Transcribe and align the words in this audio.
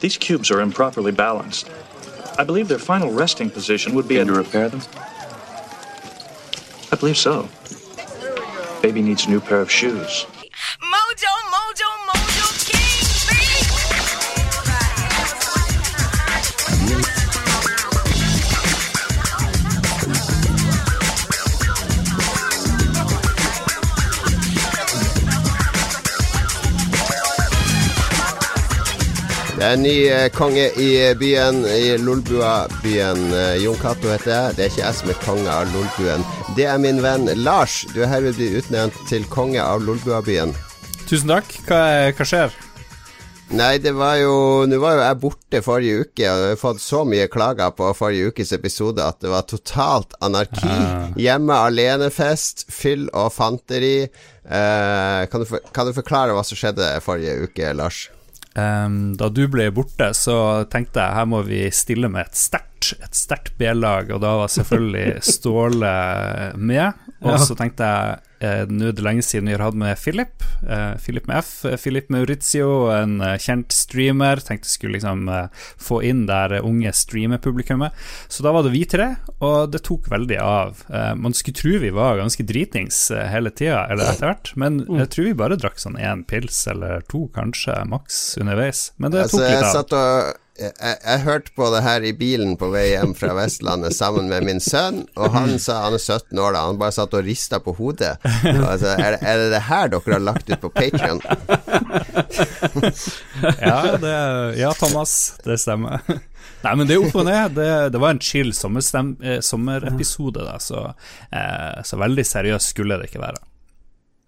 These 0.00 0.18
cubes 0.18 0.50
are 0.50 0.60
improperly 0.60 1.12
balanced. 1.12 1.70
I 2.38 2.44
believe 2.44 2.68
their 2.68 2.78
final 2.78 3.12
resting 3.12 3.50
position 3.50 3.94
would 3.94 4.08
be 4.08 4.16
Can 4.16 4.28
you 4.28 4.34
repair 4.34 4.68
them? 4.68 4.82
I 6.90 6.96
believe 6.96 7.16
so. 7.16 7.48
Baby 8.82 9.02
needs 9.02 9.26
a 9.26 9.30
new 9.30 9.40
pair 9.40 9.60
of 9.60 9.70
shoes. 9.70 10.26
Det 29.64 29.70
er 29.70 29.78
en 29.78 29.86
ny 29.86 29.98
eh, 30.12 30.26
konge 30.28 30.64
i 30.76 30.86
eh, 31.00 31.14
byen, 31.16 31.62
i 31.64 31.94
Lolbua-byen. 31.96 33.20
Eh, 33.32 33.62
Jon 33.62 33.78
Cato 33.80 34.10
heter 34.12 34.28
jeg. 34.28 34.56
Det 34.58 34.60
er 34.60 34.68
ikke 34.68 34.82
jeg 34.82 34.96
som 34.98 35.12
er 35.14 35.20
konge 35.22 35.52
av 35.54 35.70
Lolbuen. 35.72 36.24
Det 36.52 36.66
er 36.68 36.82
min 36.82 36.98
venn 37.00 37.30
Lars. 37.40 37.78
Du 37.94 38.02
er 38.04 38.10
herved 38.10 38.42
utnevnt 38.44 38.98
til 39.08 39.22
konge 39.32 39.62
av 39.64 39.80
Lolbua-byen. 39.86 40.50
Tusen 41.08 41.32
takk. 41.32 41.48
Hva, 41.64 41.78
hva 42.12 42.26
skjer? 42.28 42.52
Nei, 43.56 43.78
det 43.80 43.94
var 43.96 44.18
jo 44.20 44.34
Nå 44.68 44.82
var 44.82 44.98
jo 44.98 45.06
jeg 45.06 45.18
borte 45.22 45.62
forrige 45.64 46.02
uke, 46.02 46.26
og 46.28 46.42
jeg 46.42 46.52
har 46.52 46.60
fått 46.60 46.82
så 46.84 47.00
mye 47.08 47.30
klager 47.32 47.72
på 47.78 47.88
forrige 47.96 48.34
ukes 48.34 48.52
episode 48.52 49.00
at 49.00 49.22
det 49.24 49.32
var 49.32 49.46
totalt 49.48 50.12
anarki. 50.20 50.74
Hjemme 51.24 51.56
alene-fest, 51.70 52.66
fyll 52.68 53.08
og 53.14 53.32
fanteri. 53.32 53.96
Eh, 54.04 55.24
kan, 55.32 55.40
du 55.40 55.48
for, 55.48 55.72
kan 55.72 55.88
du 55.88 55.96
forklare 55.96 56.36
hva 56.36 56.44
som 56.44 56.60
skjedde 56.60 56.90
forrige 57.08 57.38
uke, 57.48 57.72
Lars? 57.80 58.10
Ehm, 58.54 59.14
da 59.18 59.28
du 59.34 59.44
ble 59.50 59.66
borte, 59.74 60.12
så 60.14 60.36
tenkte 60.70 61.02
jeg 61.02 61.18
her 61.18 61.26
må 61.30 61.42
vi 61.46 61.64
stille 61.74 62.10
med 62.12 62.28
et 62.28 62.38
sterkt 62.38 62.70
Et 62.84 63.16
sterkt 63.16 63.54
B-lag, 63.56 64.10
og 64.12 64.18
da 64.20 64.34
var 64.42 64.50
selvfølgelig 64.52 65.22
Ståle 65.24 65.92
med. 66.60 66.98
Og 67.24 67.38
så 67.40 67.56
tenkte 67.56 67.86
jeg 67.88 68.18
nå 68.68 68.88
er 68.90 68.96
det 68.98 69.04
lenge 69.04 69.22
siden 69.24 69.48
vi 69.50 69.54
har 69.56 69.64
hatt 69.66 69.76
med 69.78 69.96
Philip. 70.00 70.44
Eh, 70.68 70.94
Philip 71.02 71.26
med 71.30 71.40
F. 71.42 71.64
eh, 71.68 71.76
Philip 71.80 72.08
Maurizio, 72.12 72.90
en 72.94 73.20
eh, 73.24 73.36
kjent 73.42 73.72
streamer. 73.74 74.42
Tenkte 74.44 74.68
jeg 74.68 74.76
skulle 74.78 74.96
liksom 74.98 75.28
eh, 75.32 75.48
få 75.80 76.00
inn 76.06 76.24
der 76.30 76.56
unge 76.60 76.92
streamerpublikummet. 76.94 77.92
Så 78.28 78.42
da 78.46 78.52
var 78.54 78.66
det 78.66 78.74
vi 78.74 78.84
tre, 78.90 79.08
og 79.40 79.72
det 79.74 79.82
tok 79.86 80.08
veldig 80.12 80.38
av. 80.42 80.84
Eh, 80.90 81.14
man 81.16 81.34
skulle 81.36 81.58
tro 81.60 81.74
vi 81.82 81.90
var 81.94 82.20
ganske 82.20 82.46
dritings 82.46 83.10
eh, 83.14 83.26
hele 83.32 83.50
tida, 83.50 83.86
eller 83.90 84.12
etter 84.12 84.30
hvert, 84.30 84.52
men 84.60 84.80
jeg 85.00 85.10
tror 85.14 85.28
vi 85.30 85.34
bare 85.44 85.58
drakk 85.60 85.78
sånn 85.82 85.98
én 86.00 86.24
pils 86.28 86.64
eller 86.70 87.02
to, 87.10 87.26
kanskje, 87.34 87.80
maks 87.90 88.22
underveis. 88.40 88.90
Men 88.98 89.14
det 89.14 89.24
Altså, 89.26 89.40
tok 89.42 89.50
litt 89.50 89.64
av. 89.64 90.34
jeg, 90.58 90.72
jeg, 90.78 91.20
hørte 91.24 91.50
på 91.56 91.66
det 91.74 91.80
her 91.82 92.04
i 92.06 92.12
bilen 92.14 92.52
på 92.60 92.68
vei 92.70 92.84
hjem 92.92 93.14
fra 93.18 93.32
Vestlandet 93.34 93.94
sammen 93.96 94.28
med 94.30 94.44
min 94.46 94.60
sønn, 94.62 95.00
og 95.18 95.32
han 95.34 95.56
sa 95.62 95.80
han 95.86 95.96
er 95.96 96.02
17 96.02 96.38
år 96.38 96.54
da, 96.54 96.62
han 96.68 96.78
bare 96.78 96.94
satt 96.94 97.16
og 97.18 97.24
rista 97.26 97.58
på 97.64 97.74
hodet. 97.78 98.12
Altså, 98.44 98.94
er, 98.94 99.16
det- 99.16 99.22
er 99.26 99.40
det 99.42 99.48
det 99.56 99.62
her 99.68 99.90
dere 99.94 100.14
har 100.14 100.22
lagt 100.22 100.50
ut 100.50 100.60
på 100.62 100.70
Patrion? 100.74 101.20
Ja, 103.60 103.98
ja, 104.56 104.70
Thomas, 104.78 105.34
det 105.44 105.58
stemmer. 105.62 106.00
Nei, 106.64 106.74
men 106.78 106.88
det 106.88 106.96
er 106.96 107.04
opp 107.04 107.16
og 107.20 107.26
ned. 107.28 107.54
Det, 107.58 107.68
det 107.92 108.00
var 108.00 108.14
en 108.14 108.22
chill 108.24 108.50
eh, 108.54 109.40
sommerepisode, 109.44 110.44
da, 110.46 110.56
så, 110.62 110.86
eh, 111.30 111.82
så 111.84 111.98
veldig 112.00 112.24
seriøst 112.26 112.72
skulle 112.72 112.96
det 113.00 113.10
ikke 113.10 113.22
være. 113.22 113.42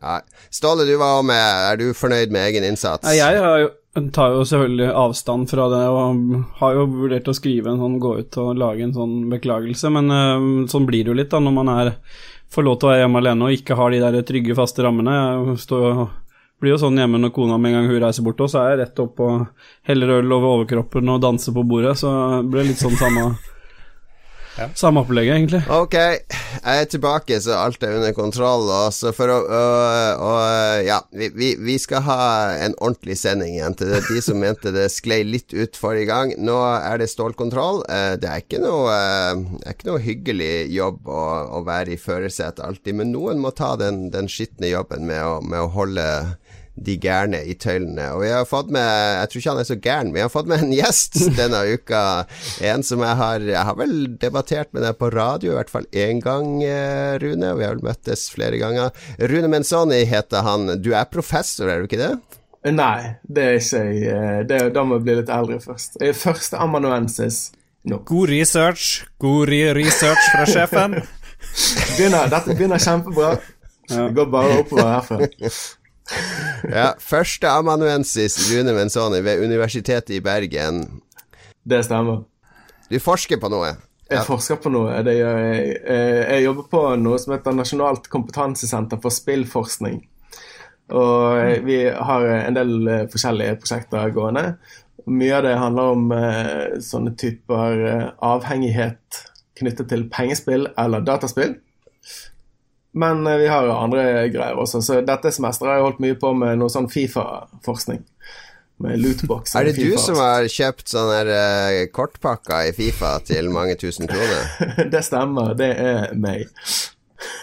Ja. 0.07 0.21
Ståle, 0.55 0.87
du 0.87 0.95
var 1.01 1.25
med. 1.27 1.43
Er 1.73 1.81
du 1.81 1.91
fornøyd 1.97 2.35
med 2.35 2.51
egen 2.51 2.67
innsats? 2.69 3.07
Nei, 3.07 3.17
jeg 3.19 3.41
jo, 3.65 3.71
tar 4.15 4.37
jo 4.37 4.45
selvfølgelig 4.47 4.93
avstand 4.93 5.51
fra 5.51 5.67
det, 5.73 5.83
og 5.91 6.61
har 6.61 6.77
jo 6.79 6.87
vurdert 6.93 7.33
å 7.33 7.37
skrive 7.37 7.73
en 7.73 7.83
sånn, 7.83 7.99
gå 8.03 8.13
ut 8.21 8.39
og 8.43 8.61
lage 8.61 8.87
en 8.87 8.95
sånn 8.95 9.17
beklagelse, 9.33 9.91
men 9.97 10.13
øh, 10.13 10.47
sånn 10.71 10.87
blir 10.89 11.05
det 11.05 11.13
jo 11.13 11.19
litt 11.19 11.33
da, 11.33 11.43
når 11.43 11.57
man 11.57 11.73
er, 11.75 11.97
får 12.53 12.69
lov 12.69 12.79
til 12.79 12.89
å 12.89 12.93
være 12.93 13.03
hjemme 13.03 13.25
alene 13.25 13.49
og 13.49 13.59
ikke 13.59 13.81
har 13.81 13.93
de 13.93 14.05
der 14.05 14.23
trygge, 14.29 14.59
faste 14.59 14.87
rammene. 14.87 15.17
Jeg 15.17 15.59
står 15.67 16.07
blir 16.61 16.73
jo 16.73 16.79
sånn 16.81 16.97
hjemme 16.97 17.19
når 17.21 17.35
kona 17.37 17.59
med 17.61 17.73
en 17.73 17.81
gang 17.81 17.91
hun 17.91 18.01
reiser 18.01 18.25
bort, 18.25 18.41
og 18.41 18.49
så 18.49 18.63
er 18.63 18.71
jeg 18.71 18.81
rett 18.85 19.03
opp 19.03 19.21
og 19.25 19.43
heller 19.89 20.15
øl 20.21 20.39
over 20.39 20.55
overkroppen 20.55 21.13
og 21.13 21.21
danser 21.25 21.53
på 21.57 21.67
bordet, 21.69 21.99
så 22.01 22.13
det 22.39 22.47
blir 22.53 22.71
litt 22.71 22.81
sånn 22.81 22.97
samme 22.97 23.27
Samme 24.75 25.03
opplegget, 25.03 25.37
egentlig. 25.37 25.61
Ok, 25.73 25.95
jeg 25.97 26.81
er 26.83 26.89
tilbake, 26.89 27.37
så 27.45 27.59
alt 27.61 27.83
er 27.85 27.97
under 27.99 28.15
kontroll. 28.17 28.65
Og 28.73 28.95
så 28.97 29.13
for 29.17 29.33
å 29.33 29.39
og, 29.45 30.23
og, 30.25 30.85
Ja, 30.87 31.01
vi, 31.13 31.29
vi, 31.37 31.51
vi 31.61 31.77
skal 31.83 32.05
ha 32.07 32.19
en 32.65 32.77
ordentlig 32.81 33.19
sending 33.21 33.55
igjen 33.57 33.77
til 33.77 33.93
det. 33.93 34.03
De 34.09 34.23
som 34.25 34.41
mente 34.41 34.73
det 34.75 34.87
sklei 34.95 35.21
litt 35.27 35.53
ut 35.57 35.77
forrige 35.77 36.09
gang. 36.11 36.33
Nå 36.41 36.57
er 36.79 37.03
det 37.03 37.11
stålkontroll. 37.13 37.83
Eh, 37.93 38.15
Det 38.21 38.31
er 38.33 38.45
ikke 38.45 38.63
noe, 38.63 38.89
eh, 38.93 39.45
er 39.67 39.77
ikke 39.77 39.91
noe 39.91 40.03
hyggelig 40.05 40.53
jobb 40.73 41.09
å, 41.11 41.23
å 41.59 41.63
være 41.67 41.95
i 41.97 42.01
førersetet 42.01 42.65
alltid, 42.65 42.97
men 43.03 43.13
noen 43.13 43.41
må 43.43 43.53
ta 43.57 43.75
den, 43.81 44.07
den 44.15 44.29
skitne 44.33 44.73
jobben 44.73 45.05
med 45.09 45.21
å, 45.25 45.41
med 45.45 45.67
å 45.67 45.71
holde 45.77 46.07
de 46.77 46.97
gærne 47.01 47.39
i 47.49 47.55
tøylene. 47.57 48.11
Og 48.15 48.21
vi 48.23 48.29
har 48.35 48.45
fått 48.49 48.69
med 48.75 48.85
Jeg 48.85 49.29
tror 49.33 49.41
ikke 49.41 49.51
han 49.55 49.61
er 49.63 49.69
så 49.69 49.77
gæren, 49.81 50.07
men 50.11 50.15
vi 50.19 50.21
har 50.25 50.33
fått 50.33 50.49
med 50.51 50.63
en 50.63 50.73
gjest 50.77 51.17
denne 51.41 51.63
uka. 51.73 52.03
En 52.69 52.83
som 52.87 53.01
jeg 53.01 53.17
har 53.17 53.41
Jeg 53.49 53.65
har 53.71 53.77
vel 53.79 53.95
debattert 54.21 54.73
med 54.77 54.85
deg 54.85 54.99
på 55.01 55.09
radio, 55.15 55.53
i 55.53 55.57
hvert 55.57 55.73
fall 55.73 55.87
én 55.97 56.21
gang, 56.25 56.51
eh, 56.63 57.17
Rune. 57.23 57.53
Og 57.55 57.59
vi 57.63 57.65
har 57.69 57.75
vel 57.79 57.85
møttes 57.89 58.27
flere 58.35 58.59
ganger. 58.61 58.91
Rune 59.21 59.49
Menzoni 59.53 60.03
heter 60.05 60.45
han. 60.47 60.75
Du 60.85 60.93
er 60.93 61.09
professor, 61.09 61.69
er 61.73 61.81
du 61.81 61.89
ikke 61.89 62.03
det? 62.03 62.13
Nei, 62.67 63.15
det 63.31 63.45
er 63.47 63.61
ikke 63.61 63.83
jeg. 63.87 64.03
Eh, 64.11 64.41
Det, 64.51 64.61
da 64.75 64.83
må 64.85 64.97
jeg 64.99 65.05
bli 65.07 65.15
litt 65.21 65.31
eldre 65.33 65.61
først. 65.63 65.97
Jeg 66.03 66.13
er 66.13 66.19
første 66.19 66.59
amanuensis 66.61 67.53
nå. 67.87 68.01
God 68.05 68.29
research, 68.35 69.05
god 69.23 69.49
research 69.79 70.25
fra 70.35 70.45
sjefen. 70.51 70.97
Begynner, 71.97 72.27
dette 72.33 72.55
begynner 72.59 72.83
kjempebra. 72.83 73.37
Det 73.89 74.09
går 74.17 74.31
bare 74.33 74.57
oppover 74.65 74.89
herfra. 74.97 75.19
Ja, 76.71 76.93
Første 77.03 77.51
amanuensis 77.51 78.37
Rune 78.51 78.73
Menzoni 78.77 79.21
ved 79.25 79.43
Universitetet 79.45 80.15
i 80.17 80.21
Bergen. 80.25 80.85
Det 81.67 81.83
stemmer. 81.87 82.23
Du 82.91 82.99
forsker 83.03 83.41
på 83.43 83.51
noe? 83.51 83.73
Jeg 84.07 84.23
forsker 84.27 84.61
på 84.63 84.71
noe. 84.71 85.01
Det 85.03 85.17
gjør 85.19 85.39
jeg. 85.43 85.77
Eh, 85.83 86.21
Jeg 86.37 86.45
jobber 86.45 86.69
på 86.71 86.83
noe 87.03 87.19
som 87.19 87.35
heter 87.35 87.57
Nasjonalt 87.59 88.07
kompetansesenter 88.13 89.01
for 89.03 89.11
spillforskning. 89.15 89.99
Og 90.95 91.39
eh, 91.41 91.59
vi 91.67 91.81
har 91.91 92.27
en 92.37 92.55
del 92.55 92.77
eh, 92.87 93.07
forskjellige 93.11 93.59
prosjekter 93.65 94.15
gående. 94.15 94.45
Mye 95.11 95.35
av 95.39 95.45
det 95.47 95.57
handler 95.59 95.93
om 95.95 96.07
sånne 96.83 97.13
typer 97.19 97.83
avhengighet 98.27 99.21
knyttet 99.59 99.87
til 99.93 100.09
pengespill 100.11 100.67
eller 100.79 101.05
dataspill. 101.07 101.53
Men 102.97 103.27
eh, 103.27 103.37
vi 103.37 103.49
har 103.53 103.69
andre 103.69 104.05
greier 104.33 104.57
også. 104.57 104.81
Så 104.81 105.01
dette 105.05 105.33
semesteret 105.35 105.75
har 105.75 105.81
jeg 105.81 105.87
holdt 105.91 106.03
mye 106.05 106.19
på 106.21 106.33
med 106.39 106.61
noe 106.61 106.73
sånn 106.73 106.89
Fifa-forskning. 106.93 108.03
Med 108.85 109.01
lootbox. 109.01 109.55
Er 109.57 109.69
det 109.69 109.77
du 109.79 109.87
FIFA. 109.87 110.01
som 110.03 110.19
har 110.21 110.49
kjøpt 110.53 110.91
sånne 110.93 111.21
eh, 111.33 111.79
kortpakker 111.93 112.69
i 112.71 112.75
Fifa 112.77 113.15
til 113.25 113.49
mange 113.53 113.77
tusen 113.81 114.09
kroner? 114.09 114.51
Det 114.93 115.01
stemmer, 115.05 115.55
det 115.57 115.71
er 115.81 116.13
meg. 116.21 116.45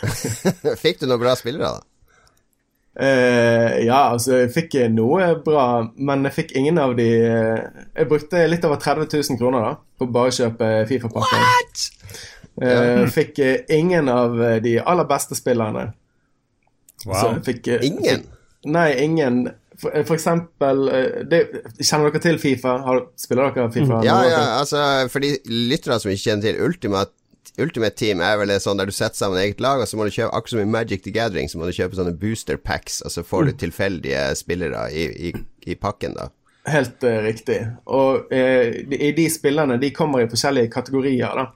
Fikk 0.84 1.02
du 1.02 1.08
noen 1.08 1.22
bra 1.22 1.34
spillere, 1.38 1.74
da? 1.74 1.90
Uh, 2.94 3.80
ja, 3.82 4.12
altså, 4.12 4.44
jeg 4.44 4.52
fikk 4.54 4.76
noe 4.94 5.32
bra, 5.42 5.64
men 5.98 6.28
jeg 6.28 6.36
fikk 6.36 6.52
ingen 6.60 6.78
av 6.78 6.92
de 6.94 7.08
uh, 7.26 7.64
Jeg 7.98 8.06
brukte 8.06 8.44
litt 8.46 8.68
over 8.70 8.78
30 8.78 9.08
000 9.10 9.40
kroner 9.40 9.66
da, 9.66 9.72
på 9.98 10.06
bare 10.14 10.30
å 10.30 10.36
kjøpe 10.38 10.70
Fifa-pakker. 10.92 11.48
Eh, 12.62 13.08
fikk 13.10 13.40
eh, 13.40 13.58
ingen 13.70 14.10
av 14.10 14.38
eh, 14.44 14.62
de 14.62 14.78
aller 14.80 15.08
beste 15.10 15.36
spillerne. 15.36 15.92
Wow. 17.06 17.40
fikk, 17.44 17.68
Ingen? 17.68 18.24
Fikk, 18.24 18.30
nei, 18.72 18.90
ingen. 19.04 19.48
For, 19.82 19.96
for 20.06 20.16
eksempel 20.16 20.86
det, 21.28 21.40
Kjenner 21.82 22.14
dere 22.14 22.22
til 22.22 22.38
Fifa? 22.40 22.78
Har, 22.86 23.02
spiller 23.20 23.50
dere 23.50 23.72
Fifa? 23.74 24.04
Ja, 24.06 24.20
ja, 24.30 24.44
altså 24.60 24.84
for 25.12 25.26
de 25.26 25.34
lyttere 25.50 25.98
som 26.00 26.14
ikke 26.14 26.30
kjenner 26.30 26.46
til 26.46 26.62
Ultimate 26.64 27.12
Ultimate 27.60 27.98
Team 27.98 28.22
er 28.24 28.38
vel 28.40 28.54
sånn 28.62 28.80
der 28.80 28.90
du 28.90 28.94
setter 28.96 29.20
sammen 29.20 29.38
eget 29.42 29.60
lag, 29.62 29.82
og 29.82 29.90
så 29.90 29.98
må 29.98 30.08
du 30.08 30.14
kjøpe 30.14 30.32
akkurat 30.34 30.54
som 30.56 30.62
i 30.64 30.70
Magic 30.74 31.04
the 31.06 31.12
Gathering, 31.14 31.50
så 31.52 31.60
må 31.60 31.68
du 31.68 31.76
kjøpe 31.76 31.98
sånne 32.00 32.16
booster 32.18 32.58
packs, 32.58 33.02
og 33.06 33.14
så 33.14 33.22
får 33.28 33.50
du 33.50 33.52
tilfeldige 33.62 34.24
spillere 34.40 34.88
i, 34.90 35.04
i, 35.30 35.34
i 35.70 35.76
pakken, 35.78 36.16
da. 36.18 36.32
Helt 36.66 37.04
uh, 37.04 37.20
riktig. 37.22 37.60
Og 37.92 38.32
uh, 38.32 38.72
de, 38.90 38.98
i 38.98 39.12
de 39.14 39.28
spillene 39.30 39.78
de 39.82 39.92
kommer 39.94 40.24
i 40.24 40.30
forskjellige 40.32 40.72
kategorier. 40.74 41.36
da. 41.36 41.50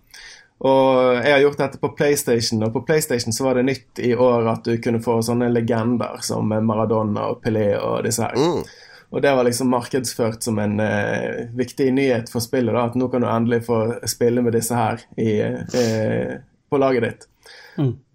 Og 0.58 1.20
jeg 1.22 1.36
har 1.36 1.44
gjort 1.44 1.60
dette 1.62 1.80
på 1.82 1.92
PlayStation, 1.94 2.64
og 2.66 2.74
på 2.74 2.82
PlayStation 2.88 3.36
så 3.36 3.46
var 3.46 3.60
det 3.60 3.68
nytt 3.68 4.02
i 4.02 4.16
år 4.16 4.48
at 4.56 4.66
du 4.66 4.80
kunne 4.82 5.04
få 5.06 5.20
sånne 5.26 5.52
legender 5.54 6.18
som 6.26 6.50
Maradona 6.50 7.28
og 7.30 7.44
Pelé 7.44 7.70
og 7.78 8.02
disse 8.08 8.26
her. 8.26 8.34
Mm. 8.34 8.64
Og 9.10 9.22
det 9.24 9.32
var 9.38 9.46
liksom 9.48 9.70
markedsført 9.72 10.44
som 10.44 10.58
en 10.60 10.80
eh, 10.84 11.46
viktig 11.56 11.92
nyhet 11.96 12.32
for 12.32 12.44
spillet, 12.44 12.74
da, 12.76 12.88
at 12.90 12.98
nå 13.00 13.08
kan 13.12 13.24
du 13.24 13.30
endelig 13.30 13.62
få 13.70 13.80
spille 14.10 14.44
med 14.44 14.58
disse 14.58 14.76
her 14.76 15.06
i, 15.16 15.38
eh, 15.46 16.34
på 16.68 16.82
laget 16.82 17.06
ditt. 17.06 17.28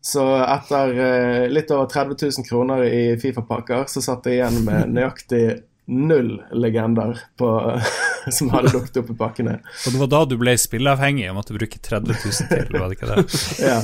Så 0.04 0.26
etter 0.42 0.98
eh, 0.98 1.44
litt 1.48 1.70
over 1.70 1.86
30 1.88 2.18
000 2.42 2.48
kroner 2.48 2.84
i 2.84 3.04
Fifa-pakker, 3.22 3.86
så 3.88 4.02
satt 4.04 4.26
jeg 4.28 4.40
igjen 4.40 4.64
med 4.66 4.92
nøyaktig 4.98 5.44
null 5.92 6.34
legender 6.52 7.22
på, 7.40 7.48
som 8.38 8.50
hadde 8.54 8.70
lukket 8.74 8.96
opp 9.02 9.10
i 9.10 9.16
pakkene. 9.18 9.54
Og 9.86 9.94
det 9.94 10.00
var 10.02 10.10
da 10.12 10.20
du 10.30 10.36
ble 10.40 10.54
spilleavhengig 10.60 11.28
og 11.30 11.36
måtte 11.40 11.56
bruke 11.56 11.78
30 11.82 12.14
000 12.14 12.48
til, 12.52 12.76
var 12.78 12.88
det 12.92 12.98
ikke 12.98 13.10
det? 13.10 13.24
Ja, 13.62 13.78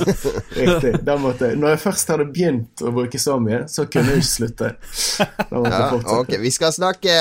riktig. 0.55 0.93
Da 1.07 1.15
måtte, 1.19 1.51
når 1.59 1.73
jeg 1.75 1.81
først 1.83 2.11
hadde 2.13 2.27
begynt 2.33 2.83
å 2.85 2.93
bruke 2.95 3.19
så 3.21 3.37
mye, 3.41 3.63
så 3.71 3.85
kunne 3.91 4.13
jeg 4.15 4.23
ikke 4.23 4.29
slutte. 4.31 4.71
Da 4.79 5.45
måtte 5.51 5.73
Ja, 5.73 5.79
jeg 5.83 5.91
fortsette. 5.93 6.17
ok, 6.23 6.33
vi 6.43 6.51
skal 6.55 6.73
snakke 6.75 7.15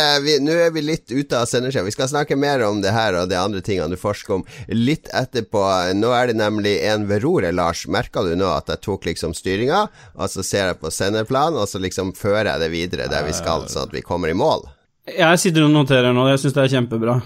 Nå 0.45 0.55
er 0.55 0.71
vi 0.75 0.83
litt 0.85 1.11
ute 1.13 1.39
av 1.41 1.47
sendeskjea. 1.51 1.85
Vi 1.87 1.95
skal 1.95 2.09
snakke 2.11 2.37
mer 2.39 2.63
om 2.69 2.81
det 2.85 2.93
her 2.95 3.17
og 3.23 3.29
de 3.31 3.39
andre 3.41 3.61
tingene 3.65 3.91
du 3.93 3.99
forsker 4.01 4.39
om 4.39 4.45
litt 4.75 5.09
etterpå. 5.17 5.63
Nå 5.99 6.13
er 6.15 6.31
det 6.33 6.39
nemlig 6.39 6.77
en 6.91 7.07
ved 7.11 7.23
roret, 7.25 7.55
Lars. 7.57 7.87
Merka 7.91 8.23
du 8.27 8.35
nå 8.39 8.49
at 8.53 8.69
jeg 8.73 8.83
tok 8.85 9.09
liksom 9.09 9.35
styringa, 9.37 9.85
og 10.15 10.31
så 10.33 10.45
ser 10.47 10.71
jeg 10.73 10.81
på 10.83 10.91
sendeplan, 10.95 11.57
og 11.59 11.69
så 11.71 11.81
liksom 11.83 12.15
fører 12.19 12.53
jeg 12.55 12.65
det 12.67 12.71
videre 12.75 13.09
der 13.11 13.27
vi 13.27 13.35
skal, 13.37 13.67
sånn 13.71 13.89
at 13.89 13.95
vi 13.97 14.05
kommer 14.05 14.31
i 14.33 14.37
mål? 14.39 14.67
Jeg 15.17 15.41
sitter 15.41 15.65
og 15.67 15.73
noterer 15.75 16.15
nå, 16.17 16.27
jeg 16.33 16.43
syns 16.43 16.57
det 16.57 16.65
er 16.65 16.75
kjempebra. 16.77 17.21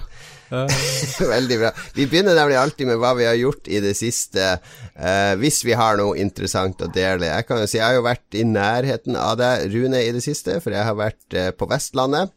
Veldig 1.34 1.56
bra. 1.62 1.70
Vi 1.96 2.04
begynner 2.10 2.36
nemlig 2.36 2.58
alltid 2.60 2.90
med 2.90 2.98
hva 3.00 3.14
vi 3.16 3.24
har 3.24 3.38
gjort 3.40 3.68
i 3.72 3.80
det 3.80 3.94
siste, 3.96 4.58
eh, 4.92 5.32
hvis 5.40 5.62
vi 5.64 5.76
har 5.78 5.96
noe 5.96 6.18
interessant 6.20 6.82
å 6.84 6.90
dele. 6.92 7.30
Jeg 7.30 7.46
kan 7.48 7.62
jo 7.62 7.68
si 7.70 7.78
jeg 7.78 7.86
har 7.86 7.96
jo 7.96 8.04
vært 8.04 8.36
i 8.36 8.44
nærheten 8.44 9.16
av 9.16 9.38
deg, 9.40 9.70
Rune, 9.72 10.02
i 10.02 10.12
det 10.12 10.24
siste, 10.24 10.58
for 10.60 10.76
jeg 10.76 10.84
har 10.88 10.98
vært 10.98 11.38
eh, 11.38 11.48
på 11.56 11.68
Vestlandet. 11.70 12.34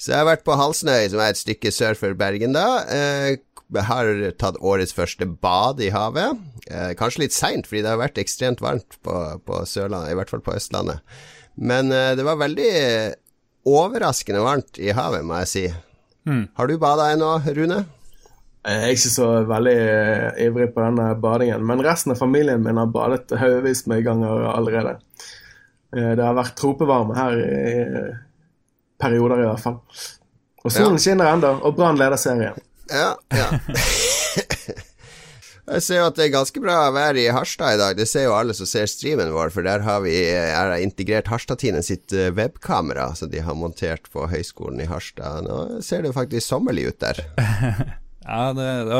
Så 0.00 0.14
jeg 0.14 0.22
har 0.22 0.30
vært 0.30 0.46
på 0.48 0.56
Halsnøy, 0.56 1.10
som 1.12 1.20
er 1.20 1.34
et 1.34 1.42
stykke 1.42 1.74
sør 1.74 1.98
for 1.98 2.16
Bergen, 2.18 2.56
da. 2.56 2.66
Eh, 2.88 3.36
har 3.84 4.08
tatt 4.40 4.56
årets 4.64 4.96
første 4.96 5.26
bad 5.28 5.82
i 5.84 5.90
havet. 5.92 6.40
Eh, 6.70 6.94
kanskje 6.96 7.26
litt 7.26 7.36
seint, 7.36 7.68
fordi 7.68 7.84
det 7.84 7.92
har 7.92 8.00
vært 8.00 8.20
ekstremt 8.20 8.64
varmt 8.64 8.96
på, 9.04 9.16
på 9.44 9.64
Sørlandet, 9.68 10.14
i 10.14 10.16
hvert 10.16 10.32
fall 10.32 10.44
på 10.44 10.56
Østlandet. 10.56 11.04
Men 11.60 11.92
eh, 11.92 12.14
det 12.16 12.24
var 12.24 12.40
veldig 12.40 12.72
overraskende 13.66 14.40
varmt 14.44 14.78
i 14.78 14.90
havet, 14.94 15.24
må 15.26 15.38
jeg 15.42 15.48
si. 15.52 15.64
Har 16.28 16.66
du 16.68 16.74
bada 16.78 17.06
ennå, 17.14 17.30
Rune? 17.56 17.78
Jeg 18.68 18.82
er 18.84 18.90
ikke 18.92 19.10
så 19.14 19.26
veldig 19.48 19.74
eh, 19.80 20.40
ivrig 20.44 20.66
på 20.74 20.82
denne 20.84 21.06
badingen, 21.22 21.62
men 21.64 21.80
resten 21.86 22.12
av 22.12 22.18
familien 22.20 22.60
min 22.60 22.76
har 22.76 22.90
badet 22.92 23.30
haugevis 23.40 23.86
med 23.88 24.02
ganger 24.04 24.44
allerede. 24.50 24.96
Eh, 25.96 26.10
Det 26.18 26.24
har 26.24 26.34
vært 26.36 26.56
tropevarme 26.58 27.16
her 27.16 27.38
i 27.38 27.70
eh, 27.80 28.10
perioder, 29.00 29.40
i 29.44 29.48
hvert 29.48 29.62
fall. 29.62 29.78
Og 30.64 30.72
solen 30.74 30.98
Ja. 30.98 31.04
skinner 31.06 31.32
ennå, 31.32 31.54
og 31.64 31.76
Brann 31.78 31.96
leder 31.96 32.16
serien. 32.20 32.58
Ja, 32.92 33.14
ja. 33.32 33.48
Jeg 35.68 35.84
ser 35.84 36.00
jo 36.00 36.08
at 36.08 36.16
det 36.16 36.24
er 36.26 36.32
ganske 36.32 36.60
bra 36.64 36.76
vær 36.94 37.18
i 37.20 37.26
Harstad 37.34 37.76
i 37.76 37.80
dag. 37.80 37.96
Det 37.98 38.06
ser 38.08 38.28
jo 38.28 38.36
alle 38.36 38.56
som 38.56 38.68
ser 38.68 38.88
streamen 38.88 39.34
vår, 39.34 39.52
for 39.52 39.66
der 39.66 39.84
har 39.84 40.00
vi 40.04 40.14
er 40.32 40.74
integrert 40.80 41.28
Harstad-Tine 41.28 41.82
sitt 41.84 42.14
eh, 42.16 42.30
webkamera 42.34 43.10
som 43.18 43.30
de 43.32 43.42
har 43.44 43.58
montert 43.58 44.08
på 44.12 44.26
Høgskolen 44.32 44.80
i 44.84 44.88
Harstad. 44.88 45.44
Nå 45.44 45.82
ser 45.84 46.06
det 46.06 46.14
faktisk 46.16 46.46
sommerlig 46.48 46.90
ut 46.92 47.02
der. 47.04 47.24
Ja, 48.28 48.50
det, 48.52 48.64
det, 48.84 48.98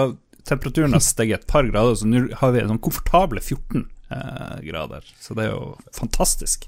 temperaturen 0.49 0.95
har 0.97 1.03
steget 1.05 1.43
et 1.43 1.51
par 1.51 1.67
grader, 1.69 1.99
så 2.01 2.07
nå 2.09 2.23
har 2.41 2.55
vi 2.55 2.63
sånn 2.65 2.81
komfortable 2.81 3.43
14 3.43 3.83
eh, 3.85 4.55
grader. 4.65 5.05
Så 5.21 5.37
det 5.37 5.45
er 5.45 5.53
jo 5.53 5.75
fantastisk. 5.93 6.65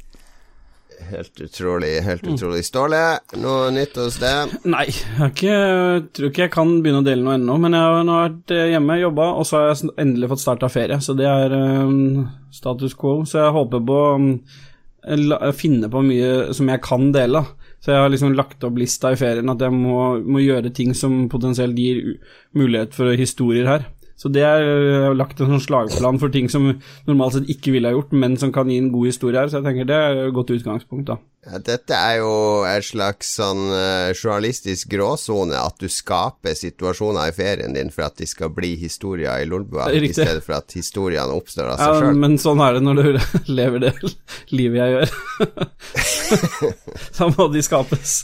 Helt 1.08 1.40
utrolig, 1.40 1.92
helt 2.04 2.26
utrolig. 2.26 2.62
Ståle, 2.66 3.00
noe 3.40 3.70
nytt 3.74 3.96
hos 3.98 4.18
deg? 4.22 4.52
Nei, 4.68 4.86
jeg 4.92 5.32
ikke, 5.32 5.54
jeg 5.54 6.02
tror 6.16 6.30
ikke 6.30 6.44
jeg 6.44 6.52
kan 6.54 6.72
begynne 6.84 7.02
å 7.02 7.06
dele 7.06 7.24
noe 7.26 7.36
ennå, 7.38 7.56
men 7.62 7.76
jeg 7.76 7.86
har 7.86 8.10
vært 8.10 8.54
eh, 8.56 8.66
hjemme, 8.74 8.98
jobba, 9.00 9.28
og 9.40 9.48
så 9.48 9.58
har 9.58 9.70
jeg 9.70 9.92
endelig 10.04 10.30
fått 10.34 10.44
starta 10.44 10.70
ferie, 10.72 11.00
så 11.02 11.16
det 11.18 11.28
er 11.30 11.54
um, 11.56 12.26
status 12.54 12.94
quo. 12.98 13.20
Så 13.28 13.40
jeg 13.40 13.56
håper 13.56 13.86
på 13.90 14.00
um, 14.20 14.28
finne 15.56 15.90
på 15.90 16.04
mye 16.04 16.52
som 16.56 16.70
jeg 16.70 16.84
kan 16.84 17.10
dele. 17.16 17.44
Så 17.80 17.94
jeg 17.94 18.02
har 18.04 18.12
liksom 18.12 18.34
lagt 18.36 18.64
opp 18.66 18.76
lista 18.76 19.14
i 19.14 19.18
ferien 19.18 19.48
at 19.48 19.62
jeg 19.64 19.72
må, 19.72 20.20
må 20.20 20.42
gjøre 20.44 20.72
ting 20.76 20.92
som 20.96 21.24
potensielt 21.32 21.78
gir 21.80 22.18
mulighet 22.56 22.92
for 22.96 23.16
historier 23.16 23.70
her. 23.70 23.88
Så 24.20 24.28
det 24.28 24.42
er 24.44 24.60
jeg 24.60 25.00
har 25.06 25.14
lagt 25.16 25.40
en 25.40 25.48
sånn 25.54 25.62
slagplan 25.64 26.18
for 26.20 26.28
ting 26.32 26.50
som 26.52 26.66
normalt 27.08 27.38
sett 27.38 27.48
ikke 27.48 27.72
ville 27.72 27.88
ha 27.88 27.96
gjort, 27.96 28.10
men 28.12 28.36
som 28.36 28.52
kan 28.52 28.68
gi 28.68 28.76
en 28.76 28.90
god 28.92 29.08
historie 29.08 29.40
her, 29.40 29.48
så 29.48 29.62
jeg 29.62 29.68
tenker 29.70 29.88
det 29.88 29.96
er 29.96 30.18
et 30.26 30.34
godt 30.36 30.52
utgangspunkt, 30.52 31.06
da. 31.08 31.16
Ja, 31.48 31.56
dette 31.64 31.96
er 31.96 32.18
jo 32.20 32.32
en 32.68 32.82
slags 32.84 33.30
sånn 33.38 33.62
eh, 33.72 34.10
journalistisk 34.12 34.90
gråsone, 34.92 35.56
at 35.56 35.80
du 35.80 35.88
skaper 35.88 36.52
situasjoner 36.52 37.30
i 37.30 37.32
ferien 37.32 37.72
din 37.72 37.88
for 37.94 38.10
at 38.10 38.20
de 38.20 38.28
skal 38.28 38.52
bli 38.52 38.74
historier 38.76 39.40
i 39.40 39.48
Lolbua, 39.48 39.88
i 39.88 40.12
stedet 40.12 40.44
for 40.44 40.58
at 40.58 40.76
historiene 40.76 41.32
oppstår 41.32 41.72
av 41.72 41.80
Ja, 41.80 41.88
seg 41.96 42.10
sjøl. 42.10 42.20
men 42.20 42.36
sånn 42.44 42.60
er 42.60 42.76
det 42.76 42.84
når 42.84 43.00
du 43.00 43.10
lever 43.60 43.86
det 43.86 43.94
livet 44.52 44.82
jeg 44.84 44.98
gjør. 44.98 45.16
da 47.16 47.30
må 47.32 47.48
de 47.56 47.64
skapes. 47.64 48.18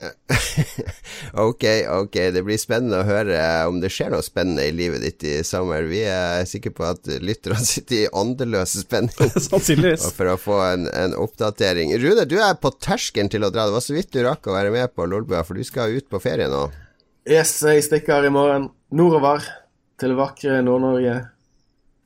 Ok, 1.32 1.64
ok, 1.88 2.16
det 2.32 2.42
blir 2.44 2.58
spennende 2.60 3.00
å 3.00 3.06
høre 3.06 3.38
om 3.68 3.78
det 3.80 3.90
skjer 3.92 4.12
noe 4.12 4.24
spennende 4.24 4.66
i 4.68 4.72
livet 4.74 5.02
ditt 5.04 5.24
i 5.26 5.34
sommer. 5.46 5.86
Vi 5.88 6.02
er 6.08 6.44
sikre 6.48 6.72
på 6.76 6.86
at 6.88 7.08
lytterne 7.22 7.60
sitter 7.74 8.02
i 8.04 8.08
åndeløs 8.12 8.76
spenning 8.82 9.32
Sannsynligvis. 9.48 10.08
for 10.16 10.32
å 10.32 10.38
få 10.40 10.58
en, 10.66 10.88
en 10.92 11.16
oppdatering. 11.18 11.94
Rune, 12.02 12.26
du 12.28 12.36
er 12.40 12.58
på 12.60 12.72
terskelen 12.76 13.32
til 13.32 13.46
å 13.46 13.52
dra. 13.52 13.68
Det 13.68 13.76
var 13.78 13.84
så 13.84 13.96
vidt 13.96 14.12
du 14.14 14.22
rakk 14.26 14.48
å 14.50 14.56
være 14.56 14.74
med 14.74 14.92
på 14.96 15.08
Lolbua, 15.08 15.44
for 15.46 15.58
du 15.58 15.64
skal 15.66 15.96
ut 15.96 16.08
på 16.12 16.20
ferie 16.22 16.48
nå. 16.52 16.66
Yes, 17.26 17.56
jeg 17.64 17.82
stikker 17.86 18.28
i 18.28 18.30
morgen 18.30 18.68
nordover 18.94 19.42
til 20.00 20.12
vakre 20.18 20.60
Nord-Norge. 20.62 21.16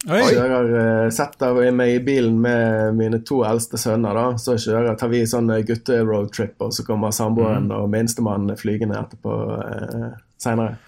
Oi! 0.08 0.22
Kjører, 0.30 0.70
eh, 0.80 1.10
setter 1.12 1.58
meg 1.76 1.92
i 1.92 2.00
bilen 2.04 2.38
med 2.40 2.96
mine 2.96 3.20
to 3.26 3.42
eldste 3.44 3.76
sønner. 3.80 4.16
da, 4.16 4.36
Så 4.40 4.56
kjører, 4.56 4.96
tar 4.96 5.12
vi 5.12 5.26
sånn 5.28 5.50
eh, 5.52 5.62
gutteroadtrip, 5.68 6.56
og 6.64 6.72
så 6.72 6.84
kommer 6.86 7.12
samboeren 7.12 7.70
og 7.76 7.90
minstemann 7.92 8.48
flygende 8.56 8.96
etterpå 8.96 9.38
eh, 9.60 10.10
seinere. 10.40 10.78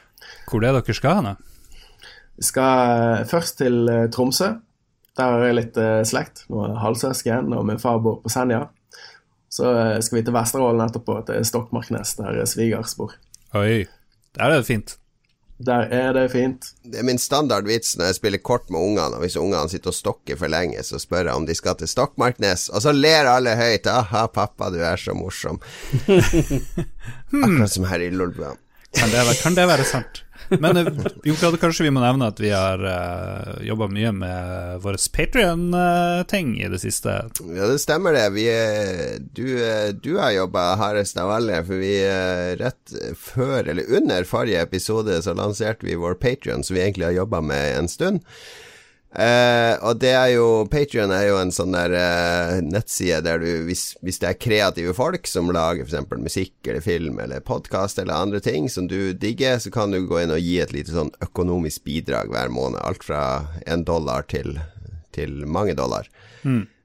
Hvor 0.49 0.63
det 0.63 0.71
er 0.71 0.79
dere 0.81 0.97
skal 0.97 1.19
hen? 1.21 1.37
Vi 2.39 2.47
skal 2.49 3.27
først 3.29 3.59
til 3.61 3.91
Tromsø. 4.15 4.55
Der 5.19 5.29
har 5.29 5.43
jeg 5.45 5.59
litt 5.59 5.77
slekt. 6.09 6.47
Noen 6.49 6.79
halvsøsken, 6.81 7.53
og 7.53 7.67
min 7.69 7.83
far 7.83 7.99
bor 8.01 8.23
på 8.23 8.33
Senja. 8.33 8.71
Så 9.53 9.69
eh, 9.77 9.99
skal 10.01 10.19
vi 10.19 10.25
til 10.25 10.35
Vesterålen 10.35 10.81
etterpå, 10.87 11.19
til 11.29 11.45
Stokmarknes, 11.45 12.15
der 12.17 12.41
svigers 12.49 12.97
bor. 12.97 13.13
Oi, 13.59 13.85
der 14.33 14.45
er 14.49 14.57
det 14.57 14.69
fint. 14.69 14.97
Der 15.63 15.87
er 15.95 16.13
det 16.17 16.25
fint. 16.33 16.73
Det 16.83 16.99
er 16.99 17.07
min 17.07 17.21
standardvits 17.21 17.95
når 17.99 18.11
jeg 18.11 18.19
spiller 18.19 18.43
kort 18.43 18.71
med 18.73 18.81
ungene, 18.81 19.19
og 19.19 19.23
hvis 19.23 19.37
ungene 19.39 19.71
sitter 19.71 19.93
og 19.93 19.97
stokker 19.99 20.39
for 20.41 20.51
lenge, 20.51 20.83
så 20.87 20.99
spør 21.03 21.29
jeg 21.29 21.37
om 21.37 21.47
de 21.47 21.55
skal 21.55 21.79
til 21.79 21.91
Stokmarknes, 21.91 22.69
og 22.73 22.83
så 22.83 22.95
ler 22.97 23.31
alle 23.31 23.55
høyt. 23.59 23.87
'Aha, 23.87 24.27
pappa, 24.27 24.71
du 24.75 24.81
er 24.83 24.97
så 24.97 25.15
morsom'. 25.15 25.61
Akkurat 27.45 27.71
som 27.71 27.87
her 27.91 28.01
i 28.01 28.11
Lolbua. 28.11 28.57
Kan 28.93 29.09
det 29.09 29.23
være, 29.25 29.39
kan 29.43 29.55
det 29.57 29.69
være 29.69 29.85
sant? 29.89 30.25
Men 30.61 30.83
jo, 31.25 31.35
Jon 31.41 31.57
kanskje 31.61 31.87
vi 31.87 31.93
må 31.95 32.03
nevne 32.03 32.29
at 32.33 32.41
vi 32.43 32.51
har 32.53 32.83
uh, 32.83 33.53
jobba 33.65 33.89
mye 33.93 34.11
med 34.17 34.81
vår 34.85 34.99
Patrion-ting 35.15 36.55
i 36.61 36.69
det 36.73 36.81
siste. 36.83 37.15
Ja, 37.57 37.69
det 37.71 37.79
stemmer 37.83 38.13
det. 38.17 38.27
Vi, 38.37 38.47
er- 38.51 39.19
du, 39.37 39.45
eh, 39.65 39.89
du 39.95 40.17
har 40.19 40.33
jobba 40.35 40.67
hardest 40.81 41.17
av 41.21 41.31
alle, 41.37 41.63
for 41.67 41.81
vi 41.83 41.95
eh, 42.05 42.53
rett 42.61 42.97
før, 43.19 43.69
eller 43.73 43.89
under 43.97 44.25
forrige 44.29 44.63
episode, 44.67 45.21
så 45.25 45.35
lanserte 45.39 45.87
vi 45.87 45.97
vår 46.01 46.19
Patrion, 46.23 46.65
som 46.65 46.77
vi 46.77 46.83
egentlig 46.85 47.09
har 47.11 47.19
jobba 47.23 47.41
med 47.41 47.79
en 47.79 47.89
stund. 47.89 48.23
Eh, 49.13 49.75
og 49.85 49.99
det 50.01 50.15
er 50.17 50.31
jo 50.33 50.47
Patrion 50.73 51.11
er 51.13 51.27
jo 51.27 51.37
en 51.37 51.51
sånn 51.53 51.75
der 51.77 51.93
uh, 51.93 52.55
nettside 52.65 53.19
der 53.27 53.43
du, 53.43 53.49
hvis, 53.67 53.91
hvis 54.01 54.23
det 54.23 54.31
er 54.31 54.39
kreative 54.41 54.95
folk 54.97 55.29
som 55.29 55.53
lager 55.53 55.85
f.eks. 55.85 56.15
musikk 56.17 56.55
eller 56.65 56.81
film 56.81 57.21
eller 57.21 57.45
podkast 57.45 58.01
eller 58.01 58.17
andre 58.17 58.41
ting 58.41 58.71
som 58.73 58.89
du 58.89 59.13
digger, 59.13 59.61
så 59.61 59.73
kan 59.75 59.93
du 59.93 60.01
gå 60.09 60.23
inn 60.23 60.33
og 60.33 60.41
gi 60.41 60.57
et 60.65 60.73
lite 60.73 60.97
sånn 60.97 61.13
økonomisk 61.21 61.85
bidrag 61.85 62.33
hver 62.33 62.53
måned. 62.55 62.81
Alt 62.81 63.05
fra 63.05 63.23
en 63.67 63.85
dollar 63.85 64.25
til, 64.33 64.57
til 65.13 65.43
mange 65.45 65.77
dollar. 65.77 66.09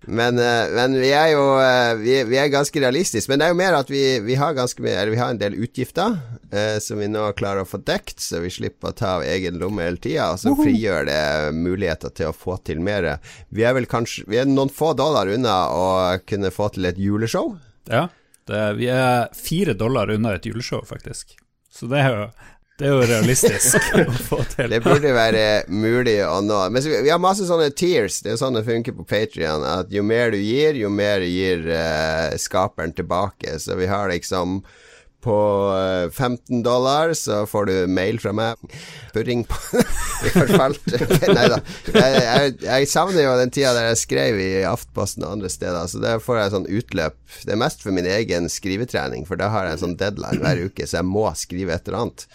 Men, 0.07 0.39
eh, 0.39 0.69
men 0.71 0.93
vi 0.95 1.09
er 1.11 1.33
jo 1.33 1.43
eh, 1.59 1.93
vi, 1.99 2.13
vi 2.29 2.37
er 2.39 2.51
ganske 2.51 2.79
realistiske. 2.79 3.29
Men 3.31 3.41
det 3.41 3.47
er 3.47 3.51
jo 3.51 3.59
mer 3.59 3.75
at 3.75 3.89
vi, 3.91 4.03
vi 4.23 4.37
har 4.39 4.55
ganske 4.55 4.83
mye 4.83 4.95
Eller 4.95 5.11
vi 5.11 5.19
har 5.19 5.33
en 5.33 5.41
del 5.41 5.57
utgifter 5.59 6.15
eh, 6.51 6.77
som 6.83 7.01
vi 7.03 7.09
nå 7.11 7.25
klarer 7.39 7.65
å 7.65 7.67
få 7.67 7.81
dekt, 7.83 8.21
så 8.23 8.39
vi 8.43 8.51
slipper 8.53 8.93
å 8.93 8.97
ta 8.97 9.17
av 9.17 9.25
egen 9.27 9.59
lomme 9.59 9.83
hele 9.83 9.99
tida. 10.01 10.29
Og 10.31 10.39
så 10.41 10.55
frigjør 10.55 11.09
det 11.09 11.23
muligheter 11.57 12.13
til 12.15 12.31
å 12.31 12.35
få 12.35 12.55
til 12.67 12.79
mer. 12.83 13.09
Vi 13.51 13.67
er 13.67 13.75
vel 13.75 13.89
kanskje 13.89 14.23
Vi 14.31 14.39
er 14.39 14.47
noen 14.47 14.71
få 14.71 14.93
dollar 14.97 15.27
unna 15.31 15.57
å 15.75 15.87
kunne 16.27 16.53
få 16.55 16.71
til 16.75 16.87
et 16.87 17.01
juleshow. 17.01 17.57
Ja, 17.91 18.07
det, 18.47 18.63
vi 18.79 18.87
er 18.91 19.27
fire 19.35 19.75
dollar 19.75 20.11
unna 20.13 20.37
et 20.37 20.47
juleshow, 20.47 20.85
faktisk. 20.87 21.35
Så 21.71 21.89
det 21.91 21.99
er 21.99 22.15
jo, 22.15 22.27
det 22.77 22.85
er 22.85 22.91
jo 22.93 23.05
realistisk 23.09 23.77
å 24.03 24.17
få 24.27 24.43
til. 24.51 24.69
Det 24.69 24.83
burde 24.85 25.13
være 25.15 25.45
mulig 25.73 26.19
å 26.27 26.37
nå. 26.45 26.59
Men 26.69 26.83
så, 26.83 26.91
vi 27.01 27.09
har 27.09 27.21
masse 27.21 27.47
sånne 27.49 27.71
tears. 27.73 28.19
Det 28.21 28.35
er 28.35 28.37
sånn 28.37 28.59
det 28.59 28.67
funker 28.67 28.93
på 28.93 29.05
Patrion. 29.09 29.65
At 29.65 29.89
jo 29.93 30.03
mer 30.05 30.29
du 30.35 30.37
gir, 30.37 30.77
jo 30.77 30.91
mer 30.93 31.25
gir 31.25 31.65
uh, 31.71 32.35
skaperen 32.37 32.93
tilbake. 32.93 33.57
Så 33.63 33.79
vi 33.81 33.89
har 33.89 34.11
liksom 34.13 34.59
på 35.27 35.37
eh, 35.75 36.07
15 36.09 36.63
dollar, 36.63 37.11
så 37.17 37.41
får 37.49 37.67
du 37.67 37.73
mail 37.91 38.19
fra 38.23 38.31
meg. 38.35 38.61
Purring 39.13 39.43
på 39.47 39.57
forfalt. 40.37 40.87
Nei 41.37 41.47
da. 41.51 41.59
Jeg, 41.91 42.21
jeg, 42.23 42.53
jeg 42.63 42.89
savner 42.91 43.25
jo 43.25 43.35
den 43.41 43.51
tida 43.53 43.73
der 43.75 43.89
jeg 43.91 44.01
skrev 44.03 44.39
i 44.41 44.49
Aftposten 44.67 45.25
og 45.27 45.37
andre 45.37 45.51
steder, 45.51 45.89
så 45.91 46.01
der 46.03 46.23
får 46.23 46.41
jeg 46.41 46.53
sånn 46.55 46.69
utløp. 46.79 47.17
Det 47.43 47.55
er 47.55 47.61
mest 47.61 47.83
for 47.83 47.95
min 47.95 48.07
egen 48.07 48.47
skrivetrening, 48.51 49.27
for 49.27 49.39
da 49.39 49.51
har 49.53 49.67
jeg 49.67 49.77
en 49.77 49.83
sånn 49.83 49.97
deadline 49.99 50.39
hver 50.43 50.63
uke, 50.69 50.87
så 50.87 51.01
jeg 51.01 51.09
må 51.09 51.25
skrive 51.37 51.75
et 51.75 51.89
eller 51.89 52.05
annet. 52.05 52.27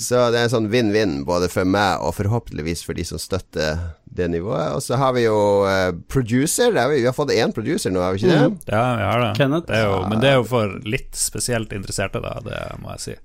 Så 0.00 0.20
det 0.32 0.40
er 0.40 0.48
en 0.48 0.54
sånn 0.58 0.70
vinn-vinn 0.72 1.22
både 1.28 1.48
for 1.52 1.68
meg 1.68 2.04
og 2.04 2.16
forhåpentligvis 2.18 2.84
for 2.86 2.98
de 2.98 3.06
som 3.08 3.20
støtter 3.20 3.80
det 4.10 4.28
nivået. 4.32 4.74
Og 4.76 4.82
så 4.82 4.98
har 5.00 5.14
vi 5.16 5.26
jo 5.26 5.38
uh, 5.66 5.92
producer. 6.10 6.72
Er 6.74 6.90
vi, 6.92 7.00
vi 7.02 7.08
har 7.08 7.16
fått 7.16 7.34
én 7.34 7.54
producer 7.54 7.94
nå, 7.94 8.02
har 8.02 8.16
vi 8.16 8.22
ikke 8.24 8.34
det? 8.34 8.72
Ja, 8.72 8.84
vi 8.98 9.08
har 9.08 9.24
det. 9.24 9.32
Kenneth? 9.38 9.68
det 9.70 9.80
er 9.80 9.88
jo, 9.88 10.02
men 10.10 10.22
det 10.24 10.32
er 10.32 10.38
jo 10.40 10.46
for 10.48 10.78
litt 10.88 11.18
spesielt 11.18 11.72
interesserte, 11.76 12.22
da. 12.24 12.38
Det 12.44 12.62
må 12.82 12.94
jeg 12.96 13.04
si. 13.04 13.16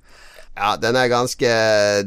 Ja, 0.54 0.76
den 0.78 0.94
er 0.96 1.10
ganske 1.10 1.50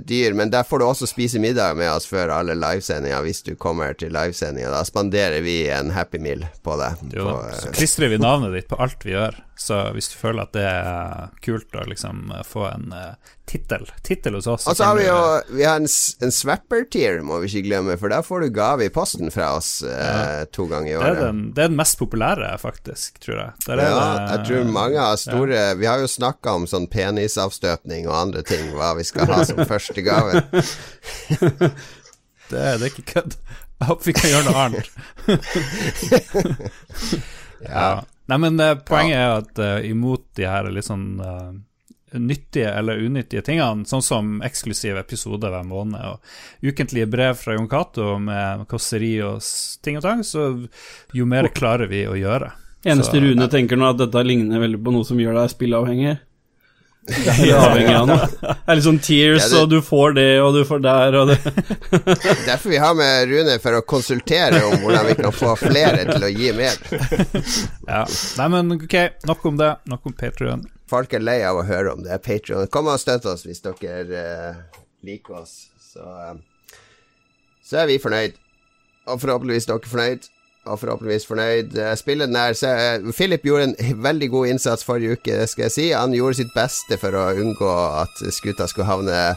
dyr, 0.07 0.35
men 0.39 0.53
der 0.53 0.63
får 0.63 0.79
du 0.79 0.85
også 0.87 1.09
spise 1.11 1.41
middag 1.43 1.75
med 1.79 1.91
oss 1.91 2.07
før 2.07 2.31
alle 2.31 2.55
livesendinger, 2.55 3.25
hvis 3.27 3.43
du 3.43 3.57
kommer 3.59 3.97
til 3.99 4.15
livesendinger. 4.15 4.71
Da 4.71 4.85
spanderer 4.87 5.43
vi 5.43 5.65
en 5.75 5.91
Happy 5.97 6.21
Meal 6.23 6.47
på 6.63 6.77
deg. 6.79 7.03
Jo, 7.11 7.27
På, 7.27 7.41
eh, 7.49 7.59
så 7.65 7.75
klistrer 7.75 8.15
vi 8.15 8.21
navnet 8.23 8.55
ditt 8.55 8.69
på 8.71 8.79
alt 8.79 9.03
vi 9.03 9.17
gjør. 9.17 9.41
Så 9.57 9.77
hvis 9.97 10.11
du 10.13 10.15
føler 10.21 10.43
at 10.45 10.53
det 10.53 10.65
er 10.69 11.31
kult 11.41 11.73
å 11.81 11.85
liksom 11.89 12.27
få 12.45 12.67
en 12.69 12.91
uh, 12.93 13.15
tittel 13.49 13.87
Tittel 14.05 14.35
hos 14.37 14.45
oss 14.53 14.67
Og 14.69 14.77
så 14.77 14.85
har 14.91 14.99
vi 14.99 15.07
jo 15.07 15.17
Vi 15.57 15.65
har 15.65 15.79
en, 15.81 15.87
en 16.27 16.35
swapper-tier, 16.35 17.23
må 17.25 17.39
vi 17.41 17.49
ikke 17.49 17.63
glemme, 17.71 17.97
for 17.97 18.13
der 18.13 18.21
får 18.27 18.45
du 18.45 18.51
gave 18.53 18.85
i 18.85 18.93
posten 18.93 19.33
fra 19.33 19.55
oss 19.57 19.71
eh, 19.87 20.43
to 20.53 20.67
ganger 20.69 20.91
i 20.91 20.93
det, 20.93 20.99
er 21.01 21.09
året. 21.15 21.23
den, 21.25 21.41
det 21.57 21.65
er 21.65 21.71
den 21.73 21.79
mest 21.81 21.97
populære, 22.03 22.51
faktisk, 22.61 23.17
tror 23.25 23.39
jeg. 23.41 23.51
Ja, 23.71 23.77
det- 23.81 23.87
jeg 24.35 24.43
tror 24.51 24.69
mange 24.77 25.01
har 25.01 25.17
store 25.23 25.63
Vi 25.81 25.89
har 25.89 26.03
jo 26.05 26.11
snakka 26.11 26.53
om 26.61 26.67
sånn 26.69 26.89
penisavstøpning 26.93 28.05
og 28.11 28.17
andre 28.27 28.43
ting, 28.45 28.69
hva 28.77 28.93
vi 28.99 29.07
skal 29.09 29.25
ha 29.33 29.41
som 29.49 29.63
første 29.73 30.05
gave. 30.05 30.43
det, 31.41 31.71
det 32.51 32.61
er 32.61 32.85
ikke 32.91 33.07
kødd. 33.15 33.39
Jeg 33.77 33.87
håper 33.91 34.05
vi 34.09 34.15
kan 34.17 34.31
gjøre 34.33 34.45
noe 34.51 34.61
annet. 34.67 34.87
ja. 37.65 37.71
ja. 37.71 37.89
Nei, 38.27 38.39
men 38.43 38.59
uh, 38.61 38.75
poenget 38.87 39.21
er 39.21 39.33
at 39.39 39.63
uh, 39.63 39.87
imot 39.87 40.25
de 40.39 40.47
her 40.51 40.69
litt 40.75 40.89
sånn 40.89 41.07
uh, 41.23 41.53
nyttige 42.17 42.71
eller 42.75 43.03
unyttige 43.03 43.43
tingene, 43.47 43.87
sånn 43.87 44.03
som 44.03 44.37
eksklusive 44.47 44.99
episoder 45.03 45.53
hver 45.53 45.67
måned 45.67 46.01
og 46.01 46.67
ukentlige 46.67 47.09
brev 47.11 47.39
fra 47.39 47.57
Jon 47.57 47.69
Cato 47.71 48.17
med 48.23 48.67
kåseri 48.71 49.17
og 49.27 49.43
ting 49.85 49.99
og 50.01 50.07
tang, 50.07 50.23
så 50.27 50.49
jo 51.15 51.27
mer 51.29 51.51
klarer 51.55 51.91
vi 51.91 52.05
å 52.09 52.17
gjøre. 52.19 52.53
Eneste 52.87 53.19
Så- 53.19 53.23
Rune 53.23 53.49
tenker 53.51 53.77
nå, 53.79 53.91
at 53.91 53.99
dette 53.99 54.23
ligner 54.25 54.63
veldig 54.63 54.83
på 54.83 54.95
noe 54.95 55.05
som 55.05 55.19
gjør 55.19 55.35
deg 55.41 55.51
spilleavhengig. 55.51 56.19
Er 57.07 57.53
avhengig. 57.55 58.17
Det 58.41 58.55
er 58.67 58.79
litt 58.79 58.85
sånn 58.87 58.99
tears, 59.03 59.45
Ja, 59.45 59.49
det- 59.53 59.61
og 59.63 59.69
du 59.71 59.77
får 59.85 60.15
det, 60.17 60.27
og 60.43 60.55
du 60.57 60.63
får 60.67 60.81
der, 60.83 61.15
og 61.21 61.29
det 61.31 61.37
Derfor 62.49 62.69
vi 62.73 62.81
har 62.83 62.95
med 62.99 63.29
Rune, 63.31 63.59
for 63.63 63.79
å 63.79 63.83
konsultere 63.87 64.63
om 64.67 64.81
hvordan 64.83 65.07
vi 65.07 65.15
kan 65.21 65.35
få 65.35 65.53
flere 65.61 66.03
til 66.09 66.27
å 66.27 66.31
gi 66.33 66.51
mer. 66.57 66.75
Ja. 67.87 68.03
Nei, 68.41 68.49
men 68.57 68.73
ok, 68.81 68.97
nok 69.31 69.45
om 69.47 69.57
det. 69.61 69.71
Nok 69.87 70.09
om 70.11 70.17
Patrion. 70.19 70.65
Folk 70.91 71.15
er 71.15 71.23
lei 71.23 71.41
av 71.47 71.59
å 71.61 71.65
høre 71.67 71.93
om 71.95 72.03
det. 72.03 72.11
Patrion. 72.23 72.37
Patreon. 72.67 72.71
Kom 72.75 72.91
og 72.91 72.99
støtt 73.03 73.27
oss 73.31 73.47
hvis 73.47 73.63
dere 73.65 74.27
uh, 74.51 74.81
liker 75.07 75.41
oss. 75.43 75.55
Så, 75.83 76.03
uh, 76.03 76.35
så 77.67 77.83
er 77.83 77.87
vi 77.91 78.01
fornøyd. 78.03 78.35
Og 79.07 79.21
forhåpentligvis 79.23 79.67
dere 79.71 79.91
fornøyd. 79.91 80.27
Og 80.67 80.81
forhåpentligvis 80.81 81.27
fornøyd. 81.29 81.77
Eh, 81.79 81.95
Spillet 81.97 82.29
den 82.29 82.37
her 82.37 82.57
så, 82.59 82.73
eh, 82.75 83.13
Philip 83.15 83.45
gjorde 83.47 83.69
en 83.71 84.03
veldig 84.03 84.31
god 84.31 84.47
innsats 84.55 84.85
forrige 84.85 85.13
uke, 85.19 85.39
det 85.41 85.49
skal 85.49 85.69
jeg 85.69 85.73
si. 85.77 85.91
Han 85.95 86.15
gjorde 86.15 86.41
sitt 86.41 86.55
beste 86.57 86.99
for 86.99 87.15
å 87.15 87.29
unngå 87.39 87.71
at 88.03 88.23
skuta 88.35 88.67
skulle 88.67 88.91
havne 88.91 89.37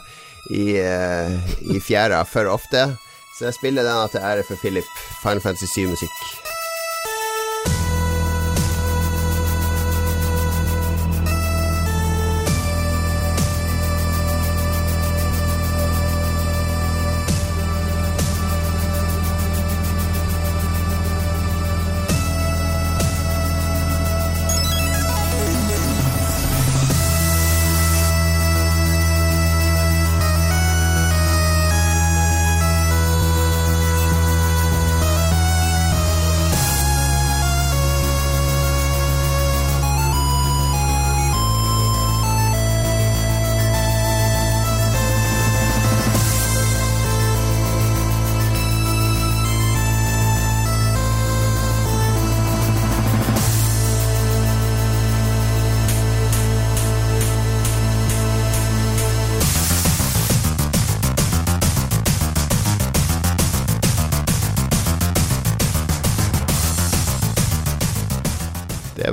i, 0.50 0.76
eh, 0.76 1.38
i 1.70 1.78
fjæra 1.78 2.24
for 2.26 2.50
ofte. 2.50 2.88
Så 3.38 3.46
jeg 3.48 3.54
spiller 3.54 3.86
den 3.86 4.08
til 4.10 4.20
ære 4.20 4.44
for 4.44 4.56
Philip. 4.56 4.84
Final 5.22 5.40
Fantasy 5.40 5.66
7-musikk. 5.66 6.49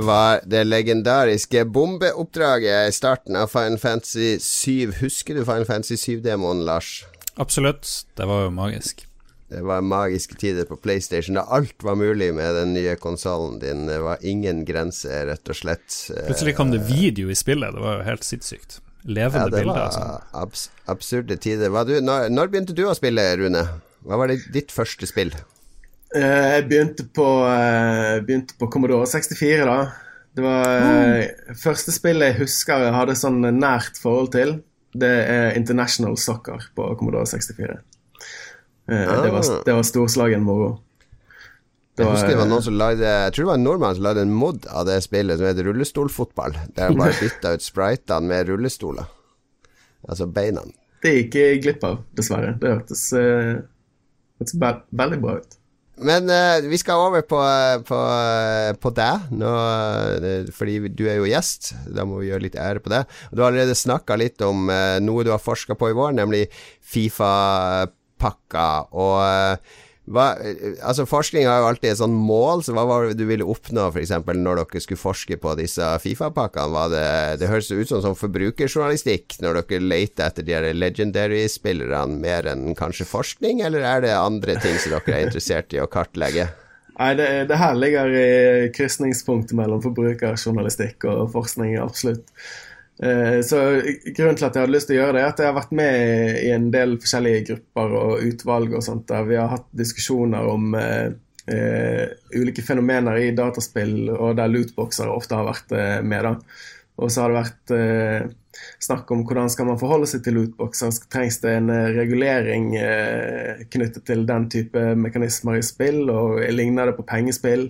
Var 0.08 0.40
det 0.48 0.64
legendariske 0.66 1.64
bombeoppdraget 1.74 2.88
i 2.88 2.94
starten 2.96 3.36
av 3.36 3.50
Final 3.52 3.78
Fantasy 3.82 4.38
7. 4.40 4.92
Husker 5.02 5.36
du 5.38 5.44
Final 5.44 5.66
Fantasy 5.68 5.96
7-demoen, 6.00 6.64
Lars? 6.66 7.04
Absolutt. 7.36 7.86
Det 8.18 8.26
var 8.26 8.46
jo 8.48 8.50
magisk. 8.56 9.04
Det 9.48 9.62
var 9.64 9.80
magiske 9.80 10.36
tider 10.36 10.66
på 10.68 10.76
PlayStation 10.76 11.38
da 11.38 11.46
alt 11.56 11.80
var 11.86 11.94
mulig 11.96 12.32
med 12.36 12.52
den 12.58 12.74
nye 12.76 12.96
konsollen 13.00 13.56
din. 13.62 13.86
Det 13.88 13.96
var 14.04 14.18
ingen 14.20 14.64
grenser, 14.68 15.26
rett 15.30 15.48
og 15.48 15.56
slett. 15.56 15.88
Plutselig 16.26 16.52
kom 16.58 16.72
det 16.74 16.82
video 16.90 17.30
i 17.32 17.36
spillet. 17.38 17.72
Det 17.72 17.80
var 17.80 18.00
jo 18.02 18.08
helt 18.10 18.26
sinnssykt. 18.28 18.80
ja, 18.82 19.12
Levende 19.20 19.46
det 19.54 19.62
bilder. 19.62 19.72
var 19.72 19.86
Altså. 19.86 20.22
abs 20.42 20.66
absurde 20.84 21.36
tider. 21.40 21.70
Var 21.72 21.84
du, 21.88 21.94
når, 22.04 22.28
når 22.28 22.50
begynte 22.52 22.76
du 22.76 22.84
å 22.90 22.96
spille, 22.98 23.24
Rune? 23.40 23.62
Hva 24.04 24.18
var 24.20 24.28
det, 24.28 24.42
ditt 24.52 24.72
første 24.74 25.08
spill? 25.08 25.32
Eh, 26.16 26.46
jeg 26.54 26.68
begynte 26.70 27.04
på, 27.12 27.26
eh, 27.48 28.18
begynte 28.24 28.56
på 28.58 28.70
Commodore 28.72 29.06
64, 29.06 29.66
da. 29.68 29.78
Det 30.38 30.44
var 30.44 30.68
eh, 30.70 31.54
første 31.58 31.92
spillet 31.92 32.32
jeg 32.32 32.40
husker 32.44 32.86
jeg 32.86 32.94
hadde 32.94 33.16
sånn 33.18 33.42
nært 33.58 34.00
forhold 34.00 34.32
til. 34.32 34.58
Det 34.98 35.10
er 35.28 35.56
International 35.58 36.16
Soccer 36.16 36.70
på 36.78 36.86
Commodore 36.96 37.28
64. 37.28 37.80
Eh, 38.88 39.16
det, 39.24 39.32
var, 39.34 39.50
det 39.66 39.74
var 39.76 39.84
storslagen 39.84 40.46
moro. 40.46 40.78
Jeg 41.98 42.06
husker 42.06 42.30
det 42.30 42.38
var 42.38 42.46
noen 42.46 42.62
som 42.62 42.76
lagde 42.78 43.02
Jeg 43.02 43.32
tror 43.34 43.42
det 43.42 43.48
var 43.48 43.56
en 43.58 43.64
nordmann 43.66 43.96
som 43.98 44.04
lagde 44.06 44.22
en 44.22 44.34
mod 44.38 44.68
av 44.70 44.84
det 44.86 45.00
spillet 45.02 45.40
som 45.40 45.48
heter 45.48 45.66
rullestolfotball. 45.66 46.54
Der 46.76 46.94
de 46.94 47.00
bare 47.02 47.16
bytta 47.24 47.56
ut 47.58 47.66
spritene 47.66 48.30
med 48.30 48.52
rullestoler. 48.52 49.10
Altså 50.08 50.30
beina. 50.30 50.62
Det 51.02 51.16
gikk 51.16 51.36
jeg 51.36 51.62
glipp 51.66 51.84
av, 51.84 52.00
dessverre. 52.16 52.54
Det 52.62 52.70
hørtes, 52.70 53.02
hørtes 53.18 54.54
veldig 54.62 55.18
bra 55.26 55.40
ut. 55.42 55.57
Men 56.04 56.30
uh, 56.30 56.68
vi 56.70 56.78
skal 56.78 57.00
over 57.08 57.24
på, 57.26 57.38
eh, 57.42 57.80
på, 57.86 57.98
eh, 57.98 58.72
på 58.78 58.92
deg 58.94 59.32
nå, 59.34 59.50
fordi 60.54 60.76
du 60.94 61.04
er 61.08 61.18
jo 61.18 61.28
gjest. 61.28 61.72
Da 61.94 62.06
må 62.06 62.20
vi 62.22 62.30
gjøre 62.30 62.44
litt 62.46 62.58
ære 62.58 62.82
på 62.84 62.92
det. 62.92 63.02
Du 63.32 63.42
har 63.42 63.50
allerede 63.50 63.76
snakka 63.78 64.18
litt 64.20 64.42
om 64.46 64.70
uh, 64.70 64.98
noe 65.02 65.26
du 65.26 65.32
har 65.34 65.42
forska 65.42 65.76
på 65.78 65.90
i 65.90 65.96
vår, 65.98 66.14
nemlig 66.18 66.46
Fifa-pakka. 66.88 68.68
Og 68.94 69.16
eh, 69.24 69.76
hva, 70.08 70.28
eh, 70.40 70.78
altså 70.80 71.04
forskning 71.08 71.46
har 71.48 71.62
jo 71.62 71.68
alltid 71.70 71.90
et 71.90 72.00
sånn 72.00 72.14
mål, 72.16 72.62
så 72.64 72.74
hva 72.76 72.84
var 72.88 73.08
det 73.08 73.18
du 73.20 73.26
ville 73.28 73.46
oppnå 73.46 73.88
f.eks. 73.90 74.14
når 74.26 74.62
dere 74.62 74.82
skulle 74.84 75.00
forske 75.00 75.36
på 75.40 75.54
disse 75.60 75.88
Fifa-pakkene? 76.02 76.84
Det, 76.92 77.08
det 77.42 77.50
høres 77.50 77.68
ut 77.72 77.90
som 77.90 78.04
sånn 78.04 78.18
forbrukerjournalistikk 78.18 79.38
når 79.44 79.60
dere 79.62 79.82
leter 79.84 80.30
etter 80.30 80.46
de 80.46 80.56
her 80.56 80.68
legendary-spillerne 80.76 82.20
mer 82.22 82.48
enn 82.52 82.72
kanskje 82.78 83.08
forskning, 83.08 83.60
eller 83.66 83.84
er 83.84 84.06
det 84.06 84.14
andre 84.16 84.56
ting 84.62 84.78
som 84.80 84.96
dere 84.96 85.18
er 85.18 85.28
interessert 85.28 85.76
i 85.76 85.82
å 85.82 85.90
kartlegge? 85.90 86.48
Nei, 86.98 87.12
det, 87.14 87.28
det 87.46 87.58
her 87.60 87.76
ligger 87.78 88.10
i 88.10 88.70
krysningspunktet 88.74 89.54
mellom 89.58 89.82
forbrukerjournalistikk 89.84 91.04
og 91.06 91.28
forskning, 91.36 91.76
absolutt. 91.78 92.24
Eh, 93.02 93.40
Så 93.42 93.58
Grunnen 94.16 94.36
til 94.36 94.46
at 94.48 94.56
jeg 94.56 94.64
hadde 94.64 94.74
lyst 94.74 94.88
til 94.90 94.98
å 94.98 95.02
gjøre 95.02 95.14
det, 95.18 95.22
er 95.22 95.30
at 95.32 95.42
jeg 95.42 95.50
har 95.50 95.58
vært 95.58 95.76
med 95.78 96.38
i 96.42 96.50
en 96.54 96.70
del 96.74 96.96
forskjellige 96.98 97.44
grupper 97.52 97.94
og 98.00 98.24
utvalg 98.26 98.74
og 98.74 98.84
sånt, 98.84 99.06
der 99.10 99.28
vi 99.28 99.38
har 99.38 99.52
hatt 99.52 99.68
diskusjoner 99.78 100.48
om 100.50 100.74
eh, 100.78 101.12
eh, 101.52 102.08
ulike 102.34 102.64
fenomener 102.66 103.20
i 103.22 103.30
dataspill, 103.36 104.10
og 104.16 104.34
der 104.40 104.50
lootboxer 104.50 105.12
ofte 105.12 105.38
har 105.38 105.46
vært 105.46 105.78
eh, 105.78 106.00
med. 106.02 106.26
da. 106.26 106.34
Og 106.98 107.12
så 107.14 107.22
har 107.22 107.30
det 107.30 107.38
vært 107.44 107.74
eh, 107.76 108.62
snakk 108.82 109.10
om 109.14 109.22
hvordan 109.22 109.50
skal 109.54 109.68
man 109.68 109.78
forholde 109.78 110.08
seg 110.10 110.24
til 110.24 110.34
lootboxer. 110.40 110.90
Trengs 111.12 111.38
det 111.44 111.52
en 111.54 111.70
eh, 111.70 111.92
regulering 111.94 112.72
knyttet 113.70 114.02
til 114.10 114.26
den 114.26 114.48
type 114.50 114.82
mekanismer 114.98 115.60
i 115.60 115.66
spill, 115.66 116.08
og 116.10 116.42
ligner 116.50 116.90
det 116.90 116.98
på 116.98 117.06
pengespill? 117.06 117.68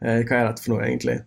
Hva 0.00 0.16
er 0.16 0.46
dette 0.48 0.62
for 0.64 0.72
noe, 0.72 0.86
egentlig? 0.86 1.18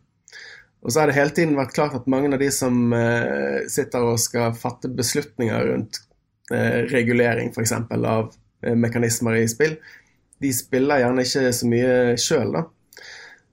Og 0.84 0.92
så 0.92 1.00
har 1.00 1.08
det 1.10 1.16
hele 1.16 1.32
tiden 1.32 1.56
vært 1.56 1.76
klart 1.76 1.96
at 1.96 2.08
mange 2.12 2.32
av 2.36 2.42
de 2.42 2.50
som 2.52 2.92
eh, 2.96 3.64
sitter 3.72 4.04
og 4.04 4.20
skal 4.20 4.56
fatte 4.60 4.92
beslutninger 4.92 5.70
rundt 5.70 6.02
eh, 6.52 6.84
regulering, 6.92 7.54
f.eks. 7.56 7.72
av 7.96 8.34
eh, 8.66 8.76
mekanismer 8.76 9.40
i 9.40 9.48
spill, 9.48 9.78
de 10.44 10.52
spiller 10.52 11.00
gjerne 11.00 11.24
ikke 11.24 11.54
så 11.56 11.70
mye 11.72 11.94
sjøl, 12.20 12.52
da. 12.58 12.66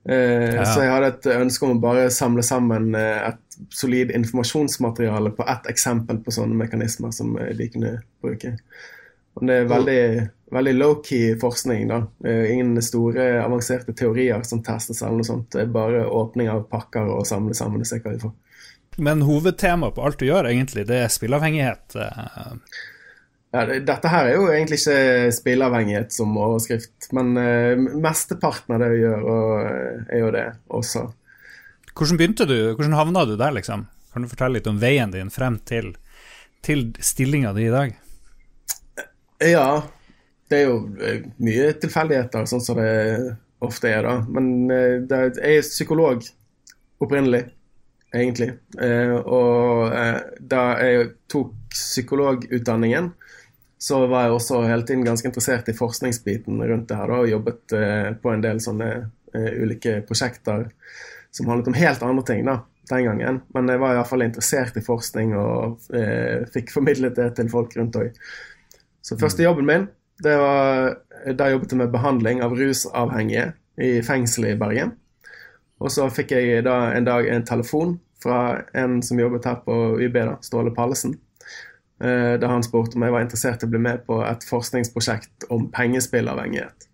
Eh, 0.09 0.55
Ja. 0.57 0.65
Så 0.65 0.81
jeg 0.83 0.91
hadde 0.91 1.13
et 1.13 1.29
ønske 1.37 1.67
om 1.67 1.77
å 1.77 1.81
bare 1.83 2.09
samle 2.11 2.43
sammen 2.43 2.91
eh, 2.99 3.29
et 3.31 3.57
solid 3.77 4.11
informasjonsmateriale 4.17 5.31
på 5.37 5.45
ett 5.47 5.69
eksempel 5.71 6.19
på 6.25 6.33
sånne 6.35 6.57
mekanismer 6.57 7.13
som 7.15 7.37
eh, 7.39 7.53
de 7.55 7.69
kunne 7.71 7.93
bruke. 8.23 8.55
Og 9.37 9.47
det 9.47 9.61
er 9.61 9.69
veldig, 9.71 10.01
veldig 10.51 10.73
low-key 10.77 11.35
forskning. 11.41 11.87
da. 11.87 12.01
Eh, 12.25 12.51
Ingen 12.53 12.81
store, 12.83 13.43
avanserte 13.43 13.93
teorier 13.97 14.43
som 14.47 14.63
testes 14.63 15.01
eller 15.01 15.21
noe 15.21 15.27
sånt. 15.27 15.49
Det 15.53 15.61
er 15.65 15.73
bare 15.73 16.05
åpning 16.07 16.49
av 16.51 16.65
pakker 16.71 17.07
og 17.17 17.27
samle 17.27 17.55
sammen 17.57 17.83
og 17.83 17.87
se 17.89 17.99
hva 18.03 18.15
vi 18.15 18.23
får. 18.23 18.33
Men 19.01 19.21
hovedtemaet 19.23 19.95
på 19.95 20.03
alt 20.03 20.19
du 20.19 20.25
gjør, 20.27 20.49
egentlig, 20.51 20.83
det 20.89 20.97
er 21.05 21.13
spillavhengighet. 21.13 21.95
eh, 21.95 22.57
Ja, 23.51 23.65
dette 23.67 24.07
her 24.07 24.27
er 24.29 24.35
jo 24.37 24.45
egentlig 24.47 24.77
ikke 24.79 25.31
spilleavhengighet 25.35 26.13
som 26.15 26.37
overskrift, 26.39 27.09
men 27.11 27.33
eh, 27.37 27.75
mesteparten 27.75 28.75
av 28.75 28.79
det 28.83 28.91
vi 28.93 29.01
gjør, 29.01 29.25
er 30.07 30.19
jo 30.21 30.29
det 30.31 30.45
også. 30.71 31.07
Hvordan 31.91 32.19
begynte 32.19 32.47
du, 32.47 32.73
hvordan 32.75 32.95
havna 32.95 33.25
du 33.27 33.35
der, 33.35 33.51
liksom? 33.51 33.87
Kan 34.13 34.23
du 34.23 34.29
fortelle 34.31 34.59
litt 34.59 34.67
om 34.67 34.79
veien 34.79 35.11
din 35.11 35.29
frem 35.31 35.57
til, 35.67 35.93
til 36.63 36.93
stillinga 36.99 37.51
di 37.55 37.67
i 37.67 37.73
dag? 37.73 37.97
Ja, 39.43 39.83
det 40.51 40.59
er 40.59 40.67
jo 40.67 40.77
eh, 40.99 41.23
mye 41.43 41.71
tilfeldigheter, 41.81 42.45
sånn 42.49 42.63
som 42.63 42.79
det 42.79 42.91
ofte 43.63 43.91
er, 43.91 44.05
da. 44.07 44.17
Men 44.27 44.51
eh, 44.73 44.99
det, 45.07 45.21
jeg 45.39 45.61
er 45.61 45.67
psykolog 45.67 46.25
opprinnelig, 47.01 47.45
egentlig. 48.11 48.51
Eh, 48.81 49.15
og 49.21 49.95
da 50.39 50.65
jeg 50.83 51.11
tok 51.31 51.55
psykologutdanningen, 51.71 53.13
så 53.81 54.03
var 54.05 54.27
jeg 54.27 54.35
også 54.35 54.65
hele 54.67 54.85
tiden 54.85 55.07
ganske 55.07 55.25
interessert 55.25 55.71
i 55.71 55.77
forskningsbiten 55.77 56.59
rundt 56.61 56.91
det 56.91 56.99
her, 56.99 57.09
da, 57.09 57.23
og 57.23 57.31
jobbet 57.31 57.73
på 58.21 58.29
en 58.29 58.43
del 58.43 58.59
sånne 58.61 58.91
ulike 59.33 59.95
prosjekter 60.05 60.67
som 61.31 61.47
handlet 61.49 61.71
om 61.71 61.77
helt 61.79 62.03
andre 62.05 62.23
ting 62.27 62.43
da, 62.45 62.59
den 62.91 63.07
gangen. 63.07 63.39
Men 63.55 63.71
jeg 63.71 63.81
var 63.81 63.95
iallfall 63.95 64.25
interessert 64.25 64.77
i 64.77 64.85
forskning 64.85 65.33
og 65.39 65.87
eh, 65.97 66.43
fikk 66.53 66.73
formidlet 66.75 67.17
det 67.17 67.31
til 67.39 67.49
folk 67.51 67.73
rundt 67.79 67.97
òg. 67.97 68.21
Så 69.01 69.17
første 69.17 69.41
jobben 69.47 69.65
min, 69.65 69.87
det 70.23 70.35
var 70.39 70.97
da 71.37 71.47
jeg 71.47 71.57
jobbet 71.57 71.71
jeg 71.73 71.77
med 71.81 71.91
behandling 71.93 72.41
av 72.45 72.53
rusavhengige 72.57 73.53
i 73.81 74.01
fengselet 74.05 74.55
i 74.55 74.59
Bergen. 74.61 74.93
Og 75.81 75.89
så 75.93 76.05
fikk 76.13 76.31
jeg 76.35 76.63
da 76.65 76.91
en 76.93 77.05
dag 77.07 77.27
en 77.29 77.45
telefon 77.45 77.99
fra 78.21 78.61
en 78.77 78.99
som 79.01 79.17
jobbet 79.19 79.45
her 79.49 79.55
på 79.65 79.75
YB, 80.01 80.13
da, 80.13 80.35
Ståle 80.45 80.73
Pallesen. 80.75 81.15
eh, 82.01 82.37
Da 82.37 82.47
han 82.47 82.63
spurte 82.63 82.95
om 82.97 83.03
jeg 83.05 83.11
var 83.13 83.21
interessert 83.21 83.63
i 83.63 83.65
å 83.65 83.69
bli 83.69 83.79
med 83.81 84.05
på 84.05 84.19
et 84.25 84.45
forskningsprosjekt 84.49 85.47
om 85.49 85.69
pengespillavhengighet. 85.71 86.87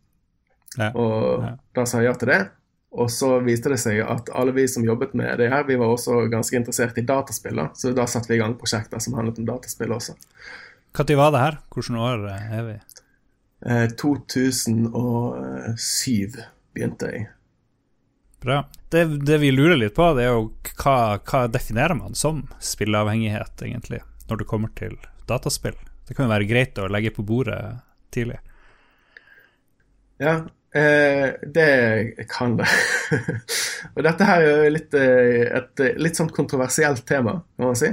Ja. 0.77 0.91
Og 0.93 1.43
Ja. 1.43 1.55
da 1.75 1.85
sa 1.85 1.97
jeg 1.99 2.05
ja 2.07 2.13
til 2.13 2.27
det. 2.29 2.49
Og 2.91 3.09
så 3.09 3.43
viste 3.43 3.69
det 3.69 3.79
seg 3.79 3.99
at 4.09 4.29
alle 4.33 4.53
vi 4.53 4.67
som 4.67 4.83
jobbet 4.83 5.13
med 5.13 5.37
det 5.37 5.49
her, 5.51 5.63
vi 5.63 5.75
var 5.75 5.87
også 5.87 6.29
ganske 6.31 6.55
interessert 6.55 6.97
i 6.97 7.01
dataspill. 7.01 7.55
da. 7.55 7.67
Så 7.75 7.93
da 7.93 8.05
satte 8.05 8.27
vi 8.29 8.35
i 8.35 8.37
gang 8.39 8.55
prosjekter 8.55 8.99
som 8.99 9.13
handlet 9.13 9.39
om 9.39 9.45
dataspill 9.45 9.89
også. 9.91 10.15
Når 10.97 11.15
var 11.15 11.31
det 11.31 11.39
her? 11.39 11.57
Hvilke 11.75 11.99
år 11.99 12.29
er 12.31 12.63
vi? 12.63 12.79
Eh, 13.65 13.89
2007 13.89 16.31
begynte 16.73 17.05
jeg. 17.11 17.27
Bra. 18.41 18.69
Det, 18.89 19.05
det 19.25 19.37
vi 19.41 19.51
lurer 19.51 19.77
litt 19.77 19.95
på, 19.97 20.13
det 20.15 20.23
er 20.27 20.33
jo 20.35 20.51
hva, 20.77 21.17
hva 21.25 21.47
definerer 21.51 21.95
man 21.97 22.15
som 22.15 22.47
spilleavhengighet, 22.63 23.61
egentlig, 23.65 24.01
når 24.29 24.37
det 24.41 24.47
kommer 24.47 24.69
til 24.77 24.95
dataspill? 25.27 25.75
Det 26.07 26.15
kan 26.15 26.25
jo 26.27 26.35
være 26.35 26.47
greit 26.47 26.77
å 26.79 26.87
legge 26.91 27.11
på 27.15 27.25
bordet 27.27 27.59
tidlig. 28.15 28.37
Ja, 30.21 30.33
eh, 30.77 31.27
det 31.43 32.27
kan 32.31 32.57
det. 32.61 32.69
og 33.95 34.03
dette 34.05 34.29
her 34.29 34.45
er 34.45 34.63
jo 34.63 34.75
litt, 34.77 34.93
eh, 34.95 35.43
et 35.59 35.83
eh, 35.83 35.99
litt 35.99 36.17
sånn 36.17 36.31
kontroversielt 36.33 37.03
tema, 37.09 37.33
må 37.57 37.73
man 37.73 37.79
si. 37.79 37.91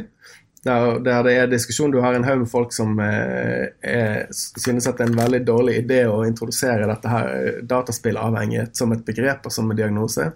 Der, 0.65 0.99
der 1.05 1.25
det 1.27 1.33
er 1.37 1.49
diskusjon, 1.53 1.93
du 1.93 2.01
har 2.01 2.17
en 2.17 2.25
haug 2.25 2.39
med 2.41 2.49
folk 2.49 2.73
som 2.73 2.97
eh, 3.05 3.67
er, 3.85 4.27
synes 4.33 4.87
at 4.89 4.97
det 4.97 5.05
er 5.05 5.11
en 5.13 5.19
veldig 5.19 5.43
dårlig 5.45 5.75
idé 5.83 6.05
å 6.09 6.23
introdusere 6.25 6.89
dette 6.89 7.11
her 7.13 7.33
eh, 7.35 7.59
dataspillavhengighet 7.69 8.77
som 8.77 8.95
et 8.95 9.05
begrep 9.05 9.45
og 9.45 9.53
som 9.53 9.69
en 9.69 9.77
diagnose. 9.77 10.31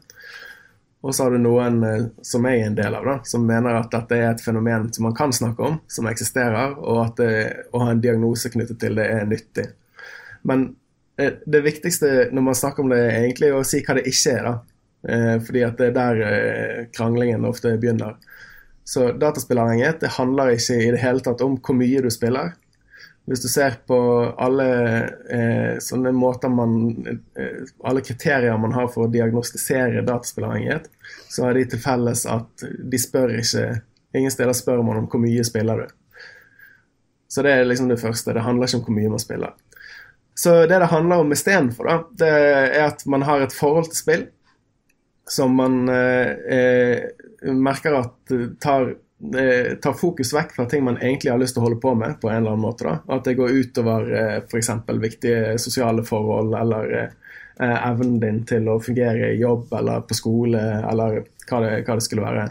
Og 1.00 1.14
så 1.14 1.24
har 1.24 1.32
du 1.32 1.40
noen 1.40 1.82
eh, 1.86 2.06
som 2.26 2.44
jeg 2.44 2.60
er 2.60 2.68
en 2.68 2.76
del 2.76 2.98
av, 2.98 3.06
da, 3.06 3.16
som 3.24 3.46
mener 3.48 3.78
at 3.78 3.92
dette 3.94 4.18
er 4.18 4.28
et 4.32 4.44
fenomen 4.44 4.90
som 4.92 5.08
man 5.08 5.16
kan 5.16 5.32
snakke 5.32 5.64
om, 5.64 5.78
som 5.88 6.10
eksisterer, 6.10 6.76
og 6.76 7.04
at 7.06 7.22
det, 7.22 7.34
å 7.72 7.84
ha 7.84 7.92
en 7.94 8.02
diagnose 8.02 8.50
knyttet 8.52 8.80
til 8.82 8.98
det 8.98 9.06
er 9.14 9.28
nyttig. 9.30 9.68
Men 10.48 10.72
eh, 11.16 11.38
det 11.46 11.62
viktigste 11.64 12.28
når 12.34 12.50
man 12.50 12.58
snakker 12.58 12.84
om 12.84 12.92
det, 12.92 13.00
er 13.06 13.22
egentlig 13.22 13.54
å 13.54 13.64
si 13.66 13.80
hva 13.86 13.96
det 13.96 14.08
ikke 14.10 14.34
er. 14.34 14.50
da. 14.50 14.58
Eh, 15.08 15.36
fordi 15.46 15.62
at 15.62 15.78
det 15.78 15.92
er 15.92 15.96
der 15.96 16.24
eh, 16.26 16.80
kranglingen 16.94 17.46
ofte 17.48 17.76
begynner. 17.78 18.18
Så 18.88 19.10
dataspillavhengighet 19.12 20.00
det 20.00 20.14
handler 20.16 20.54
ikke 20.54 20.78
i 20.80 20.90
det 20.94 21.02
hele 21.02 21.20
tatt 21.20 21.42
om 21.44 21.58
hvor 21.60 21.76
mye 21.76 22.00
du 22.00 22.08
spiller. 22.08 22.54
Hvis 23.28 23.42
du 23.44 23.48
ser 23.52 23.74
på 23.84 23.98
alle 24.40 24.68
eh, 25.28 25.74
sånne 25.84 26.14
måter 26.16 26.48
man 26.48 26.78
eh, 27.36 27.66
Alle 27.84 28.00
kriterier 28.00 28.56
man 28.56 28.72
har 28.72 28.88
for 28.88 29.04
å 29.04 29.10
diagnostisere 29.12 30.00
dataspillavhengighet, 30.06 30.88
så 31.28 31.44
har 31.44 31.58
de 31.58 31.66
til 31.68 31.82
felles 31.82 32.24
at 32.24 32.64
de 32.64 33.00
spør 33.02 33.36
ikke 33.42 33.66
Ingen 34.16 34.32
steder 34.32 34.56
spør 34.56 34.80
man 34.80 35.02
om 35.02 35.10
hvor 35.12 35.20
mye 35.20 35.44
spiller 35.44 35.84
du. 35.84 35.92
Så 37.28 37.44
det 37.44 37.52
er 37.52 37.68
liksom 37.68 37.90
det 37.92 38.00
første. 38.00 38.32
Det 38.32 38.40
handler 38.40 38.70
ikke 38.70 38.80
om 38.80 38.86
hvor 38.86 38.96
mye 38.96 39.12
man 39.12 39.20
spiller. 39.20 39.52
Så 40.32 40.54
det 40.70 40.80
det 40.80 40.88
handler 40.88 41.20
om 41.20 41.32
istedenfor, 41.36 41.84
da, 41.84 41.98
det 42.24 42.32
er 42.32 42.86
at 42.86 43.04
man 43.04 43.26
har 43.28 43.44
et 43.44 43.52
forhold 43.52 43.92
til 43.92 44.00
spill 44.00 44.26
som 45.28 45.54
man 45.60 45.88
eh, 45.88 46.30
eh, 46.56 47.02
merker 47.42 47.98
at 48.00 48.32
tar, 48.60 48.94
eh, 49.38 49.74
tar 49.82 49.92
fokus 49.98 50.32
vekk 50.34 50.56
fra 50.56 50.66
ting 50.70 50.84
man 50.84 50.98
egentlig 50.98 51.32
har 51.32 51.40
lyst 51.40 51.56
til 51.56 51.62
å 51.62 51.68
holde 51.68 51.80
på 51.82 51.94
med, 51.98 52.18
på 52.20 52.30
en 52.30 52.40
eller 52.40 52.56
annen 52.56 52.66
måte. 52.66 52.88
da. 52.88 53.16
At 53.16 53.28
det 53.28 53.36
går 53.38 53.54
utover 53.60 54.10
eh, 54.14 54.36
f.eks. 54.42 54.70
viktige 54.98 55.58
sosiale 55.58 56.04
forhold 56.06 56.56
eller 56.58 56.94
eh, 56.98 57.78
evnen 57.90 58.18
din 58.22 58.42
til 58.46 58.68
å 58.70 58.80
fungere 58.82 59.32
i 59.32 59.40
jobb 59.40 59.72
eller 59.78 60.04
på 60.06 60.18
skole 60.18 60.60
eller 60.90 61.22
hva 61.48 61.62
det, 61.64 61.72
hva 61.86 61.98
det 61.98 62.06
skulle 62.06 62.26
være. 62.26 62.50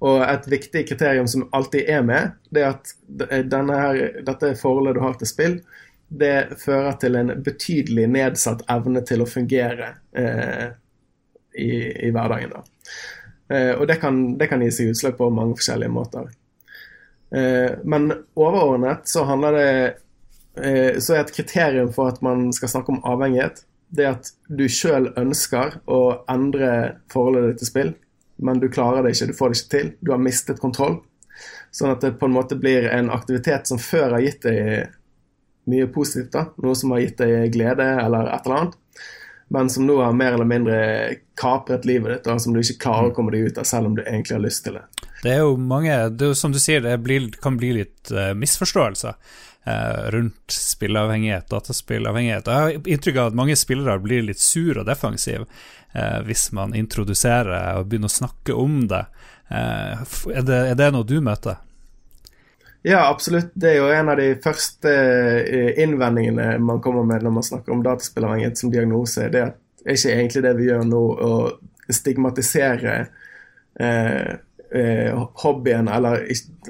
Og 0.00 0.22
et 0.24 0.46
viktig 0.48 0.86
kriterium 0.88 1.28
som 1.28 1.48
alltid 1.52 1.88
er 1.92 2.04
med, 2.06 2.36
det 2.48 2.62
er 2.64 2.70
at 2.72 2.94
her, 3.28 3.98
dette 4.24 4.54
forholdet 4.56 4.96
du 4.96 5.02
har 5.04 5.18
til 5.20 5.28
spill, 5.28 5.56
det 6.10 6.56
fører 6.58 6.96
til 6.98 7.18
en 7.20 7.34
betydelig 7.44 8.06
nedsatt 8.10 8.64
evne 8.72 9.02
til 9.06 9.22
å 9.22 9.28
fungere 9.28 9.92
eh, 10.16 10.72
i, 11.54 11.70
i 12.08 12.10
hverdagen. 12.14 12.56
da. 12.56 12.64
Eh, 13.50 13.72
og 13.74 13.86
det 13.90 13.98
kan, 14.02 14.20
det 14.38 14.46
kan 14.50 14.62
gi 14.62 14.70
seg 14.74 14.92
utslag 14.92 15.16
på 15.18 15.30
mange 15.34 15.58
forskjellige 15.58 15.92
måter. 15.92 16.30
Eh, 17.34 17.78
men 17.84 18.12
overordnet 18.38 19.10
så 19.10 19.24
handler 19.28 19.54
det 19.54 19.70
eh, 20.58 20.98
Så 20.98 21.14
er 21.14 21.20
et 21.22 21.34
kriterium 21.34 21.92
for 21.94 22.10
at 22.10 22.22
man 22.26 22.48
skal 22.54 22.72
snakke 22.72 22.94
om 22.94 23.02
avhengighet, 23.06 23.64
det 23.90 24.06
at 24.06 24.30
du 24.46 24.66
sjøl 24.70 25.10
ønsker 25.18 25.80
å 25.90 26.00
endre 26.30 27.00
forholdet 27.10 27.48
ditt 27.48 27.62
til 27.62 27.70
spill, 27.70 27.92
men 28.40 28.62
du 28.62 28.68
klarer 28.72 29.02
det 29.02 29.16
ikke, 29.16 29.32
du 29.32 29.38
får 29.38 29.50
det 29.50 29.58
ikke 29.58 29.74
til. 29.74 29.92
Du 30.00 30.12
har 30.14 30.22
mistet 30.22 30.62
kontroll. 30.62 31.00
Sånn 31.74 31.92
at 31.92 32.04
det 32.04 32.16
på 32.18 32.28
en 32.28 32.34
måte 32.34 32.58
blir 32.58 32.86
en 32.90 33.10
aktivitet 33.14 33.68
som 33.70 33.80
før 33.82 34.16
har 34.16 34.24
gitt 34.24 34.46
deg 34.46 34.94
mye 35.70 35.88
positivt, 35.92 36.32
da, 36.34 36.46
noe 36.62 36.78
som 36.78 36.94
har 36.94 37.02
gitt 37.02 37.18
deg 37.20 37.50
glede 37.54 37.86
eller 38.02 38.30
et 38.30 38.46
eller 38.46 38.56
annet, 38.60 38.79
men 39.52 39.70
som 39.70 39.86
nå 39.86 39.96
har 39.98 40.12
mer 40.14 40.32
eller 40.36 40.46
mindre 40.46 40.78
kapret 41.40 41.84
livet 41.84 42.12
ditt, 42.12 42.26
og 42.30 42.38
som 42.42 42.54
du 42.54 42.60
ikke 42.60 42.84
klarer 42.84 43.10
å 43.10 43.14
komme 43.14 43.32
deg 43.34 43.48
ut 43.48 43.58
av, 43.58 43.66
selv 43.66 43.88
om 43.88 43.96
du 43.96 44.04
egentlig 44.04 44.36
har 44.36 44.44
lyst 44.44 44.62
til 44.66 44.76
det. 44.78 44.84
Det 45.24 45.32
er 45.34 45.40
jo 45.42 45.56
mange 45.58 45.96
det 46.16 46.30
jo 46.30 46.36
Som 46.38 46.54
du 46.54 46.60
sier, 46.62 46.80
det 46.80 46.94
blir, 47.04 47.26
kan 47.42 47.58
bli 47.60 47.72
litt 47.80 48.12
uh, 48.14 48.30
misforståelser 48.38 49.16
uh, 49.66 50.04
rundt 50.14 50.54
spilleavhengighet, 50.54 51.48
dataspillavhengighet. 51.50 52.46
Jeg 52.46 52.78
har 52.78 52.94
inntrykk 52.94 53.18
av 53.18 53.32
at 53.32 53.40
mange 53.42 53.58
spillere 53.58 53.98
blir 54.00 54.22
litt 54.28 54.40
sur 54.40 54.78
og 54.78 54.86
defensive 54.88 55.48
uh, 55.96 56.20
hvis 56.28 56.46
man 56.56 56.76
introduserer 56.78 57.80
og 57.80 57.90
begynner 57.90 58.12
å 58.12 58.18
snakke 58.20 58.54
om 58.54 58.84
det. 58.92 59.02
Er 59.50 60.46
det. 60.46 60.60
Er 60.70 60.76
det 60.78 60.92
noe 60.94 61.02
du 61.02 61.16
møter? 61.26 61.58
Ja, 62.82 63.10
absolutt. 63.10 63.50
Det 63.54 63.74
er 63.74 63.80
jo 63.82 63.88
en 63.92 64.08
av 64.08 64.16
de 64.16 64.30
første 64.40 64.92
innvendingene 65.82 66.54
man 66.64 66.80
kommer 66.80 67.04
med 67.04 67.26
når 67.26 67.34
man 67.36 67.44
snakker 67.44 67.74
om 67.74 67.82
dataspillavhengighet 67.84 68.58
som 68.58 68.72
diagnose. 68.72 69.28
Det 69.28 69.42
er 69.42 69.96
ikke 69.96 70.14
egentlig 70.14 70.44
det 70.46 70.54
vi 70.56 70.68
gjør 70.70 70.86
nå, 70.88 71.02
å 71.20 71.92
stigmatisere 71.92 72.94
eh, 73.80 74.30
eh, 74.70 75.28
hobbyen, 75.42 75.88
eller 75.88 76.24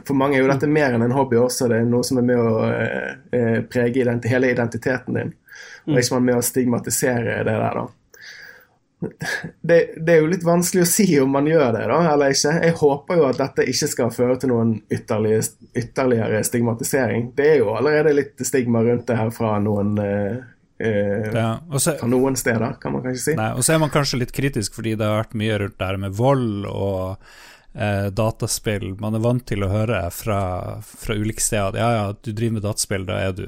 for 0.07 0.19
mange 0.19 0.39
er 0.39 0.45
jo 0.45 0.51
dette 0.51 0.71
mer 0.71 0.97
enn 0.97 1.05
en 1.07 1.15
hobby 1.15 1.39
også, 1.39 1.69
det 1.71 1.81
er 1.81 1.89
noe 1.89 2.07
som 2.07 2.19
er 2.19 2.27
med 2.27 2.43
å 2.43 2.53
eh, 2.71 3.13
eh, 3.37 3.59
prege 3.71 4.03
ident 4.03 4.29
hele 4.31 4.51
identiteten 4.51 5.19
din. 5.19 5.33
Og 5.87 5.97
er 5.97 6.05
ikke 6.05 6.19
man 6.19 6.29
med 6.29 6.41
å 6.41 6.45
stigmatisere 6.45 7.41
det 7.45 7.55
der, 7.55 7.79
da. 7.79 7.87
Det, 9.01 9.77
det 9.97 10.13
er 10.13 10.19
jo 10.21 10.29
litt 10.29 10.45
vanskelig 10.45 10.83
å 10.85 10.89
si 10.91 11.07
om 11.23 11.31
man 11.33 11.47
gjør 11.49 11.71
det, 11.73 11.85
da, 11.89 11.99
eller 12.13 12.35
ikke. 12.35 12.53
Jeg 12.67 12.75
håper 12.81 13.21
jo 13.21 13.27
at 13.31 13.39
dette 13.41 13.65
ikke 13.73 13.89
skal 13.89 14.11
føre 14.13 14.37
til 14.43 14.53
noen 14.53 14.75
ytterligere, 14.93 15.47
ytterligere 15.81 16.41
stigmatisering. 16.45 17.31
Det 17.39 17.47
er 17.55 17.59
jo 17.63 17.71
allerede 17.79 18.13
litt 18.19 18.43
stigma 18.45 18.83
rundt 18.85 19.07
det 19.09 19.17
her 19.17 19.31
fra 19.33 19.55
noen 19.65 19.95
eh, 20.05 20.35
eh, 20.85 21.31
Ja, 21.33 21.51
så- 21.79 21.97
Fra 22.03 22.11
noen 22.13 22.37
steder, 22.37 22.77
kan 22.83 22.93
man 22.93 23.07
kanskje 23.07 23.25
si. 23.31 23.37
Nei, 23.41 23.51
og 23.57 23.65
så 23.65 23.75
er 23.75 23.81
man 23.87 23.95
kanskje 23.95 24.21
litt 24.21 24.37
kritisk 24.37 24.77
fordi 24.77 24.97
det 25.01 25.09
har 25.09 25.23
vært 25.25 25.39
mye 25.41 25.59
rundt 25.65 25.79
det 25.81 25.89
her 25.95 25.97
med 26.05 26.13
vold 26.21 26.69
og 26.69 27.17
eh, 27.75 28.11
dataspill. 28.13 28.91
Man 29.01 29.17
er 29.17 29.25
vant 29.25 29.47
til 29.49 29.65
å 29.65 29.73
høre 29.73 30.05
fra, 30.13 30.43
fra 30.85 31.17
ulike 31.17 31.41
steder 31.41 31.81
ja, 31.81 31.91
ja, 32.03 32.07
du 32.21 32.33
driver 32.33 32.59
med 32.61 32.69
dataspill, 32.69 33.09
da 33.09 33.21
er 33.31 33.33
du 33.33 33.47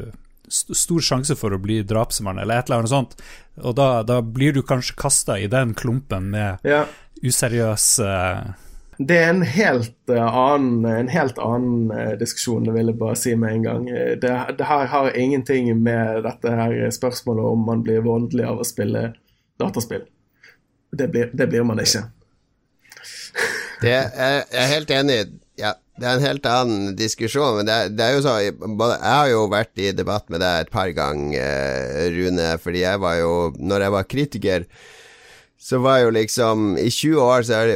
stor 0.52 1.00
sjanse 1.04 1.36
for 1.38 1.54
å 1.56 1.60
bli 1.62 1.80
drapsmann, 1.82 2.38
eller 2.42 2.60
et 2.60 2.68
eller 2.68 2.82
annet 2.82 2.92
sånt. 2.92 3.16
Og 3.62 3.74
da, 3.78 4.02
da 4.06 4.20
blir 4.22 4.52
du 4.56 4.62
kanskje 4.62 4.96
kasta 5.00 5.38
i 5.40 5.48
den 5.52 5.74
klumpen 5.78 6.30
med 6.34 6.58
Ja. 6.68 6.84
useriøse 7.22 8.54
Det 9.02 9.16
er 9.18 9.30
en 9.32 9.42
helt 9.42 10.10
eh, 10.12 10.22
annen, 10.22 10.84
en 10.86 11.08
helt 11.08 11.38
annen 11.42 11.90
eh, 11.90 12.12
diskusjon, 12.20 12.64
det 12.68 12.74
vil 12.76 12.92
jeg 12.92 12.98
bare 13.00 13.16
si 13.18 13.34
med 13.34 13.54
en 13.56 13.62
gang. 13.66 13.88
Eh, 13.90 14.14
Det, 14.20 14.32
det 14.58 14.66
her 14.68 14.86
har 14.92 15.16
ingenting 15.16 15.72
med 15.82 16.22
dette 16.24 16.50
her 16.50 16.90
spørsmålet 16.90 17.44
om 17.44 17.64
man 17.66 17.82
blir 17.82 18.04
voldelig 18.04 18.44
av 18.46 18.60
å 18.60 18.66
spille 18.68 19.12
dataspill. 19.58 20.04
Det 20.92 21.08
blir, 21.10 21.30
det 21.32 21.48
blir 21.48 21.64
man 21.64 21.80
ikke. 21.80 22.04
Det 23.82 23.90
er, 23.96 24.44
jeg 24.52 24.60
er 24.62 24.68
helt 24.76 24.90
enig. 24.94 25.18
Ja, 25.58 25.72
det 26.02 26.08
er 26.08 26.18
en 26.18 26.24
helt 26.26 26.46
annen 26.50 26.96
diskusjon. 26.98 27.60
Men 27.60 27.68
det, 27.68 27.76
det 27.98 28.06
er 28.06 28.16
jo 28.16 28.24
så 28.24 28.34
både, 28.58 28.96
Jeg 28.98 29.18
har 29.18 29.28
jo 29.30 29.44
vært 29.52 29.78
i 29.78 29.92
debatt 29.94 30.26
med 30.32 30.42
deg 30.42 30.64
et 30.64 30.72
par 30.72 30.90
ganger, 30.96 31.38
eh, 31.38 32.08
Rune, 32.16 32.48
fordi 32.62 32.82
jeg 32.82 33.02
var 33.02 33.20
jo 33.20 33.32
Når 33.58 33.86
jeg 33.86 33.94
var 33.96 34.10
kritiker, 34.10 34.66
så 35.62 35.78
var 35.78 36.00
jo 36.02 36.10
liksom 36.10 36.72
I 36.80 36.90
20 36.90 37.22
år 37.22 37.44
så 37.46 37.60
har 37.60 37.70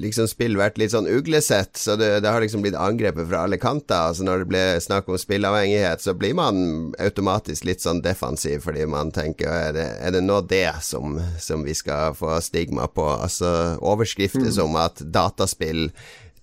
liksom 0.00 0.28
spill 0.28 0.58
vært 0.60 0.76
litt 0.78 0.92
sånn 0.92 1.08
uglesett, 1.08 1.72
så 1.80 1.96
det, 1.96 2.10
det 2.20 2.28
har 2.28 2.42
liksom 2.44 2.60
blitt 2.62 2.76
angrepet 2.76 3.24
fra 3.30 3.46
alle 3.46 3.56
kanter. 3.60 4.10
Altså 4.10 4.26
når 4.26 4.42
det 4.42 4.48
ble 4.50 4.64
snakk 4.84 5.08
om 5.08 5.18
spillavhengighet, 5.18 6.04
så 6.04 6.12
blir 6.14 6.36
man 6.36 6.92
automatisk 7.00 7.64
litt 7.66 7.80
sånn 7.82 8.02
defensiv, 8.04 8.60
fordi 8.66 8.84
man 8.90 9.10
tenker 9.16 9.48
er 9.48 9.72
det, 9.74 9.88
er 10.04 10.14
det 10.14 10.22
nå 10.26 10.42
det 10.52 10.68
som, 10.84 11.16
som 11.40 11.64
vi 11.64 11.74
skal 11.74 12.12
få 12.18 12.36
stigma 12.44 12.90
på? 12.92 13.08
Altså 13.16 13.78
overskrifter 13.80 14.52
som 14.52 14.76
at 14.78 15.00
dataspill 15.00 15.88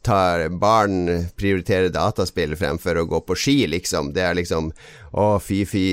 tar 0.07 0.47
barn 0.61 1.27
prioriterer 1.37 1.91
dataspill 1.93 2.55
fremfor 2.57 3.01
å 3.01 3.07
gå 3.11 3.21
på 3.27 3.37
ski, 3.37 3.57
liksom. 3.69 4.13
Det 4.15 4.23
er 4.23 4.37
liksom 4.39 4.71
å, 5.11 5.27
fy, 5.43 5.63
fy. 5.67 5.87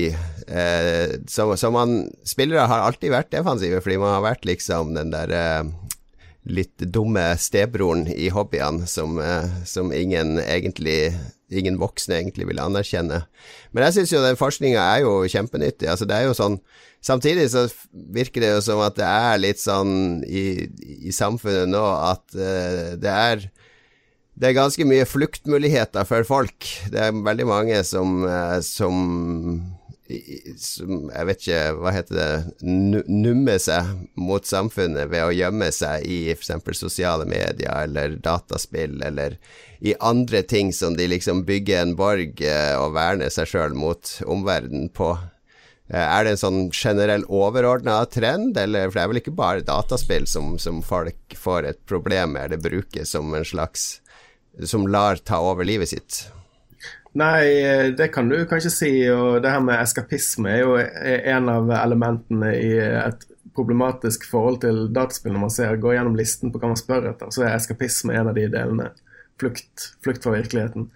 Eh, 0.47 1.17
så, 1.27 1.49
så 1.59 1.71
man 1.73 2.05
Spillere 2.27 2.67
har 2.71 2.85
alltid 2.85 3.13
vært 3.13 3.33
defensive, 3.35 3.83
fordi 3.83 3.99
man 4.01 4.15
har 4.15 4.25
vært 4.25 4.47
liksom 4.47 4.95
den 4.97 5.11
der 5.13 5.35
eh, 5.35 5.63
litt 6.45 6.77
dumme 6.93 7.33
stebroren 7.41 8.05
i 8.11 8.29
hobbyene 8.33 8.87
som, 8.89 9.19
eh, 9.21 9.63
som 9.65 9.93
ingen 9.93 10.39
egentlig 10.39 11.15
Ingen 11.53 11.75
voksne 11.77 12.15
egentlig 12.17 12.47
vil 12.49 12.57
anerkjenne. 12.57 13.19
Men 13.69 13.83
jeg 13.85 13.93
syns 13.93 14.13
jo 14.15 14.21
den 14.23 14.39
forskninga 14.39 14.81
er 14.81 15.03
jo 15.03 15.11
kjempenyttig. 15.29 15.85
Altså 15.85 16.07
det 16.09 16.15
er 16.17 16.23
jo 16.25 16.33
sånn 16.33 16.55
Samtidig 17.05 17.51
så 17.53 17.67
virker 17.93 18.41
det 18.41 18.49
jo 18.49 18.63
som 18.65 18.81
at 18.81 18.95
det 18.97 19.05
er 19.05 19.37
litt 19.37 19.61
sånn 19.61 20.23
i, 20.25 20.65
i 21.05 21.13
samfunnet 21.13 21.69
nå 21.69 21.83
at 21.85 22.33
eh, 22.33 22.95
det 22.97 23.13
er 23.13 23.45
det 24.35 24.49
er 24.49 24.57
ganske 24.57 24.83
mye 24.87 25.05
fluktmuligheter 25.07 26.03
for 26.09 26.23
folk. 26.27 26.67
Det 26.91 26.99
er 26.99 27.11
veldig 27.23 27.45
mange 27.47 27.77
som, 27.87 28.17
eh, 28.27 28.59
som, 28.65 29.61
som 30.61 31.09
Jeg 31.09 31.27
vet 31.29 31.39
ikke, 31.45 31.61
hva 31.81 31.93
heter 31.95 32.15
det 32.19 32.65
nu- 32.67 33.03
Nummer 33.07 33.57
seg 33.61 33.93
mot 34.15 34.45
samfunnet 34.45 35.09
ved 35.09 35.23
å 35.23 35.33
gjemme 35.33 35.71
seg 35.73 36.03
i 36.05 36.19
f.eks. 36.35 36.51
sosiale 36.77 37.25
medier 37.25 37.83
eller 37.85 38.17
dataspill 38.21 39.01
eller 39.01 39.37
i 39.81 39.95
andre 39.99 40.41
ting 40.43 40.71
som 40.73 40.95
de 40.95 41.07
liksom 41.07 41.43
bygger 41.45 41.81
en 41.81 41.95
borg 41.95 42.41
eh, 42.41 42.75
og 42.79 42.93
verner 42.95 43.29
seg 43.33 43.47
sjøl 43.47 43.73
mot 43.77 44.19
omverdenen 44.25 44.89
på. 44.93 45.13
Eh, 45.89 45.99
Er 46.01 46.23
det 46.23 46.31
en 46.35 46.43
sånn 46.43 46.61
generell 46.73 47.23
overordna 47.29 47.99
trend, 48.09 48.57
eller 48.57 48.87
for 48.89 48.99
det 48.99 49.03
er 49.03 49.11
vel 49.13 49.21
ikke 49.21 49.35
bare 49.35 49.61
dataspill 49.67 50.25
som, 50.27 50.57
som 50.59 50.81
folk 50.81 51.35
får 51.37 51.65
et 51.71 51.85
problem 51.85 52.33
med, 52.33 52.45
eller 52.51 52.63
bruker 52.63 53.05
som 53.05 53.33
en 53.33 53.45
slags 53.45 53.99
Som 54.63 54.87
lar 54.87 55.19
ta 55.19 55.41
over 55.43 55.67
livet 55.67 55.91
sitt? 55.91 56.21
Nei, 57.15 57.63
eh, 57.63 57.89
det 57.95 58.09
kan 58.11 58.29
du 58.29 58.37
kanskje 58.47 58.71
si. 58.71 58.91
Og 59.11 59.41
det 59.43 59.51
her 59.51 59.63
med 59.63 59.79
eskapisme 59.79 60.51
er 60.51 60.61
jo 60.63 60.75
en 60.79 61.49
av 61.51 61.71
elementene 61.79 62.51
i 62.59 62.75
et 62.79 63.25
problematisk 63.55 64.27
forhold 64.27 64.61
til 64.65 64.85
dataspill. 64.95 65.33
Når 65.35 65.45
man 65.45 65.53
ser, 65.53 65.79
går 65.79 65.97
gjennom 65.97 66.19
listen 66.19 66.51
på 66.51 66.59
hva 66.59 66.73
man 66.73 66.79
spør 66.79 67.09
etter, 67.11 67.31
så 67.31 67.45
er 67.45 67.55
eskapisme 67.55 68.15
en 68.15 68.31
av 68.31 68.37
de 68.37 68.47
delene. 68.51 68.91
Flukt, 69.39 69.91
flukt 70.03 70.23
fra 70.23 70.35
virkeligheten. 70.35 70.89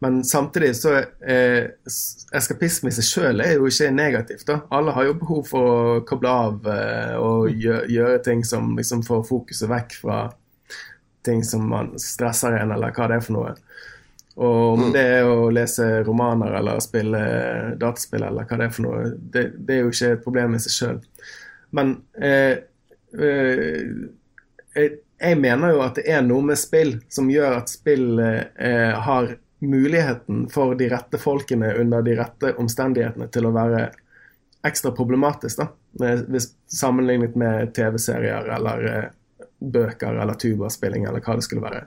Men 0.00 0.22
samtidig 0.24 0.72
så 0.78 0.94
er 1.20 1.74
eskapisme 2.32 2.88
i 2.88 2.94
seg 2.96 3.04
sjøl 3.04 3.42
er 3.44 3.58
jo 3.58 3.68
ikke 3.68 3.90
negativt. 3.92 4.46
da. 4.48 4.62
Alle 4.72 4.94
har 4.96 5.10
jo 5.10 5.18
behov 5.20 5.42
for 5.50 5.72
å 5.72 5.98
koble 6.08 6.30
av 6.30 6.70
eh, 6.72 7.16
og 7.20 7.50
gjøre, 7.52 7.84
gjøre 7.92 8.22
ting 8.24 8.46
som 8.48 8.72
liksom 8.78 9.04
får 9.04 9.26
fokuset 9.28 9.68
vekk 9.68 9.98
fra 10.00 10.22
ting 11.26 11.44
som 11.44 11.66
man 11.68 11.92
stresser 12.00 12.56
en, 12.58 12.72
eller 12.74 12.94
hva 12.96 13.08
det 13.10 13.18
er 13.20 13.26
for 13.26 13.36
noe. 13.38 13.54
Og 14.40 14.60
om 14.72 14.86
det 14.94 15.02
er 15.18 15.28
å 15.28 15.50
lese 15.52 15.86
romaner 16.06 16.54
eller 16.60 16.80
spille 16.80 17.20
dataspill 17.80 18.24
eller 18.24 18.46
hva 18.48 18.60
det 18.60 18.68
er 18.68 18.72
for 18.72 18.86
noe, 18.86 19.10
det, 19.20 19.44
det 19.58 19.76
er 19.76 19.84
jo 19.84 19.92
ikke 19.92 20.14
et 20.14 20.24
problem 20.24 20.56
i 20.56 20.62
seg 20.64 20.76
sjøl. 20.76 21.02
Men 21.76 21.92
eh, 22.16 22.56
eh, 23.20 23.90
jeg, 24.78 24.96
jeg 25.20 25.38
mener 25.42 25.74
jo 25.74 25.84
at 25.84 26.00
det 26.00 26.06
er 26.08 26.24
noe 26.24 26.46
med 26.52 26.60
spill 26.60 26.96
som 27.12 27.28
gjør 27.30 27.58
at 27.58 27.72
spill 27.72 28.22
eh, 28.22 28.96
har 28.96 29.34
muligheten 29.60 30.46
for 30.48 30.74
de 30.74 30.88
rette 30.88 31.20
folkene 31.20 31.74
under 31.82 32.02
de 32.02 32.16
rette 32.16 32.54
omstendighetene 32.56 33.28
til 33.32 33.48
å 33.48 33.52
være 33.54 33.90
ekstra 34.66 34.92
problematisk, 34.96 35.60
da. 35.60 35.68
Hvis 36.28 36.50
sammenlignet 36.70 37.36
med 37.38 37.72
TV-serier 37.76 38.48
eller 38.56 38.86
eh, 38.88 39.08
bøker 39.60 40.16
eller 40.22 40.38
tubaspilling 40.40 41.06
eller 41.08 41.22
hva 41.24 41.36
det 41.36 41.46
skulle 41.46 41.64
være. 41.64 41.84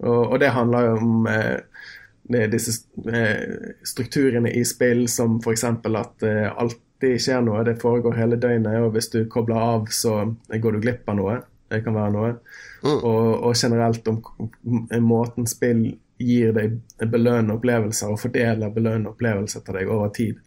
Og, 0.00 0.32
og 0.32 0.36
det 0.40 0.54
handler 0.54 0.88
jo 0.88 0.96
om 1.02 1.28
eh, 1.30 2.48
disse 2.52 2.74
eh, 3.10 3.72
strukturene 3.86 4.52
i 4.54 4.64
spill 4.66 5.06
som 5.10 5.38
f.eks. 5.42 5.64
at 5.64 6.26
eh, 6.26 6.48
alltid 6.48 7.22
skjer 7.22 7.44
noe, 7.46 7.64
det 7.66 7.78
foregår 7.82 8.18
hele 8.18 8.38
døgnet, 8.40 8.80
og 8.82 8.92
hvis 8.96 9.10
du 9.14 9.22
kobler 9.30 9.58
av, 9.58 9.88
så 9.94 10.20
går 10.48 10.76
du 10.76 10.82
glipp 10.82 11.08
av 11.10 11.18
noe. 11.18 11.38
Det 11.68 11.82
kan 11.84 11.96
være 11.98 12.12
noe. 12.14 12.28
Og, 12.88 13.24
og 13.44 13.56
generelt 13.58 14.06
om 14.08 14.22
måten 15.04 15.48
spill 15.50 15.82
gir 16.18 16.54
deg 16.56 16.78
belønnende 16.98 17.58
opplevelser, 17.58 18.14
og 18.14 18.22
fordeler 18.22 18.72
belønnende 18.74 19.12
opplevelser 19.12 19.62
til 19.66 19.76
deg 19.76 19.90
over 19.92 20.08
tid. 20.16 20.38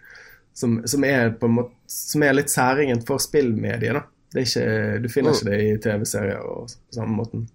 Som, 0.58 0.80
som, 0.89 1.06
er 1.08 1.32
måte, 1.47 1.75
som 1.88 2.25
er 2.25 2.36
litt 2.36 2.51
særingent 2.51 3.06
for 3.08 3.21
spillmediet. 3.23 3.99
da. 3.99 4.04
Ikke, 4.37 4.63
du 5.03 5.09
finner 5.11 5.35
ikke 5.35 5.49
det 5.49 5.59
i 5.63 5.71
TV-serier 5.83 6.39
på 6.39 6.95
samme 6.95 7.17
måten. 7.17 7.47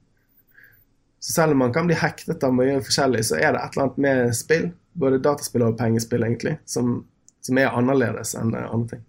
Så 1.20 1.32
selv 1.32 1.56
om 1.56 1.58
man 1.64 1.72
kan 1.72 1.88
bli 1.88 1.96
hektet 1.96 2.44
av 2.44 2.52
mye 2.54 2.78
forskjellig, 2.84 3.24
så 3.24 3.38
er 3.40 3.54
det 3.54 3.62
et 3.62 3.76
eller 3.76 3.86
annet 3.86 4.02
med 4.04 4.34
spill, 4.36 4.68
både 4.92 5.22
dataspill 5.24 5.64
og 5.66 5.78
pengespill, 5.80 6.26
egentlig, 6.26 6.58
som, 6.68 7.00
som 7.42 7.58
er 7.58 7.72
annerledes 7.72 8.36
enn 8.38 8.52
eh, 8.54 8.68
andre 8.68 8.96
ting. 8.96 9.06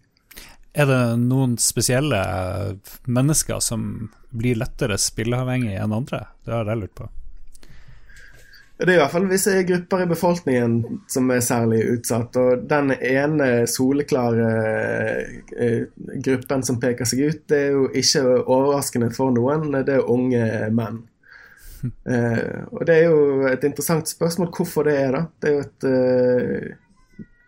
Er 0.77 0.87
det 0.89 1.01
noen 1.19 1.57
spesielle 1.61 2.21
mennesker 3.09 3.59
som 3.65 4.09
blir 4.29 4.59
lettere 4.59 4.97
spilleavhengige 5.01 5.81
enn 5.83 5.95
andre? 5.95 6.27
Det 6.45 6.53
har 6.53 6.69
jeg 6.69 6.83
lurt 6.83 6.95
på. 6.97 7.09
Det 8.77 8.91
er 8.91 8.99
i 8.99 8.99
hvert 9.01 9.13
fall 9.13 9.25
visse 9.25 9.53
grupper 9.65 10.03
i 10.03 10.09
befolkningen 10.11 10.73
som 11.09 11.31
er 11.33 11.41
særlig 11.41 11.79
utsatt. 11.95 12.35
Og 12.37 12.65
den 12.69 12.91
ene 12.93 13.47
soleklare 13.69 14.49
eh, 15.57 15.87
gruppen 16.21 16.61
som 16.65 16.77
peker 16.81 17.09
seg 17.09 17.23
ut, 17.25 17.39
det 17.49 17.57
er 17.57 17.71
jo 17.73 17.87
ikke 17.89 18.21
overraskende 18.43 19.09
for 19.15 19.33
noen, 19.33 19.71
det 19.81 19.97
er 19.97 20.09
unge 20.17 20.47
menn. 20.73 21.05
Eh, 22.09 22.63
og 22.73 22.87
det 22.89 22.93
er 22.97 23.03
jo 23.05 23.43
et 23.45 23.61
interessant 23.67 24.09
spørsmål 24.09 24.47
hvorfor 24.49 24.87
det 24.87 24.95
er, 24.97 25.11
da. 25.13 25.19
Det 25.37 25.49
er 25.49 25.53
jo 25.53 25.59
et 25.61 25.85
eh, 25.85 26.71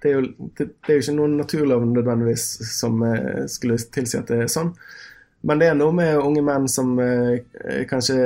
det 0.03 0.11
er, 0.11 0.13
jo, 0.13 0.49
det, 0.53 0.67
det 0.85 0.93
er 0.93 0.99
jo 0.99 1.01
ikke 1.01 1.15
noen 1.17 1.33
naturlov 1.39 1.87
nødvendigvis 1.89 2.43
som 2.69 3.01
skulle 3.49 3.79
tilsi 3.89 4.19
at 4.19 4.29
det 4.29 4.43
er 4.43 4.51
sånn. 4.53 4.69
Men 5.49 5.59
det 5.59 5.71
er 5.71 5.79
noe 5.81 5.97
med 5.97 6.21
unge 6.21 6.43
menn 6.45 6.69
som 6.71 6.93
kanskje 7.89 8.19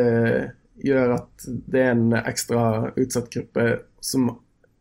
gjør 0.84 1.16
at 1.18 1.46
det 1.48 1.82
er 1.82 1.94
en 1.94 2.18
ekstra 2.20 2.64
utsatt 3.00 3.32
gruppe 3.34 3.68
som 4.04 4.30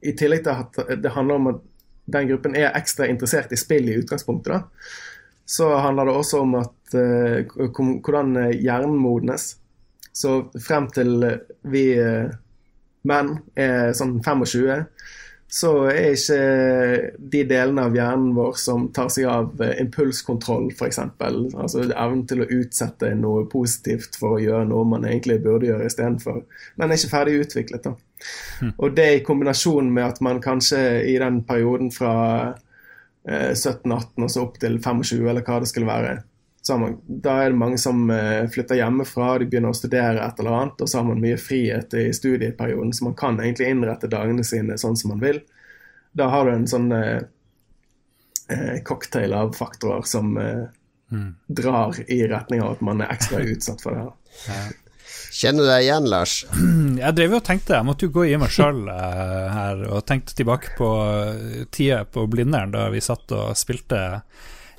i 0.03 0.15
tillegg 0.19 0.43
til 0.45 0.63
at 0.65 0.99
det 1.03 1.15
handler 1.15 1.39
om 1.39 1.51
at 1.53 1.61
den 2.13 2.29
gruppen 2.29 2.57
er 2.59 2.75
ekstra 2.75 3.07
interessert 3.07 3.53
i 3.55 3.59
spill 3.61 3.87
i 3.89 3.97
utgangspunktet, 4.01 4.57
da, 4.57 4.63
så 5.47 5.69
handler 5.79 6.09
det 6.09 6.15
også 6.19 6.41
om 6.43 6.57
at 6.59 6.97
uh, 6.99 7.69
hvordan 8.03 8.35
hjernen 8.57 8.97
modnes. 8.99 9.53
Så 10.13 10.43
frem 10.61 10.89
til 10.93 11.23
vi 11.71 11.85
uh, 11.99 12.33
menn 13.09 13.37
er 13.59 13.95
sånn 13.97 14.19
25, 14.25 14.83
så 15.53 15.71
er 15.91 16.15
ikke 16.15 17.17
de 17.33 17.43
delene 17.45 17.83
av 17.85 17.97
hjernen 17.97 18.31
vår 18.33 18.55
som 18.57 18.87
tar 18.97 19.11
seg 19.13 19.27
av 19.29 19.61
eh, 19.61 19.75
impulskontroll, 19.83 20.71
f.eks., 20.73 21.01
altså 21.21 21.83
evnen 21.85 22.23
til 22.31 22.41
å 22.41 22.49
utsette 22.57 23.11
noe 23.21 23.45
positivt 23.53 24.17
for 24.17 24.39
å 24.39 24.41
gjøre 24.41 24.71
noe 24.71 24.89
man 24.95 25.05
egentlig 25.05 25.43
burde 25.45 25.69
gjøre 25.69 25.91
istedenfor, 25.91 26.41
den 26.81 26.89
er 26.89 26.97
ikke 26.97 27.13
ferdig 27.13 27.37
utviklet. 27.43 27.85
da. 27.85 28.73
Og 28.79 28.97
det 28.97 29.09
i 29.13 29.23
kombinasjon 29.27 29.93
med 29.93 30.15
at 30.15 30.23
man 30.25 30.41
kanskje 30.41 30.81
i 31.11 31.19
den 31.21 31.43
perioden 31.45 31.93
fra 31.93 32.15
eh, 33.29 33.53
17-18 33.53 34.25
og 34.25 34.33
så 34.33 34.47
opp 34.47 34.57
til 34.63 34.81
25, 34.81 35.21
eller 35.27 35.45
hva 35.45 35.61
det 35.61 35.69
skulle 35.69 35.93
være, 35.93 36.17
så 36.63 36.73
har 36.73 36.79
man, 36.79 37.01
da 37.07 37.37
er 37.43 37.51
det 37.51 37.59
mange 37.59 37.79
som 37.79 38.11
eh, 38.15 38.45
flytter 38.51 38.79
hjemmefra, 38.79 39.33
de 39.43 39.49
begynner 39.51 39.75
å 39.75 39.77
studere 39.77 40.23
et 40.23 40.39
eller 40.39 40.59
annet, 40.61 40.85
og 40.85 40.91
så 40.91 41.01
har 41.01 41.09
man 41.09 41.23
mye 41.23 41.39
frihet 41.41 41.97
i 41.99 42.05
studieperioden, 42.15 42.93
så 42.95 43.09
man 43.09 43.17
kan 43.19 43.41
egentlig 43.43 43.73
innrette 43.73 44.11
dagene 44.11 44.45
sine 44.47 44.77
sånn 44.79 44.95
som 44.99 45.11
man 45.11 45.25
vil. 45.25 45.41
Da 46.15 46.29
har 46.31 46.47
du 46.47 46.53
en 46.53 46.69
sånn 46.71 46.87
eh, 46.95 47.25
eh, 48.47 48.79
cocktail 48.87 49.35
av 49.35 49.57
faktorer 49.59 50.07
som 50.07 50.37
eh, 50.39 50.69
drar 51.49 51.99
i 52.07 52.23
retning 52.31 52.63
av 52.63 52.77
at 52.77 52.87
man 52.87 53.03
er 53.03 53.11
ekstra 53.11 53.43
utsatt 53.57 53.83
for 53.83 53.99
det 53.99 54.07
her. 54.47 54.79
Kjenner 55.33 55.67
du 55.67 55.71
deg 55.73 55.89
igjen, 55.89 56.09
Lars? 56.13 56.39
Jeg 57.03 57.19
drev 57.19 57.39
og 57.41 57.45
tenkte, 57.47 57.75
jeg 57.75 57.89
måtte 57.89 58.07
jo 58.07 58.15
gå 58.15 58.29
i 58.31 58.39
meg 58.39 58.53
sjøl 58.53 58.85
her, 58.87 59.83
og 59.89 60.05
tenkte 60.07 60.37
tilbake 60.39 60.77
på 60.79 60.95
eh, 61.11 61.63
tida 61.75 62.05
på 62.07 62.29
Blindern, 62.31 62.71
da 62.71 62.87
vi 62.93 63.03
satt 63.03 63.33
og 63.35 63.57
spilte 63.59 64.23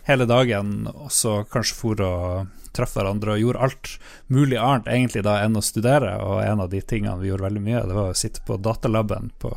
hele 0.07 0.27
dagen, 0.29 0.87
og 0.91 1.11
så 1.11 1.41
kanskje 1.49 1.77
for 1.79 2.03
og 2.03 2.63
traff 2.73 2.95
hverandre 2.97 3.35
og 3.35 3.43
gjorde 3.43 3.67
alt 3.67 3.91
mulig 4.33 4.57
annet 4.57 4.89
egentlig 4.89 5.23
da 5.25 5.37
enn 5.43 5.59
å 5.59 5.63
studere, 5.63 6.17
og 6.25 6.41
en 6.43 6.63
av 6.65 6.71
de 6.71 6.81
tingene 6.81 7.19
vi 7.21 7.29
gjorde 7.29 7.47
veldig 7.47 7.63
mye, 7.63 7.85
det 7.87 7.97
var 7.97 8.11
å 8.11 8.17
sitte 8.17 8.43
på 8.47 8.57
datalaben 8.57 9.31
på 9.41 9.53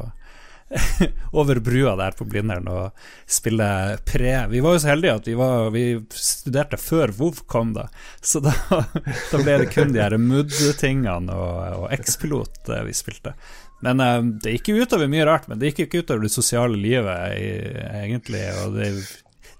over 1.30 1.60
brua 1.62 1.96
der 1.96 2.16
på 2.18 2.24
Blindern 2.26 2.66
og 2.68 3.04
spille 3.30 3.68
pre. 4.06 4.32
Vi 4.50 4.62
var 4.64 4.74
jo 4.74 4.80
så 4.82 4.90
heldige 4.90 5.18
at 5.20 5.28
vi, 5.28 5.36
var, 5.38 5.68
vi 5.74 5.84
studerte 6.10 6.78
før 6.80 7.14
Vov 7.14 7.44
kom, 7.46 7.70
da. 7.76 7.86
Så 8.20 8.42
da, 8.44 8.54
da 9.30 9.42
ble 9.42 9.60
det 9.62 9.70
kun 9.74 9.94
de 9.94 10.02
her 10.02 10.18
MUD-tingene 10.18 11.36
og, 11.36 11.60
og 11.84 11.86
X-pilot 12.00 12.72
eh, 12.74 12.82
vi 12.88 12.96
spilte. 12.98 13.36
Men 13.86 14.02
eh, 14.02 14.18
det 14.42 14.56
gikk 14.56 14.72
jo 14.72 14.82
utover 14.82 15.10
mye 15.12 15.28
rart, 15.28 15.46
men 15.46 15.60
det 15.60 15.70
gikk 15.70 15.86
ikke 15.86 16.02
utover 16.02 16.26
det 16.26 16.34
sosiale 16.34 16.80
livet, 16.80 17.38
egentlig. 18.02 18.42
Og 18.64 18.74
det, 18.80 18.90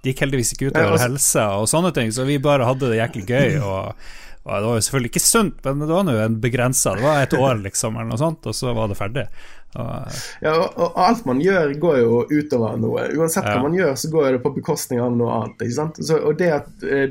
det 0.02 0.12
gikk 0.12 0.22
heldigvis 0.26 0.52
ikke 0.54 0.70
utover 0.70 1.00
helsa 1.02 1.48
og 1.60 1.66
sånne 1.70 1.92
ting, 1.96 2.12
så 2.14 2.26
vi 2.28 2.38
bare 2.42 2.68
hadde 2.68 2.92
det 2.92 3.00
jæklig 3.00 3.26
gøy. 3.30 3.58
og 3.70 3.92
og 4.46 4.60
Det 4.62 4.66
var 4.68 4.76
jo 4.78 4.82
selvfølgelig 4.86 5.10
ikke 5.10 5.20
sunt, 5.24 5.56
men 5.64 5.80
det 5.82 5.88
var 5.90 6.04
nå 6.06 6.12
en 6.22 6.34
begrensa. 6.38 6.92
Det 6.94 7.02
var 7.02 7.16
et 7.24 7.32
år, 7.34 7.56
liksom, 7.64 7.96
eller 7.98 8.12
noe 8.12 8.20
sånt, 8.20 8.46
og 8.46 8.54
så 8.54 8.70
var 8.76 8.86
det 8.92 8.96
ferdig. 8.98 9.24
Og, 9.74 10.20
Ja, 10.44 10.52
og, 10.68 10.92
alt 11.02 11.24
man 11.26 11.40
gjør, 11.42 11.72
går 11.82 11.96
jo 11.98 12.20
utover 12.30 12.76
noe. 12.78 13.08
Uansett 13.18 13.42
Ja. 13.42 13.56
hva 13.56 13.64
man 13.66 13.74
gjør, 13.74 13.96
så 13.98 14.10
går 14.12 14.30
det 14.36 14.42
på 14.44 14.54
bekostning 14.54 15.00
av 15.02 15.16
noe 15.18 15.32
annet. 15.40 15.58
ikke 15.66 15.74
sant? 15.74 15.98
Så, 15.98 16.20
og 16.22 16.38
det 16.38 16.52
at 16.60 16.68
eh, 16.86 17.10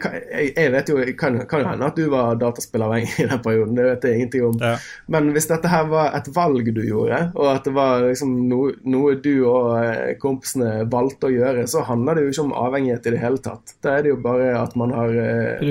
kan, 0.00 0.14
jeg, 0.16 0.52
jeg 0.56 0.72
vet 0.72 0.90
jo, 0.90 0.96
kan, 1.20 1.36
kan 1.48 1.62
jo 1.62 1.68
hende 1.68 1.88
at 1.90 1.98
du 1.98 2.06
var 2.12 2.38
dataspillavhengig 2.40 3.12
i 3.20 3.26
den 3.28 3.42
perioden, 3.44 3.74
det 3.76 3.84
vet 3.84 4.06
jeg 4.08 4.20
ingenting 4.20 4.46
om. 4.48 4.56
ja. 4.62 4.74
Men 5.12 5.28
hvis 5.34 5.48
dette 5.50 5.70
her 5.70 5.88
var 5.90 6.16
et 6.16 6.30
valg 6.34 6.70
du 6.72 6.80
gjorde, 6.86 7.20
og 7.36 7.50
at 7.52 7.68
det 7.68 7.74
var 7.76 8.06
liksom 8.06 8.32
noe, 8.48 8.72
noe 8.88 9.16
du 9.20 9.34
og 9.44 9.76
eh, 9.82 10.14
kompisene 10.22 10.86
valgte 10.92 11.28
å 11.28 11.34
gjøre, 11.34 11.66
så 11.70 11.84
handler 11.86 12.16
det 12.16 12.26
jo 12.26 12.32
ikke 12.32 12.46
om 12.48 12.56
avhengighet 12.66 13.06
i 13.10 13.14
det 13.16 13.22
hele 13.22 13.42
tatt. 13.44 13.76
Da 13.84 13.98
er 13.98 14.06
det 14.06 14.14
jo 14.14 14.20
bare 14.24 14.52
at 14.62 14.76
man 14.80 14.94
har 14.96 15.12
eh, 15.22 15.64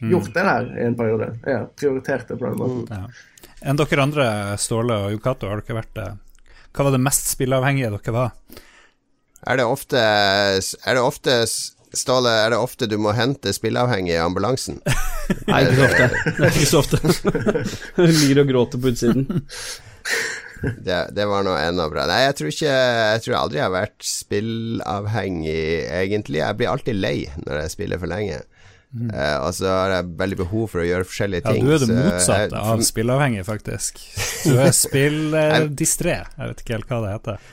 gjort 0.00 0.32
det 0.32 0.46
der 0.50 0.70
i 0.72 0.86
en 0.88 0.98
periode. 0.98 1.32
Ja, 1.44 1.64
prioritert 1.68 2.30
det 2.30 2.40
på 2.40 2.48
den 2.48 2.60
måten. 2.60 2.86
Ja. 2.90 3.52
Enn 3.66 3.78
dere 3.80 4.04
andre, 4.04 4.28
Ståle 4.60 4.96
og 5.06 5.16
Yokato, 5.16 5.48
har 5.50 5.60
dere 5.60 5.80
vært 5.82 6.00
eh, 6.00 6.16
Hva 6.76 6.88
var 6.88 6.96
det 6.96 7.04
mest 7.04 7.30
spilleavhengige 7.32 7.92
dere 7.98 8.16
var? 8.16 8.62
Er 9.46 9.60
det 9.60 9.66
ofte, 9.68 10.00
er 10.00 10.96
det 10.96 11.02
ofte 11.04 11.42
Ståle, 11.96 12.32
er 12.44 12.52
det 12.52 12.60
ofte 12.60 12.88
du 12.90 12.96
må 13.00 13.14
hente 13.16 13.52
spilleavhengige 13.56 14.18
i 14.18 14.22
ambulansen? 14.22 14.80
Nei, 15.50 15.62
ikke 15.66 15.76
så 15.76 15.86
ofte. 15.88 16.08
Det 16.26 16.48
er 16.48 16.50
ikke 16.50 16.70
så 16.70 16.82
ofte. 16.82 17.00
Ligger 18.20 18.42
og 18.44 18.50
gråter 18.52 18.82
på 18.82 18.92
utsiden. 18.92 19.44
Det, 20.62 20.98
det 21.12 21.26
var 21.28 21.44
noe 21.46 21.60
enda 21.60 21.88
bra. 21.92 22.06
Nei, 22.08 22.22
jeg 22.24 22.36
tror 22.38 22.48
ikke 22.48 22.70
Jeg 22.72 23.22
tror 23.24 23.34
aldri 23.38 23.58
jeg 23.58 23.66
har 23.66 23.74
vært 23.74 24.06
spillavhengig, 24.08 25.58
egentlig. 25.98 26.40
Jeg 26.40 26.58
blir 26.58 26.72
alltid 26.72 27.00
lei 27.00 27.16
når 27.44 27.64
jeg 27.64 27.74
spiller 27.74 28.00
for 28.02 28.10
lenge. 28.12 28.40
Eh, 28.94 29.36
og 29.42 29.50
så 29.52 29.66
har 29.68 29.92
jeg 29.92 30.12
veldig 30.16 30.36
behov 30.38 30.68
for 30.72 30.80
å 30.80 30.86
gjøre 30.86 31.06
forskjellige 31.08 31.44
ting. 31.44 31.58
Ja, 31.58 31.66
du 31.66 31.72
er 31.74 31.82
det 31.82 31.96
motsatte 31.98 32.60
av 32.72 32.82
spilleavhengig, 32.86 33.42
faktisk. 33.48 34.00
Du 34.46 34.60
er 34.62 34.70
spilldistré. 34.76 36.16
Jeg 36.22 36.50
vet 36.52 36.60
ikke 36.62 36.76
helt 36.76 36.92
hva 36.92 37.00
det 37.02 37.14
heter. 37.16 37.46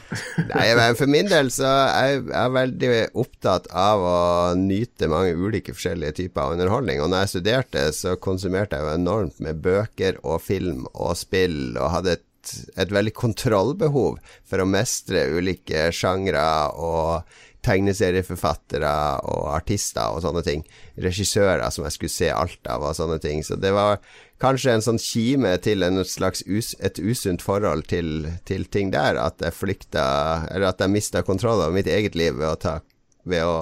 Nei, 0.52 0.66
men 0.78 0.98
For 1.00 1.10
min 1.10 1.30
del 1.32 1.50
så 1.54 1.72
er 1.90 2.12
jeg 2.20 2.52
veldig 2.54 2.92
opptatt 3.24 3.70
av 3.74 4.04
å 4.06 4.20
nyte 4.60 5.10
mange 5.12 5.34
ulike 5.34 5.74
forskjellige 5.74 6.20
typer 6.22 6.44
av 6.44 6.54
underholdning. 6.58 7.02
Og 7.02 7.10
når 7.10 7.26
jeg 7.26 7.34
studerte, 7.34 7.88
så 7.98 8.14
konsumerte 8.22 8.78
jeg 8.78 8.86
jo 8.86 8.94
enormt 9.00 9.42
med 9.44 9.64
bøker 9.66 10.22
og 10.22 10.44
film 10.46 10.86
og 10.94 11.18
spill, 11.18 11.74
og 11.80 11.96
hadde 11.98 12.20
et, 12.20 12.54
et 12.78 12.94
veldig 12.94 13.16
kontrollbehov 13.18 14.22
for 14.46 14.62
å 14.62 14.70
mestre 14.70 15.26
ulike 15.34 15.90
sjangre 15.96 16.46
og 16.78 17.42
tegneserieforfattere 17.64 18.92
og 19.32 19.48
artister 19.56 20.14
og 20.14 20.24
sånne 20.26 20.44
ting. 20.46 20.64
Regissører 21.00 21.66
som 21.74 21.88
jeg 21.88 21.96
skulle 21.96 22.14
se 22.14 22.30
alt 22.34 22.70
av 22.70 22.86
og 22.86 22.96
sånne 22.98 23.20
ting. 23.24 23.44
Så 23.46 23.58
det 23.60 23.74
var 23.76 24.02
kanskje 24.44 24.76
en 24.76 24.86
sånn 24.86 25.02
kime 25.02 25.56
til 25.64 25.86
en 25.88 26.02
slags 26.08 26.44
us, 26.48 26.74
et 26.84 27.00
usunt 27.00 27.44
forhold 27.46 27.88
til, 27.92 28.28
til 28.48 28.68
ting 28.68 28.92
der, 28.94 29.20
at 29.20 29.42
jeg 29.44 29.56
flykta 29.56 30.04
Eller 30.52 30.72
at 30.74 30.84
jeg 30.84 30.92
mista 30.92 31.24
kontroll 31.24 31.62
over 31.62 31.76
mitt 31.76 31.88
eget 31.88 32.18
liv 32.20 32.36
ved 32.40 32.50
å, 32.50 32.60
ta, 32.60 32.76
ved 33.24 33.48
å 33.48 33.58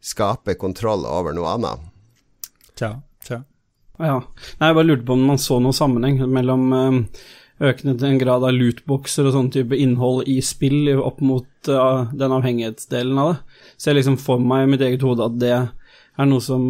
skape 0.00 0.56
kontroll 0.60 1.04
over 1.08 1.36
noe 1.36 1.56
annet. 1.56 1.88
Tja, 2.78 2.94
tja. 3.26 3.42
Ja. 3.98 4.20
Nei, 4.60 4.70
jeg 4.70 4.78
bare 4.78 4.86
lurte 4.86 5.06
på 5.06 5.16
om 5.18 5.26
man 5.32 5.40
så 5.42 5.58
noen 5.60 5.76
sammenheng 5.76 6.22
mellom 6.30 6.72
eh, 6.72 6.98
økende 7.58 7.96
til 7.98 8.08
en 8.12 8.20
grad 8.20 8.44
av 8.46 8.54
lootboxer 8.54 9.26
og 9.28 9.34
sånn 9.34 9.50
type 9.54 9.76
innhold 9.76 10.28
i 10.30 10.38
spill 10.44 10.92
opp 10.96 11.22
mot 11.24 11.70
uh, 11.70 12.10
den 12.14 12.34
avhengighetsdelen 12.36 13.18
av 13.18 13.32
det. 13.32 13.62
Så 13.76 13.90
jeg 13.90 14.00
liksom 14.00 14.20
får 14.22 14.44
meg 14.44 14.66
i 14.66 14.70
mitt 14.74 14.84
eget 14.86 15.06
hode 15.06 15.26
at 15.26 15.40
det 15.40 15.54
er 15.56 16.28
noe 16.28 16.42
som 16.42 16.62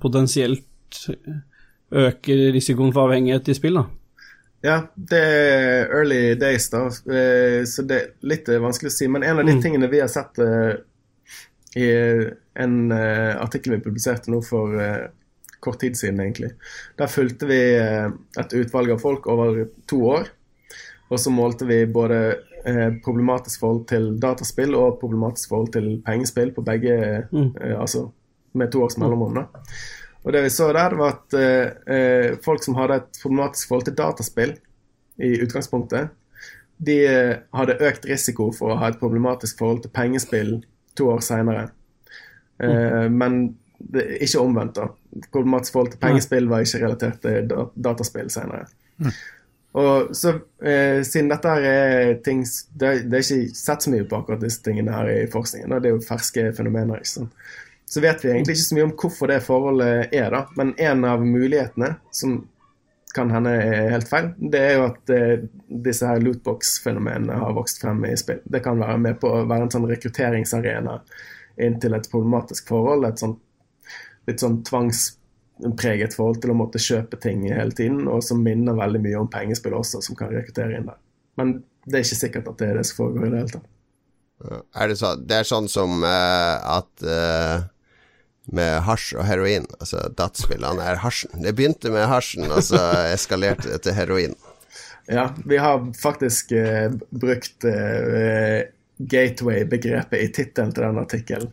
potensielt 0.00 1.06
øker 1.90 2.44
risikoen 2.54 2.92
for 2.94 3.08
avhengighet 3.08 3.48
i 3.50 3.56
spill, 3.56 3.80
da. 3.80 3.86
Ja, 4.60 4.76
det 4.94 5.20
er 5.24 5.92
early 5.96 6.34
days, 6.36 6.68
da, 6.72 6.84
eh, 6.86 7.62
så 7.64 7.84
det 7.88 7.96
er 7.96 8.08
litt 8.28 8.48
eh, 8.52 8.60
vanskelig 8.60 8.92
å 8.92 8.96
si. 8.98 9.08
Men 9.08 9.24
en 9.24 9.40
av 9.40 9.48
de 9.48 9.56
tingene 9.62 9.88
vi 9.88 10.02
har 10.02 10.10
sett 10.12 10.36
uh, 10.44 10.74
i 11.80 11.88
en 12.60 12.92
uh, 12.92 13.40
artikkel 13.40 13.76
vi 13.76 13.84
publiserte 13.84 14.32
nå 14.32 14.42
for 14.44 14.74
eh, 14.82 15.06
kort 15.60 15.80
tid 15.80 15.96
siden, 15.98 16.20
egentlig, 16.20 16.52
der 16.98 17.10
fulgte 17.10 17.48
vi 17.50 17.60
eh, 17.78 18.08
et 18.40 18.54
utvalg 18.56 18.94
av 18.94 19.02
folk 19.02 19.26
over 19.30 19.64
to 19.90 20.02
år. 20.16 20.30
Og 21.10 21.18
så 21.20 21.32
målte 21.34 21.66
vi 21.66 21.82
både 21.90 22.20
eh, 22.64 22.88
problematisk 23.04 23.64
forhold 23.64 23.86
til 23.90 24.12
dataspill 24.22 24.76
og 24.78 25.00
problematisk 25.00 25.50
forhold 25.50 25.72
til 25.74 25.88
pengespill 26.06 26.52
på 26.54 26.64
begge 26.66 27.26
mm. 27.32 27.50
Altså 27.76 28.08
med 28.52 28.70
to 28.72 28.82
års 28.82 28.98
mellomrom, 28.98 29.34
da. 29.34 29.66
Og 30.22 30.32
det 30.34 30.42
vi 30.44 30.52
så 30.52 30.68
der, 30.76 30.94
var 30.98 31.16
at 31.16 31.36
eh, 31.38 31.94
eh, 31.94 32.38
folk 32.44 32.64
som 32.64 32.76
hadde 32.76 33.00
et 33.00 33.20
problematisk 33.22 33.70
forhold 33.70 33.86
til 33.88 33.96
dataspill 33.96 34.56
i 35.20 35.36
utgangspunktet, 35.44 36.10
de 36.80 36.96
eh, 37.06 37.36
hadde 37.56 37.78
økt 37.86 38.06
risiko 38.08 38.50
for 38.56 38.72
å 38.72 38.78
ha 38.80 38.90
et 38.90 39.00
problematisk 39.00 39.60
forhold 39.60 39.82
til 39.84 39.94
pengespill 39.96 40.52
to 40.98 41.08
år 41.14 41.24
seinere. 41.24 41.68
Eh, 42.62 43.08
Men 43.08 43.40
det, 43.78 44.06
ikke 44.26 44.44
omvendt, 44.44 44.76
da. 44.76 44.90
Problematisk 45.32 45.74
forhold 45.74 45.92
til 45.94 46.00
pengespill 46.02 46.48
var 46.50 46.64
ikke 46.64 46.82
relatert 46.84 47.20
til 47.24 47.48
da, 47.50 47.66
dataspill 47.74 48.30
senere 48.30 48.66
Og 49.80 50.12
så 50.16 50.34
eh, 50.62 51.00
Siden 51.06 51.30
dette 51.32 51.56
er 51.66 52.14
ting 52.26 52.44
det, 52.74 52.92
det 53.10 53.18
er 53.18 53.24
ikke 53.24 53.58
sett 53.58 53.86
så 53.86 53.92
mye 53.92 54.06
på 54.06 54.20
akkurat 54.20 54.42
disse 54.42 54.62
tingene 54.66 54.94
her 54.94 55.10
i 55.10 55.26
forskningen. 55.30 55.72
og 55.72 55.82
Det 55.82 55.90
er 55.90 55.96
jo 55.96 56.06
ferske 56.06 56.46
fenomener. 56.56 57.02
ikke 57.02 57.14
sant? 57.14 57.50
Så 57.90 58.02
vet 58.02 58.22
vi 58.24 58.30
egentlig 58.30 58.54
ikke 58.54 58.68
så 58.68 58.76
mye 58.78 58.86
om 58.86 58.96
hvorfor 59.02 59.30
det 59.30 59.40
forholdet 59.42 60.12
er, 60.14 60.30
da. 60.30 60.44
Men 60.58 60.76
en 60.78 61.04
av 61.10 61.24
mulighetene, 61.26 61.96
som 62.14 62.36
kan 63.14 63.32
hende 63.34 63.50
er 63.58 63.88
helt 63.96 64.06
feil, 64.06 64.28
det 64.38 64.60
er 64.62 64.76
jo 64.76 64.84
at 64.86 65.10
eh, 65.14 65.42
disse 65.86 66.06
her 66.06 66.22
lootbox-fenomenene 66.22 67.40
har 67.40 67.56
vokst 67.56 67.82
frem 67.82 68.04
i 68.06 68.14
spill. 68.18 68.38
Det 68.46 68.62
kan 68.62 68.78
være 68.78 68.98
med 69.02 69.18
på 69.22 69.32
å 69.34 69.42
være 69.42 69.66
en 69.66 69.74
sånn 69.74 69.88
rekrutteringsarena 69.90 71.00
inn 71.66 71.80
til 71.82 71.96
et 71.98 72.06
problematisk 72.12 72.70
forhold. 72.70 73.08
Et 73.08 73.22
sånn 73.22 73.34
litt 74.28 74.42
sånn 74.42 74.60
tvangspreget 74.66 76.16
forhold 76.16 76.42
til 76.42 76.52
å 76.52 76.58
måtte 76.58 76.82
kjøpe 76.82 77.18
ting 77.22 77.46
hele 77.48 77.72
tiden, 77.76 78.06
og 78.10 78.24
som 78.26 78.42
minner 78.44 78.78
veldig 78.78 79.02
mye 79.04 79.20
om 79.22 79.30
pengespill 79.32 79.76
også, 79.78 80.02
som 80.04 80.18
kan 80.18 80.32
rekruttere 80.34 80.78
inn 80.78 80.88
der. 80.90 81.00
Men 81.40 81.60
det 81.86 82.00
er 82.00 82.06
ikke 82.06 82.22
sikkert 82.24 82.50
at 82.50 82.60
det 82.60 82.70
er 82.70 82.80
det 82.80 82.86
som 82.88 83.04
foregår 83.04 83.26
i 83.26 83.32
det 83.32 83.42
hele 83.42 83.54
tatt. 83.56 83.68
Er 84.74 84.88
det, 84.88 84.96
så, 84.96 85.14
det 85.16 85.36
er 85.36 85.48
sånn 85.48 85.68
som 85.68 86.00
uh, 86.00 86.78
at 86.78 87.04
uh, 87.04 87.66
med 88.56 88.78
hasj 88.86 89.18
og 89.18 89.26
heroin. 89.28 89.66
Altså 89.78 90.06
dataspillene 90.16 90.84
er 90.84 91.02
hasjen. 91.02 91.42
Det 91.44 91.52
begynte 91.56 91.92
med 91.92 92.08
hasjen, 92.08 92.48
og 92.48 92.62
så 92.64 92.80
eskalerte 93.16 93.68
det 93.68 93.82
til 93.84 93.96
heroin. 93.98 94.36
Ja, 95.10 95.30
vi 95.44 95.58
har 95.60 95.82
faktisk 95.98 96.54
uh, 96.56 96.88
brukt 97.10 97.66
gateway-begrepet 99.08 100.20
i 100.20 100.28
tittelen 100.34 100.72
til 100.74 100.84
den 100.84 101.00
artikkelen. 101.00 101.50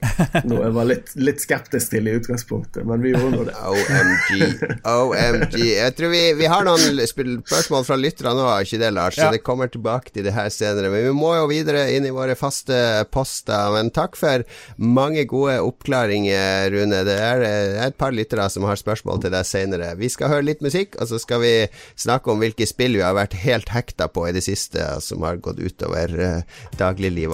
Noe 0.50 0.66
jeg 0.66 0.76
var 0.76 0.90
litt, 0.90 1.12
litt 1.20 1.44
skeptisk 1.44 1.94
til 1.94 2.10
i 2.10 2.16
utgangspunktet, 2.18 2.84
men 2.88 3.04
vi 3.04 3.14
gjorde 3.14 3.32
nå 3.38 3.46
det. 3.48 3.56
OMG. 3.72 4.66
OMG. 4.92 5.58
Jeg 5.64 5.96
tror 5.98 6.12
vi, 6.12 6.24
vi 6.40 6.50
har 6.52 6.68
noen 6.68 7.02
spørsmål 7.08 7.88
fra 7.88 8.00
lytterne 8.00 8.36
nå, 8.38 8.48
ikke 8.66 8.82
det, 8.82 8.92
Lars? 8.96 9.20
Ja. 9.20 9.28
Så 9.28 9.38
det 9.38 9.44
kommer 9.48 9.72
tilbake 9.72 10.12
til 10.14 10.28
det 10.28 10.36
her 10.36 10.50
senere. 10.54 10.92
Men 10.94 11.08
vi 11.08 11.14
må 11.16 11.34
jo 11.38 11.48
videre 11.52 11.86
inn 11.96 12.08
i 12.08 12.14
våre 12.16 12.36
faste 12.40 12.78
poster. 13.14 13.72
Men 13.76 13.94
takk 13.96 14.20
for 14.20 14.44
mange 14.76 15.24
gode 15.30 15.58
oppklaringer, 15.64 16.72
Rune. 16.74 17.04
Det 17.08 17.18
er, 17.18 17.46
eh, 17.48 17.86
et 17.88 17.98
par 17.98 18.16
lyttere 18.16 18.50
som 18.52 18.68
har 18.68 18.80
spørsmål 18.80 19.24
til 19.24 19.34
deg 19.34 19.48
senere. 19.48 19.94
Vi 20.00 20.12
skal 20.12 20.34
høre 20.34 20.48
litt 20.50 20.62
musikk, 20.66 21.00
og 21.00 21.08
så 21.12 21.22
skal 21.22 21.42
vi 21.44 21.54
snakke 21.96 22.32
om 22.32 22.44
hvilke 22.44 22.68
spill 22.68 23.00
vi 23.00 23.06
har 23.06 23.16
vært 23.18 23.38
helt 23.46 23.72
hekta 23.72 24.10
på 24.12 24.28
i 24.28 24.36
det 24.36 24.44
siste, 24.44 24.84
som 25.02 25.24
har 25.24 25.40
gått 25.44 25.62
utover 25.64 26.14
uh, 26.18 26.42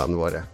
dagliglivene 0.04 0.16
våre. 0.16 0.53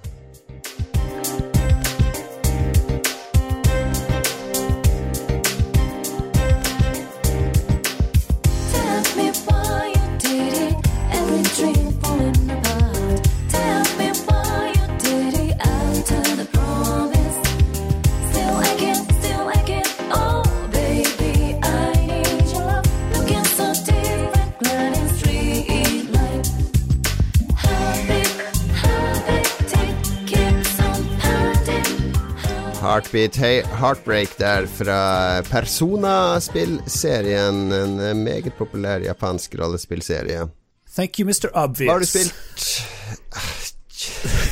Heartbeat 33.00 33.36
Hey, 33.40 33.62
Heartbreak 33.80 34.34
der 34.38 34.66
fra 34.68 35.40
Persona-spillserien. 35.48 37.72
En 37.72 38.00
eh, 38.04 38.14
meget 38.16 38.58
populær 38.58 39.00
japansk 39.00 39.56
rollespillserie. 39.56 40.48
Thank 40.96 41.20
you, 41.20 41.28
Mr. 41.28 41.50
Obvious. 41.54 41.88
Hva 41.88 41.94
har 41.94 42.00
du 42.04 42.08
spilt? 42.10 42.34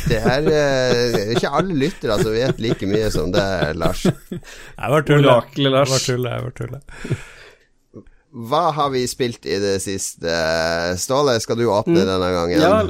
Det 0.07 0.17
er 0.21 0.47
eh, 0.47 1.31
ikke 1.36 1.49
alle 1.60 1.75
lyttere 1.75 2.15
som 2.21 2.31
vet 2.31 2.60
like 2.63 2.86
mye 2.88 3.12
som 3.12 3.31
det, 3.36 3.43
Lars. 3.83 4.05
Jeg 4.07 4.89
var 4.95 5.01
tulle. 5.03 5.27
Lars. 5.27 5.51
Jeg 5.60 5.71
var 5.75 5.99
tulle, 6.07 6.29
jeg 6.38 6.43
var 6.47 6.53
tulle. 6.62 6.79
Hva 8.31 8.67
har 8.75 8.91
vi 8.91 9.05
spilt 9.07 9.45
i 9.47 9.55
det 9.61 9.77
siste? 9.81 10.33
Ståle, 10.99 11.37
skal 11.39 11.57
du 11.57 11.65
åpne 11.71 12.03
denne 12.03 12.29
gangen? 12.35 12.59
Ja, 12.61 12.81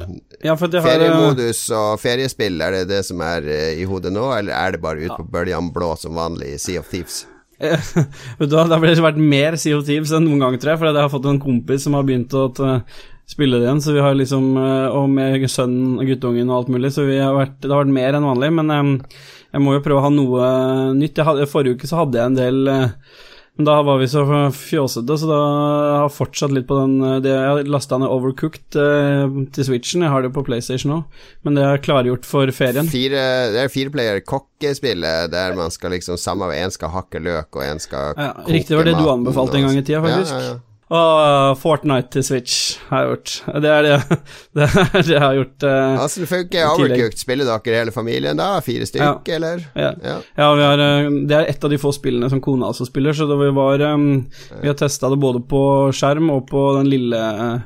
ja, 0.42 0.58
har 0.58 0.76
eh, 0.76 0.84
Feriemodus 0.84 1.62
og 1.78 2.02
feriespill, 2.02 2.58
er 2.62 2.80
det 2.80 2.88
det 2.90 3.04
som 3.08 3.22
er 3.24 3.46
eh, 3.46 3.80
i 3.82 3.86
hodet 3.88 4.12
nå, 4.16 4.26
eller 4.34 4.58
er 4.58 4.76
det 4.76 4.84
bare 4.84 5.06
ut 5.06 5.16
på 5.16 5.28
bølgen 5.38 5.72
blå 5.76 5.94
som 6.02 6.18
vanlig 6.18 6.56
i 6.56 6.62
Sea 6.62 6.82
of 6.82 6.90
Thieves? 6.90 7.26
da, 7.58 8.46
da 8.46 8.78
hva, 8.78 8.86
Det 8.86 9.02
vært 9.02 9.22
mer 9.22 9.58
Sea 9.58 9.78
of 9.78 9.86
Thieves 9.88 10.14
enn 10.14 10.28
noen 10.28 10.44
gang, 10.44 10.58
tror 10.62 10.74
jeg. 10.74 10.82
For 10.82 10.90
jeg 10.90 11.00
har 11.00 11.14
fått 11.14 11.30
en 11.30 11.42
kompis 11.42 11.88
som 11.88 11.98
har 11.98 12.06
begynt 12.08 12.36
å 12.38 12.48
eh, 12.66 13.00
spille 13.30 13.58
det 13.58 13.68
igjen. 13.68 13.82
Så 13.84 13.96
vi 13.96 14.04
har 14.04 14.18
liksom 14.18 14.52
eh, 14.62 14.88
Og 14.94 15.10
med 15.14 15.48
sønnen 15.52 15.98
og 15.98 16.12
guttungen 16.12 16.52
og 16.52 16.60
alt 16.60 16.74
mulig, 16.76 16.94
så 16.96 17.08
vi 17.08 17.20
har 17.22 17.36
vært, 17.38 17.58
det 17.64 17.74
har 17.74 17.84
vært 17.84 17.96
mer 17.98 18.18
enn 18.18 18.30
vanlig. 18.30 18.52
Men 18.60 18.74
jeg, 18.76 19.16
jeg 19.56 19.66
må 19.66 19.78
jo 19.78 19.86
prøve 19.86 20.04
å 20.04 20.08
ha 20.08 20.14
noe 20.14 20.52
nytt. 20.98 21.24
Hadde, 21.30 21.50
forrige 21.50 21.80
uke 21.80 21.90
så 21.90 22.04
hadde 22.04 22.22
jeg 22.22 22.34
en 22.34 22.40
del 22.42 22.74
eh, 22.74 23.26
men 23.58 23.66
da 23.66 23.76
var 23.82 23.98
vi 23.98 24.08
så 24.10 24.22
fjåsete, 24.54 25.18
så 25.18 25.30
da 25.30 25.38
har 25.42 26.04
jeg 26.04 26.14
fortsatt 26.14 26.54
litt 26.54 26.68
på 26.70 26.78
den 26.78 26.96
eh, 27.02 27.18
det, 27.26 27.34
Jeg 27.34 27.66
lasta 27.74 27.98
ned 27.98 28.12
Overcooked 28.14 28.78
eh, 28.78 29.38
til 29.56 29.68
Switchen, 29.68 30.06
jeg 30.06 30.14
har 30.14 30.26
det 30.26 30.32
på 30.36 30.44
PlayStation 30.46 30.94
òg, 31.00 31.24
men 31.48 31.58
det 31.58 31.66
er 31.66 31.82
klargjort 31.82 32.28
for 32.30 32.54
ferien. 32.54 32.90
Fire, 32.92 33.26
det 33.54 33.64
er 33.66 33.74
fireplayer 33.74 34.22
kokkespillet 34.22 35.34
der 35.34 35.58
man 35.58 35.74
skal 35.74 35.96
liksom 35.96 36.20
samme 36.22 36.48
En 36.58 36.72
skal 36.74 36.94
hakke 36.94 37.20
løk, 37.20 37.50
og 37.58 37.66
en 37.66 37.82
skal 37.82 38.14
Ja, 38.14 38.32
koke 38.38 38.54
riktig, 38.56 38.76
det 38.76 38.80
var 38.80 38.90
det 38.92 38.96
du 38.96 39.04
maten, 39.04 39.20
anbefalte 39.20 39.60
en 39.60 39.68
gang 39.68 39.82
i 39.82 39.86
tida, 39.86 40.02
faktisk. 40.06 40.34
Ja, 40.34 40.40
ja, 40.40 40.54
ja. 40.54 40.64
Og 40.88 41.58
Fortnite 41.60 42.14
til 42.16 42.24
Switch 42.24 42.78
har 42.88 43.04
jeg 43.04 43.10
gjort. 43.10 43.32
Det 43.64 43.72
er 43.72 43.84
det, 43.84 43.96
det, 44.56 44.68
er 44.68 44.94
det 44.96 45.12
jeg 45.12 45.24
har 45.24 45.36
gjort. 45.36 45.56
Uh, 45.66 46.02
Altså, 46.04 46.22
det 46.24 46.30
funker. 46.32 46.68
Overcooked. 46.72 47.20
Spiller 47.20 47.50
dere 47.50 47.82
hele 47.82 47.92
familien 47.96 48.40
da? 48.40 48.54
Fire 48.64 48.88
stykker, 48.88 49.34
eller? 49.36 49.66
Ja. 49.76 49.92
Ja. 50.00 50.18
Ja, 50.38 50.50
vi 50.56 50.64
har, 50.64 50.84
eh, 50.86 51.10
det 51.28 51.36
er 51.36 51.50
et 51.52 51.66
av 51.68 51.74
de 51.74 51.80
få 51.82 51.92
spillene 51.96 52.30
som 52.32 52.42
kona 52.44 52.70
også 52.72 52.88
spiller, 52.88 53.16
så 53.18 53.28
vi 53.28 53.50
var 53.56 53.84
um, 53.84 54.28
Vi 54.62 54.70
har 54.70 54.78
testa 54.80 55.10
det 55.12 55.20
både 55.20 55.44
på 55.44 55.64
skjerm 55.96 56.32
og 56.32 56.46
på 56.52 56.64
den 56.78 56.88
lille 56.94 57.20
uh, 57.20 57.58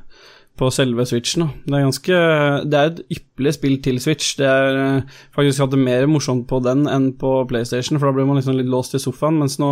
på 0.57 0.71
selve 0.73 1.05
Switchen. 1.05 1.45
Det 1.67 1.77
er 1.77 1.85
ganske 1.85 2.23
Det 2.69 2.79
er 2.79 2.89
et 2.89 3.03
ypperlig 3.19 3.53
spill 3.53 3.77
til 3.85 4.01
Switch. 4.01 4.33
Det 4.39 4.49
er 4.49 5.05
faktisk 5.37 5.61
hatt 5.61 5.75
det 5.75 5.81
mer 5.81 6.09
morsomt 6.09 6.47
på 6.49 6.61
den 6.65 6.87
enn 6.89 7.11
på 7.21 7.43
PlayStation, 7.49 8.01
for 8.01 8.09
da 8.09 8.17
blir 8.17 8.29
man 8.29 8.41
liksom 8.41 8.57
litt 8.57 8.69
låst 8.69 8.97
i 8.97 9.01
sofaen, 9.01 9.37
mens 9.41 9.59
nå 9.61 9.71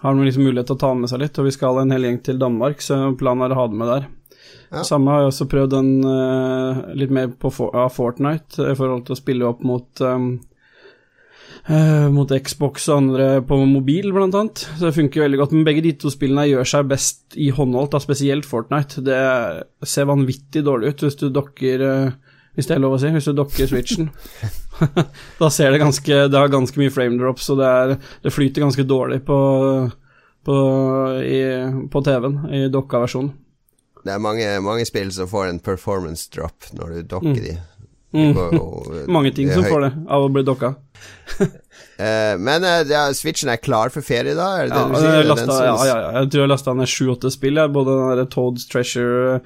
har 0.00 0.16
man 0.16 0.26
liksom 0.26 0.46
mulighet 0.46 0.70
til 0.70 0.78
å 0.78 0.82
ta 0.84 0.92
med 0.96 1.10
seg 1.12 1.22
litt, 1.22 1.38
og 1.38 1.48
vi 1.48 1.54
skal 1.54 1.82
en 1.82 1.94
hel 1.94 2.08
gjeng 2.08 2.20
til 2.24 2.40
Danmark, 2.40 2.84
så 2.84 3.02
planen 3.20 3.46
er 3.46 3.54
å 3.54 3.60
ha 3.60 3.66
det 3.70 3.80
med 3.80 3.90
der. 3.92 4.06
Ja. 4.70 4.84
Samme 4.86 5.12
har 5.12 5.24
jeg 5.24 5.32
også 5.32 5.48
prøvd 5.50 5.74
en, 5.76 5.90
uh, 6.06 6.84
litt 6.96 7.12
mer 7.14 7.32
på 7.34 7.50
for, 7.52 7.74
uh, 7.74 7.90
Fortnite, 7.92 8.70
i 8.70 8.78
forhold 8.78 9.04
til 9.06 9.16
å 9.16 9.18
spille 9.18 9.48
opp 9.48 9.64
mot 9.66 10.02
um, 10.06 10.30
uh, 11.68 12.08
mot 12.12 12.30
Xbox 12.30 12.88
og 12.88 13.02
andre 13.02 13.28
på 13.46 13.58
mobil, 13.68 14.10
blant 14.14 14.36
annet. 14.38 14.64
Så 14.78 14.88
det 14.88 14.96
funker 14.96 15.24
veldig 15.26 15.40
godt. 15.42 15.54
Men 15.56 15.66
begge 15.68 15.84
de 15.84 15.94
to 16.00 16.12
spillene 16.12 16.48
gjør 16.48 16.72
seg 16.72 16.90
best 16.90 17.38
i 17.38 17.50
håndholdt, 17.54 17.94
da, 17.94 18.02
spesielt 18.02 18.48
Fortnite. 18.48 19.04
Det 19.06 19.20
ser 19.88 20.10
vanvittig 20.10 20.64
dårlig 20.66 20.94
ut 20.94 21.06
hvis 21.06 21.18
du 21.20 21.28
dokker 21.34 21.86
eh, 21.86 22.29
Hvis 22.58 22.66
det 22.66 22.76
er 22.76 22.82
lov 22.82 22.96
å 22.96 23.00
si, 23.00 23.10
hvis 23.14 23.28
du 23.30 23.34
dokker 23.38 23.68
switchen. 23.70 24.10
da 25.40 25.50
ser 25.52 25.70
det 25.70 25.82
ganske 25.82 26.22
Det 26.32 26.38
har 26.38 26.50
ganske 26.50 26.80
mye 26.80 26.92
frame 26.92 27.20
drops, 27.20 27.50
og 27.52 27.60
det, 27.60 27.68
er, 27.68 27.94
det 28.24 28.32
flyter 28.34 28.64
ganske 28.64 28.86
dårlig 28.88 29.20
på, 29.26 29.38
på, 30.48 30.56
i, 31.22 31.40
på 31.92 32.02
TV-en, 32.06 32.40
i 32.50 32.64
dokka 32.72 33.04
versjonen. 33.04 33.32
Det 34.00 34.14
er 34.14 34.22
mange, 34.22 34.46
mange 34.64 34.86
spill 34.88 35.10
som 35.12 35.28
får 35.28 35.50
en 35.50 35.60
performance 35.62 36.30
drop 36.32 36.70
når 36.76 36.94
du 36.94 37.00
dokker 37.14 37.42
de. 37.44 37.58
Mm. 38.16 38.32
Går 38.34 38.54
jo- 38.56 39.06
Mange 39.14 39.30
ting 39.36 39.52
som 39.52 39.64
får 39.64 39.84
det 39.84 39.90
av 40.10 40.24
å 40.26 40.30
bli 40.32 40.42
dokka. 40.46 40.72
uh, 41.40 42.34
men 42.48 42.64
uh, 42.66 42.80
ja, 42.88 43.04
Switchen 43.14 43.52
er 43.52 43.60
klar 43.62 43.92
for 43.94 44.02
ferie, 44.02 44.34
da? 44.34 44.48
Er 44.58 44.70
det 44.70 44.74
Ja, 44.74 44.86
det 44.86 44.94
du 44.94 44.98
sier? 44.98 45.18
Er 45.20 45.28
den 45.28 45.52
ja, 45.68 45.76
ja, 45.86 45.98
jeg 46.18 46.32
tror 46.32 46.44
jeg 46.44 46.52
lasta 46.54 46.74
ned 46.74 46.90
sju-åtte 46.90 47.30
spill, 47.30 47.60
både 47.70 47.98
den 48.00 48.24
der 48.24 48.32
Toads 48.32 48.66
Treasure 48.72 49.40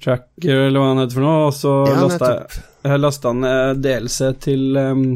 Tracker, 0.00 0.66
eller 0.66 0.80
hva 0.80 0.92
han 0.92 1.02
heter 1.02 1.18
for 1.18 1.26
noe, 1.26 1.48
og 1.48 1.56
så 1.56 1.74
Ja, 1.88 1.96
lasta 2.04 2.30
jeg, 2.32 2.64
jeg 2.88 3.02
lasta 3.04 3.34
ned 3.36 3.82
DLC 3.84 4.18
til 4.46 4.80
um, 4.80 5.08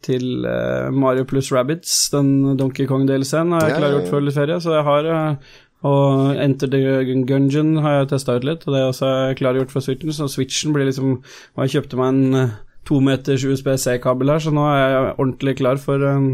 til 0.00 0.46
uh, 0.48 0.88
Mario 0.96 1.26
pluss 1.28 1.50
Rabbids, 1.52 1.92
den 2.14 2.56
Donkey 2.56 2.88
Kong-DLC-en, 2.88 3.52
har 3.52 3.66
jeg 3.66 3.74
Ja, 3.74 3.82
klargjort 3.82 4.08
før 4.08 4.24
litt 4.24 4.38
ferie, 4.38 4.56
så 4.64 4.78
jeg 4.78 4.86
har 4.86 5.10
uh, 5.12 5.58
og 5.86 6.36
Enter 6.36 6.68
the 6.68 6.80
Gungeon 7.24 7.78
har 7.80 8.00
jeg 8.00 8.10
testa 8.10 8.36
ut 8.36 8.44
litt, 8.44 8.66
og 8.66 8.74
det 8.74 8.80
er 8.80 8.90
også 8.90 9.12
klargjort 9.38 9.72
for 9.72 9.84
Switchen, 9.84 10.12
så 10.12 10.28
Switchen 10.28 10.74
blir 10.76 10.90
liksom 10.90 11.14
og 11.22 11.62
Jeg 11.64 11.72
kjøpte 11.76 12.00
meg 12.00 12.12
en 12.12 12.36
eh, 12.36 12.58
to 12.88 13.00
meters 13.04 13.46
USBC-kabel 13.48 14.32
her, 14.32 14.42
så 14.44 14.52
nå 14.52 14.66
er 14.68 14.80
jeg 14.80 15.14
ordentlig 15.14 15.56
klar 15.60 15.80
for 15.80 16.04
en 16.04 16.28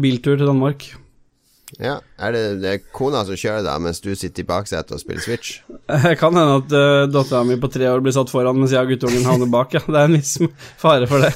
biltur 0.00 0.38
til 0.38 0.48
Danmark. 0.48 0.86
Ja, 1.76 1.98
Er 2.20 2.34
det, 2.36 2.42
det 2.62 2.70
er 2.74 2.82
kona 2.92 3.22
som 3.24 3.38
kjører 3.38 3.64
deg, 3.64 3.82
mens 3.86 4.02
du 4.04 4.10
sitter 4.14 4.44
i 4.44 4.48
baksetet 4.48 4.92
og 4.96 5.00
spiller 5.02 5.24
Switch? 5.24 5.60
Det 6.04 6.12
kan 6.20 6.36
hende 6.36 6.58
at 6.60 6.74
uh, 6.76 7.06
dattera 7.10 7.42
mi 7.48 7.56
på 7.58 7.70
tre 7.72 7.88
år 7.90 8.02
blir 8.04 8.14
satt 8.14 8.30
foran 8.30 8.58
mens 8.60 8.70
jeg 8.74 8.84
og 8.86 8.92
guttungen 8.92 9.24
havner 9.26 9.48
bak, 9.50 9.72
ja. 9.74 9.80
Det 9.86 9.98
er 9.98 10.06
en 10.10 10.14
viss 10.18 10.36
fare 10.78 11.08
for 11.10 11.24
det. 11.24 11.32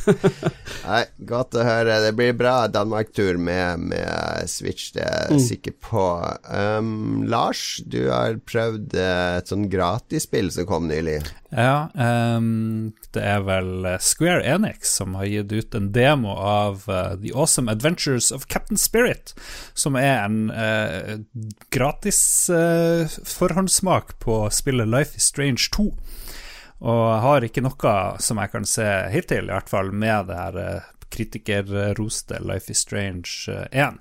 Nei, 0.90 1.02
godt 1.28 1.54
å 1.58 1.64
høre. 1.66 2.00
Det 2.04 2.12
blir 2.18 2.34
bra 2.38 2.54
Danmark-tur 2.72 3.38
med, 3.40 3.84
med 3.92 4.50
Switch, 4.50 4.90
det 4.96 5.04
er 5.06 5.30
Mm. 5.30 5.36
jeg 5.38 5.46
sikker 5.46 5.74
på. 5.84 6.02
Um, 6.50 7.22
Lars, 7.30 7.80
du 7.86 8.08
har 8.10 8.38
prøvd 8.48 8.94
eh, 8.98 9.36
et 9.38 9.50
sånn 9.50 9.68
gratisspill 9.70 10.48
som 10.54 10.66
kom 10.66 10.88
nylig. 10.88 11.20
Ja, 11.50 11.90
um, 11.94 12.92
det 13.14 13.22
er 13.26 13.40
vel 13.46 13.84
eh, 13.90 13.98
Square 14.02 14.42
Enix 14.46 14.92
som 15.00 15.16
har 15.18 15.26
gitt 15.26 15.52
ut 15.52 15.74
en 15.74 15.90
demo 15.94 16.34
av 16.38 16.84
uh, 16.88 17.14
The 17.20 17.32
Awesome 17.34 17.70
Adventures 17.70 18.30
of 18.34 18.46
Captain 18.50 18.78
Spirit, 18.80 19.34
som 19.74 19.89
er 19.98 20.24
en 20.24 20.50
eh, 20.50 21.18
gratis 21.72 22.22
eh, 22.50 23.10
forhåndssmak 23.26 24.18
på 24.22 24.42
spillet 24.54 24.88
Life 24.90 25.16
is 25.16 25.28
Strange 25.30 25.70
2. 25.74 25.90
Og 26.80 27.06
har 27.20 27.44
ikke 27.44 27.62
noe 27.64 27.96
som 28.24 28.40
jeg 28.40 28.52
kan 28.54 28.64
se 28.68 28.86
hittil, 29.12 29.50
i 29.50 29.52
hvert 29.52 29.68
fall, 29.68 29.90
med 29.92 30.30
det 30.30 30.38
her 30.38 30.60
eh, 30.60 30.88
kritikerroste 31.10 32.38
Life 32.40 32.70
is 32.72 32.78
Strange 32.78 33.28
eh, 33.48 33.86
1. 33.86 33.98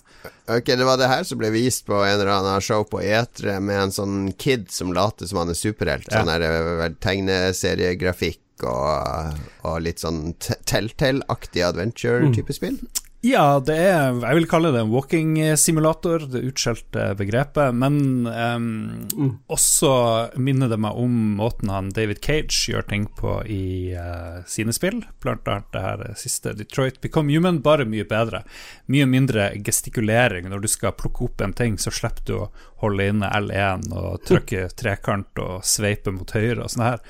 Ok, 0.48 0.66
Det 0.66 0.86
var 0.86 0.98
det 0.98 1.10
her 1.10 1.24
som 1.24 1.40
ble 1.42 1.50
vist 1.54 1.86
på 1.88 1.98
en 2.04 2.14
eller 2.14 2.32
annen 2.38 2.62
show 2.64 2.84
på 2.88 3.02
E3 3.02 3.60
med 3.60 3.84
en 3.84 3.96
sånn 3.96 4.20
kid 4.40 4.70
som 4.72 4.94
later 4.96 5.28
som 5.30 5.42
han 5.42 5.52
er 5.52 5.60
superhelt. 5.60 6.08
Ja. 6.10 6.22
Sånn 6.22 6.32
her 6.32 6.46
eh, 6.48 6.86
tegneseriegrafikk 7.04 8.66
og, 8.68 9.38
og 9.64 9.78
litt 9.86 10.02
sånn 10.04 10.34
Telltale-aktig 10.40 11.64
adventure-type 11.64 12.56
spill. 12.56 12.80
Ja, 13.20 13.59
det 13.59 13.76
er 13.76 14.13
Jeg 14.15 14.36
vil 14.38 14.45
kalle 14.47 14.70
det 14.72 14.80
en 14.80 14.91
walking 14.93 15.34
simulator, 15.59 16.24
det 16.24 16.39
utskjelte 16.47 17.09
begrepet. 17.20 17.76
Men 17.76 18.24
ehm, 18.32 19.09
også 19.51 19.91
minner 20.39 20.72
det 20.72 20.78
meg 20.80 20.95
om 20.95 21.17
måten 21.36 21.72
han 21.74 21.89
David 21.95 22.22
Cage 22.24 22.72
gjør 22.72 22.88
ting 22.88 23.09
på 23.20 23.41
i 23.43 23.91
uh, 23.91 24.39
sine 24.47 24.72
spill. 24.76 25.01
Blant 25.20 25.51
annet 25.51 25.67
det 25.76 25.84
her 25.84 26.05
siste 26.20 26.55
Detroit 26.55 27.01
Become 27.03 27.36
Human, 27.36 27.59
bare 27.65 27.88
mye 27.89 28.07
bedre. 28.07 28.45
Mye 28.88 29.09
mindre 29.09 29.51
gestikulering. 29.67 30.47
Når 30.47 30.63
du 30.63 30.72
skal 30.72 30.95
plukke 30.95 31.28
opp 31.28 31.43
en 31.43 31.57
ting, 31.57 31.76
så 31.76 31.91
slipper 31.91 32.24
du 32.24 32.36
å 32.38 32.49
holde 32.80 33.09
inne 33.11 33.28
L1 33.36 33.89
og 33.99 34.24
trykke 34.30 34.70
trekant 34.80 35.43
og 35.43 35.67
sveipe 35.67 36.15
mot 36.15 36.32
høyre 36.32 36.63
og 36.63 36.72
sånn 36.72 36.88
her. 36.88 37.03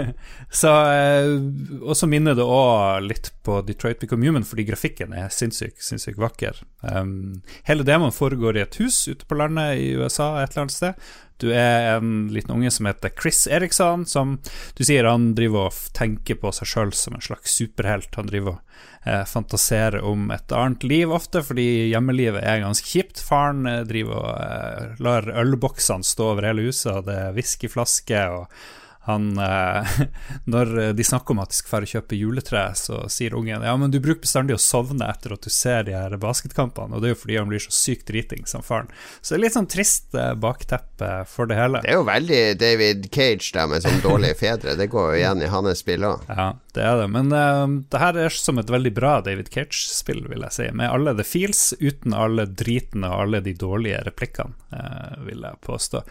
så, 0.62 0.72
uh, 0.88 1.36
og 1.84 1.92
så 2.00 2.08
minner 2.08 2.38
det 2.38 2.48
òg 2.48 3.04
litt 3.04 3.34
på 3.44 3.60
Detroit 3.68 4.00
Become 4.00 4.24
Human, 4.24 4.48
fordi 4.48 4.64
grafikken 4.72 5.12
er 5.16 5.28
sinnssykt 5.50 5.82
sinnssyk 5.84 6.18
vakker. 6.20 6.62
Um, 6.82 7.42
hele 7.68 7.84
demoen 7.86 8.14
foregår 8.14 8.56
i 8.56 8.62
et 8.64 8.78
hus 8.80 9.02
ute 9.08 9.26
på 9.26 9.38
landet 9.38 9.78
i 9.80 9.90
USA 9.98 10.36
et 10.40 10.52
eller 10.52 10.66
annet 10.66 10.76
sted. 10.76 11.10
Du 11.40 11.48
er 11.56 11.96
en 11.96 12.28
liten 12.28 12.52
unge 12.52 12.70
som 12.70 12.86
heter 12.86 13.12
Chris 13.16 13.46
Eriksson, 13.48 14.04
som 14.06 14.36
du 14.76 14.82
sier 14.84 15.08
han 15.08 15.30
driver 15.36 15.70
og 15.70 15.78
tenker 15.96 16.36
på 16.40 16.52
seg 16.52 16.68
sjøl 16.68 16.92
som 16.96 17.16
en 17.16 17.24
slags 17.24 17.54
superhelt. 17.56 18.12
Han 18.18 18.28
driver 18.28 18.58
og 18.58 19.08
eh, 19.08 19.24
fantaserer 19.28 20.04
om 20.04 20.28
et 20.34 20.52
annet 20.52 20.84
liv 20.84 21.12
ofte, 21.16 21.40
fordi 21.46 21.88
hjemmelivet 21.94 22.44
er 22.44 22.60
ganske 22.64 22.92
kjipt. 22.92 23.22
Faren 23.24 23.64
eh, 23.70 23.86
driver 23.88 24.20
og 24.20 24.34
eh, 24.36 25.00
lar 25.00 25.30
ølboksene 25.40 26.04
stå 26.04 26.34
over 26.34 26.50
hele 26.50 26.68
huset, 26.68 26.92
og 26.92 27.08
det 27.08 27.16
er 27.22 27.34
whiskyflasker 27.38 28.36
og 28.42 28.60
han, 29.08 29.32
eh, 29.38 30.00
når 30.52 30.92
de 30.96 31.06
snakker 31.06 31.34
om 31.34 31.42
at 31.42 31.52
de 31.52 31.58
skal 31.60 31.76
fære 31.76 31.90
kjøpe 31.94 32.18
juletre, 32.18 32.64
så 32.78 33.02
sier 33.12 33.36
ungen 33.38 33.64
ja, 33.64 33.74
men 33.80 33.92
du 33.92 34.00
bruker 34.02 34.24
bestandig 34.26 34.56
å 34.56 34.62
sovne 34.62 35.08
etter 35.08 35.34
at 35.36 35.46
du 35.46 35.52
ser 35.52 35.86
de 35.88 35.96
her 35.96 36.16
basketkampene, 36.20 36.96
og 36.96 37.02
det 37.02 37.10
er 37.10 37.14
jo 37.14 37.20
fordi 37.22 37.38
han 37.40 37.50
blir 37.50 37.62
så 37.64 37.72
sykt 37.74 38.10
driting 38.10 38.46
som 38.50 38.64
faren. 38.66 38.90
Så 39.20 39.34
det 39.34 39.38
er 39.38 39.44
litt 39.46 39.56
sånn 39.56 39.70
trist 39.70 40.14
eh, 40.14 40.32
bakteppe 40.40 41.10
for 41.30 41.50
det 41.50 41.58
hele. 41.58 41.82
Det 41.84 41.92
er 41.92 42.00
jo 42.00 42.08
veldig 42.08 42.40
David 42.60 43.08
Cage 43.14 43.52
der 43.56 43.70
med 43.70 43.84
sånn 43.84 44.02
dårlige 44.04 44.38
fedre. 44.40 44.76
Det 44.78 44.90
går 44.92 45.14
jo 45.14 45.20
igjen 45.20 45.44
i 45.44 45.52
hans 45.52 45.84
spill 45.84 46.06
òg. 46.06 46.26
Ja, 46.28 46.50
det 46.76 46.84
er 46.86 47.00
det. 47.02 47.08
Men 47.14 47.32
eh, 47.36 47.76
det 47.92 48.02
her 48.02 48.18
er 48.26 48.34
som 48.34 48.60
et 48.60 48.72
veldig 48.72 48.92
bra 48.96 49.18
David 49.24 49.52
Cage-spill, 49.54 50.24
vil 50.30 50.44
jeg 50.48 50.56
si. 50.56 50.68
Med 50.76 50.90
alle 50.90 51.16
the 51.18 51.26
feels, 51.26 51.70
uten 51.80 52.16
alle 52.16 52.46
dritene 52.46 53.10
og 53.10 53.26
alle 53.26 53.42
de 53.44 53.56
dårlige 53.58 54.04
replikkene, 54.06 54.56
eh, 54.76 55.16
vil 55.28 55.46
jeg 55.48 55.64
påstå. 55.66 56.04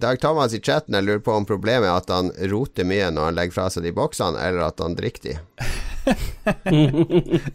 Dag 0.00 0.20
Thomas 0.22 0.54
i 0.54 0.60
chatten 0.60 0.96
jeg 0.96 1.06
lurer 1.06 1.22
på 1.24 1.34
om 1.36 1.46
problemet 1.48 1.88
er 1.88 1.96
at 1.98 2.12
han 2.12 2.32
roter 2.52 2.86
mye 2.88 3.10
når 3.14 3.30
han 3.30 3.38
legger 3.38 3.56
fra 3.58 3.68
seg 3.72 3.86
de 3.86 3.94
boksene, 3.96 4.40
eller 4.40 4.68
at 4.68 4.82
han 4.84 4.96
drikker 4.98 5.28
de. 5.28 5.38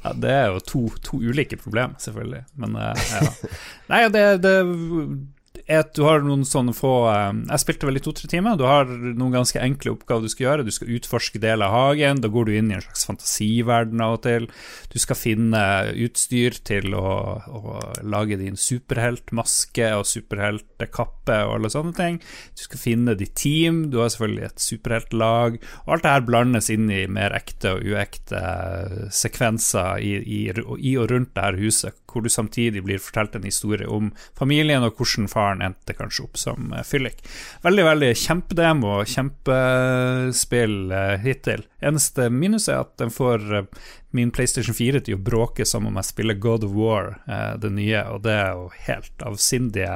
Ja, 0.04 0.12
det 0.14 0.30
er 0.30 0.52
jo 0.54 0.60
to, 0.62 0.82
to 1.02 1.18
ulike 1.18 1.58
problem, 1.58 1.96
selvfølgelig. 1.98 2.44
Men 2.62 2.76
eh, 2.78 3.06
ja. 3.16 3.32
Nei, 3.90 4.02
det, 4.14 4.26
det 4.44 4.54
er 5.68 5.84
at 5.84 5.94
du 5.96 6.04
har 6.06 6.24
noen 6.26 6.44
sånne 6.48 6.74
få 6.76 6.92
eh, 7.12 7.40
Jeg 7.50 7.64
spilte 7.64 7.88
vel 7.88 8.00
i 8.00 8.04
to-tre 8.04 8.30
timer. 8.32 8.58
Du 8.60 8.66
har 8.68 8.90
noen 8.90 9.34
ganske 9.36 9.62
enkle 9.62 9.94
oppgaver 9.96 10.26
du 10.26 10.32
skal 10.32 10.48
gjøre. 10.48 10.66
Du 10.68 10.74
skal 10.76 10.92
utforske 10.98 11.42
deler 11.44 11.68
av 11.68 11.76
hagen. 11.76 12.22
Da 12.24 12.32
går 12.32 12.50
du 12.50 12.54
inn 12.58 12.72
i 12.72 12.78
en 12.78 12.84
slags 12.84 13.06
fantasiverden 13.10 14.04
av 14.04 14.18
og 14.18 14.24
til. 14.26 14.50
Du 14.94 14.98
skal 15.02 15.20
finne 15.20 15.64
utstyr 16.06 16.60
til 16.68 16.98
å, 16.98 17.14
å 17.48 17.78
lage 18.04 18.40
din 18.42 18.60
superheltmaske 18.60 19.94
og 19.98 20.08
superheltkappe 20.10 21.40
og 21.48 21.56
alle 21.58 21.74
sånne 21.74 21.96
ting. 21.98 22.20
Du 22.58 22.66
skal 22.68 22.84
finne 22.84 23.18
ditt 23.20 23.36
team. 23.40 23.86
Du 23.94 24.02
har 24.04 24.12
selvfølgelig 24.14 24.50
et 24.50 24.68
superheltlag. 24.68 25.60
Og 25.86 25.96
alt 25.96 26.08
det 26.08 26.16
her 26.18 26.28
blandes 26.28 26.72
inn 26.74 26.92
i 26.92 27.06
mer 27.08 27.36
ekte 27.38 27.78
og 27.78 27.88
uekte 27.88 28.44
sekvenser 29.14 30.04
i, 30.04 30.16
i, 30.20 30.42
i 30.52 30.98
og 31.00 31.10
rundt 31.12 31.34
det 31.34 31.48
her 31.48 31.60
huset, 31.60 32.03
hvor 32.14 32.24
du 32.24 32.30
samtidig 32.32 32.84
blir 32.86 33.02
fortalt 33.02 33.36
en 33.36 33.48
historie 33.48 33.88
om 33.90 34.12
familien 34.38 34.86
og 34.86 34.98
hvordan 35.00 35.30
faren 35.32 35.64
endte 35.66 35.96
kanskje 35.98 36.28
opp 36.28 36.40
som 36.40 36.72
eh, 36.74 36.86
fyllik. 36.88 37.24
Veldig, 37.66 37.86
veldig 37.90 38.12
kjempedemo, 38.22 38.96
kjempespill 39.10 40.78
eh, 40.94 41.18
hittil. 41.26 41.66
Eneste 41.84 42.30
minus 42.30 42.70
er 42.70 42.84
at 42.84 42.96
den 43.02 43.14
får 43.14 43.46
eh, 43.60 43.84
min 44.14 44.32
PlayStation 44.34 44.78
4 44.78 45.04
til 45.08 45.18
å 45.18 45.24
bråke 45.26 45.66
som 45.66 45.88
om 45.90 45.98
jeg 46.00 46.12
spiller 46.12 46.38
God 46.38 46.68
of 46.68 46.76
War, 46.78 47.16
det 47.58 47.72
nye, 47.74 48.04
og 48.14 48.22
det 48.28 48.36
er 48.38 48.52
jo 48.54 48.68
helt 48.86 49.24
avsindige 49.26 49.96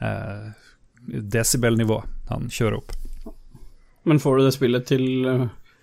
eh, 0.00 0.46
desibelnivå 1.04 2.00
han 2.30 2.48
kjører 2.48 2.78
opp. 2.80 2.94
Men 4.08 4.20
får 4.20 4.38
du 4.38 4.46
det 4.46 4.54
spillet 4.56 4.88
til 4.88 5.04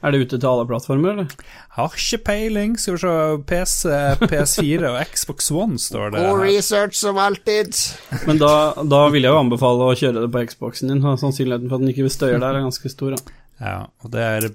Er 0.01 0.13
det 0.13 0.23
ute 0.23 0.39
til 0.39 0.49
alle 0.49 0.65
plattformer, 0.69 1.13
eller? 1.13 1.49
Har 1.77 1.93
ikke 1.93 2.21
peiling. 2.25 2.73
Skal 2.81 2.95
vi 2.95 3.01
se 3.03 3.11
PC, 3.51 3.91
PS4 4.25 4.89
og 4.89 5.13
Xbox 5.13 5.51
One, 5.53 5.77
står 5.81 6.15
det. 6.15 6.23
God 6.25 6.41
research 6.41 6.97
som 6.97 7.19
alltid. 7.21 7.77
Men 8.25 8.41
da, 8.41 8.53
da 8.81 9.03
vil 9.13 9.27
jeg 9.27 9.33
jo 9.33 9.43
anbefale 9.43 9.91
å 9.91 9.97
kjøre 9.97 10.25
det 10.25 10.31
på 10.33 10.45
Xboxen 10.49 10.89
din. 10.89 11.03
Sannsynligheten 11.05 11.69
for 11.69 11.77
at 11.77 11.85
den 11.85 11.93
ikke 11.93 12.09
støyer 12.13 12.41
der, 12.41 12.57
er 12.57 12.65
ganske 12.65 12.91
stor. 12.91 13.13
Ja, 13.15 13.37
Ja, 13.61 13.75
og 14.01 14.09
det 14.13 14.21
er 14.25 14.47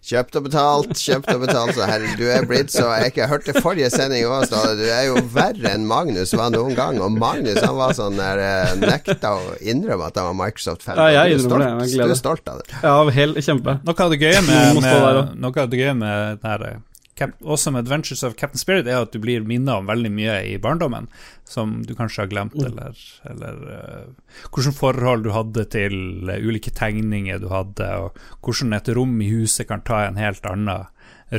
Kjøpt 0.00 0.36
og 0.40 0.44
betalt, 0.46 0.92
kjøpt 0.96 1.28
og 1.34 1.42
betalt. 1.44 1.74
Så 1.76 1.84
herre, 1.88 2.08
du 2.16 2.24
er 2.32 2.46
blitt 2.48 2.72
så 2.72 2.86
Jeg 3.02 3.12
ikke 3.12 3.26
hørte 3.28 3.52
forrige 3.60 3.90
sending 3.92 4.24
òg, 4.24 4.46
Ståle. 4.48 4.72
Du 4.80 4.86
er 4.88 5.04
jo 5.10 5.20
verre 5.34 5.74
enn 5.74 5.84
Magnus 5.88 6.32
var 6.38 6.48
noen 6.54 6.72
gang. 6.78 7.00
Og 7.04 7.12
Magnus 7.20 7.60
han 7.60 7.76
var 7.76 7.92
sånn 7.98 8.16
der 8.16 8.40
eh, 8.40 8.74
nekta 8.80 9.34
å 9.36 9.54
innrømme 9.60 10.08
at 10.08 10.16
han 10.16 10.30
var 10.32 10.38
Microsoft-fan. 10.46 10.96
Ja, 10.96 11.10
jeg 11.20 11.36
er 11.36 11.44
innrømmer 11.44 11.66
det, 11.66 11.70
jeg 11.70 11.76
stolt- 11.76 11.96
gleder 11.96 12.08
Du 12.08 12.16
er 12.16 12.22
stolt 12.22 12.52
av 12.54 12.62
det. 12.62 12.80
Ja, 12.82 12.94
helt 13.20 13.42
kjempe. 13.44 13.76
Noe 13.84 14.06
av 14.06 14.14
det 14.14 14.20
gøye 14.24 14.40
med, 14.46 14.80
med, 14.80 14.86
med, 14.88 15.34
med, 15.44 15.76
gøye 15.84 15.96
med 16.00 16.40
den 16.40 16.50
her 16.54 16.66
eh, 16.70 16.78
Cap 17.18 17.34
Awesome 17.44 17.78
Adventures 17.78 18.22
of 18.24 18.36
Captain 18.36 18.58
Spirit 18.58 18.88
er 18.88 19.02
at 19.02 19.12
du 19.12 19.18
blir 19.22 19.44
minnet 19.46 19.74
om 19.74 19.88
veldig 19.90 20.10
mye 20.14 20.36
i 20.52 20.54
barndommen 20.62 21.08
som 21.48 21.80
du 21.84 21.92
kanskje 21.98 22.24
har 22.24 22.30
glemt, 22.30 22.56
eller, 22.62 22.96
eller 23.28 23.58
uh, 23.66 24.38
hvilke 24.54 24.72
forhold 24.76 25.26
du 25.26 25.32
hadde 25.34 25.66
til 25.74 26.30
eh, 26.30 26.40
ulike 26.40 26.72
tegninger 26.76 27.42
du 27.42 27.50
hadde, 27.52 27.88
og 28.00 28.20
hvordan 28.46 28.78
et 28.78 28.92
rom 28.96 29.18
i 29.20 29.28
huset 29.32 29.68
kan 29.68 29.84
ta 29.84 30.04
en 30.06 30.20
helt 30.20 30.46
annen 30.48 30.86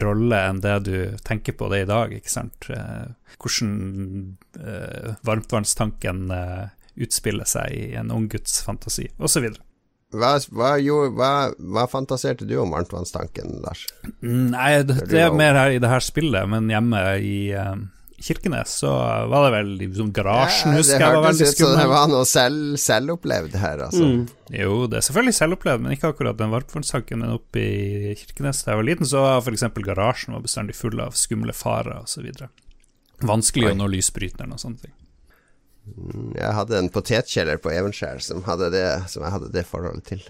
rolle 0.03 0.37
enn 0.47 0.61
det 0.63 0.77
du 0.87 0.95
tenker 1.27 1.55
på 1.57 1.71
det 1.71 1.83
i 1.85 1.89
dag, 1.89 2.13
ikke 2.15 2.31
sant? 2.31 2.69
Uh, 2.69 3.11
hvordan 3.41 3.73
uh, 4.59 5.17
varmtvannstanken 5.27 6.29
uh, 6.31 6.69
utspiller 7.01 7.47
seg 7.47 7.75
i 7.75 7.91
en 7.99 8.11
ung 8.13 8.29
guds 8.31 8.61
fantasi, 8.65 9.09
osv. 9.19 9.49
Hva, 10.11 10.33
hva, 10.51 10.73
hva, 11.15 11.31
hva 11.55 11.87
fantaserte 11.87 12.43
du 12.47 12.57
om 12.59 12.73
varmtvannstanken, 12.75 13.61
Lars? 13.63 13.85
Mm, 14.19 14.51
Nei, 14.51 14.71
det, 14.83 15.05
det 15.07 15.23
er 15.23 15.31
mer 15.35 15.55
her 15.55 15.77
i 15.77 15.79
det 15.79 15.91
her 15.91 16.03
spillet, 16.03 16.49
men 16.51 16.67
hjemme 16.71 16.99
i 17.23 17.35
uh, 17.55 17.77
Kirkenes 18.21 18.75
så 18.83 18.91
var 19.31 19.47
det 19.47 19.51
vel 19.55 19.71
i 19.81 19.87
sånn 19.95 20.11
garasjen, 20.13 20.75
Ja, 20.75 20.81
husker 20.81 20.99
jeg 20.99 21.15
var 21.15 21.25
hørtes 21.25 21.39
veldig 21.39 21.47
ut 21.55 21.61
som 21.63 21.79
det 21.79 21.87
var 21.93 22.11
noe 22.11 22.27
selv, 22.29 22.77
selvopplevd 22.83 23.57
her, 23.61 23.83
altså. 23.87 24.07
Mm. 24.11 24.21
Jo, 24.59 24.75
det 24.91 24.99
er 24.99 25.07
selvfølgelig 25.07 25.37
selvopplevd, 25.39 25.85
men 25.85 25.95
ikke 25.95 26.11
akkurat 26.11 26.39
den 26.41 26.53
varmtvannstanken 26.53 27.25
oppe 27.31 27.63
i 27.63 28.15
Kirkenes. 28.19 28.65
Da 28.65 28.75
jeg 28.75 28.81
var 28.81 28.89
liten, 28.91 29.09
så 29.09 29.25
var 29.25 29.41
f.eks. 29.41 29.67
garasjen 29.87 30.37
var 30.37 30.45
bestandig 30.45 30.77
full 30.77 31.01
av 31.01 31.15
skumle 31.17 31.55
farer 31.55 32.03
osv. 32.03 32.27
Vanskelig 33.31 33.71
å 33.71 33.77
nå 33.79 33.89
lysbryteren 33.95 34.53
og 34.53 34.61
sånne 34.61 34.85
ting. 34.85 34.97
Jeg 36.37 36.53
hadde 36.57 36.77
en 36.77 36.91
potetkjeller 36.93 37.61
på 37.61 37.73
Evenskjær 37.73 38.21
som, 38.23 38.43
det, 38.71 38.85
som 39.11 39.25
jeg 39.25 39.35
hadde 39.35 39.51
det 39.53 39.65
forholdet 39.67 40.07
til. 40.11 40.23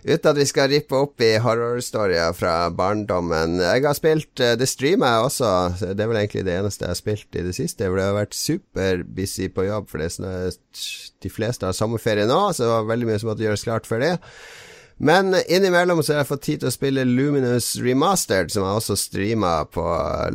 Uten 0.00 0.30
at 0.30 0.38
vi 0.38 0.46
skal 0.48 0.70
rippe 0.72 0.96
opp 0.96 1.20
i 1.20 1.34
horrorstorier 1.44 2.32
fra 2.32 2.70
barndommen. 2.72 3.58
Jeg 3.60 3.84
har 3.84 3.96
spilt 3.96 4.40
eh, 4.40 4.54
Det 4.56 4.68
streamer 4.68 5.12
jeg 5.12 5.26
også. 5.26 5.50
Det 5.92 6.00
er 6.00 6.08
vel 6.08 6.20
egentlig 6.22 6.46
det 6.46 6.54
eneste 6.56 6.86
jeg 6.86 6.94
har 6.94 7.00
spilt 7.00 7.36
i 7.36 7.44
det 7.44 7.52
siste. 7.56 7.84
Jeg 7.84 8.00
har 8.00 8.16
vært 8.16 8.38
superbusy 8.38 9.50
på 9.52 9.66
jobb, 9.68 9.90
for 9.92 10.06
sånn 10.08 10.56
de 11.20 11.32
fleste 11.32 11.68
har 11.68 11.76
sommerferie 11.76 12.24
nå, 12.24 12.40
så 12.56 12.64
det 12.64 12.72
var 12.72 12.88
veldig 12.88 13.10
mye 13.10 13.20
som 13.20 13.28
måtte 13.32 13.44
gjøres 13.44 13.66
klart 13.66 13.88
for 13.88 14.00
det. 14.00 14.14
Men 15.00 15.32
innimellom 15.48 16.02
så 16.04 16.12
har 16.14 16.22
jeg 16.22 16.28
fått 16.28 16.42
tid 16.44 16.62
til 16.62 16.68
å 16.68 16.74
spille 16.74 17.04
Luminous 17.08 17.70
Remastered, 17.80 18.52
som 18.52 18.64
jeg 18.64 18.80
også 18.80 18.96
streama 19.00 19.52
på 19.72 19.84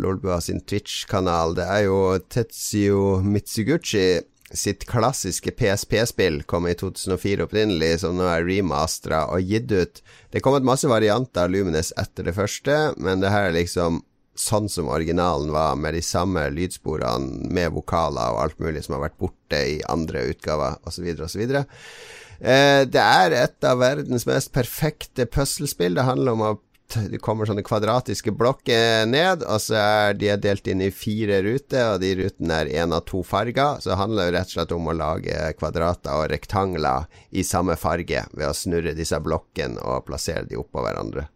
Lolbua 0.01 0.39
sin 0.41 0.61
Twitch-kanal. 0.61 1.53
Det 1.57 1.65
er 1.69 1.83
jo 1.85 1.99
Tetsuo 2.33 3.19
Mitsuguchi 3.25 4.07
sitt 4.53 4.85
klassiske 4.85 5.51
PSP-spill, 5.57 6.43
kom 6.43 6.67
i 6.67 6.75
2004 6.77 7.47
opprinnelig, 7.47 7.99
som 8.03 8.17
nå 8.17 8.27
er 8.29 8.45
remastera 8.45 9.25
og 9.33 9.41
gitt 9.41 9.71
ut. 9.73 10.01
Det 10.29 10.39
er 10.39 10.45
kommet 10.45 10.67
masse 10.67 10.89
varianter 10.89 11.47
av 11.47 11.53
Lumines 11.53 11.91
etter 11.97 12.27
det 12.27 12.35
første, 12.37 12.75
men 13.01 13.23
det 13.23 13.33
her 13.33 13.49
er 13.49 13.57
liksom 13.57 14.03
sånn 14.35 14.67
som 14.69 14.91
originalen 14.91 15.53
var, 15.55 15.77
med 15.79 15.95
de 15.95 16.03
samme 16.03 16.43
lydsporene, 16.53 17.47
med 17.55 17.71
vokaler 17.73 18.35
og 18.35 18.41
alt 18.43 18.59
mulig 18.61 18.83
som 18.85 18.97
har 18.97 19.07
vært 19.07 19.19
borte 19.23 19.61
i 19.77 19.79
andre 19.89 20.27
utgaver, 20.33 20.77
osv., 20.85 21.07
osv. 21.23 21.55
Eh, 22.39 22.81
det 22.91 23.01
er 23.01 23.37
et 23.39 23.67
av 23.67 23.79
verdens 23.79 24.27
mest 24.27 24.51
perfekte 24.55 25.25
puslespill. 25.31 25.95
Det 25.95 26.07
handler 26.07 26.35
om 26.35 26.43
å 26.43 26.55
det 26.93 27.19
kommer 27.23 27.47
sånne 27.49 27.63
kvadratiske 27.65 28.31
blokker 28.37 29.07
ned, 29.09 29.43
og 29.43 29.61
så 29.63 29.77
er 29.79 30.17
de 30.19 30.29
delt 30.41 30.67
inn 30.69 30.83
i 30.85 30.91
fire 30.93 31.41
ruter, 31.45 31.95
og 31.95 32.03
de 32.03 32.13
rutene 32.19 32.59
er 32.61 32.71
én 32.83 32.93
av 32.95 33.05
to 33.09 33.23
farger. 33.25 33.81
Så 33.81 33.91
det 33.91 33.99
handler 33.99 34.29
jo 34.29 34.35
rett 34.37 34.51
og 34.51 34.55
slett 34.57 34.75
om 34.75 34.91
å 34.91 34.95
lage 34.95 35.49
kvadrater 35.59 36.19
og 36.19 36.29
rektangler 36.33 37.09
i 37.31 37.43
samme 37.47 37.77
farge 37.79 38.25
ved 38.31 38.47
å 38.47 38.55
snurre 38.55 38.95
disse 38.97 39.19
blokkene 39.19 39.81
og 39.81 40.05
plassere 40.07 40.45
de 40.49 40.59
oppå 40.61 40.85
hverandre. 40.85 41.27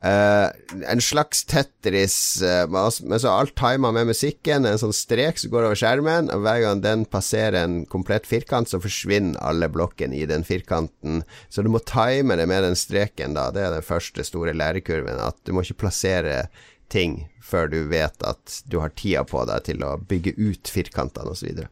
Eh, 0.00 0.50
en 0.86 1.00
slags 1.00 1.40
Tetris, 1.44 2.42
uh, 2.42 2.70
men 2.70 2.84
altså- 2.84 3.04
men 3.04 3.18
så 3.18 3.28
alt 3.28 3.54
timer 3.56 3.92
med 3.92 4.06
musikken. 4.06 4.64
En 4.66 4.78
sånn 4.78 4.94
strek 4.94 5.38
som 5.38 5.50
går 5.50 5.64
over 5.64 5.74
skjermen, 5.74 6.30
og 6.30 6.42
hver 6.42 6.60
gang 6.62 6.80
den 6.80 7.04
passerer 7.04 7.64
en 7.64 7.84
komplett 7.86 8.24
firkant, 8.24 8.68
så 8.68 8.80
forsvinner 8.80 9.42
alle 9.42 9.68
blokkene 9.68 10.14
i 10.14 10.24
den 10.24 10.44
firkanten. 10.44 11.24
Så 11.50 11.64
du 11.64 11.68
må 11.68 11.84
time 11.84 12.36
det 12.36 12.46
med 12.46 12.62
den 12.62 12.76
streken, 12.76 13.34
da. 13.34 13.50
Det 13.50 13.62
er 13.62 13.70
den 13.70 13.82
første 13.82 14.22
store 14.24 14.54
lærekurven. 14.54 15.18
At 15.18 15.36
du 15.44 15.52
må 15.52 15.62
ikke 15.62 15.82
plassere 15.82 16.48
ting 16.88 17.28
før 17.42 17.68
du 17.70 17.88
vet 17.88 18.22
at 18.22 18.62
du 18.68 18.78
har 18.80 18.90
tida 18.90 19.24
på 19.24 19.44
deg 19.46 19.64
til 19.64 19.78
å 19.78 19.98
bygge 19.98 20.38
ut 20.38 20.62
firkantene 20.62 21.32
osv. 21.32 21.66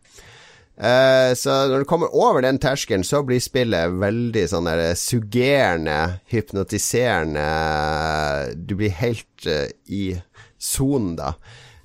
Eh, 0.76 1.34
så 1.34 1.68
når 1.68 1.78
du 1.78 1.84
kommer 1.88 2.12
over 2.14 2.42
den 2.44 2.58
terskelen, 2.60 3.04
så 3.04 3.22
blir 3.24 3.40
spillet 3.40 3.94
veldig 3.96 4.42
sånn 4.50 4.68
der 4.68 4.92
suggerende, 5.00 6.20
hypnotiserende 6.28 7.46
Du 8.60 8.76
blir 8.76 8.92
helt 8.98 9.46
uh, 9.48 9.64
i 9.88 10.20
sonen, 10.60 11.16
da. 11.16 11.32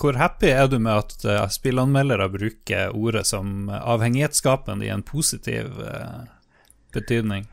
Hvor 0.00 0.16
happy 0.16 0.48
er 0.48 0.68
du 0.72 0.78
med 0.80 0.96
at 0.96 1.24
uh, 1.28 1.46
spillanmeldere 1.52 2.30
bruker 2.32 2.94
ordet 2.96 3.26
som 3.28 3.68
avhengighetsskapende 3.68 4.88
i 4.88 4.92
en 4.94 5.04
positiv 5.04 5.76
uh, 5.84 6.22
betydning? 6.94 7.48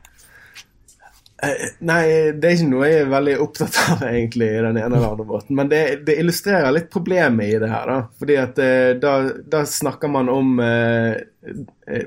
Uh, 1.44 1.66
Nei, 1.86 2.02
det 2.34 2.48
er 2.48 2.54
ikke 2.56 2.70
noe 2.72 2.86
jeg 2.88 3.02
er 3.04 3.10
veldig 3.12 3.34
opptatt 3.44 3.76
av 3.92 4.04
egentlig 4.10 4.48
i 4.50 4.62
den 4.64 4.78
ene 4.80 4.88
eller 4.88 5.12
andre 5.12 5.26
måten. 5.28 5.54
Men 5.58 5.70
det, 5.70 5.82
det 6.08 6.16
illustrerer 6.18 6.72
litt 6.74 6.88
problemet 6.90 7.52
i 7.52 7.58
det 7.62 7.68
her. 7.70 7.90
da. 7.92 7.98
Fordi 8.18 8.38
at 8.42 8.58
uh, 8.58 8.92
da, 8.98 9.12
da 9.46 9.64
snakker 9.68 10.10
man 10.10 10.30
om 10.32 10.56
eh, 10.64 11.14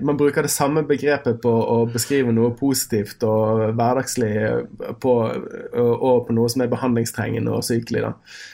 Man 0.03 0.17
bruker 0.19 0.45
det 0.45 0.51
samme 0.53 0.83
begrepet 0.85 1.39
på 1.41 1.49
å 1.49 1.77
beskrive 1.89 2.33
noe 2.35 2.51
positivt 2.53 3.23
og 3.25 3.71
hverdagslig 3.77 4.33
på, 5.01 5.13
og, 5.31 5.93
og 5.95 6.27
på 6.27 6.35
noe 6.35 6.51
som 6.51 6.61
er 6.61 6.69
behandlingstrengende 6.73 7.55
og 7.55 7.65
sykelig. 7.65 8.03
da. 8.05 8.11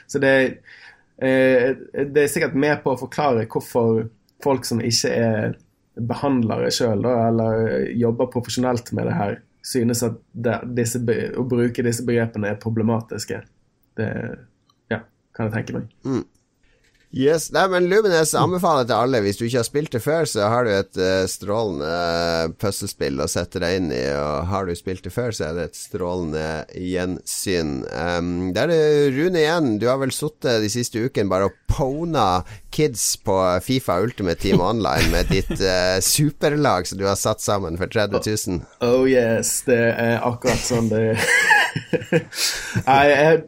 Så 0.07 0.21
det, 0.23 0.35
eh, 0.37 0.77
det 1.17 2.21
er 2.21 2.29
sikkert 2.29 2.53
med 2.53 2.83
på 2.83 2.93
å 2.93 2.99
forklare 2.99 3.47
hvorfor 3.49 4.03
folk 4.43 4.67
som 4.69 4.81
ikke 4.85 5.09
er 5.09 5.55
behandlere 5.97 6.69
sjøl, 6.73 7.05
eller 7.09 7.87
jobber 7.97 8.29
profesjonelt 8.33 8.91
med 8.93 9.09
det 9.09 9.15
her, 9.17 9.37
synes 9.65 10.03
at 10.05 10.19
det, 10.31 10.59
disse, 10.77 11.01
å 11.37 11.45
bruke 11.47 11.85
disse 11.85 12.05
begrepene 12.05 12.51
er 12.53 12.59
problematiske. 12.61 13.41
Det 13.97 14.09
ja, 14.93 15.01
kan 15.33 15.49
jeg 15.49 15.55
tenke 15.55 15.79
meg. 15.79 15.89
Yes, 17.15 17.53
nei, 17.55 17.63
men 17.71 17.85
Lumines 17.87 18.33
anbefaler 18.35 18.83
til 18.83 18.97
alle. 18.97 19.21
Hvis 19.23 19.39
du 19.39 19.45
ikke 19.45 19.61
har 19.61 19.67
spilt 19.67 19.93
det 19.95 20.01
før, 20.03 20.25
så 20.27 20.49
har 20.51 20.67
du 20.67 20.73
et 20.73 20.99
uh, 20.99 21.23
strålende 21.31 21.87
uh, 21.87 22.55
puslespill 22.59 23.23
å 23.23 23.29
sette 23.31 23.61
deg 23.63 23.77
inn 23.79 23.87
i. 23.95 24.01
Og 24.11 24.49
har 24.51 24.67
du 24.67 24.75
spilt 24.75 25.07
det 25.07 25.13
før, 25.15 25.31
så 25.31 25.47
er 25.47 25.55
det 25.55 25.69
et 25.69 25.79
strålende 25.79 26.43
gjensyn. 26.75 27.77
Um, 27.87 28.51
der 28.57 28.67
er 28.67 28.73
det 28.73 29.15
Rune 29.15 29.39
igjen. 29.39 29.77
Du 29.79 29.87
har 29.87 30.01
vel 30.03 30.11
sittet 30.15 30.59
de 30.65 30.71
siste 30.73 30.99
ukene 30.99 31.31
bare 31.31 31.47
og 31.47 31.55
pona 31.71 32.27
kids 32.77 33.03
på 33.25 33.35
Fifa 33.65 33.97
Ultimate 34.03 34.39
Team 34.41 34.61
Online 34.61 35.09
med 35.11 35.31
ditt 35.33 35.53
uh, 35.57 35.97
superlag 36.03 36.87
som 36.87 36.99
du 36.99 37.05
har 37.07 37.17
satt 37.19 37.41
sammen 37.41 37.79
for 37.79 37.89
30 37.89 38.21
000. 38.21 38.61
Oh 38.85 39.07
yes, 39.09 39.63
det 39.65 39.79
er 39.95 40.19
akkurat 40.25 40.61
sånn 40.61 40.91
det 40.91 41.17
Nei, 42.87 43.05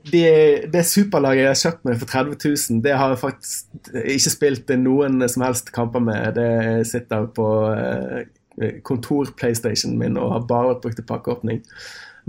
det, 0.10 0.26
det 0.74 0.84
superlaget 0.88 1.44
jeg 1.44 1.52
har 1.52 1.62
kjøpt 1.62 1.88
meg 1.88 2.02
for 2.02 2.14
30 2.14 2.36
000, 2.74 2.82
det 2.86 2.98
har 2.98 3.14
jeg 3.14 3.22
faktisk 3.24 3.94
ikke 4.18 4.34
spilt 4.34 4.76
noen 4.82 5.24
som 5.32 5.46
helst 5.46 5.72
kamper 5.76 6.04
med. 6.04 6.38
Det 6.38 6.90
sitter 6.90 7.30
på 7.36 7.48
eh, 7.74 8.80
kontor-PlayStation 8.86 9.98
min 10.00 10.20
og 10.20 10.34
har 10.36 10.46
bare 10.50 10.78
brukt 10.84 11.00
til 11.00 11.08
pakkeåpning. 11.10 11.64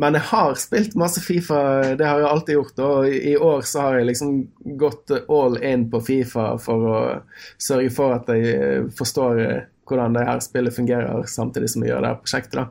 Men 0.01 0.17
jeg 0.17 0.25
har 0.31 0.55
spilt 0.57 0.95
masse 0.99 1.21
Fifa, 1.21 1.61
det 1.99 2.07
har 2.07 2.23
jeg 2.23 2.31
alltid 2.31 2.57
gjort. 2.57 2.83
Og 2.87 3.09
i 3.13 3.35
år 3.37 3.65
så 3.69 3.85
har 3.85 3.99
jeg 3.99 4.09
liksom 4.09 4.35
gått 4.81 5.13
all 5.29 5.59
in 5.61 5.89
på 5.93 6.01
Fifa 6.07 6.55
for 6.63 6.87
å 6.89 7.01
sørge 7.61 7.93
for 7.93 8.17
at 8.17 8.31
jeg 8.33 8.55
eh, 8.55 8.91
forstår 8.97 9.43
eh, 9.45 9.63
hvordan 9.91 10.17
det 10.17 10.27
her 10.29 10.41
spillet 10.45 10.77
fungerer, 10.77 11.27
samtidig 11.29 11.73
som 11.73 11.85
jeg 11.85 11.93
gjør 11.93 12.05
det 12.05 12.13
her 12.13 12.23
prosjektet. 12.23 12.61
da. 12.63 12.69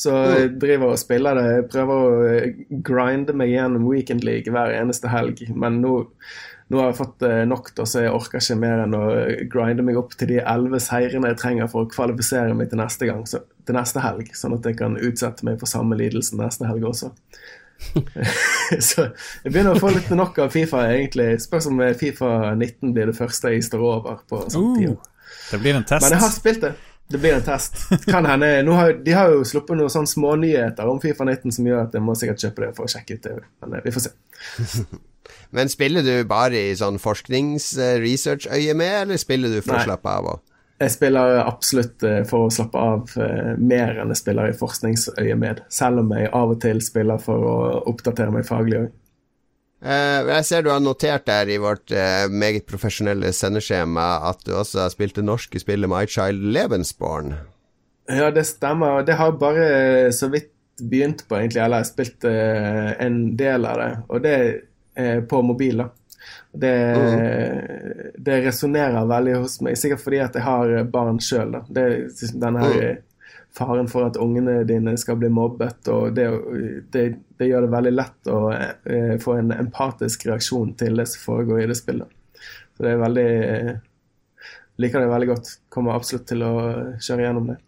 Så 0.00 0.14
jeg 0.32 0.52
driver 0.62 0.94
og 0.94 1.00
spiller 1.00 1.36
det. 1.36 1.48
Jeg 1.58 1.66
prøver 1.74 1.98
å 2.06 2.28
eh, 2.30 2.60
grinde 2.88 3.34
meg 3.36 3.52
gjennom 3.52 3.84
Weekend 3.90 4.24
League 4.24 4.48
hver 4.54 4.72
eneste 4.72 5.10
helg. 5.12 5.42
Men 5.52 5.82
nå, 5.82 5.98
nå 6.70 6.78
har 6.78 6.92
jeg 6.92 6.98
fått 7.00 7.24
eh, 7.26 7.40
nok, 7.50 7.72
da, 7.74 7.84
så 7.88 8.04
jeg 8.04 8.12
orker 8.14 8.38
ikke 8.38 8.56
mer 8.62 8.84
enn 8.84 8.92
å 8.94 9.02
eh, 9.18 9.40
grinde 9.50 9.82
meg 9.82 9.96
opp 9.98 10.12
til 10.14 10.30
de 10.30 10.36
elleve 10.38 10.78
seirene 10.82 11.32
jeg 11.32 11.40
trenger 11.40 11.70
for 11.72 11.82
å 11.82 11.90
kvalifisere 11.90 12.54
meg 12.54 12.70
til 12.70 12.78
neste 12.78 13.08
gang, 13.08 13.24
så, 13.26 13.40
til 13.66 13.74
neste 13.74 14.04
helg. 14.04 14.30
Sånn 14.38 14.54
at 14.54 14.68
jeg 14.68 14.78
kan 14.78 14.94
utsette 14.94 15.46
meg 15.48 15.58
for 15.58 15.70
samme 15.70 15.98
lidelse 15.98 16.38
neste 16.38 16.70
helg 16.70 16.86
også. 16.92 17.10
så 18.90 19.08
jeg 19.08 19.50
begynner 19.50 19.74
å 19.74 19.82
få 19.82 19.90
litt 19.96 20.12
nok 20.14 20.38
av 20.44 20.54
Fifa, 20.54 20.84
egentlig. 20.92 21.32
Spørs 21.42 21.66
om 21.72 21.82
eh, 21.82 21.96
Fifa 21.98 22.52
19 22.52 22.94
blir 22.94 23.10
det 23.10 23.16
første 23.18 23.50
jeg 23.56 23.66
står 23.66 23.84
over 23.90 24.22
på 24.30 24.44
sånn. 24.54 24.70
Uh, 24.78 25.28
det 25.50 25.62
blir 25.64 25.74
en 25.74 25.90
test. 25.90 26.06
Men 26.06 26.20
jeg 26.20 26.26
har 26.28 26.34
spilt 26.38 26.64
det. 26.68 26.74
Det 27.10 27.18
blir 27.18 27.34
en 27.34 27.42
test. 27.42 27.82
Nå 28.06 28.78
har, 28.78 28.94
De 29.02 29.18
har 29.18 29.34
jo 29.34 29.42
sluppet 29.42 29.74
noen 29.74 29.90
sånne 29.90 30.14
smånyheter 30.14 30.86
om 30.86 31.02
Fifa 31.02 31.26
19 31.26 31.58
som 31.58 31.66
gjør 31.66 31.88
at 31.88 31.98
jeg 31.98 32.06
må 32.06 32.14
sikkert 32.14 32.46
kjøpe 32.46 32.68
det 32.68 32.74
for 32.78 32.86
å 32.86 32.92
sjekke 32.94 33.18
ut 33.18 33.26
det. 33.26 33.38
Men 33.66 33.80
vi 33.82 33.98
får 33.98 34.06
se. 34.06 34.18
Men 35.54 35.70
spiller 35.72 36.06
du 36.06 36.14
bare 36.28 36.68
i 36.70 36.76
sånn 36.78 37.00
forsknings-research-øye 37.02 38.76
med, 38.78 38.94
eller 39.04 39.20
spiller 39.20 39.52
du 39.52 39.60
for 39.60 39.76
Nei. 39.76 39.82
å 39.82 39.90
slappe 39.90 40.14
av 40.14 40.30
òg? 40.34 40.46
Jeg 40.80 40.94
spiller 40.94 41.42
absolutt 41.42 42.04
eh, 42.08 42.22
for 42.28 42.46
å 42.46 42.52
slappe 42.54 42.80
av 42.80 43.10
eh, 43.20 43.52
mer 43.60 43.98
enn 44.00 44.14
jeg 44.14 44.22
spiller 44.22 44.48
i 44.48 44.56
forskningsøye 44.56 45.36
med. 45.36 45.60
Selv 45.68 46.00
om 46.00 46.14
jeg 46.16 46.30
av 46.32 46.54
og 46.54 46.62
til 46.62 46.80
spiller 46.84 47.20
for 47.20 47.44
å 47.44 47.56
oppdatere 47.90 48.32
meg 48.32 48.48
faglig 48.48 48.78
òg. 48.78 48.86
Eh, 49.84 50.30
jeg 50.30 50.46
ser 50.48 50.64
du 50.64 50.70
har 50.72 50.80
notert 50.80 51.26
der 51.28 51.52
i 51.52 51.58
vårt 51.60 51.92
meget 52.32 52.64
profesjonelle 52.68 53.32
sendeskjema 53.36 54.08
at 54.30 54.40
du 54.46 54.54
også 54.56 54.86
har 54.86 54.94
spilt 54.94 55.18
det 55.20 55.26
norske 55.28 55.60
spillet 55.60 55.90
My 55.90 56.06
Child 56.08 56.48
Lebensborn. 56.56 57.34
Ja, 58.08 58.32
det 58.32 58.46
stemmer. 58.48 59.04
Det 59.04 59.20
har 59.20 59.36
bare 59.40 60.08
så 60.16 60.30
vidt 60.32 60.48
begynt 60.80 61.26
på, 61.28 61.36
egentlig. 61.36 61.60
Eller 61.60 61.82
jeg 61.82 61.84
har 61.84 61.92
spilt 61.92 62.24
en 63.04 63.20
del 63.36 63.68
av 63.68 63.76
det. 63.82 63.90
Og 64.08 64.24
det 64.24 64.36
på 65.28 65.42
mobil, 65.46 65.84
da. 65.84 65.90
Det, 66.52 66.72
det 68.18 68.40
resonnerer 68.44 69.06
veldig 69.08 69.36
hos 69.40 69.60
meg. 69.64 69.78
Sikkert 69.78 70.02
fordi 70.04 70.18
at 70.24 70.36
jeg 70.36 70.44
har 70.44 70.72
barn 70.92 71.20
sjøl. 71.22 71.56
Det 71.68 71.86
liksom 71.90 72.40
den 72.42 72.58
her 72.60 72.76
eh, 72.82 72.96
faren 73.56 73.88
for 73.90 74.06
at 74.06 74.18
ungene 74.20 74.60
dine 74.68 74.96
skal 75.00 75.18
bli 75.18 75.30
mobbet, 75.32 75.88
og 75.90 76.14
det, 76.14 76.26
det, 76.94 77.04
det 77.38 77.50
gjør 77.50 77.66
det 77.66 77.74
veldig 77.74 77.94
lett 77.94 78.30
å 78.30 78.40
eh, 78.54 79.14
få 79.22 79.38
en 79.40 79.54
empatisk 79.56 80.28
reaksjon 80.30 80.74
til 80.78 81.00
det 81.02 81.08
som 81.10 81.24
foregår 81.32 81.64
i 81.64 81.70
det 81.70 81.78
spillet. 81.78 82.18
Så 82.76 82.86
det 82.86 82.94
er 82.94 83.06
veldig 83.06 83.30
eh, 83.38 83.72
Liker 84.80 85.02
det 85.02 85.10
veldig 85.10 85.26
godt. 85.28 85.48
Kommer 85.68 85.92
absolutt 85.92 86.22
til 86.30 86.40
å 86.40 86.52
kjøre 87.04 87.24
gjennom 87.26 87.50
det. 87.50 87.58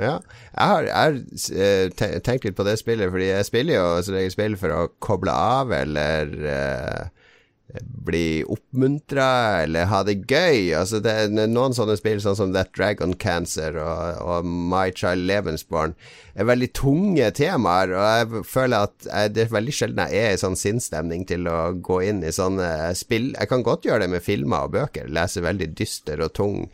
Ja, 0.00 0.14
jeg 0.56 0.68
har, 0.70 0.86
jeg 0.88 0.94
har 0.96 1.16
eh, 1.64 2.20
tenkt 2.24 2.46
litt 2.46 2.56
på 2.56 2.64
det 2.64 2.78
spillet, 2.80 3.10
fordi 3.12 3.26
jeg 3.28 3.48
spiller 3.48 3.76
jo 3.76 3.88
som 4.00 4.16
regel 4.16 4.32
spill 4.32 4.54
for 4.56 4.72
å 4.72 4.86
koble 5.04 5.34
av, 5.36 5.74
eller 5.76 6.32
eh, 6.48 7.10
bli 7.80 8.42
oppmuntra 8.48 9.62
eller 9.62 9.90
ha 9.90 10.02
det 10.04 10.14
gøy. 10.28 10.72
Altså 10.76 11.00
det 11.04 11.12
er 11.12 11.48
Noen 11.48 11.76
sånne 11.76 11.96
spill, 12.00 12.20
sånn 12.24 12.38
som 12.38 12.54
That 12.56 12.72
Dragon 12.76 13.14
Cancer 13.20 13.76
og, 13.80 14.22
og 14.24 14.48
My 14.48 14.90
Child 14.96 15.28
Levensborn, 15.28 15.94
er 16.32 16.48
veldig 16.48 16.70
tunge 16.76 17.28
temaer, 17.36 17.92
og 17.92 18.08
jeg 18.08 18.44
føler 18.48 18.88
at 18.88 19.08
jeg, 19.08 19.34
det 19.36 19.44
er 19.46 19.54
veldig 19.58 19.76
sjelden 19.76 20.02
jeg 20.08 20.24
er 20.24 20.34
i 20.36 20.40
sånn 20.40 20.58
sinnsstemning 20.58 21.28
til 21.28 21.48
å 21.52 21.58
gå 21.84 22.00
inn 22.08 22.24
i 22.24 22.32
sånne 22.32 22.92
spill. 22.98 23.32
Jeg 23.36 23.52
kan 23.52 23.64
godt 23.66 23.88
gjøre 23.88 24.06
det 24.06 24.16
med 24.16 24.24
filmer 24.24 24.68
og 24.68 24.76
bøker, 24.76 25.12
lese 25.12 25.44
veldig 25.44 25.72
dyster 25.76 26.24
og 26.24 26.32
tung 26.36 26.66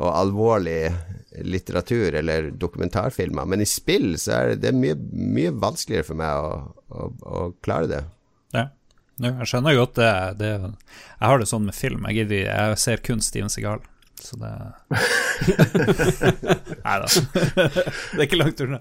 og 0.00 0.08
alvorlig 0.08 0.92
litteratur 1.44 2.14
eller 2.20 2.50
dokumentarfilmer, 2.60 3.46
men 3.48 3.64
i 3.64 3.68
spill 3.68 4.14
så 4.20 4.34
er 4.36 4.52
det, 4.52 4.58
det 4.62 4.70
er 4.72 4.78
mye, 4.78 4.96
mye 5.12 5.52
vanskeligere 5.62 6.06
for 6.08 6.20
meg 6.20 6.32
å, 6.32 6.50
å, 6.92 7.08
å 7.08 7.44
klare 7.64 7.88
det. 7.90 8.02
Ja. 8.56 8.66
Jeg 9.22 9.48
skjønner 9.48 9.76
godt 9.76 9.96
det, 10.00 10.10
det. 10.40 10.50
Jeg 10.58 11.30
har 11.30 11.40
det 11.40 11.48
sånn 11.48 11.66
med 11.68 11.76
film. 11.76 12.04
Jeg, 12.08 12.22
gidder, 12.22 12.46
jeg 12.48 12.78
ser 12.82 13.02
kun 13.04 13.20
Steven 13.24 13.52
Segal. 13.52 13.84
Så 14.22 14.36
det 14.38 14.52
Nei 16.86 16.96
da. 17.02 17.08
det 17.08 18.18
er 18.18 18.26
ikke 18.26 18.38
langt 18.40 18.60
unna. 18.64 18.78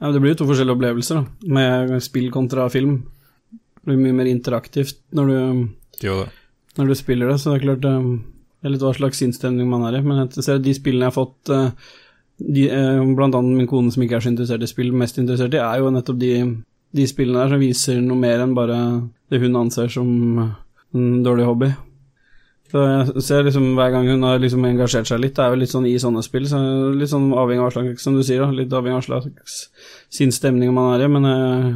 Ja, 0.00 0.10
det 0.12 0.20
blir 0.20 0.32
jo 0.34 0.38
to 0.42 0.48
forskjellige 0.48 0.76
opplevelser, 0.76 1.20
da. 1.20 1.52
Med 1.56 1.96
spill 2.04 2.30
kontra 2.34 2.66
film. 2.72 3.02
Det 3.52 3.90
blir 3.90 4.00
mye 4.00 4.16
mer 4.22 4.30
interaktivt 4.30 5.00
når 5.16 5.30
du, 5.30 5.36
Jo 6.04 6.24
når 6.74 6.90
du 6.90 6.94
spiller 6.98 7.30
det, 7.30 7.38
så 7.38 7.52
det 7.52 7.60
er 7.60 7.64
klart 7.68 7.84
eh, 7.86 8.06
Det 8.64 8.70
er 8.70 8.72
litt 8.72 8.84
hva 8.86 8.94
slags 8.96 9.18
sinnsstemning 9.20 9.68
man 9.68 9.82
er 9.84 9.98
i. 9.98 10.00
Men 10.00 10.22
jeg 10.24 10.40
ser 10.46 10.60
de 10.64 10.72
spillene 10.72 11.04
jeg 11.04 11.12
har 11.12 11.18
fått 11.18 11.50
eh, 11.52 11.66
de, 12.40 12.62
eh, 12.72 13.00
Blant 13.12 13.36
annet 13.36 13.58
min 13.58 13.68
kone 13.68 13.92
som 13.92 14.00
ikke 14.00 14.16
er 14.16 14.24
så 14.24 14.30
interessert 14.32 14.64
i 14.64 14.68
spill, 14.70 14.88
mest 14.96 15.20
interessert 15.20 15.52
i, 15.52 15.60
er 15.60 15.82
jo 15.82 15.90
nettopp 15.92 16.16
de, 16.22 16.30
de 16.96 17.04
spillene 17.10 17.42
der 17.42 17.52
som 17.52 17.60
viser 17.60 17.98
noe 18.00 18.16
mer 18.22 18.40
enn 18.40 18.54
bare 18.56 18.78
det 19.28 19.42
hun 19.42 19.58
anser 19.60 19.92
som 19.92 20.08
en 20.40 21.10
dårlig 21.26 21.44
hobby. 21.44 21.68
Så 22.72 22.86
jeg 22.88 23.26
ser 23.26 23.44
liksom 23.44 23.66
hver 23.76 23.92
gang 23.92 24.08
hun 24.08 24.24
har 24.24 24.40
liksom 24.40 24.64
engasjert 24.64 25.10
seg 25.12 25.20
litt, 25.20 25.36
det 25.36 25.44
er 25.44 25.52
jo 25.52 25.60
litt 25.60 25.74
sånn 25.74 25.90
i 25.90 25.98
sånne 26.00 26.24
spill, 26.24 26.48
så 26.48 26.62
litt 26.96 27.12
sånn 27.12 27.28
avhengig 27.36 27.60
av 27.60 27.68
hva 27.68 27.74
slags, 27.76 28.06
som 28.08 28.16
du 28.16 28.22
sier, 28.24 28.40
da, 28.42 28.48
litt 28.48 28.72
avhengig 28.72 28.96
av 28.96 29.04
hva 29.04 29.20
slags 29.20 29.58
sinnsstemning 30.08 30.72
man 30.72 30.94
er 30.94 31.04
i, 31.04 31.10
men 31.12 31.28
eh, 31.28 31.68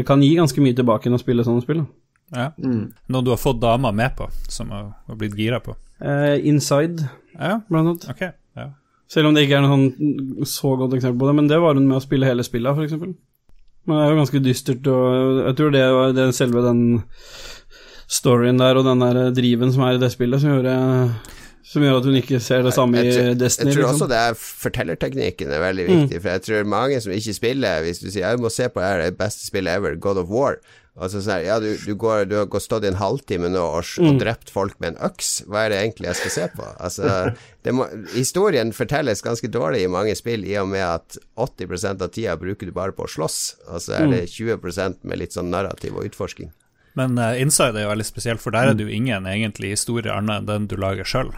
det 0.00 0.06
kan 0.08 0.24
gi 0.24 0.32
ganske 0.40 0.64
mye 0.64 0.74
tilbake 0.80 1.10
enn 1.10 1.18
å 1.18 1.20
spille 1.20 1.44
sånne 1.46 1.66
spill. 1.66 1.84
Da. 1.84 2.03
Ja. 2.34 2.48
Noe 2.58 3.22
du 3.24 3.30
har 3.30 3.40
fått 3.40 3.60
damer 3.62 3.92
med 3.94 4.16
på, 4.18 4.28
som 4.50 4.70
har, 4.74 4.88
har 5.06 5.18
blitt 5.20 5.36
gira 5.38 5.60
på. 5.64 5.76
Uh, 6.02 6.34
Inside, 6.46 7.06
Ja, 7.38 7.60
blant 7.68 7.88
annet. 7.92 8.08
Okay. 8.10 8.32
Ja. 8.58 8.68
Selv 9.10 9.28
om 9.28 9.34
det 9.36 9.44
ikke 9.46 9.58
er 9.58 9.64
noe 9.64 9.74
sånn 9.76 10.46
så 10.48 10.74
godt 10.80 10.94
eksempel 10.96 11.20
på 11.22 11.28
det, 11.30 11.36
men 11.38 11.48
det 11.50 11.60
var 11.62 11.76
hun 11.78 11.86
med 11.88 11.98
å 12.00 12.02
spille 12.04 12.26
hele 12.28 12.44
spillet, 12.46 12.74
f.eks. 12.74 12.98
Men 13.84 13.98
det 13.98 14.04
er 14.06 14.12
jo 14.14 14.20
ganske 14.22 14.40
dystert, 14.42 14.86
og 14.88 15.40
jeg 15.44 15.56
tror 15.58 15.74
det 15.74 15.84
var 15.92 16.14
det 16.16 16.28
selve 16.34 16.62
den 16.64 16.84
storyen 18.10 18.60
der 18.60 18.78
og 18.80 18.86
den 18.86 19.02
der 19.02 19.30
driven 19.36 19.72
som 19.74 19.84
er 19.86 19.96
i 19.98 20.00
det 20.02 20.10
spillet, 20.14 20.40
som 20.42 20.54
gjør, 20.54 20.68
som 21.68 21.84
gjør 21.84 21.98
at 21.98 22.08
hun 22.08 22.16
ikke 22.20 22.40
ser 22.44 22.64
det 22.64 22.72
samme 22.76 23.00
jeg, 23.00 23.12
i 23.12 23.16
tror- 23.18 23.38
Destiny. 23.40 23.70
Jeg 23.70 23.76
tror 23.76 23.84
liksom. 23.84 23.98
også 23.98 24.08
det 24.12 24.20
er 24.22 24.38
fortellerteknikken 24.40 25.52
er 25.52 25.64
veldig 25.64 25.86
viktig, 25.90 26.20
for 26.22 26.32
jeg 26.34 26.44
tror 26.48 26.70
mange 26.76 27.00
som 27.04 27.12
ikke 27.16 27.36
spiller 27.36 27.84
Hvis 27.86 28.00
du 28.02 28.08
sier 28.10 28.28
jeg 28.28 28.40
må 28.42 28.52
se 28.52 28.68
på 28.72 28.80
det 28.84 28.92
det 29.04 29.18
beste 29.20 29.46
spillet 29.48 29.76
ever, 29.80 29.96
God 29.96 30.20
of 30.22 30.32
War 30.32 30.56
Altså 30.94 31.18
sånn 31.24 31.42
Ja, 31.42 31.56
du, 31.58 31.72
du, 31.82 31.94
går, 31.98 32.24
du 32.30 32.36
har 32.38 32.46
gått 32.50 32.66
stått 32.68 32.84
i 32.86 32.90
en 32.92 33.00
halvtime 33.00 33.48
nå 33.50 33.62
og, 33.80 33.88
og 33.98 34.18
drept 34.20 34.52
folk 34.54 34.76
med 34.78 34.92
en 34.92 35.00
øks. 35.08 35.32
Hva 35.50 35.64
er 35.64 35.74
det 35.74 35.80
egentlig 35.80 36.10
jeg 36.12 36.20
skal 36.20 36.34
se 36.36 36.48
på? 36.54 36.68
Altså, 36.78 37.14
det 37.66 37.74
må, 37.74 37.88
historien 38.14 38.70
fortelles 38.76 39.24
ganske 39.26 39.50
dårlig 39.50 39.82
i 39.84 39.90
mange 39.90 40.14
spill, 40.18 40.46
i 40.46 40.54
og 40.60 40.70
med 40.70 40.84
at 40.86 41.18
80% 41.34 42.04
av 42.06 42.12
tida 42.14 42.36
bruker 42.38 42.70
du 42.70 42.76
bare 42.76 42.94
på 42.94 43.08
å 43.08 43.10
slåss, 43.10 43.40
og 43.66 43.82
så 43.82 43.98
er 43.98 44.12
det 44.12 44.22
20% 44.36 45.02
med 45.02 45.24
litt 45.24 45.34
sånn 45.34 45.50
narrativ 45.50 45.98
og 45.98 46.06
utforsking. 46.12 46.54
Men 46.98 47.18
uh, 47.18 47.32
Inside 47.40 47.78
er 47.78 47.86
jo 47.86 47.92
veldig 47.92 48.06
spesielt, 48.06 48.42
for 48.42 48.54
der 48.54 48.70
er 48.70 48.78
det 48.78 48.86
jo 48.86 48.92
ingen 48.94 49.26
egentlig 49.30 49.74
historie 49.74 50.12
annet 50.14 50.44
enn 50.44 50.50
den 50.50 50.68
du 50.70 50.76
lager 50.80 51.08
sjøl. 51.08 51.32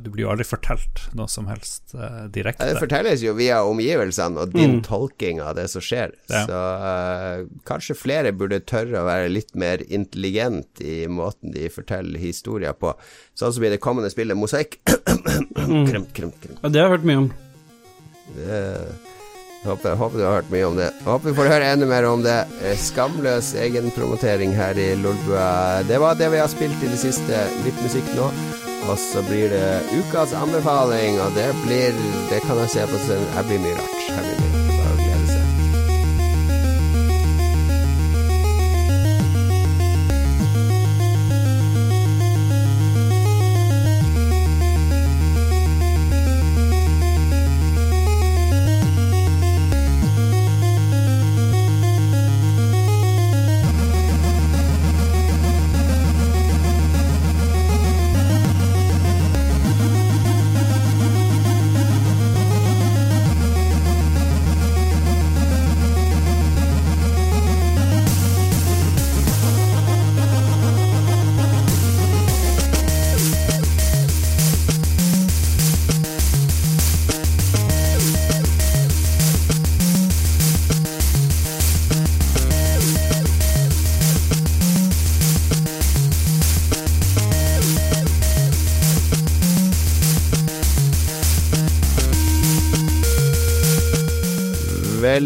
du 0.00 0.08
blir 0.10 0.24
jo 0.24 0.30
aldri 0.32 0.44
fortalt 0.48 1.04
noe 1.16 1.28
som 1.30 1.48
helst 1.50 1.94
uh, 1.94 2.26
direkte. 2.32 2.68
Det 2.68 2.82
fortelles 2.82 3.24
jo 3.24 3.34
via 3.38 3.62
omgivelsene 3.64 4.40
og 4.40 4.54
din 4.54 4.80
tolking 4.84 5.40
av 5.40 5.54
det 5.58 5.68
som 5.72 5.82
skjer. 5.84 6.14
Ja. 6.30 6.44
Så 6.48 6.60
eh, 6.90 7.44
kanskje 7.68 7.96
flere 7.98 8.32
burde 8.36 8.60
tørre 8.60 9.00
å 9.00 9.06
være 9.08 9.30
litt 9.32 9.54
mer 9.58 9.82
intelligent 9.88 10.82
i 10.84 11.04
måten 11.10 11.54
de 11.54 11.68
forteller 11.72 12.20
historier 12.20 12.76
på. 12.76 12.94
Sånn 13.38 13.54
som 13.56 13.64
i 13.64 13.72
det 13.72 13.80
kommende 13.82 14.10
spillet 14.12 14.38
Mosaikk. 14.38 14.80
Ja, 16.60 16.68
det 16.68 16.80
har 16.80 16.88
jeg 16.88 16.94
hørt 16.96 17.08
mye 17.08 17.22
om. 17.24 17.30
Det, 18.36 18.60
håper, 19.68 19.88
jeg 19.90 19.98
håper 20.00 20.18
du 20.18 20.24
har 20.24 20.38
hørt 20.38 20.52
mye 20.52 20.68
om 20.70 20.78
det. 20.78 20.88
Jeg 20.98 21.06
håper 21.08 21.28
vi 21.28 21.36
får 21.36 21.50
høre 21.52 21.70
enda 21.74 21.88
mer 21.90 22.08
om 22.08 22.22
det. 22.24 22.38
Eh, 22.64 22.76
Skamløs 22.80 23.52
egenpromotering 23.60 24.54
her 24.56 24.78
i 24.80 24.94
Lolbua. 24.96 25.82
Det 25.88 26.00
var 26.00 26.16
det 26.16 26.30
vi 26.32 26.40
har 26.40 26.48
spilt 26.52 26.84
i 26.84 26.92
det 26.92 27.00
siste. 27.02 27.44
Litt 27.66 27.82
musikk 27.84 28.08
nå. 28.16 28.30
Og 28.88 28.96
så 28.98 29.20
blir 29.28 29.52
det 29.52 29.82
ukas 29.92 30.32
anbefaling, 30.34 31.20
og 31.20 31.36
det 31.36 31.50
blir 31.66 31.92
Det 32.30 32.40
kan 32.46 32.56
jeg 32.64 32.70
se 32.70 32.86
på 32.86 33.02
scenen. 33.04 33.28
Her 33.36 33.44
blir 33.50 33.60
mye 33.66 33.76
rart. 33.76 34.00
Her 34.08 34.24
blir 34.24 34.40
mye 34.40 34.49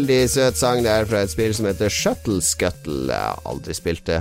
Veldig 0.05 0.29
søt 0.29 0.57
sang 0.59 0.83
der 0.85 1.07
fra 1.09 1.23
et 1.25 1.31
spill 1.33 1.53
som 1.57 1.65
heter 1.65 1.89
Shuttle 1.89 2.37
Scuttle. 2.45 3.07
Jeg 3.09 3.17
har 3.17 3.39
aldri 3.49 3.73
spilt 3.73 4.03
det. 4.05 4.19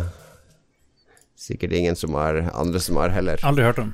Sikkert 1.37 1.75
ingen 1.77 1.99
som 2.01 2.17
har 2.17 2.39
andre 2.57 2.81
som 2.81 2.97
har 2.97 3.13
heller. 3.13 3.43
Aldri 3.45 3.67
hørt 3.67 3.83
om. 3.83 3.91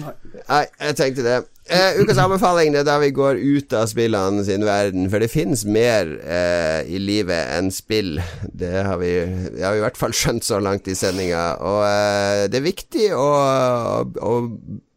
Nei, 0.00 0.64
jeg 0.80 0.96
tenkte 0.98 1.22
det. 1.22 1.36
Eh, 1.70 2.00
ukas 2.02 2.18
anbefaling 2.18 2.74
er 2.74 2.82
da 2.88 2.96
vi 2.98 3.12
går 3.14 3.38
ut 3.38 3.78
av 3.78 3.86
spillene 3.92 4.42
sin 4.42 4.66
verden, 4.66 5.06
for 5.12 5.22
det 5.22 5.30
finnes 5.30 5.62
mer 5.62 6.16
eh, 6.18 6.82
i 6.90 6.98
livet 6.98 7.54
enn 7.60 7.70
spill. 7.70 8.16
Det 8.42 8.74
har 8.82 8.98
vi, 8.98 9.14
det 9.54 9.62
har 9.62 9.76
vi 9.76 9.84
i 9.84 9.86
hvert 9.86 10.02
fall 10.02 10.18
skjønt 10.18 10.50
så 10.50 10.58
langt 10.58 10.90
i 10.90 10.98
sendinga. 10.98 11.44
Og 11.62 11.84
eh, 11.86 12.48
det 12.50 12.58
er 12.58 12.70
viktig 12.72 13.12
å, 13.14 13.28
å, 14.02 14.02
å 14.18 14.34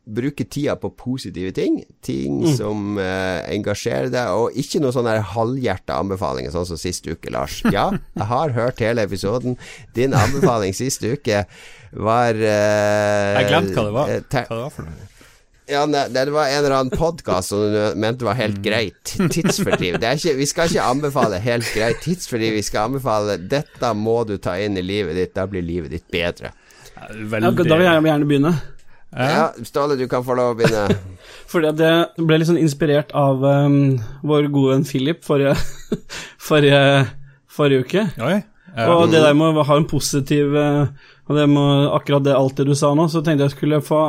bruke 0.05 0.45
tida 0.45 0.75
på 0.77 0.89
positive 0.93 1.51
ting. 1.57 1.79
Ting 2.05 2.43
som 2.57 2.99
eh, 3.01 3.41
engasjerer 3.55 4.11
deg, 4.13 4.29
og 4.37 4.53
ikke 4.61 4.81
noen 4.83 4.93
sånne 4.95 5.15
halvhjerta 5.33 5.97
anbefalinger, 6.03 6.53
sånn 6.53 6.67
som 6.69 6.77
sist 6.79 7.07
uke, 7.09 7.31
Lars. 7.33 7.61
Ja, 7.73 7.87
jeg 8.19 8.29
har 8.29 8.53
hørt 8.55 8.83
hele 8.85 9.05
episoden. 9.07 9.57
Din 9.97 10.13
anbefaling 10.17 10.75
sist 10.77 11.01
uke 11.05 11.43
var 11.95 12.35
eh, 12.37 13.41
Jeg 13.41 13.49
glemte 13.49 13.75
hva 13.79 13.85
det 13.89 13.95
var. 13.97 14.13
eh, 14.13 14.23
Hva 14.29 14.45
det 14.55 14.63
var 14.67 14.73
for 14.77 14.85
noe. 14.89 15.09
ja, 15.71 15.81
det 15.89 16.25
var 16.35 16.51
en 16.51 16.59
eller 16.59 16.75
annen 16.77 16.93
podkast 16.93 17.49
som 17.49 17.63
du 17.73 17.79
mente 17.97 18.27
var 18.27 18.37
helt 18.37 18.59
greit. 18.61 19.15
Tidsfordriv. 19.17 19.97
Det 20.03 20.05
er 20.11 20.19
ikke, 20.21 20.35
vi 20.37 20.45
skal 20.51 20.69
ikke 20.69 20.85
anbefale 20.91 21.39
helt 21.41 21.71
greit 21.73 22.03
tidsfordriv. 22.05 22.53
Vi 22.59 22.61
skal 22.67 22.91
anbefale 22.91 23.39
dette 23.41 23.93
må 23.97 24.19
du 24.29 24.35
ta 24.37 24.53
inn 24.61 24.77
i 24.77 24.85
livet 24.85 25.17
ditt. 25.17 25.33
Da 25.33 25.47
blir 25.49 25.65
livet 25.65 25.95
ditt 25.95 26.05
bedre. 26.13 26.53
Ja, 26.95 27.09
Veldig 27.33 27.65
da 27.65 27.75
vil 27.81 27.87
jeg 27.89 28.05
gjerne 28.11 28.29
begynne. 28.29 28.53
Ja, 29.15 29.51
Ståle, 29.63 29.95
du 29.95 30.07
kan 30.11 30.25
få 30.25 30.35
lov 30.35 30.53
å 30.53 30.57
begynne. 30.59 30.97
Fordi 31.51 31.69
at 31.71 31.77
det 31.79 31.91
ble 32.19 32.39
litt 32.41 32.49
sånn 32.49 32.59
inspirert 32.59 33.13
av 33.15 33.43
um, 33.43 33.95
vår 34.27 34.49
gode 34.51 34.73
venn 34.73 34.87
Philip 34.87 35.23
forrige, 35.23 35.55
forrige, 36.49 36.81
forrige 37.47 37.85
uke. 37.85 38.05
Oi. 38.19 38.37
Ja. 38.75 38.89
Og 38.97 39.07
det 39.13 39.21
der 39.23 39.37
med 39.37 39.55
å 39.55 39.63
ha 39.63 39.77
en 39.79 39.85
positiv 39.87 40.51
eh, 40.59 40.89
Og 41.29 41.37
det 41.37 41.45
med 41.47 41.93
akkurat 41.95 42.25
det, 42.25 42.33
alt 42.35 42.57
det 42.59 42.65
du 42.67 42.73
sa 42.75 42.89
nå, 42.91 43.05
så 43.07 43.21
tenkte 43.23 43.45
jeg 43.45 43.53
skulle 43.53 43.79
få 43.79 44.01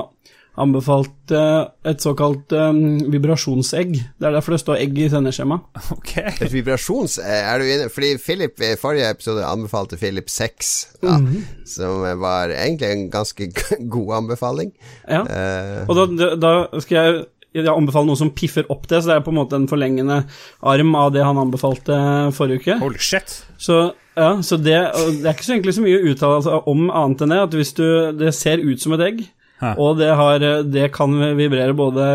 anbefalte 0.57 1.41
et 1.87 2.01
såkalt 2.03 2.53
um, 2.57 2.99
vibrasjonsegg. 3.13 3.93
Det 4.17 4.27
er 4.29 4.35
derfor 4.37 4.57
det 4.57 4.61
står 4.63 4.81
egg 4.85 4.99
i 5.05 5.09
sendeskjemaet. 5.13 5.67
Okay. 5.97 6.33
Et 6.41 6.53
vibrasjons... 6.53 7.19
eh, 7.19 7.43
Er 7.53 7.59
du 7.61 7.67
inne 7.69 7.89
Fordi 7.93 8.15
Philip 8.23 8.61
i 8.65 8.73
forrige 8.81 9.09
episode 9.13 9.45
anbefalte 9.47 9.99
Philip 10.01 10.29
6, 10.31 10.73
ja, 11.03 11.17
Mhm. 11.19 11.45
som 11.67 12.05
var 12.21 12.53
egentlig 12.55 12.91
en 12.93 13.07
ganske 13.11 13.49
god 13.97 14.15
anbefaling. 14.23 14.73
Ja. 15.09 15.23
uh, 15.25 15.89
Og 15.91 15.97
da, 16.17 16.31
da, 16.41 16.53
skal 16.81 16.97
jeg, 16.99 17.25
jeg 17.57 17.69
anbefale 17.73 18.07
noe 18.09 18.19
som 18.21 18.31
piffer 18.37 18.67
opp 18.73 18.87
det, 18.91 19.03
så 19.03 19.11
det 19.13 19.17
er 19.19 19.25
på 19.27 19.33
en 19.35 19.39
måte 19.41 19.57
en 19.59 19.69
forlengende 19.71 20.23
arm 20.63 20.95
av 20.99 21.13
det 21.15 21.25
han 21.25 21.39
anbefalte 21.41 21.97
forrige 22.37 22.63
uke. 22.65 22.79
Holy 22.83 23.01
shit. 23.01 23.39
Så, 23.59 23.79
ja, 24.17 24.33
så 24.45 24.59
det, 24.61 24.77
det 25.21 25.25
er 25.27 25.35
ikke 25.35 25.47
så 25.49 25.55
egentlig 25.57 25.77
så 25.79 25.85
mye 25.87 26.01
å 26.01 26.11
uttale 26.13 26.43
seg 26.45 26.69
om 26.73 26.87
annet 26.91 27.25
enn 27.25 27.33
det, 27.35 27.41
at 27.49 27.57
hvis 27.57 27.73
du 27.79 27.87
Det 28.21 28.35
ser 28.37 28.63
ut 28.65 28.81
som 28.83 28.93
et 28.97 29.05
egg, 29.11 29.25
Hæ. 29.61 29.75
og 29.81 29.97
det, 29.99 30.11
har, 30.19 30.43
det 30.69 30.91
kan 30.93 31.15
vibrere 31.39 31.73
både 31.77 32.07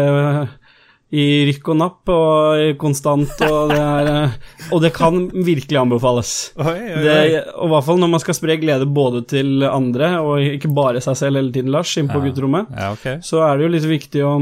i 1.11 1.23
rykk 1.49 1.69
og 1.73 1.77
napp 1.81 2.09
og 2.13 2.61
i 2.63 2.67
konstant, 2.79 3.33
og 3.43 3.71
det, 3.73 3.79
er, 3.81 4.35
og 4.71 4.79
det 4.83 4.93
kan 4.95 5.25
virkelig 5.43 5.75
anbefales. 5.81 6.29
Oi, 6.55 6.71
oi, 6.71 7.01
Det, 7.03 7.15
og 7.57 7.65
i 7.67 7.71
hvert 7.73 7.87
fall 7.89 7.99
når 7.99 8.11
man 8.13 8.21
skal 8.23 8.37
spre 8.37 8.55
glede 8.61 8.87
både 8.87 9.23
til 9.27 9.65
andre, 9.67 10.13
og 10.23 10.39
ikke 10.39 10.71
bare 10.71 11.01
seg 11.03 11.17
selv 11.19 11.41
hele 11.41 11.51
tiden, 11.51 11.71
Lars, 11.73 11.91
inn 11.99 12.07
på 12.07 12.21
Ja. 12.21 12.29
gutterommet, 12.29 12.71
Ja, 12.77 12.91
okay. 12.95 13.17
så 13.27 13.41
er 13.43 13.57
det 13.59 13.65
jo 13.67 13.73
litt 13.73 13.89
viktig 13.89 14.23
å, 14.23 14.35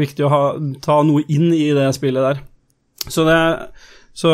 viktig 0.00 0.24
å 0.26 0.32
ha, 0.32 0.42
ta 0.82 0.96
noe 1.06 1.22
inn 1.30 1.52
i 1.54 1.68
det 1.76 1.86
spillet 1.94 2.26
der. 2.32 2.42
Så 3.06 3.24
det 3.28 3.38
Så 4.16 4.30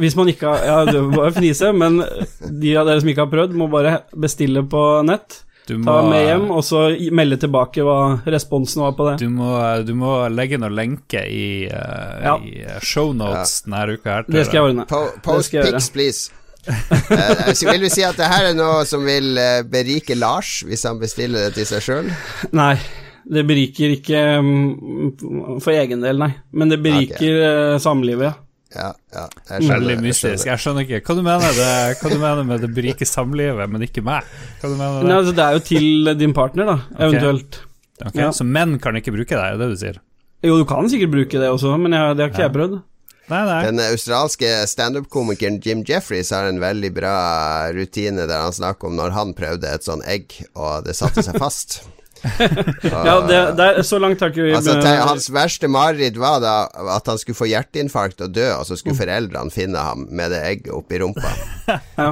hvis 0.00 0.14
man 0.16 0.28
ikke 0.32 0.48
har 0.48 0.62
Ja, 0.64 0.84
du 0.90 1.02
må 1.02 1.16
bare 1.20 1.32
fnise, 1.36 1.70
men 1.76 2.00
de 2.00 2.74
av 2.80 2.86
dere 2.88 3.00
som 3.02 3.08
ikke 3.12 3.26
har 3.26 3.30
prøvd, 3.30 3.54
må 3.58 3.66
bare 3.70 4.00
bestille 4.16 4.62
på 4.66 4.82
nett. 5.06 5.42
Du 5.70 5.76
må, 5.78 5.86
Ta 5.86 6.02
med 6.08 6.24
hjem, 6.26 6.48
og 6.50 6.64
så 6.66 6.80
melde 7.14 7.38
tilbake 7.38 7.84
hva 7.86 7.98
responsen 8.26 8.82
var 8.82 8.96
på 8.98 9.06
det. 9.06 9.14
du 9.22 9.28
må, 9.30 9.52
du 9.86 9.94
må 9.94 10.16
legge 10.34 10.58
noen 10.58 10.74
lenker 10.74 11.28
i, 11.30 11.68
uh, 11.70 12.18
Ja. 12.24 12.34
i 12.42 12.64
shownotes 12.82 13.60
ja. 13.60 13.68
denne 13.68 13.94
uka 13.94 14.16
her. 14.16 14.26
til 14.26 14.38
Det 14.38 14.46
skal 14.48 14.58
jeg 14.58 14.72
ordne. 14.72 14.86
po 14.90 15.04
post 15.22 15.54
pics, 15.54 15.90
please. 15.94 16.30
Eh, 16.68 17.52
så 17.54 17.70
vil 17.70 17.86
du 17.86 17.88
si 17.92 18.02
at 18.04 18.18
det 18.20 18.28
her 18.28 18.50
er 18.50 18.56
noe 18.58 18.82
som 18.88 19.04
vil 19.06 19.38
eh, 19.40 19.62
berike 19.66 20.16
Lars, 20.18 20.60
hvis 20.66 20.84
han 20.88 21.00
bestiller 21.00 21.48
det 21.48 21.56
til 21.56 21.68
seg 21.70 21.86
sjøl? 21.86 22.10
Nei, 22.56 22.74
det 23.24 23.46
beriker 23.48 23.94
ikke 23.96 24.20
um, 24.42 25.56
for 25.62 25.72
egen 25.72 26.04
del, 26.04 26.20
nei. 26.20 26.32
Men 26.52 26.72
det 26.72 26.82
beriker 26.84 27.40
okay. 27.40 27.82
samlivet, 27.82 28.28
ja. 28.28 28.36
Ja, 28.70 28.90
ja, 29.10 29.24
jeg 29.48 29.64
skjønner. 29.64 29.72
Veldig 29.72 29.94
jeg 29.96 30.02
mystisk. 30.04 30.44
skjønner. 30.44 30.50
Jeg 30.52 30.62
skjønner 30.62 30.84
ikke 30.86 31.00
hva 31.08 31.16
du 31.18 31.22
mener, 31.26 31.56
det, 31.56 31.70
hva 31.98 32.12
du 32.12 32.20
mener 32.22 32.44
med 32.46 32.62
det 32.62 32.70
berike 32.76 33.08
samlivet, 33.08 33.72
men 33.72 33.86
ikke 33.86 34.04
meg. 34.06 34.28
Hva 34.60 34.70
du 34.70 34.76
mener 34.76 35.00
Nei, 35.00 35.08
det? 35.08 35.16
altså, 35.16 35.34
det 35.34 35.46
er 35.46 35.56
jo 35.56 35.64
til 35.66 36.12
din 36.20 36.36
partner, 36.36 36.70
da, 36.70 36.76
eventuelt. 37.08 37.58
Ok, 38.04 38.14
ja. 38.16 38.30
Så 38.32 38.46
menn 38.46 38.78
kan 38.82 38.96
ikke 39.00 39.12
bruke 39.16 39.34
det, 39.34 39.42
er 39.42 39.58
det 39.60 39.72
du 39.72 39.76
sier? 39.80 39.98
Jo, 40.46 40.54
du 40.56 40.64
kan 40.68 40.86
sikkert 40.88 41.12
bruke 41.12 41.42
det 41.42 41.50
også, 41.50 41.74
men 41.82 41.98
jeg, 41.98 42.14
det 42.16 42.24
har 42.24 42.32
ikke 42.32 42.46
jeg 42.46 42.54
prøvd. 42.54 42.78
Nei, 43.30 43.40
nei. 43.46 43.58
Den 43.68 43.82
australske 43.84 44.48
standup-komikeren 44.66 45.60
Jim 45.62 45.84
Jeffries 45.86 46.32
har 46.34 46.48
en 46.48 46.58
veldig 46.62 46.90
bra 46.96 47.14
rutine 47.76 48.24
der 48.26 48.46
han 48.46 48.54
snakker 48.56 48.90
om 48.90 48.96
når 48.98 49.14
han 49.14 49.34
prøvde 49.38 49.70
et 49.70 49.86
sånn 49.86 50.02
egg, 50.02 50.34
og 50.54 50.86
det 50.86 50.96
satte 50.98 51.26
seg 51.26 51.38
fast. 51.42 51.82
Ja, 52.84 53.14
det, 53.26 53.38
det 53.58 53.66
er, 53.66 53.82
så 53.86 53.98
langt 54.02 54.20
har 54.20 54.32
ikke 54.32 54.44
vi 54.44 54.52
Altså, 54.56 54.74
Hans 55.08 55.28
verste 55.32 55.68
mareritt 55.72 56.18
var 56.20 56.40
da 56.42 56.54
at 56.96 57.06
han 57.08 57.18
skulle 57.20 57.38
få 57.38 57.48
hjerteinfarkt 57.50 58.20
og 58.26 58.34
dø, 58.36 58.46
og 58.58 58.66
så 58.68 58.76
skulle 58.78 58.98
foreldrene 58.98 59.52
finne 59.54 59.80
ham 59.80 60.06
med 60.10 60.32
det 60.34 60.42
egget 60.48 60.70
oppi 60.76 61.00
rumpa. 61.02 61.32
ja. 62.00 62.10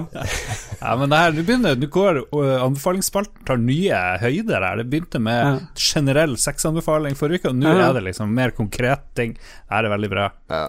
Ja, 0.79 0.95
men 0.97 1.11
det 1.11 1.19
her, 1.21 1.35
du 1.37 1.43
begynner 1.43 1.79
du 1.79 1.87
går 1.93 2.23
anbefalingsspalten 2.65 3.45
tar 3.49 3.61
nye 3.61 4.01
høyder 4.23 4.65
her. 4.65 4.83
Det 4.83 4.89
begynte 4.93 5.21
med 5.23 5.39
Ja. 5.39 5.55
generell 5.79 6.37
sexanbefaling 6.41 7.17
forrige 7.19 7.43
uke, 7.45 7.53
og 7.53 7.61
nå 7.61 7.69
Ja. 7.73 7.89
er 7.89 7.99
det 7.99 8.05
liksom 8.11 8.33
mer 8.35 8.51
konkret 8.57 9.05
ting. 9.19 9.35
Det 9.35 9.75
her 9.75 9.85
er 9.89 9.95
veldig 9.97 10.11
bra. 10.13 10.29
Ja. 10.51 10.67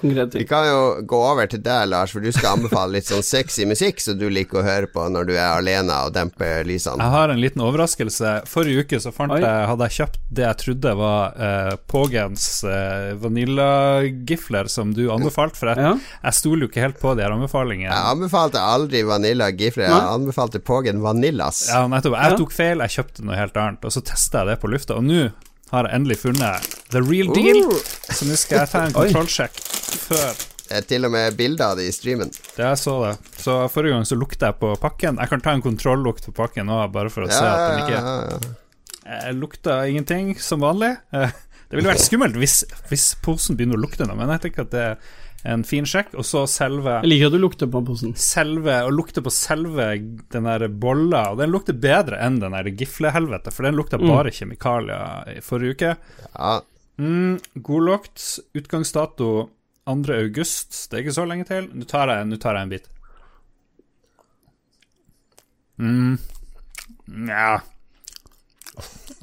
Konkret 0.00 0.34
Vi 0.34 0.46
kan 0.48 0.64
jo 0.64 0.78
gå 1.04 1.18
over 1.30 1.46
til 1.50 1.60
deg, 1.64 1.88
Lars, 1.92 2.12
for 2.14 2.24
du 2.24 2.30
skal 2.32 2.56
anbefale 2.56 2.96
litt 2.96 3.08
sånn 3.10 3.24
sexy 3.26 3.66
musikk 3.68 4.00
som 4.00 4.16
du 4.20 4.26
liker 4.32 4.60
å 4.62 4.64
høre 4.64 4.88
på 4.90 5.04
når 5.12 5.28
du 5.28 5.34
er 5.36 5.58
alene 5.58 5.96
og 6.06 6.14
demper 6.16 6.64
lysene. 6.68 7.02
Jeg 7.04 7.14
har 7.14 7.32
en 7.34 7.40
liten 7.42 7.64
overraskelse. 7.64 8.32
Forrige 8.48 8.86
uke 8.86 9.00
så 9.04 9.12
fant 9.12 9.34
Oi. 9.36 9.40
jeg, 9.44 9.66
hadde 9.70 9.88
jeg 9.90 9.96
kjøpt 10.00 10.18
det 10.40 10.46
jeg 10.46 10.58
trodde 10.64 10.94
var 11.00 11.36
uh, 11.36 11.74
Pågens 11.90 12.46
uh, 12.64 13.12
vaniljagifler 13.20 14.70
som 14.72 14.94
du 14.96 15.04
anbefalte, 15.12 15.58
for 15.60 15.72
jeg, 15.72 15.78
Ja. 15.84 15.92
jeg 16.24 16.38
stoler 16.40 16.64
jo 16.66 16.70
ikke 16.72 16.84
helt 16.86 17.00
på 17.02 17.14
de 17.18 17.24
her 17.26 17.34
anbefalingene. 17.36 17.90
Jeg 17.92 18.14
anbefalte 18.14 18.62
aldri 18.62 19.02
vaniljagifler, 19.06 19.88
jeg 19.90 20.08
anbefalte 20.16 20.60
Pågen 20.64 21.02
Vanillas. 21.04 21.66
Ja, 21.68 21.84
nettopp. 21.90 22.16
Jeg 22.20 22.40
tok 22.40 22.52
feil, 22.56 22.82
jeg 22.86 22.96
kjøpte 22.96 23.24
noe 23.26 23.38
helt 23.38 23.56
annet, 23.60 23.84
og 23.84 23.92
så 23.94 24.02
testa 24.04 24.44
jeg 24.44 24.54
det 24.54 24.60
på 24.62 24.70
lufta, 24.72 24.96
og 24.96 25.04
nå 25.06 25.28
har 25.70 25.86
jeg 25.88 25.96
endelig 26.00 26.18
funnet 26.22 26.70
the 26.90 27.02
real 27.02 27.30
deal. 27.34 27.60
Uh, 27.70 27.82
Så 28.10 28.26
nå 28.28 28.38
skal 28.38 28.62
jeg 28.64 28.72
ta 28.72 28.86
en 28.88 28.96
kontrollsjekk 29.00 29.60
før 30.06 30.32
det 30.70 30.76
er 30.78 30.84
til 30.86 31.02
og 31.08 31.10
med 31.10 31.34
bilder 31.34 31.72
av 31.72 31.78
det 31.80 31.88
i 31.90 31.92
streamen. 31.92 32.28
det 32.30 32.62
jeg 32.62 32.78
så 32.78 32.92
det. 33.02 33.14
Så 33.42 33.56
forrige 33.74 33.96
gang 33.96 34.04
så 34.06 34.14
lukta 34.14 34.52
jeg 34.52 34.58
på 34.60 34.68
pakken. 34.78 35.16
Jeg 35.18 35.30
kan 35.32 35.40
ta 35.42 35.54
en 35.56 35.64
kontrollukt 35.64 36.28
på 36.28 36.34
pakken 36.36 36.68
nå, 36.70 36.76
bare 36.94 37.10
for 37.10 37.26
å 37.26 37.30
se 37.30 37.40
at 37.42 37.62
den 37.72 37.80
ikke 37.82 37.96
ja, 37.96 38.12
ja. 38.30 38.52
Jeg 39.10 39.34
lukta 39.34 39.80
ingenting, 39.90 40.36
som 40.38 40.62
vanlig. 40.62 40.92
Det 41.70 41.78
ville 41.78 41.90
vært 41.90 42.02
skummelt 42.02 42.38
hvis, 42.38 42.60
hvis 42.90 43.08
posen 43.22 43.58
begynner 43.58 43.78
å 43.78 43.82
lukte 43.82 44.06
noe, 44.06 44.14
men 44.18 44.30
jeg 44.34 44.44
tenker 44.46 44.66
at 44.66 44.70
det 44.70 44.84
er 44.92 45.10
en 45.44 45.62
fin 45.64 45.84
sjekk. 45.88 46.14
Og 46.20 46.24
så 46.28 46.42
selve 46.50 46.98
Jeg 47.02 47.08
liker 47.10 47.26
at 47.30 47.32
du 47.32 47.38
lukter 47.38 47.66
på 47.72 47.80
posen. 47.86 48.14
selve 48.16 48.74
og 48.84 48.92
lukter 48.92 49.22
på 49.24 49.30
selve 49.32 49.86
den 50.32 50.44
der 50.44 50.66
bolla, 50.68 51.30
og 51.32 51.38
den 51.38 51.50
lukter 51.50 51.72
bedre 51.72 52.18
enn 52.20 52.40
den 52.40 52.52
der 52.52 52.64
giflehelvete, 52.70 53.52
for 53.52 53.62
den 53.64 53.74
lukta 53.78 53.98
bare 53.98 54.30
kjemikalier 54.30 55.36
i 55.36 55.40
forrige 55.40 55.74
uke. 55.78 55.96
ja. 56.38 56.60
Mm, 57.00 57.38
god 57.64 57.82
lukt. 57.86 58.38
Utgangsdato 58.54 59.48
2. 59.88 60.12
august. 60.20 60.90
Det 60.90 60.98
er 60.98 61.02
ikke 61.06 61.14
så 61.16 61.24
lenge 61.26 61.46
til. 61.48 61.70
Nå 61.72 61.86
tar 61.88 62.08
jeg, 62.12 62.26
nå 62.28 62.36
tar 62.38 62.54
jeg 62.58 62.62
en 62.62 62.68
bit. 62.74 62.88
Mm. 65.80 66.18
Nja 67.08 67.60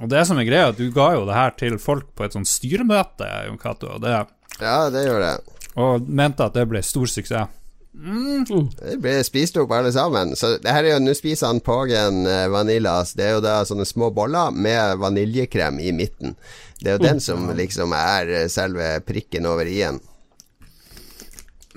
Og 0.02 0.10
det 0.10 0.24
som 0.28 0.38
er 0.42 0.48
greia, 0.50 0.72
at 0.72 0.78
du 0.82 0.90
ga 0.94 1.12
jo 1.16 1.26
det 1.28 1.36
her 1.38 1.54
til 1.58 1.78
folk 1.82 2.10
på 2.18 2.26
et 2.26 2.34
sånt 2.36 2.50
styremøte, 2.50 3.28
Jon 3.48 3.58
Cato, 3.62 3.88
og, 3.96 4.02
det- 4.02 4.26
ja, 4.60 4.90
det 4.90 5.06
gjør 5.06 5.22
det. 5.22 5.36
Og 5.78 6.10
mente 6.10 6.46
at 6.46 6.58
det 6.58 6.66
ble 6.70 6.82
stor 6.86 7.10
suksess. 7.12 7.54
Det 7.98 8.98
ble 9.02 9.14
spist 9.26 9.58
opp 9.58 9.72
alle 9.74 9.90
sammen. 9.94 10.36
Så 10.38 10.58
det 10.62 10.74
her 10.74 10.86
er 10.86 10.96
jo, 10.96 11.00
Nå 11.02 11.16
spiser 11.18 11.50
han 11.50 11.64
Pågen 11.66 12.28
eh, 12.30 12.46
Vanillas. 12.54 13.16
Det 13.18 13.26
er 13.26 13.38
jo 13.38 13.46
da 13.46 13.56
sånne 13.66 13.88
små 13.90 14.12
boller 14.14 14.54
med 14.54 15.00
vaniljekrem 15.02 15.80
i 15.82 15.94
midten. 15.96 16.36
Det 16.78 16.92
er 16.92 17.00
jo 17.00 17.06
den 17.08 17.24
som 17.24 17.48
liksom 17.58 17.96
er 17.98 18.34
eh, 18.44 18.46
selve 18.54 19.00
prikken 19.08 19.50
over 19.50 19.70
i-en. 19.70 19.98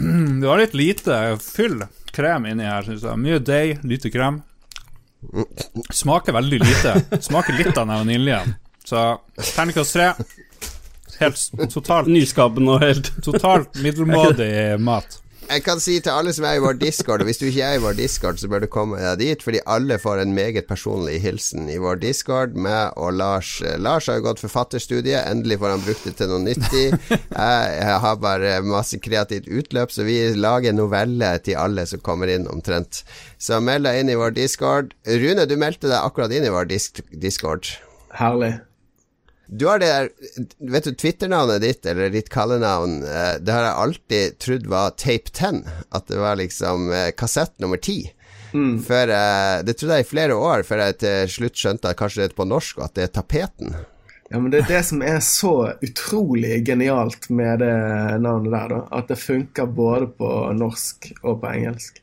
Det 0.01 0.46
var 0.48 0.61
litt 0.61 0.76
lite 0.76 1.16
fyll 1.44 1.82
krem 2.12 2.46
inni 2.48 2.68
her, 2.68 2.84
syns 2.84 3.05
jeg. 3.05 3.20
Mye 3.20 3.40
deig, 3.44 3.80
lite 3.84 4.12
krem. 4.12 4.42
Smaker 5.92 6.36
veldig 6.36 6.61
lite. 6.62 6.94
Smaker 7.20 7.57
litt 7.59 7.74
av 7.76 7.84
den 7.86 7.96
vaniljen. 7.96 8.55
Så 8.84 9.03
terningkast 9.55 9.96
tre. 9.96 10.12
Helt 11.20 11.72
totalt, 11.72 12.08
Nyskapende 12.08 12.76
og 12.78 12.84
helt 12.84 13.12
totalt 13.24 13.74
middelmådig 13.84 14.52
mat. 14.80 15.20
Jeg 15.50 15.64
kan 15.66 15.80
si 15.82 15.96
til 15.98 16.14
alle 16.14 16.30
som 16.30 16.44
er 16.46 16.60
i 16.60 16.62
vår 16.62 16.76
discord, 16.78 17.24
og 17.24 17.26
hvis 17.26 17.40
du 17.40 17.48
ikke 17.48 17.66
er 17.66 17.74
i 17.74 17.80
vår 17.82 17.96
discord, 17.98 18.36
så 18.38 18.46
bør 18.46 18.62
du 18.62 18.68
komme 18.70 19.00
deg 19.02 19.18
dit, 19.18 19.40
fordi 19.42 19.58
alle 19.66 19.96
får 19.98 20.20
en 20.22 20.34
meget 20.36 20.68
personlig 20.68 21.16
hilsen 21.24 21.66
i 21.72 21.78
vår 21.82 21.98
discord. 22.04 22.54
Meg 22.54 22.94
og 22.94 23.16
Lars. 23.18 23.56
Lars 23.82 24.06
har 24.06 24.20
jo 24.20 24.28
gått 24.28 24.44
forfatterstudiet, 24.44 25.24
endelig 25.26 25.58
får 25.58 25.74
han 25.74 25.82
brukt 25.88 26.06
det 26.06 26.14
til 26.20 26.30
noe 26.30 26.44
nyttig. 26.44 26.84
Jeg, 27.10 27.66
jeg 27.80 27.98
har 28.04 28.22
bare 28.22 28.54
masse 28.62 29.02
kreativt 29.02 29.50
utløp, 29.50 29.90
så 29.90 30.06
vi 30.06 30.20
lager 30.38 30.76
noveller 30.76 31.42
til 31.42 31.58
alle 31.58 31.88
som 31.88 32.02
kommer 32.06 32.30
inn, 32.30 32.46
omtrent. 32.52 33.02
Så 33.42 33.58
meld 33.58 33.90
deg 33.90 34.04
inn 34.04 34.14
i 34.14 34.18
vår 34.22 34.38
discord. 34.38 34.94
Rune, 35.02 35.50
du 35.50 35.58
meldte 35.58 35.90
deg 35.90 35.98
akkurat 35.98 36.30
inn 36.30 36.46
i 36.46 36.54
vår 36.54 36.70
disk 36.70 37.02
discord. 37.10 37.74
Herlig. 38.14 38.60
Du 39.51 39.66
har 39.66 39.80
det 39.82 39.90
der 39.90 40.09
Vet 40.70 40.86
du, 40.86 40.92
Twitter-navnet 40.94 41.64
ditt, 41.64 41.86
eller 41.90 42.12
ditt 42.14 42.30
kallenavn, 42.30 43.01
eh, 43.03 43.36
det 43.42 43.55
har 43.55 43.66
jeg 43.66 43.82
alltid 43.84 44.38
trodd 44.38 44.68
var 44.70 44.94
Tape 45.01 45.32
10. 45.34 45.64
At 45.90 46.07
det 46.07 46.20
var 46.22 46.38
liksom 46.38 46.90
eh, 46.94 47.11
kassett 47.18 47.57
nummer 47.59 47.80
10. 47.80 48.12
Før 48.86 49.12
jeg, 49.14 49.64
det 49.66 49.76
trodde 49.78 49.98
jeg 50.01 50.07
i 50.07 50.11
flere 50.11 50.34
år, 50.34 50.64
før 50.66 50.84
jeg 50.84 50.98
til 51.03 51.32
slutt 51.34 51.59
skjønte 51.61 51.90
at 51.92 51.98
kanskje 51.98 52.24
det 52.24 52.30
er 52.32 52.38
på 52.38 52.46
norsk, 52.51 52.80
og 52.80 52.88
at 52.88 52.96
det 52.98 53.05
er 53.07 53.12
Tapeten. 53.14 53.74
Ja, 54.30 54.38
men 54.38 54.51
Det 54.51 54.61
er 54.62 54.68
det 54.68 54.84
som 54.86 55.03
er 55.03 55.18
så 55.26 55.55
utrolig 55.82 56.61
genialt 56.66 57.26
med 57.34 57.62
det 57.64 57.74
navnet 58.22 58.55
der, 58.55 58.74
da. 58.74 58.80
At 58.98 59.11
det 59.11 59.18
funker 59.18 59.66
både 59.66 60.07
på 60.18 60.30
norsk 60.55 61.11
og 61.22 61.40
på 61.42 61.51
engelsk. 61.51 61.98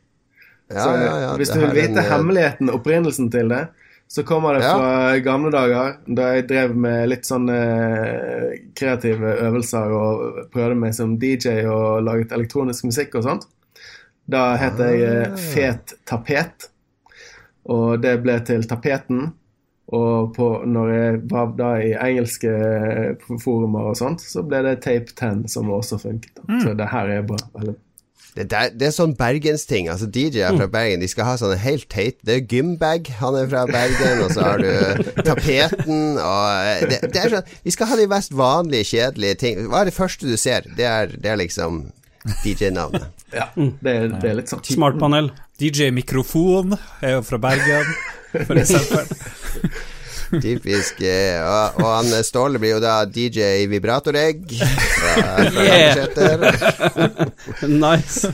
Ja, 0.67 0.81
så 0.83 0.89
ja, 0.99 1.13
ja, 1.23 1.29
Hvis 1.39 1.53
du 1.55 1.61
vil 1.61 1.71
vite 1.71 1.93
en, 1.93 2.01
eh, 2.03 2.09
hemmeligheten, 2.11 2.71
opprinnelsen 2.75 3.31
til 3.31 3.47
det, 3.53 3.67
så 4.07 4.23
kommer 4.23 4.53
det 4.55 4.63
Ja. 4.63 4.73
fra 4.77 5.19
gamle 5.19 5.51
dager, 5.51 5.97
da 6.07 6.33
jeg 6.35 6.47
drev 6.47 6.75
med 6.75 7.09
litt 7.09 7.25
sånn 7.27 7.49
eh, 7.49 8.57
kreative 8.75 9.33
øvelser 9.49 9.91
og 9.91 10.51
prøvde 10.53 10.75
meg 10.79 10.93
som 10.95 11.17
DJ 11.19 11.65
og 11.67 12.03
laget 12.07 12.31
elektronisk 12.31 12.85
musikk 12.87 13.15
og 13.19 13.23
sånt. 13.23 13.47
Da 14.29 14.55
het 14.57 14.77
jeg 14.79 15.01
Ah. 15.03 15.31
eh, 15.31 15.35
Fet 15.35 15.93
Tapet, 16.05 16.69
og 17.67 18.01
det 18.01 18.21
ble 18.23 18.39
til 18.47 18.63
Tapeten. 18.63 19.33
Og 19.89 20.33
på, 20.35 20.65
når 20.67 20.89
jeg 20.91 21.19
var 21.31 21.45
da 21.55 21.69
i 21.79 21.93
engelske 21.95 22.49
eh, 22.51 23.15
forumer 23.39 23.85
og 23.87 23.95
sånt, 23.95 24.19
så 24.19 24.43
ble 24.43 24.59
det 24.65 24.81
Tape 24.83 25.13
10 25.15 25.47
som 25.47 25.69
også 25.71 25.95
funket. 26.01 26.41
Mm. 26.47 26.59
Så 26.61 26.73
det 26.75 26.89
her 26.91 27.07
er 27.07 27.21
bra. 27.23 27.37
Veldig. 27.55 27.75
Det, 28.37 28.45
der, 28.53 28.69
det 28.77 28.87
er 28.87 28.93
sånn 28.95 29.15
bergensting. 29.17 29.89
Altså 29.89 30.05
DJ-er 30.13 30.53
fra 30.59 30.67
Bergen 30.71 31.01
De 31.01 31.07
skal 31.09 31.25
ha 31.25 31.35
sånne 31.41 31.57
helt 31.63 31.87
teite 31.89 32.21
Det 32.27 32.35
er 32.37 32.45
gymbag, 32.53 33.09
han 33.19 33.35
er 33.39 33.47
fra 33.49 33.63
Bergen, 33.69 34.21
og 34.23 34.31
så 34.35 34.45
har 34.45 34.61
du 34.61 35.11
tapeten 35.25 36.19
og 36.21 36.43
eh, 36.69 36.85
det, 36.91 36.99
det 37.15 37.21
er 37.23 37.33
sånn 37.35 37.51
Vi 37.65 37.73
skal 37.73 37.89
ha 37.91 37.97
de 37.99 38.05
mest 38.11 38.35
vanlige, 38.37 38.85
kjedelige 38.93 39.39
ting. 39.41 39.63
Hva 39.71 39.81
er 39.81 39.89
det 39.89 39.95
første 39.97 40.29
du 40.29 40.37
ser? 40.37 40.69
Det 40.77 40.85
er, 40.85 41.11
det 41.17 41.33
er 41.33 41.41
liksom 41.43 41.87
DJ-navnet. 42.45 43.09
Ja, 43.35 43.49
det, 43.57 43.91
er- 43.91 44.13
det 44.21 44.29
er 44.29 44.37
litt 44.37 44.47
sånn. 44.53 44.61
Smartpanel. 44.63 45.25
DJ 45.59 45.89
Mikrofon 45.91 46.77
er 47.03 47.17
jo 47.17 47.23
fra 47.27 47.35
Bergen, 47.43 47.89
for 48.47 48.55
eksempel. 48.61 49.03
Typisk. 50.31 51.01
eh, 51.01 51.39
Og, 51.41 51.81
og 51.83 51.89
han 51.93 52.11
eh, 52.17 52.23
Ståle 52.27 52.59
blir 52.61 52.75
jo 52.75 52.81
da 52.83 52.99
DJ 53.05 53.65
Vibratoregg 53.71 54.43
fra, 54.59 55.13
fra 55.51 55.67
Yeah. 55.67 56.07
Nice. 57.67 58.27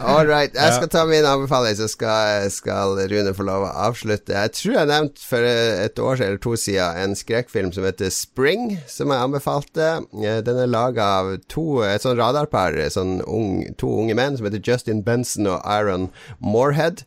All 0.00 0.24
right. 0.26 0.54
Jeg 0.56 0.72
skal 0.78 0.88
ta 0.88 1.02
min 1.04 1.26
anbefaling, 1.28 1.74
så 1.76 1.84
skal, 1.90 2.46
skal 2.54 2.94
Rune 3.10 3.34
få 3.36 3.44
lov 3.44 3.66
å 3.66 3.72
avslutte. 3.88 4.32
Jeg 4.32 4.54
tror 4.56 4.76
jeg 4.78 4.88
nevnte 4.88 5.26
for 5.28 5.44
et 5.44 6.00
år 6.00 6.22
eller 6.24 6.40
to 6.40 6.54
siden 6.56 6.96
en 7.02 7.16
skrekkfilm 7.18 7.68
som 7.76 7.84
heter 7.84 8.08
Spring, 8.14 8.78
som 8.88 9.12
jeg 9.12 9.26
anbefalte. 9.26 9.90
Eh, 10.22 10.40
Den 10.46 10.62
er 10.64 10.70
laga 10.72 11.10
av 11.20 11.34
to, 11.52 11.82
et 11.84 12.06
sånn 12.06 12.16
radarpar, 12.20 12.78
sånn 12.94 13.18
ung, 13.28 13.66
to 13.80 13.90
unge 14.04 14.16
menn, 14.16 14.38
som 14.40 14.48
heter 14.48 14.64
Justin 14.64 15.02
Benson 15.04 15.50
og 15.52 15.60
Iron 15.68 16.08
Moorhead. 16.40 17.04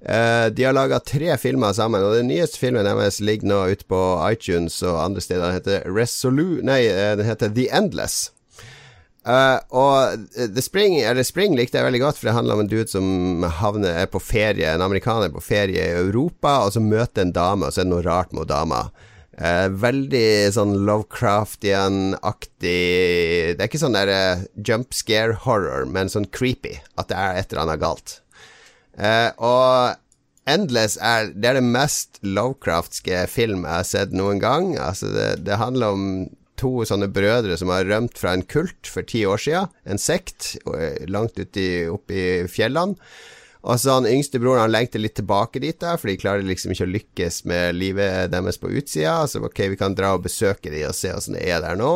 Eh, 0.00 0.46
de 0.52 0.64
har 0.64 0.76
laga 0.76 1.00
tre 1.00 1.36
filmer 1.40 1.72
sammen, 1.72 2.04
og 2.04 2.14
den 2.18 2.28
nyeste 2.30 2.60
filmen 2.60 2.84
deres 2.86 3.20
ligger 3.24 3.48
nå 3.48 3.60
ute 3.72 3.86
på 3.88 4.00
iTunes 4.28 4.82
og 4.84 5.00
andre 5.02 5.20
steder. 5.24 5.46
Den 5.48 5.58
heter 5.60 5.86
Resolu... 5.90 6.60
Nei, 6.66 6.82
eh, 6.90 7.16
den 7.18 7.26
heter 7.28 7.48
The 7.54 7.70
Endless. 7.74 8.30
Uh, 9.26 9.58
og 9.74 10.28
The 10.38 10.62
Spring, 10.62 11.00
eller 11.02 11.26
Spring 11.26 11.56
likte 11.58 11.80
jeg 11.80 11.86
veldig 11.88 11.98
godt, 12.04 12.18
for 12.20 12.28
det 12.28 12.36
handler 12.36 12.54
om 12.54 12.60
en 12.62 12.70
dude 12.70 12.86
som 12.92 13.42
havner 13.58 14.04
er 14.04 14.06
på 14.06 14.20
ferie, 14.22 14.68
en 14.70 14.84
amerikaner 14.84 15.32
på 15.34 15.42
ferie 15.42 15.82
i 15.82 15.98
Europa, 15.98 16.60
og 16.62 16.70
så 16.76 16.80
møter 16.84 17.22
en 17.24 17.34
dame, 17.34 17.66
og 17.66 17.72
så 17.74 17.80
er 17.82 17.86
det 17.88 17.94
noe 17.96 18.06
rart 18.06 18.30
med 18.36 18.46
dama. 18.52 18.80
Uh, 19.36 19.66
veldig 19.82 20.54
sånn 20.54 20.78
Lovecraftian-aktig 20.88 22.70
Det 23.52 23.60
er 23.60 23.66
ikke 23.66 23.82
sånn 23.82 23.98
der 23.98 24.46
jump 24.54 24.94
scare 24.96 25.34
horror, 25.42 25.84
men 25.90 26.08
sånn 26.08 26.30
creepy. 26.30 26.78
At 26.94 27.10
det 27.10 27.18
er 27.18 27.34
et 27.42 27.50
eller 27.50 27.66
annet 27.66 27.82
galt. 27.82 28.22
Eh, 28.96 29.30
og 29.36 29.96
Endless 30.46 30.94
er 31.02 31.32
det, 31.34 31.44
er 31.50 31.58
det 31.58 31.66
mest 31.66 32.20
Lovecraftske 32.22 33.24
film 33.30 33.64
jeg 33.66 33.74
har 33.80 33.86
sett 33.88 34.16
noen 34.16 34.40
gang. 34.42 34.74
Altså 34.78 35.10
det, 35.12 35.28
det 35.46 35.60
handler 35.60 35.96
om 35.96 36.10
to 36.56 36.80
sånne 36.88 37.08
brødre 37.12 37.56
som 37.60 37.72
har 37.72 37.86
rømt 37.88 38.16
fra 38.16 38.32
en 38.36 38.44
kult 38.48 38.88
for 38.88 39.06
ti 39.06 39.24
år 39.28 39.42
siden. 39.42 39.72
En 39.84 40.00
sekt 40.00 40.54
eh, 40.72 41.02
langt 41.10 41.38
ute 41.38 41.66
oppe 41.92 42.16
i 42.16 42.28
fjellene. 42.50 42.96
Og 43.66 43.80
så 43.82 43.96
han 43.96 44.06
yngste 44.06 44.38
broren 44.38 44.62
han 44.62 44.70
lengter 44.70 45.02
litt 45.02 45.16
tilbake 45.18 45.58
dit, 45.58 45.74
da, 45.82 45.96
for 45.98 46.06
de 46.06 46.18
klarer 46.20 46.46
liksom 46.46 46.70
ikke 46.70 46.86
å 46.86 46.92
lykkes 46.92 47.40
med 47.50 47.74
livet 47.74 48.30
deres 48.30 48.60
på 48.62 48.70
utsida. 48.70 49.24
Så 49.26 49.42
ok, 49.42 49.64
vi 49.72 49.78
kan 49.80 49.96
dra 49.98 50.12
og 50.14 50.22
besøke 50.28 50.70
de 50.70 50.84
og 50.86 50.94
se 50.94 51.10
åssen 51.10 51.34
det 51.34 51.48
er 51.50 51.64
der 51.64 51.78
nå. 51.80 51.92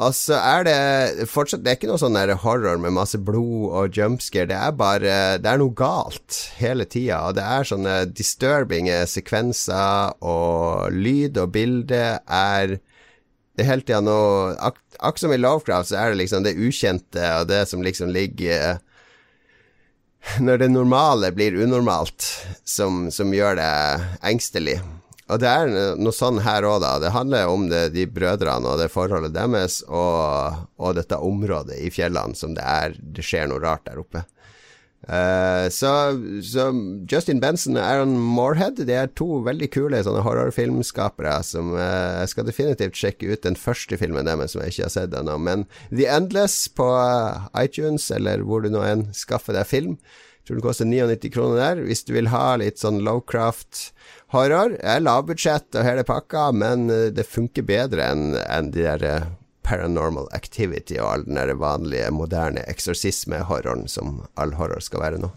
Og 0.00 0.14
så 0.16 0.38
er 0.38 0.64
det 0.64 1.28
fortsatt 1.28 1.60
Det 1.64 1.72
er 1.72 1.76
ikke 1.76 1.90
noe 1.90 2.00
sånn 2.00 2.16
horror 2.42 2.80
med 2.80 2.96
masse 2.96 3.20
blod 3.20 3.68
og 3.68 3.96
jumpscare. 3.96 4.48
Det 4.48 4.56
er 4.56 4.76
bare 4.76 5.16
Det 5.42 5.50
er 5.50 5.60
noe 5.60 5.76
galt 5.76 6.38
hele 6.60 6.86
tida. 6.88 7.20
Og 7.28 7.36
det 7.36 7.44
er 7.44 7.68
sånne 7.68 7.96
disturbing 8.08 8.88
sekvenser, 9.10 10.16
og 10.24 10.94
lyd 10.94 11.40
og 11.40 11.52
bilde 11.56 12.04
er 12.24 12.78
Det 12.78 13.64
er 13.64 13.72
hele 13.74 13.84
tida 13.84 14.00
noe 14.04 14.54
Akkurat 14.56 15.20
som 15.20 15.32
i 15.32 15.40
Lovecraft, 15.40 15.90
så 15.90 16.00
er 16.00 16.12
det 16.12 16.22
liksom 16.22 16.44
det 16.44 16.56
ukjente 16.56 17.26
og 17.40 17.48
det 17.48 17.66
som 17.68 17.84
liksom 17.84 18.12
ligger 18.12 18.80
når 20.44 20.58
det 20.60 20.66
normale 20.68 21.30
blir 21.32 21.56
unormalt, 21.56 22.26
som, 22.68 23.06
som 23.08 23.32
gjør 23.32 23.56
det 23.56 23.70
engstelig. 24.28 24.76
Og 25.30 25.38
det 25.42 25.50
er 25.50 25.70
noe 26.00 26.14
sånn 26.14 26.40
her 26.42 26.66
òg, 26.66 26.80
da. 26.82 26.96
Det 27.02 27.14
handler 27.14 27.52
om 27.52 27.68
det, 27.70 27.84
de 27.94 28.06
brødrene 28.10 28.66
og 28.66 28.80
det 28.82 28.90
forholdet 28.92 29.36
deres, 29.36 29.80
og, 29.86 30.66
og 30.80 30.98
dette 30.98 31.18
området 31.18 31.78
i 31.78 31.90
fjellene 31.94 32.38
som 32.38 32.56
det 32.56 32.66
er 32.66 32.98
Det 32.98 33.24
skjer 33.24 33.50
noe 33.50 33.62
rart 33.62 33.86
der 33.86 34.00
oppe. 34.02 34.24
Uh, 35.08 35.70
så, 35.72 35.90
så 36.44 36.66
Justin 37.08 37.38
Benson 37.40 37.78
og 37.78 37.86
Aaron 37.86 38.18
Moorhead 38.20 38.82
Det 38.84 38.92
er 38.92 39.08
to 39.16 39.38
veldig 39.46 39.70
kule 39.72 40.02
sånne 40.04 40.20
horrorfilmskapere 40.26 41.38
som 41.40 41.70
uh, 41.72 42.20
Jeg 42.20 42.28
skal 42.34 42.44
definitivt 42.44 43.00
sjekke 43.00 43.30
ut 43.32 43.46
den 43.46 43.56
første 43.56 43.96
filmen 43.96 44.28
deres 44.28 44.52
som 44.52 44.60
jeg 44.60 44.74
ikke 44.74 44.84
har 44.84 44.92
sett 44.92 45.16
ennå. 45.16 45.38
Men 45.40 45.64
The 45.88 46.04
Endless 46.04 46.66
på 46.76 46.84
eh, 47.00 47.48
iTunes, 47.64 48.10
eller 48.12 48.44
hvor 48.44 48.60
du 48.60 48.68
nå 48.68 48.84
enn 48.84 49.08
skaffer 49.16 49.56
deg 49.56 49.70
film. 49.70 49.96
Tror 50.50 50.58
den 50.58 50.64
koster 50.64 50.84
99 50.84 51.28
kroner 51.30 51.60
der. 51.60 51.80
Hvis 51.86 52.00
du 52.02 52.08
vil 52.16 52.26
ha 52.32 52.56
litt 52.58 52.80
sånn 52.82 52.96
lowcraft 53.06 53.92
horror, 54.34 54.72
Er 54.82 54.98
lavbudsjett 54.98 55.78
og 55.78 55.86
hele 55.86 56.02
pakka, 56.02 56.48
men 56.50 56.90
eh, 56.90 57.04
det 57.14 57.28
funker 57.30 57.62
bedre 57.62 58.08
enn 58.10 58.34
en 58.34 58.72
de 58.74 58.82
der 58.82 59.04
eh, 59.06 59.28
Paranormal 59.62 60.26
Activity 60.34 60.98
og 60.98 61.06
all 61.06 61.24
den 61.28 61.38
der 61.38 61.54
vanlige, 61.54 62.10
moderne 62.10 62.64
eksorsisme-horroren 62.66 63.86
som 63.86 64.24
all 64.34 64.56
horror 64.58 64.82
skal 64.82 65.04
være 65.04 65.22
nå. 65.22 65.30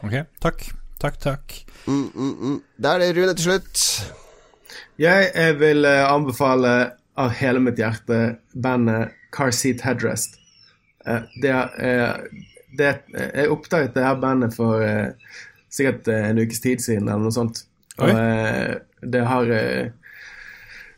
Ok, 0.00 0.22
takk. 0.40 0.64
Takk, 0.96 1.20
takk. 1.20 1.60
Mm, 1.84 2.08
mm, 2.14 2.34
mm. 2.40 2.58
Da 2.80 2.96
er 2.96 3.04
det 3.04 3.12
Rune 3.20 3.36
til 3.36 3.50
slutt. 3.50 3.84
Jeg, 4.96 5.28
jeg 5.36 5.60
vil 5.60 5.84
eh, 5.84 6.08
anbefale 6.08 6.74
av 7.20 7.36
hele 7.36 7.60
mitt 7.60 7.76
hjerte 7.84 8.38
bandet 8.56 9.12
Car 9.36 9.52
Seat 9.52 9.84
Headrest. 9.84 10.40
Eh, 11.04 11.28
det 11.44 11.52
er, 11.52 11.76
eh, 11.76 12.46
det, 12.78 12.92
jeg 13.12 13.52
oppdaget 13.52 13.94
det 13.96 14.04
her 14.06 14.18
bandet 14.22 14.54
for 14.56 14.82
uh, 14.82 15.36
sikkert 15.72 16.08
eh, 16.08 16.30
en 16.30 16.40
ukes 16.40 16.62
tid 16.64 16.82
siden, 16.84 17.08
eller 17.08 17.26
noe 17.26 17.34
sånt. 17.34 17.64
Og 17.96 18.12
eh, 18.12 18.76
det 19.02 19.22
har 19.28 19.52
uh, 19.52 20.16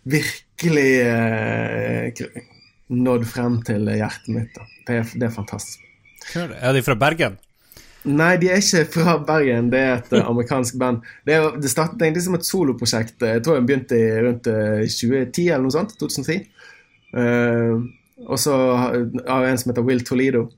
virkelig 0.08 0.92
eh, 1.02 2.24
nådd 2.88 3.26
frem 3.28 3.60
til 3.66 3.90
hjertet 3.92 4.32
mitt. 4.34 4.54
Da. 4.56 4.66
Det, 4.86 4.96
er, 5.02 5.12
det 5.14 5.28
er 5.28 5.34
fantastisk. 5.34 5.84
Er 6.34 6.74
de 6.76 6.84
fra 6.84 6.96
Bergen? 6.98 7.38
Nei, 8.08 8.36
de 8.40 8.48
er 8.52 8.62
ikke 8.62 8.84
fra 9.00 9.16
Bergen. 9.26 9.70
Det 9.72 9.80
er 9.80 9.96
et 9.98 10.12
eh, 10.16 10.26
amerikansk 10.30 10.78
band. 10.80 11.02
Det, 11.26 11.34
er, 11.34 11.48
det 11.60 11.72
startet 11.72 12.02
egentlig 12.04 12.24
som 12.24 12.38
et 12.38 12.46
soloprosjekt. 12.46 13.18
Jeg 13.20 13.42
tror 13.44 13.58
jeg 13.58 13.66
begynte 13.68 13.98
i 13.98 14.08
rundt 14.24 14.48
eh, 14.52 14.84
2010 14.86 15.48
eller 15.48 15.66
noe 15.66 15.74
sånt. 15.74 15.96
2010. 16.00 16.46
Uh, 17.08 17.80
og 18.28 18.36
så 18.36 18.52
har 18.76 19.44
jeg 19.46 19.52
en 19.54 19.60
som 19.60 19.70
heter 19.70 19.86
Will 19.86 20.02
Toledo. 20.04 20.48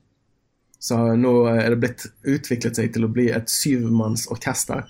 Så 0.81 0.97
nå 1.15 1.31
er 1.51 1.69
det 1.69 1.79
blitt 1.83 2.05
utviklet 2.25 2.79
seg 2.79 2.91
til 2.93 3.05
å 3.05 3.11
bli 3.13 3.29
et 3.29 3.49
syvmannsorkester. 3.51 4.85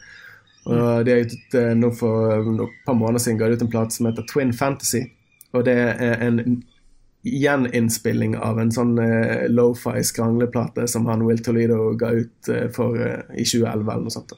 Og 0.72 1.06
de 1.06 1.16
har 1.16 1.26
ut 1.26 1.56
nå 1.76 1.90
for 1.98 2.36
et 2.38 2.76
par 2.86 2.96
måneder 2.96 3.24
siden 3.24 3.40
ga 3.40 3.50
de 3.50 3.58
ut 3.58 3.66
en 3.66 3.72
plate 3.74 3.98
som 3.98 4.08
heter 4.08 4.28
Twin 4.30 4.54
Fantasy. 4.56 5.04
Og 5.52 5.66
det 5.68 5.76
er 5.76 6.22
en 6.24 6.62
gjeninnspilling 7.28 8.36
av 8.38 8.60
en 8.60 8.72
sånn 8.74 8.96
eh, 9.02 9.46
lo-fi 9.52 10.02
skrangleplate 10.06 10.88
som 10.90 11.06
han 11.10 11.26
Will 11.28 11.42
Toledo 11.44 11.92
ga 12.00 12.12
ut 12.18 12.50
eh, 12.50 12.68
for, 12.74 12.98
eh, 12.98 13.22
i 13.38 13.46
2011 13.46 13.84
eller 13.84 14.06
noe 14.08 14.16
sånt. 14.16 14.34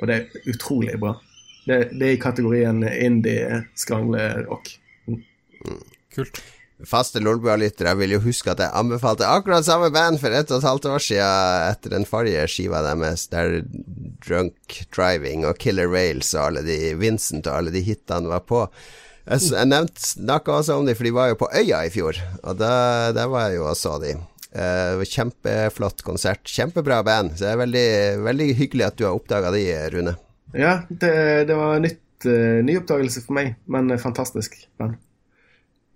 Og 0.00 0.10
det 0.10 0.16
er 0.16 0.52
utrolig 0.52 0.98
bra. 1.00 1.14
Det, 1.64 1.78
det 1.94 2.06
er 2.06 2.16
i 2.16 2.20
kategorien 2.20 2.82
indie-skrangle-rock. 2.84 4.72
Kult. 6.16 6.42
Faste 6.88 7.20
Lolbua-lyttere 7.20 7.92
vil 7.98 8.14
jo 8.16 8.22
huske 8.24 8.52
at 8.52 8.62
jeg 8.62 8.72
anbefalte 8.76 9.28
akkurat 9.28 9.66
samme 9.66 9.90
band 9.94 10.20
for 10.22 10.32
ett 10.34 10.50
og 10.52 10.60
et 10.60 10.68
halvt 10.68 10.88
år 10.90 11.04
siden 11.04 11.66
etter 11.68 11.94
den 11.94 12.06
forrige 12.08 12.46
skiva 12.48 12.80
deres, 12.86 13.26
der 13.32 13.60
Drunk 14.24 14.80
Driving 14.94 15.44
og 15.48 15.60
Killer 15.60 15.90
Rails 15.90 16.32
og 16.36 16.46
alle 16.48 16.64
de 16.66 16.94
Vincent 17.00 17.48
og 17.50 17.58
alle 17.58 17.74
de 17.74 17.84
hitene 17.84 18.32
var 18.32 18.44
på. 18.48 18.64
Jeg, 19.28 19.52
jeg 19.52 19.68
nevnte 19.68 20.02
snakka 20.02 20.56
også 20.58 20.80
om 20.80 20.88
dem, 20.88 20.96
for 20.98 21.06
de 21.06 21.14
var 21.14 21.30
jo 21.30 21.38
på 21.42 21.50
Øya 21.60 21.84
i 21.86 21.92
fjor, 21.92 22.18
og 22.40 22.58
da, 22.58 22.72
der 23.14 23.28
var 23.30 23.50
jeg 23.50 23.60
jo 23.60 23.68
og 23.70 23.78
så 23.78 23.98
dem. 24.02 24.24
Uh, 24.50 24.98
var 24.98 25.06
Kjempeflott 25.06 26.02
konsert. 26.02 26.42
Kjempebra 26.48 27.04
band. 27.06 27.36
Så 27.36 27.44
det 27.44 27.52
er 27.52 27.60
veldig, 27.60 27.90
veldig 28.26 28.48
hyggelig 28.58 28.88
at 28.88 28.96
du 28.98 29.04
har 29.06 29.14
oppdaga 29.14 29.52
de, 29.54 29.62
Rune. 29.94 30.16
Ja, 30.56 30.80
det, 30.90 31.12
det 31.46 31.58
var 31.58 31.78
nytt, 31.84 32.02
uh, 32.26 32.58
ny 32.66 32.80
oppdagelse 32.80 33.22
for 33.26 33.38
meg, 33.38 33.54
men 33.70 33.92
eh, 33.94 34.02
fantastisk 34.02 34.56
band. 34.80 34.98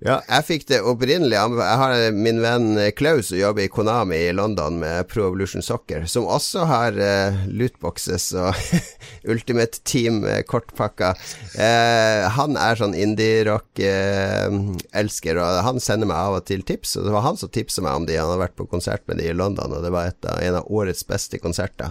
Ja, 0.04 0.18
jeg 0.28 0.44
fikk 0.44 0.66
det 0.68 0.82
opprinnelig 0.84 1.32
Jeg 1.32 1.78
har 1.80 2.12
min 2.12 2.36
venn 2.44 2.76
Klaus 2.92 3.30
som 3.30 3.38
jobber 3.38 3.62
i 3.64 3.70
Konami 3.72 4.18
i 4.26 4.34
London 4.36 4.76
med 4.82 5.08
Pro 5.08 5.22
Evolution 5.30 5.62
Soccer, 5.64 6.04
som 6.04 6.26
også 6.28 6.64
har 6.68 6.92
uh, 6.98 7.32
lootboxes 7.48 8.34
og 8.36 8.52
Ultimate 9.32 9.80
Team-kortpakker. 9.88 11.16
Uh, 11.56 12.28
han 12.36 12.52
er 12.60 12.76
sånn 12.76 12.92
indie-rock-elsker, 13.00 15.40
og 15.40 15.64
han 15.70 15.80
sender 15.80 16.04
meg 16.12 16.20
av 16.20 16.36
og 16.42 16.44
til 16.52 16.60
tips. 16.68 17.00
Og 17.00 17.08
det 17.08 17.16
var 17.16 17.24
han 17.30 17.40
som 17.40 17.48
tipsa 17.48 17.80
meg 17.86 17.96
om 18.02 18.04
de. 18.04 18.20
Han 18.20 18.28
har 18.34 18.44
vært 18.44 18.60
på 18.60 18.68
konsert 18.68 19.00
med 19.08 19.16
de 19.22 19.32
i 19.32 19.40
London, 19.40 19.72
og 19.72 19.80
det 19.86 19.92
var 19.94 20.12
av, 20.12 20.36
en 20.36 20.58
av 20.60 20.68
årets 20.68 21.00
beste 21.08 21.40
konserter. 21.40 21.88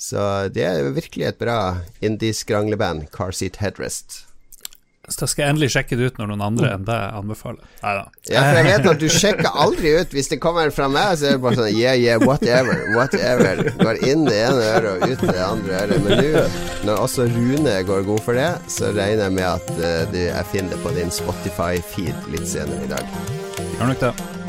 Så 0.00 0.48
det 0.48 0.64
er 0.64 0.96
virkelig 0.96 1.28
et 1.28 1.44
bra 1.44 1.84
indie-skrangleband, 2.00 3.12
Car 3.12 3.36
Seat 3.36 3.60
Headrest. 3.60 4.33
Så 5.12 5.28
skal 5.28 5.44
jeg 5.44 5.54
endelig 5.54 5.70
sjekke 5.74 5.98
det 6.00 6.10
ut 6.10 6.20
når 6.20 6.30
noen 6.30 6.44
andre 6.46 6.70
enn 6.74 6.86
deg 6.86 7.16
anbefaler. 7.18 7.60
Neida. 7.82 8.04
Ja, 8.30 8.44
for 8.46 8.58
jeg 8.60 8.68
vet 8.70 8.88
at 8.92 9.02
du 9.02 9.06
sjekker 9.12 9.58
aldri 9.64 9.90
ut 10.00 10.14
Hvis 10.16 10.30
det 10.32 10.38
kommer 10.40 10.70
fra 10.72 10.86
meg, 10.88 11.18
så 11.20 11.28
er 11.28 11.36
det 11.36 11.42
bare 11.44 11.58
sånn 11.58 11.74
yeah, 11.74 11.98
yeah, 11.98 12.20
whatever, 12.22 12.86
whatever. 12.96 13.64
Går 13.82 14.00
inn 14.08 14.24
det 14.28 14.38
ene 14.46 14.70
øret 14.70 14.90
og 14.94 15.12
ut 15.12 15.26
det 15.28 15.42
andre 15.44 15.82
øret. 15.82 16.06
Men 16.06 16.24
nå, 16.24 16.46
når 16.88 17.04
også 17.08 17.28
Rune 17.34 17.76
går 17.90 18.06
god 18.08 18.24
for 18.24 18.40
det, 18.40 18.48
så 18.72 18.94
regner 18.94 19.26
jeg 19.26 19.36
med 19.40 19.50
at 19.50 19.74
uh, 19.76 20.00
du, 20.14 20.22
jeg 20.24 20.52
finner 20.54 20.76
det 20.76 20.80
på 20.86 20.94
din 20.96 21.12
Spotify-feed 21.14 22.32
litt 22.32 22.48
senere 22.48 22.88
i 22.88 22.94
dag. 22.96 23.20
Gjør 23.76 23.92
nok 23.92 24.02
det. 24.08 24.43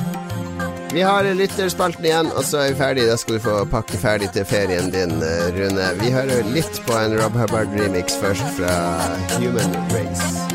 Vi 0.95 1.01
har 1.01 1.23
lytterspalten 1.35 2.05
igjen, 2.05 2.29
og 2.31 2.45
så 2.47 2.61
er 2.61 2.69
vi 2.71 2.77
ferdig. 2.79 3.07
Da 3.09 3.17
skal 3.19 3.35
du 3.35 3.43
få 3.43 3.57
pakke 3.67 3.99
ferdig 3.99 4.29
til 4.31 4.47
ferien 4.47 4.87
din, 4.93 5.17
eh, 5.19 5.51
Rune. 5.57 5.91
Vi 5.99 6.15
hører 6.15 6.47
litt 6.55 6.79
på 6.87 6.95
en 6.95 7.19
Rob 7.19 7.35
Hubbard-remix 7.35 8.15
først 8.23 8.47
fra 8.55 8.79
Human 9.35 9.75
Race. 9.91 10.54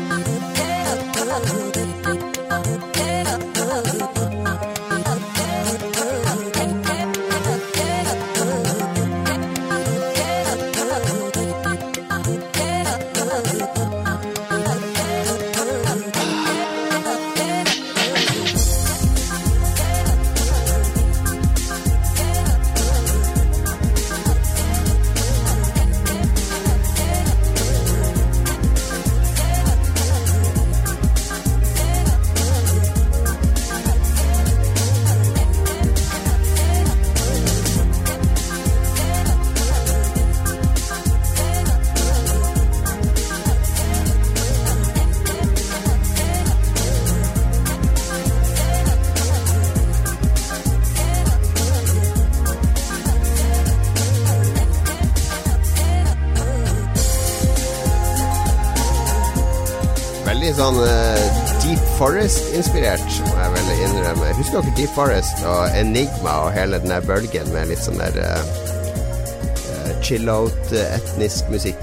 Forest-inspirert, 62.61 63.25
må 63.25 63.33
jeg 63.41 63.49
vel 63.55 63.69
innrømme. 63.81 64.27
Husker 64.37 64.61
dere 64.61 64.75
Deep 64.77 64.91
Forest 64.93 65.39
og 65.49 65.73
Enigma 65.79 66.33
og 66.43 66.51
hele 66.53 66.77
den 66.83 66.91
der 66.93 67.01
bølgen 67.07 67.47
med 67.55 67.71
litt 67.71 67.81
sånn 67.81 67.97
der 67.97 68.13
uh, 68.21 69.97
chill-out, 70.05 70.69
eh, 70.69 70.93
etnisk 70.99 71.49
musikk? 71.49 71.81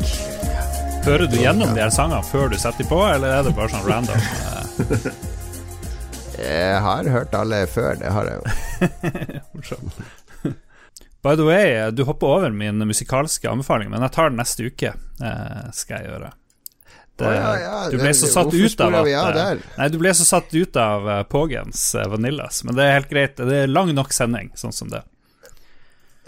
Hører 1.02 1.26
du 1.26 1.34
gjennom 1.40 1.74
de 1.74 1.82
her 1.82 1.90
sangene 1.90 2.22
før 2.30 2.46
du 2.52 2.56
setter 2.60 2.78
dem 2.84 2.90
på, 2.92 3.00
eller 3.08 3.28
er 3.40 3.42
det 3.48 3.56
bare 3.58 3.72
sånn 3.74 3.88
random? 3.90 4.20
Eh, 4.22 4.30
Jeg 6.46 6.78
har 6.86 7.02
hørt 7.10 7.34
alle 7.34 7.66
før, 7.66 7.98
det 7.98 8.14
har 8.14 8.30
jeg 8.30 8.38
jo. 8.38 8.46
morsomt. 9.58 9.98
By 11.26 11.34
the 11.34 11.42
way, 11.48 11.90
du 11.90 12.06
hopper 12.06 12.30
over 12.36 12.54
min 12.54 12.78
musikalske 12.86 13.50
anbefaling, 13.50 13.90
men 13.90 13.98
jeg 14.06 14.14
tar 14.14 14.30
den 14.30 14.38
neste 14.38 14.70
uke. 14.70 14.94
Eh, 14.94 15.74
skal 15.74 15.98
jeg 16.04 16.12
gjøre. 16.12 16.37
Ja, 17.18 17.52
ja, 17.58 17.76
du 17.90 17.98
ble 17.98 18.12
så 18.14 18.28
satt 18.30 18.54
ut 18.54 18.80
av 18.84 18.96
at 19.00 19.38
eh? 19.42 19.62
Nei, 19.76 19.88
du 19.90 19.98
ble 19.98 20.12
så 20.14 20.26
satt 20.28 20.54
ut 20.54 20.76
av 20.78 21.08
Pågens 21.32 21.94
eh, 21.98 22.08
Vanillas, 22.12 22.62
men 22.64 22.78
det 22.78 22.84
er 22.86 22.98
helt 23.00 23.10
greit. 23.10 23.40
Det 23.40 23.62
er 23.64 23.70
lang 23.70 23.90
nok 23.96 24.14
sending, 24.14 24.52
sånn 24.58 24.74
som 24.76 24.92
det. 24.92 25.02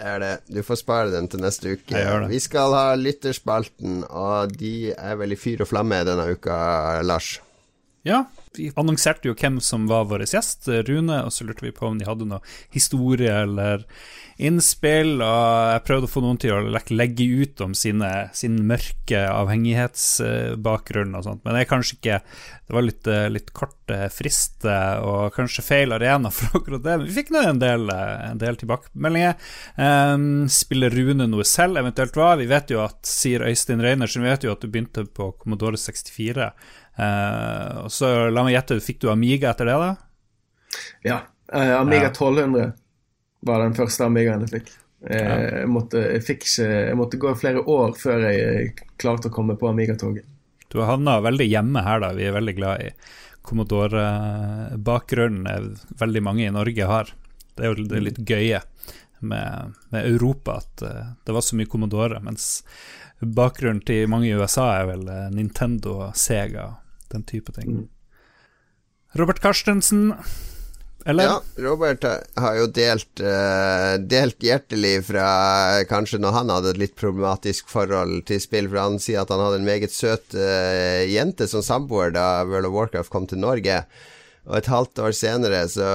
Det 0.00 0.08
er 0.14 0.22
det. 0.22 0.32
Du 0.48 0.62
får 0.64 0.80
spare 0.80 1.12
den 1.12 1.28
til 1.28 1.42
neste 1.44 1.76
uke. 1.76 2.02
Vi 2.30 2.40
skal 2.40 2.72
ha 2.72 2.86
lytterspalten, 2.96 4.02
og 4.08 4.56
de 4.56 4.94
er 4.96 5.20
vel 5.20 5.36
i 5.36 5.38
fyr 5.38 5.60
og 5.60 5.68
flamme 5.68 6.00
denne 6.08 6.24
uka, 6.32 6.56
Lars. 7.04 7.34
Ja, 8.08 8.24
vi 8.56 8.70
annonserte 8.80 9.28
jo 9.28 9.34
hvem 9.36 9.58
som 9.60 9.84
var 9.90 10.06
vår 10.08 10.24
gjest, 10.24 10.70
Rune, 10.88 11.18
og 11.26 11.34
så 11.36 11.44
lurte 11.44 11.66
vi 11.66 11.74
på 11.76 11.90
om 11.90 11.98
de 12.00 12.08
hadde 12.08 12.30
noe 12.30 12.40
historie 12.72 13.34
eller 13.42 13.84
innspill, 14.40 15.20
og 15.20 15.72
jeg 15.74 15.82
prøvde 15.86 16.08
å 16.08 16.10
få 16.10 16.22
noen 16.24 16.38
til 16.40 16.54
å 16.54 16.80
legge 16.94 17.26
ut 17.42 17.60
om 17.64 17.74
sine, 17.76 18.08
sin 18.36 18.56
mørke 18.68 19.20
avhengighetsbakgrunn 19.28 21.14
og 21.18 21.26
sånt, 21.26 21.42
men 21.44 21.56
det 21.56 21.64
er 21.64 21.70
kanskje 21.70 21.98
ikke 21.98 22.18
Det 22.70 22.76
var 22.76 22.84
litt, 22.86 23.06
eh, 23.10 23.26
litt 23.34 23.48
kort 23.50 23.90
eh, 23.90 24.06
frist 24.14 24.62
eh, 24.62 25.00
og 25.02 25.34
kanskje 25.34 25.64
feil 25.66 25.94
arena 25.96 26.30
for 26.36 26.60
akkurat 26.60 26.84
det, 26.84 26.96
men 27.00 27.08
vi 27.08 27.16
fikk 27.16 27.32
nå 27.34 27.42
en 27.42 27.62
del, 27.62 27.90
en 27.90 28.38
del 28.38 28.58
tilbakemeldinger. 28.60 29.34
Um, 29.74 30.44
spiller 30.46 30.94
Rune 30.94 31.26
noe 31.26 31.46
selv, 31.48 31.80
eventuelt 31.82 32.14
hva? 32.14 32.36
Vi 32.38 32.46
vet 32.50 32.70
jo 32.70 32.84
at, 32.84 33.00
sier 33.10 33.42
Øystein 33.48 33.82
Reinersen, 33.82 34.22
vi 34.22 34.30
vet 34.30 34.46
jo 34.46 34.54
at 34.54 34.62
du 34.62 34.70
begynte 34.70 35.02
på 35.02 35.32
Commodore 35.42 35.80
64. 35.82 36.46
Uh, 36.94 37.86
og 37.86 37.90
så 37.90 38.12
la 38.30 38.46
meg 38.46 38.54
gjette, 38.54 38.78
fikk 38.86 39.02
du 39.02 39.10
Amiga 39.10 39.50
etter 39.50 39.66
det, 39.66 39.76
da? 39.82 39.90
Ja. 41.08 41.18
Uh, 41.50 41.74
Amiga 41.80 42.06
Ja. 42.06 42.14
1200 42.14 42.70
var 43.46 43.56
den 43.64 43.78
første 43.78 44.02
Amigaen 44.06 44.42
jeg 44.46 44.52
fikk. 44.58 44.68
Jeg, 45.00 45.28
jeg, 45.62 45.68
måtte, 45.72 45.98
jeg, 46.12 46.22
fikk 46.26 46.40
ikke, 46.44 46.68
jeg 46.90 46.96
måtte 47.00 47.20
gå 47.22 47.28
flere 47.40 47.60
år 47.72 47.90
før 47.96 48.18
jeg 48.28 48.40
klarte 49.00 49.28
å 49.30 49.34
komme 49.34 49.54
på 49.60 49.70
Amiga-toget. 49.70 50.24
Du 50.70 50.76
har 50.78 50.88
havna 50.92 51.12
veldig 51.24 51.46
hjemme 51.48 51.80
her, 51.82 51.98
da. 52.04 52.08
Vi 52.14 52.24
er 52.28 52.36
veldig 52.36 52.56
glad 52.58 52.74
i 52.84 52.86
Commodore-bakgrunnen 53.48 55.46
veldig 55.98 56.22
mange 56.22 56.44
i 56.46 56.54
Norge 56.54 56.84
har. 56.86 57.06
Det 57.56 57.62
er 57.64 57.68
jo 57.72 57.88
det 57.88 58.00
litt 58.04 58.20
gøye 58.28 58.60
med, 59.20 59.72
med 59.90 60.06
Europa 60.06 60.56
at 60.60 60.82
eh, 60.82 61.06
det 61.26 61.34
var 61.34 61.40
så 61.44 61.56
mye 61.56 61.68
Commodore, 61.68 62.20
mens 62.24 62.62
bakgrunnen 63.20 63.82
til 63.84 64.08
mange 64.08 64.30
i 64.30 64.36
USA 64.36 64.70
er 64.78 64.88
vel 64.92 65.08
eh, 65.12 65.28
Nintendo 65.34 66.10
Sega 66.16 66.70
den 67.12 67.26
type 67.28 67.52
ting. 67.56 67.88
Robert 69.18 69.40
Carstensen, 69.42 70.14
eller? 71.04 71.24
Ja, 71.24 71.42
Robert 71.56 72.04
har 72.36 72.56
jo 72.58 72.66
delt, 72.66 73.20
eh, 73.20 73.94
delt 73.98 74.42
hjertelig 74.44 75.06
fra 75.08 75.26
eh, 75.78 75.84
kanskje 75.88 76.20
når 76.20 76.34
han 76.36 76.52
hadde 76.52 76.74
et 76.74 76.80
litt 76.82 76.96
problematisk 77.00 77.70
forhold 77.72 78.26
til 78.28 78.40
spill, 78.42 78.68
for 78.68 78.82
han 78.82 79.00
sier 79.00 79.22
at 79.22 79.32
han 79.32 79.40
hadde 79.40 79.62
en 79.62 79.68
meget 79.68 79.94
søt 79.94 80.36
eh, 80.36 81.08
jente 81.08 81.48
som 81.48 81.64
samboer 81.64 82.12
da 82.16 82.44
World 82.44 82.68
of 82.68 82.76
Warcraft 82.76 83.12
kom 83.12 83.28
til 83.30 83.40
Norge. 83.40 83.80
Og 84.48 84.56
et 84.58 84.70
halvt 84.72 85.00
år 85.04 85.16
senere 85.16 85.64
så 85.72 85.88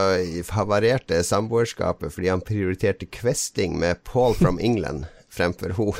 havarerte 0.56 1.22
samboerskapet 1.26 2.14
fordi 2.14 2.30
han 2.32 2.45
prioriterte 2.45 3.10
questing 3.10 3.78
med 3.82 4.03
Paul 4.08 4.38
from 4.38 4.60
England 4.70 5.06
fremfor. 5.30 5.78
Og 5.80 5.95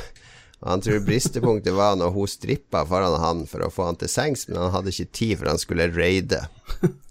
han 0.66 0.82
tror 0.82 1.02
bristepunktet 1.06 1.74
var 1.76 1.98
når 2.00 2.14
hun 2.14 2.30
strippa 2.30 2.82
foran 2.88 3.20
han 3.22 3.46
for 3.50 3.66
å 3.66 3.70
få 3.70 3.90
han 3.90 3.98
til 4.00 4.10
sengs, 4.10 4.48
men 4.48 4.58
han 4.64 4.72
hadde 4.74 4.94
ikke 4.94 5.14
tid 5.14 5.38
for 5.38 5.52
han 5.52 5.62
skulle 5.62 5.92
raide. 5.94 6.46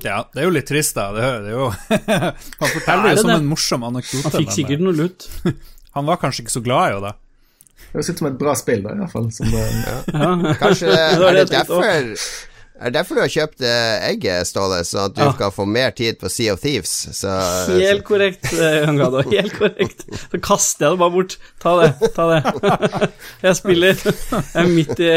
Ja, 0.00 0.22
det 0.32 0.40
er 0.40 0.46
jo 0.48 0.52
litt 0.54 0.68
trist, 0.70 0.94
da. 0.96 1.10
Det, 1.12 1.26
det 1.44 1.50
er 1.52 1.58
jo 1.58 1.66
Han 2.62 2.70
forteller 2.72 3.02
det 3.02 3.10
jo 3.10 3.16
det 3.16 3.24
som 3.26 3.32
det? 3.34 3.40
en 3.42 3.50
morsom 3.50 3.82
anekdote. 3.90 4.22
Han 4.30 4.38
fikk 4.40 4.54
sikkert 4.56 4.80
noe 4.86 4.96
lut. 4.96 5.26
eh, 5.44 5.52
Han 5.98 6.06
var 6.08 6.16
kanskje 6.22 6.46
ikke 6.46 6.54
så 6.56 6.62
glad 6.64 6.86
i 6.88 6.94
henne. 6.96 7.12
Det 7.82 7.98
høres 7.98 8.08
ut 8.14 8.22
som 8.22 8.28
et 8.30 8.38
bra 8.40 8.54
spill, 8.56 8.80
da, 8.86 8.94
i 8.96 9.02
hvert 9.02 9.12
fall. 9.12 9.26
Som, 9.36 9.52
eh, 9.52 10.56
Kanskje 10.62 10.88
Det 10.94 11.20
var 11.20 11.28
er 11.28 11.36
det 11.42 11.44
det 11.50 11.58
derfor 11.58 11.84
er 12.82 12.88
det 12.88 12.94
derfor 12.96 13.14
du 13.14 13.20
har 13.22 13.30
kjøpt 13.30 13.60
eh, 13.68 14.06
egget, 14.08 14.48
Ståle, 14.48 14.80
så 14.88 15.04
at 15.04 15.12
du 15.14 15.20
Ja. 15.22 15.28
skal 15.36 15.52
få 15.54 15.66
mer 15.70 15.92
tid 15.94 16.16
på 16.18 16.26
Sea 16.32 16.54
of 16.56 16.64
Thieves? 16.64 16.90
Så, 17.14 17.30
Helt 17.76 18.02
korrekt, 18.08 18.48
eh, 18.56 18.80
Jan 18.80 18.96
Gado. 18.98 19.20
Helt 19.28 19.54
korrekt. 19.54 20.02
Så 20.32 20.40
kaster 20.42 20.88
jeg 20.88 20.96
det 20.96 21.02
bare 21.04 21.14
bort. 21.14 21.36
Ta 21.62 21.76
det, 21.78 21.92
ta 22.16 22.26
det. 22.32 23.12
Jeg 23.44 23.60
spiller. 23.60 24.02
Jeg 24.02 24.64
er 24.64 24.72
midt 24.72 24.98
i 25.04 25.12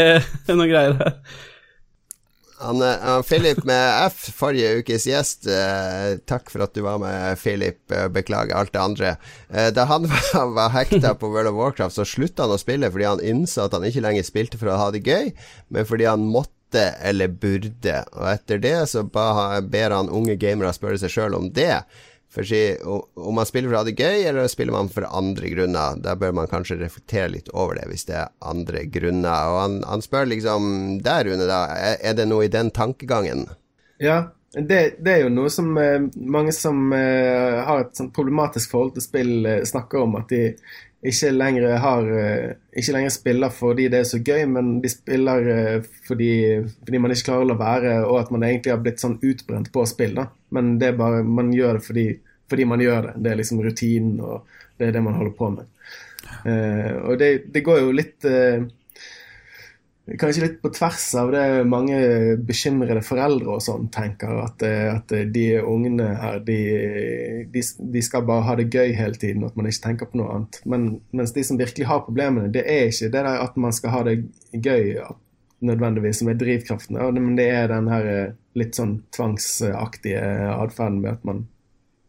noen 0.51 0.67
greier 0.69 0.99
her. 0.99 1.15
Han, 2.58 2.82
eh, 2.82 2.99
han 3.01 3.24
Philip 3.24 3.64
med 3.64 4.06
F, 4.08 4.30
forrige 4.36 4.78
ukes 4.80 5.08
gjest. 5.10 5.47
Eh, 5.47 6.16
takk 6.30 6.49
for 6.51 6.64
at 6.64 6.74
du 6.76 6.82
var 6.86 7.01
med, 7.03 7.36
Philip. 7.41 7.80
Eh, 7.91 8.08
beklager 8.08 8.56
alt 8.56 8.74
det 8.74 8.82
andre. 8.82 9.16
Eh, 9.49 9.72
da 9.76 9.88
han 9.89 10.08
var, 10.12 10.47
var 10.56 10.72
hekta 10.76 11.16
på 11.20 11.30
World 11.34 11.51
of 11.51 11.60
Warcraft, 11.60 11.95
så 11.95 12.08
slutta 12.08 12.47
han 12.47 12.56
å 12.56 12.62
spille 12.62 12.91
fordi 12.91 13.10
han 13.10 13.24
innså 13.24 13.68
at 13.68 13.76
han 13.76 13.86
ikke 13.88 14.06
lenger 14.06 14.28
spilte 14.28 14.60
for 14.62 14.72
å 14.72 14.80
ha 14.80 14.89
det 14.95 15.03
gøy, 15.03 15.34
men 15.76 15.88
fordi 15.89 16.08
han 16.08 16.28
måtte 16.32 16.88
eller 17.03 17.32
burde. 17.32 18.01
Og 18.16 18.26
etter 18.32 18.60
det 18.64 18.78
så 18.91 19.03
ba, 19.03 19.60
ber 19.62 19.95
han 19.95 20.12
unge 20.12 20.36
gamere 20.39 20.74
spørre 20.76 20.99
seg 20.99 21.14
sjøl 21.14 21.38
om 21.38 21.51
det. 21.56 21.84
For 22.36 22.43
si, 22.43 22.61
om 22.83 23.38
man 23.38 23.47
spiller 23.47 23.69
for 23.69 23.77
å 23.77 23.81
ha 23.83 23.88
det 23.88 23.95
gøy, 23.95 24.25
eller 24.27 24.49
spiller 24.51 24.75
man 24.75 24.89
for 24.91 25.07
andre 25.07 25.51
grunner? 25.53 25.99
Da 26.03 26.17
bør 26.19 26.33
man 26.36 26.49
kanskje 26.51 26.81
reflektere 26.81 27.31
litt 27.38 27.51
over 27.53 27.79
det, 27.79 27.86
hvis 27.91 28.07
det 28.09 28.17
er 28.19 28.33
andre 28.43 28.83
grunner. 28.91 29.51
Og 29.53 29.59
han, 29.61 29.77
han 29.88 30.03
spør 30.03 30.27
liksom 30.33 30.65
der, 31.05 31.29
Rune, 31.29 31.47
da, 31.47 31.61
er, 31.95 32.17
det 32.17 32.27
noe 32.27 32.49
i 32.49 32.51
den 32.51 32.73
tankegangen? 32.75 33.47
Ja, 34.03 34.25
det, 34.55 34.81
det 35.03 35.13
er 35.13 35.23
jo 35.23 35.31
noe 35.31 35.51
som 35.51 35.71
eh, 35.79 36.01
mange 36.15 36.51
som 36.55 36.91
eh, 36.95 37.61
har 37.63 37.86
et 37.86 37.95
sånn 37.95 38.11
problematisk 38.15 38.75
forhold 38.75 38.97
til 38.97 39.07
spill, 39.07 39.33
eh, 39.47 39.63
snakker 39.67 40.03
om. 40.03 40.19
At 40.19 40.31
de 40.31 40.49
ikke 41.05 41.31
lenger 41.36 41.75
har 41.83 42.07
eh, 42.17 42.53
Ikke 42.75 42.95
lenger 42.95 43.13
spiller 43.13 43.53
fordi 43.53 43.88
det 43.91 44.01
er 44.01 44.07
så 44.09 44.19
gøy, 44.19 44.45
men 44.51 44.79
de 44.83 44.89
spiller 44.91 45.49
eh, 45.51 45.89
fordi, 46.07 46.31
fordi 46.83 47.01
man 47.01 47.13
ikke 47.13 47.29
klarer 47.29 47.45
å 47.45 47.49
la 47.51 47.57
være, 47.59 47.93
og 48.07 48.19
at 48.19 48.31
man 48.36 48.43
egentlig 48.47 48.73
har 48.73 48.81
blitt 48.83 49.03
sånn 49.03 49.19
utbrent 49.23 49.71
på 49.73 49.86
spill. 49.89 50.17
da. 50.17 50.27
Men 50.56 50.76
det 50.82 50.91
er 50.91 50.99
bare, 50.99 51.24
man 51.28 51.51
gjør 51.56 51.80
det 51.80 51.86
fordi, 51.86 52.08
fordi 52.51 52.70
man 52.70 52.84
gjør 52.84 53.10
det. 53.10 53.14
Det 53.24 53.32
er 53.32 53.41
liksom 53.41 53.62
rutinen, 53.66 54.18
og 54.24 54.58
det 54.80 54.89
er 54.89 54.95
det 54.95 55.03
man 55.06 55.20
holder 55.20 55.38
på 55.38 55.51
med. 55.58 55.70
Uh, 56.45 57.12
og 57.12 57.20
det, 57.22 57.30
det 57.53 57.62
går 57.66 57.84
jo 57.84 57.93
litt 57.93 58.26
uh, 58.26 58.66
Kanskje 60.06 60.43
litt 60.43 60.58
på 60.62 60.70
tvers 60.70 61.03
av 61.18 61.32
det 61.34 61.45
mange 61.66 61.95
bekymrede 62.45 63.01
foreldre 63.01 63.56
og 63.56 63.64
sånn 63.66 63.88
tenker, 63.89 64.36
at, 64.43 64.62
eh, 64.62 64.91
at 64.91 65.14
de 65.34 65.45
ungene 65.66 66.12
her, 66.22 66.38
de, 66.45 66.58
de, 67.49 67.64
de 67.95 68.03
skal 68.06 68.28
bare 68.28 68.45
ha 68.45 68.53
det 68.60 68.68
gøy 68.70 68.93
hele 68.93 69.18
tiden, 69.18 69.47
at 69.47 69.58
man 69.58 69.66
ikke 69.66 69.82
tenker 69.88 70.12
på 70.12 70.20
noe 70.22 70.36
annet. 70.36 70.60
Men, 70.70 70.86
mens 71.10 71.34
de 71.34 71.41
som 71.49 71.58
virkelig 71.58 71.89
har 71.89 72.06
problemene, 72.06 72.53
det 72.53 72.68
er 72.70 72.91
ikke 72.91 73.10
det 73.16 73.26
der 73.26 73.41
at 73.47 73.58
man 73.58 73.74
skal 73.74 73.95
ha 73.95 74.03
det 74.06 74.20
gøy 74.53 74.93
nødvendigvis 75.66 76.22
som 76.22 76.30
er 76.30 76.38
drivkraften, 76.38 77.01
men 77.18 77.34
det 77.41 77.49
er 77.56 77.74
den 77.74 77.89
her 77.89 78.12
litt 78.56 78.78
sånn 78.78 78.97
tvangsaktige 79.16 80.24
atferden 80.56 81.01
med 81.03 81.18
at 81.18 81.28
man 81.28 81.43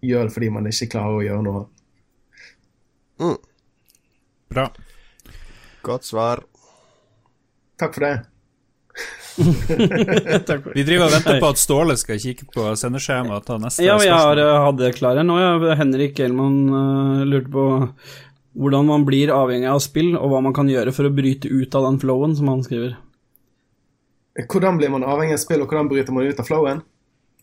gjør 0.07 0.29
det 0.29 0.35
fordi 0.37 0.51
man 0.55 0.69
ikke 0.71 0.91
klarer 0.95 1.19
å 1.19 1.25
gjøre 1.25 1.47
noe. 1.47 1.65
Bra. 4.53 4.69
Godt 5.87 6.09
svar. 6.09 6.45
Takk 7.81 7.99
for 7.99 8.07
det. 8.07 8.17
Vi 9.37 10.85
driver 10.87 11.11
og 11.11 11.13
venter 11.13 11.41
på 11.43 11.49
at 11.51 11.59
Ståle 11.61 11.97
skal 12.01 12.21
kikke 12.23 12.47
på 12.55 12.71
sendeskjemaet 12.81 13.43
og 13.43 13.45
ta 13.45 13.59
neste 13.61 13.85
Ja, 13.85 13.99
vi 14.01 14.09
har 14.09 14.41
hatt 14.41 14.79
det 14.81 14.95
klare 14.97 15.27
nå. 15.27 15.37
Ja. 15.37 15.75
Henrik 15.77 16.23
Elman 16.25 16.63
uh, 16.73 17.27
lurte 17.29 17.53
på 17.53 17.67
hvordan 18.57 18.89
man 18.89 19.05
blir 19.05 19.29
avhengig 19.35 19.69
av 19.69 19.83
spill, 19.85 20.15
og 20.17 20.31
hva 20.33 20.41
man 20.41 20.55
kan 20.57 20.71
gjøre 20.73 20.95
for 20.97 21.05
å 21.09 21.13
bryte 21.13 21.51
ut 21.53 21.75
av 21.77 21.91
den 21.91 21.99
flowen, 22.01 22.33
som 22.39 22.49
han 22.49 22.65
skriver. 22.65 22.97
Hvordan 24.45 24.77
blir 24.81 24.93
man 24.93 25.07
avhengig 25.07 25.39
av 25.39 25.43
spill, 25.43 25.63
og 25.65 25.71
hvordan 25.73 25.89
bryter 25.89 26.13
man 26.13 26.29
ut 26.29 26.43
av 26.43 26.49
flowen? 26.49 26.83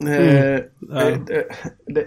Eh, 0.08 0.60
ja. 0.90 1.02
eh, 1.02 1.18
det, 1.28 1.44
det, 1.88 2.04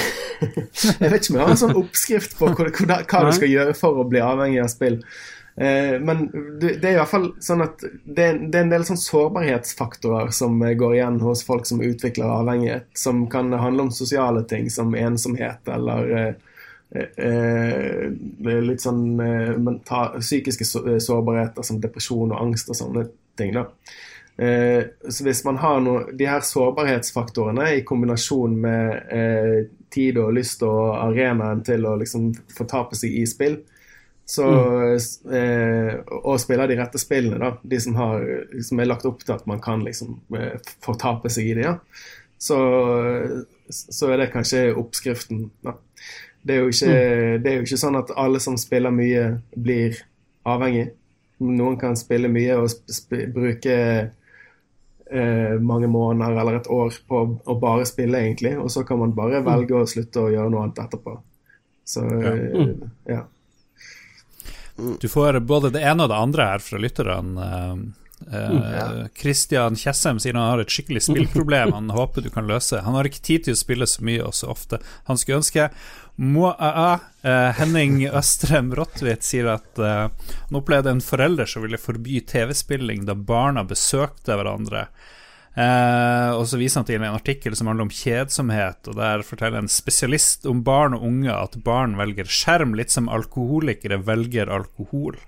jeg 1.00 1.10
vet 1.10 1.20
ikke 1.24 1.32
om 1.32 1.38
jeg 1.38 1.44
har 1.44 1.54
en 1.54 1.60
sånn 1.62 1.78
oppskrift 1.80 2.36
på 2.38 2.50
hva, 2.52 2.66
hva, 2.68 2.98
hva 3.08 3.22
du 3.26 3.32
skal 3.36 3.50
gjøre 3.50 3.76
for 3.78 4.02
å 4.02 4.08
bli 4.08 4.20
avhengig 4.22 4.60
av 4.62 4.70
spill. 4.72 5.00
Uh, 5.52 5.98
men 6.00 6.22
det, 6.62 6.78
det 6.80 6.88
er 6.88 6.94
i 6.94 7.00
hvert 7.00 7.10
fall 7.10 7.26
sånn 7.44 7.60
at 7.64 7.82
det, 7.84 8.24
er- 8.24 8.38
det 8.48 8.62
en 8.62 8.70
del 8.72 8.86
sånn 8.88 9.00
sårbarhetsfaktorer 9.00 10.30
som 10.32 10.56
går 10.60 10.94
igjen 10.96 11.18
hos 11.20 11.42
folk 11.44 11.68
som 11.68 11.82
utvikler 11.84 12.30
avhengighet, 12.38 12.86
som 12.96 13.26
kan 13.32 13.52
handle 13.52 13.88
om 13.88 13.92
sosiale 13.92 14.46
ting 14.48 14.70
som 14.72 14.94
ensomhet 14.96 15.68
eller 15.68 16.14
uh, 16.16 18.08
litt 18.64 18.84
sånn 18.84 19.04
mental, 19.16 20.18
psykiske 20.20 20.64
så, 20.68 20.82
sårbarheter 21.00 21.64
som 21.64 21.80
depresjon 21.84 22.32
og 22.32 22.40
angst 22.46 22.72
og 22.72 22.76
sånne 22.80 23.06
ting. 23.40 23.52
da. 23.56 23.66
Eh, 24.36 24.84
så 25.08 25.24
hvis 25.26 25.42
man 25.44 25.58
har 25.60 25.82
noe, 25.84 26.06
de 26.16 26.26
her 26.28 26.44
sårbarhetsfaktorene 26.46 27.68
i 27.76 27.84
kombinasjon 27.86 28.54
med 28.64 29.12
eh, 29.12 29.58
tid 29.92 30.18
og 30.22 30.32
lyst 30.38 30.64
og 30.66 30.94
arenaen 30.96 31.60
til 31.66 31.84
å 31.86 31.98
liksom 32.00 32.30
fortape 32.56 32.96
seg 32.98 33.18
i 33.20 33.26
spill, 33.28 33.60
så, 34.24 34.46
eh, 35.34 35.98
og 36.22 36.40
spiller 36.40 36.70
de 36.70 36.78
rette 36.78 37.00
spillene, 37.00 37.40
da, 37.42 37.52
de 37.62 37.80
som, 37.82 37.96
har, 37.98 38.24
som 38.64 38.80
er 38.80 38.88
lagt 38.88 39.06
opp 39.08 39.20
til 39.24 39.34
at 39.34 39.44
man 39.50 39.60
kan 39.60 39.82
liksom 39.84 40.16
eh, 40.38 40.56
fortape 40.84 41.30
seg 41.32 41.50
i 41.50 41.56
det, 41.58 41.66
ja. 41.66 41.74
så, 42.40 42.58
så 43.68 44.12
er 44.12 44.22
det 44.22 44.30
kanskje 44.32 44.70
oppskriften. 44.78 45.50
Da. 45.66 45.76
Det, 46.42 46.54
er 46.54 46.62
jo 46.62 46.72
ikke, 46.72 46.96
det 47.42 47.50
er 47.50 47.60
jo 47.60 47.66
ikke 47.66 47.82
sånn 47.84 48.00
at 48.00 48.14
alle 48.18 48.40
som 48.42 48.56
spiller 48.60 48.94
mye, 48.94 49.28
blir 49.52 50.00
avhengig. 50.48 50.88
Noen 51.42 51.76
kan 51.78 51.98
spille 51.98 52.30
mye 52.30 52.56
og 52.62 52.70
sp 52.70 52.94
sp 52.94 53.24
bruke 53.34 53.76
eh, 55.12 55.54
mange 55.60 55.88
måneder 55.90 56.40
eller 56.40 56.60
et 56.60 56.70
år 56.72 56.94
på 57.08 57.22
å 57.44 57.58
bare 57.60 57.86
spille, 57.88 58.20
egentlig. 58.20 58.56
Og 58.58 58.70
så 58.72 58.84
kan 58.88 59.00
man 59.02 59.14
bare 59.16 59.42
velge 59.46 59.78
å 59.78 59.88
slutte 59.88 60.24
å 60.24 60.32
gjøre 60.32 60.52
noe 60.52 60.66
annet 60.66 60.82
etterpå. 60.86 61.16
Så 61.84 62.04
eh, 62.06 62.74
ja. 63.10 63.24
Du 65.00 65.08
får 65.08 65.40
både 65.44 65.72
det 65.74 65.82
ene 65.84 66.06
og 66.06 66.12
det 66.12 66.20
andre 66.20 66.48
her 66.54 66.64
fra 66.64 66.80
lytterne. 66.80 67.50
Uh, 68.28 69.06
Christian 69.18 69.76
Tjessem 69.78 70.20
sier 70.22 70.36
han 70.38 70.50
har 70.54 70.62
et 70.62 70.72
skikkelig 70.72 71.04
spillproblem 71.08 71.74
han 71.76 71.90
håper 71.98 72.24
du 72.24 72.30
kan 72.32 72.48
løse. 72.48 72.82
Han 72.84 72.96
har 72.98 73.08
ikke 73.08 73.24
tid 73.24 73.46
til 73.46 73.56
å 73.56 73.60
spille 73.62 73.88
så 73.88 74.04
mye 74.06 74.22
og 74.26 74.36
så 74.36 74.50
ofte 74.52 74.80
han 75.08 75.20
skulle 75.20 75.42
ønske. 75.42 75.68
Mo 76.16 76.50
-a. 76.52 77.00
Uh, 77.24 77.50
Henning 77.58 78.06
Østrem 78.08 78.74
Rottvit 78.74 79.24
sier 79.24 79.46
at 79.46 79.78
uh, 79.78 80.10
han 80.48 80.58
opplevde 80.58 80.90
en 80.90 81.00
forelder 81.00 81.46
som 81.46 81.62
ville 81.62 81.78
forby 81.78 82.20
TV-spilling 82.20 83.06
da 83.06 83.14
barna 83.14 83.64
besøkte 83.64 84.36
hverandre. 84.36 84.88
Eh, 85.52 86.30
og 86.32 86.46
så 86.48 86.56
viser 86.56 86.80
han 86.80 86.86
til 86.88 87.02
en 87.02 87.12
artikkel 87.12 87.56
som 87.58 87.68
handler 87.68 87.84
om 87.84 87.92
kjedsomhet, 87.92 88.88
og 88.88 88.96
der 88.96 89.24
forteller 89.26 89.60
en 89.60 89.72
spesialist 89.72 90.46
om 90.48 90.62
barn 90.64 90.96
og 90.96 91.04
unge 91.08 91.34
at 91.34 91.58
barn 91.64 91.98
velger 92.00 92.30
skjerm 92.30 92.72
litt 92.78 92.94
som 92.94 93.10
alkoholikere 93.12 94.00
velger 94.06 94.52
alkohol. 94.52 95.18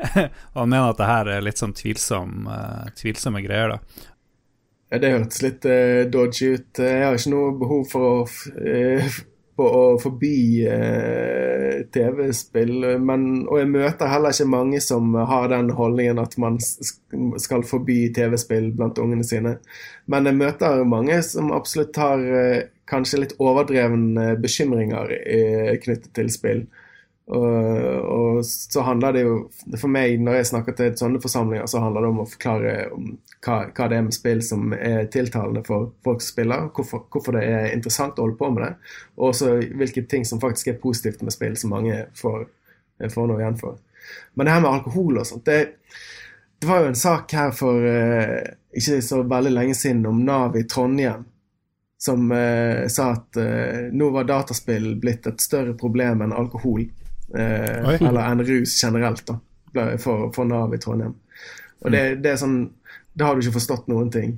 og 0.52 0.58
han 0.58 0.72
mener 0.72 0.92
at 0.92 1.00
det 1.00 1.10
her 1.10 1.32
er 1.36 1.46
litt 1.46 1.62
sånn 1.62 1.76
tvilsom, 1.76 2.44
eh, 2.52 2.92
tvilsomme 3.00 3.44
greier, 3.46 3.76
da. 3.76 4.08
Ja, 4.90 4.98
Det 4.98 5.12
hørtes 5.14 5.42
litt 5.44 5.66
eh, 5.70 6.04
dodgy 6.10 6.54
ut. 6.58 6.80
Jeg 6.82 7.04
har 7.06 7.16
ikke 7.16 7.32
noe 7.32 7.58
behov 7.60 7.84
for 7.92 8.06
å, 8.10 8.14
eh, 8.60 9.20
på 9.60 9.66
å 9.68 9.84
forby 10.00 10.64
eh, 10.64 11.82
TV-spill, 11.92 12.72
og 12.80 13.56
jeg 13.60 13.68
møter 13.68 14.08
heller 14.08 14.32
ikke 14.32 14.48
mange 14.48 14.80
som 14.84 15.12
har 15.14 15.50
den 15.52 15.72
holdningen 15.76 16.20
at 16.22 16.36
man 16.40 16.56
skal 16.64 17.66
forby 17.68 18.06
TV-spill 18.16 18.70
blant 18.78 19.00
ungene 19.02 19.26
sine. 19.26 19.58
Men 20.10 20.28
jeg 20.30 20.38
møter 20.40 20.84
mange 20.88 21.20
som 21.26 21.52
absolutt 21.52 22.00
har 22.00 22.24
eh, 22.24 22.68
kanskje 22.90 23.24
litt 23.24 23.36
overdrevne 23.42 24.34
bekymringer 24.40 25.12
eh, 25.20 25.74
knyttet 25.82 26.14
til 26.16 26.32
spill. 26.32 26.64
Og, 27.30 28.06
og 28.10 28.38
så 28.44 28.82
handler 28.82 29.12
det 29.14 29.20
jo 29.22 29.34
For 29.78 29.86
meg, 29.92 30.16
når 30.18 30.40
jeg 30.40 30.46
snakker 30.48 30.74
til 30.74 30.96
sånne 30.98 31.20
forsamlinger, 31.22 31.68
så 31.70 31.82
handler 31.82 32.02
det 32.02 32.10
om 32.10 32.22
å 32.24 32.30
forklare 32.32 32.72
om 32.94 33.04
hva, 33.44 33.58
hva 33.70 33.86
det 33.90 33.98
er 33.98 34.06
med 34.08 34.16
spill 34.16 34.42
som 34.42 34.72
er 34.74 35.06
tiltalende 35.14 35.62
for 35.66 35.92
folk 36.04 36.24
som 36.24 36.34
spiller, 36.34 36.66
hvorfor, 36.74 37.04
hvorfor 37.12 37.38
det 37.38 37.44
er 37.46 37.68
interessant 37.74 38.18
å 38.18 38.26
holde 38.26 38.38
på 38.40 38.50
med 38.50 38.64
det, 38.66 38.72
og 39.16 39.28
også 39.30 39.52
hvilke 39.78 40.04
ting 40.10 40.26
som 40.28 40.42
faktisk 40.42 40.72
er 40.72 40.80
positivt 40.82 41.22
med 41.22 41.34
spill, 41.34 41.54
som 41.56 41.72
mange 41.72 42.02
får, 42.18 42.44
får 43.14 43.30
noe 43.30 43.40
igjen 43.40 43.60
for. 43.62 43.78
Men 44.34 44.48
det 44.48 44.56
her 44.56 44.64
med 44.64 44.72
alkohol 44.72 45.20
og 45.20 45.26
sånt 45.28 45.46
Det, 45.46 45.58
det 46.60 46.66
var 46.66 46.82
jo 46.82 46.90
en 46.90 46.98
sak 46.98 47.32
her 47.36 47.52
for 47.54 47.84
eh, 47.86 48.56
ikke 48.76 48.98
så 49.04 49.22
veldig 49.28 49.52
lenge 49.54 49.76
siden 49.78 50.02
om 50.08 50.24
Nav 50.26 50.58
i 50.58 50.66
Trondheim 50.68 51.28
som 52.00 52.32
eh, 52.32 52.86
sa 52.88 53.10
at 53.12 53.36
eh, 53.36 53.90
nå 53.92 54.08
var 54.10 54.24
dataspill 54.24 54.94
blitt 55.00 55.26
et 55.28 55.42
større 55.44 55.74
problem 55.76 56.22
enn 56.24 56.32
alkohol. 56.32 56.86
Eh, 57.34 57.88
eller 58.00 58.20
en 58.24 58.44
rus 58.44 58.76
generelt, 58.82 59.26
da, 59.26 59.84
for, 59.98 60.30
for 60.34 60.48
Nav 60.48 60.74
i 60.74 60.80
Trondheim. 60.82 61.14
Og 61.80 61.92
det, 61.94 62.02
det 62.24 62.34
er 62.34 62.40
sånn 62.40 62.58
Da 63.16 63.28
har 63.28 63.36
du 63.36 63.44
ikke 63.44 63.56
forstått 63.56 63.86
noen 63.88 64.10
ting. 64.12 64.34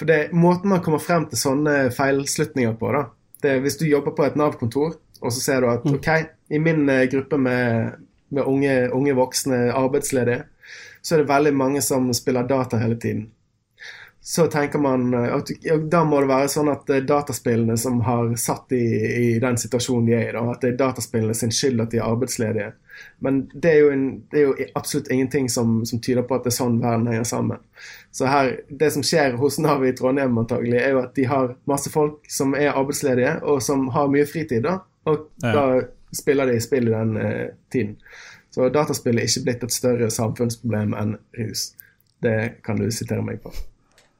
For 0.00 0.08
det, 0.08 0.32
Måten 0.34 0.72
man 0.72 0.82
kommer 0.82 1.02
frem 1.02 1.28
til 1.30 1.38
sånne 1.38 1.92
feilslutninger 1.94 2.74
på, 2.80 2.90
da 2.96 3.04
det 3.44 3.50
er 3.52 3.60
Hvis 3.60 3.76
du 3.76 3.84
jobber 3.84 4.14
på 4.16 4.24
et 4.24 4.36
Nav-kontor, 4.40 4.96
og 5.20 5.32
så 5.32 5.40
ser 5.40 5.60
du 5.60 5.68
at 5.68 5.84
OK, 5.84 6.08
i 6.48 6.58
min 6.58 6.88
eh, 6.88 7.04
gruppe 7.12 7.36
med, 7.36 7.98
med 8.32 8.48
unge, 8.48 8.74
unge 8.96 9.14
voksne 9.16 9.58
arbeidsledige, 9.76 10.46
så 11.04 11.14
er 11.14 11.22
det 11.22 11.28
veldig 11.28 11.52
mange 11.52 11.82
som 11.84 12.08
spiller 12.16 12.48
data 12.48 12.80
hele 12.80 12.96
tiden 12.96 13.26
så 14.26 14.46
tenker 14.48 14.80
man 14.80 15.10
eh, 15.14 15.34
at 15.36 15.50
da 15.92 15.98
må 16.08 16.22
det 16.22 16.30
være 16.30 16.48
sånn 16.48 16.70
at 16.72 16.86
det 16.88 16.94
er 16.96 17.08
dataspillene 17.10 17.74
som 17.76 17.98
har 18.06 18.30
satt 18.40 18.72
i, 18.72 18.84
i 19.20 19.26
den 19.42 19.58
situasjonen 19.60 20.06
de 20.08 20.14
er 20.16 20.30
i. 20.30 20.32
Da, 20.32 20.44
at 20.54 20.62
det 20.64 20.70
er 20.70 20.78
dataspillene 20.80 21.34
sin 21.36 21.52
skyld 21.52 21.82
at 21.84 21.92
de 21.92 21.98
er 22.00 22.06
arbeidsledige. 22.08 22.70
Men 23.26 23.42
det 23.52 23.74
er 23.74 23.82
jo, 23.82 23.90
en, 23.92 24.06
det 24.32 24.40
er 24.40 24.46
jo 24.46 24.68
absolutt 24.80 25.10
ingenting 25.12 25.50
som, 25.52 25.74
som 25.84 26.00
tyder 26.00 26.24
på 26.24 26.38
at 26.38 26.46
det 26.46 26.54
er 26.54 26.56
sånn 26.56 26.78
verden 26.80 27.10
henger 27.10 27.26
sammen. 27.28 27.60
Så 28.16 28.30
her, 28.30 28.54
Det 28.70 28.88
som 28.94 29.04
skjer 29.04 29.36
hos 29.42 29.58
Nav 29.60 29.84
i 29.84 29.92
Trondheim, 29.98 30.40
antagelig, 30.40 30.78
er 30.80 30.96
jo 30.96 31.02
at 31.02 31.12
de 31.20 31.28
har 31.28 31.52
masse 31.68 31.92
folk 31.92 32.24
som 32.32 32.56
er 32.56 32.72
arbeidsledige, 32.72 33.34
og 33.44 33.60
som 33.66 33.90
har 33.92 34.08
mye 34.08 34.24
fritid. 34.30 34.62
da, 34.64 34.78
Og 35.04 35.28
Ja. 35.42 35.52
da 35.52 35.66
spiller 36.16 36.46
de 36.46 36.56
spill 36.64 36.88
i 36.88 36.96
den 36.96 37.16
eh, 37.20 37.52
tiden. 37.68 37.98
Så 38.54 38.72
dataspill 38.72 39.18
er 39.18 39.28
ikke 39.28 39.44
blitt 39.50 39.68
et 39.68 39.72
større 39.76 40.08
samfunnsproblem 40.08 40.96
enn 40.96 41.16
rus. 41.36 41.74
Det 42.22 42.62
kan 42.64 42.80
du 42.80 42.88
sitere 42.90 43.20
meg 43.20 43.42
på. 43.42 43.52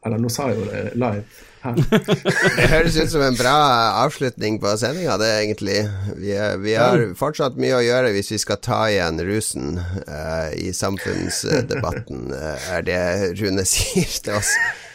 Eller 0.05 0.21
nå 0.21 0.31
sa 0.33 0.51
jeg 0.51 0.61
jo 0.61 0.69
det 0.69 0.85
live. 1.01 1.25
Det 1.65 2.67
høres 2.69 2.97
ut 2.99 3.09
som 3.09 3.23
en 3.25 3.37
bra 3.39 3.55
avslutning 4.03 4.59
på 4.61 4.75
sendinga, 4.77 5.17
det, 5.21 5.31
egentlig. 5.41 5.79
Vi, 6.21 6.35
er, 6.37 6.59
vi 6.61 6.75
har 6.77 7.07
fortsatt 7.17 7.57
mye 7.61 7.79
å 7.79 7.85
gjøre 7.85 8.13
hvis 8.13 8.35
vi 8.35 8.41
skal 8.43 8.61
ta 8.61 8.83
igjen 8.93 9.23
rusen 9.25 9.79
uh, 9.81 10.51
i 10.61 10.75
samfunnsdebatten, 10.77 12.27
uh, 12.35 12.67
er 12.77 12.85
det 12.85 13.01
Rune 13.41 13.65
sier 13.71 14.19
til 14.27 14.37
oss. 14.37 14.53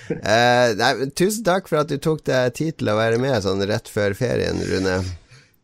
Uh, 0.10 0.78
nei, 0.78 0.94
tusen 1.18 1.46
takk 1.48 1.70
for 1.70 1.82
at 1.82 1.90
du 1.90 1.98
tok 2.02 2.22
deg 2.30 2.54
tid 2.58 2.78
til 2.82 2.94
å 2.94 3.00
være 3.00 3.18
med 3.22 3.42
sånn 3.46 3.66
rett 3.70 3.90
før 3.90 4.14
ferien, 4.18 4.62
Rune. 4.70 5.00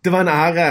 Det 0.05 0.11
var 0.13 0.21
en 0.21 0.29
ære, 0.29 0.65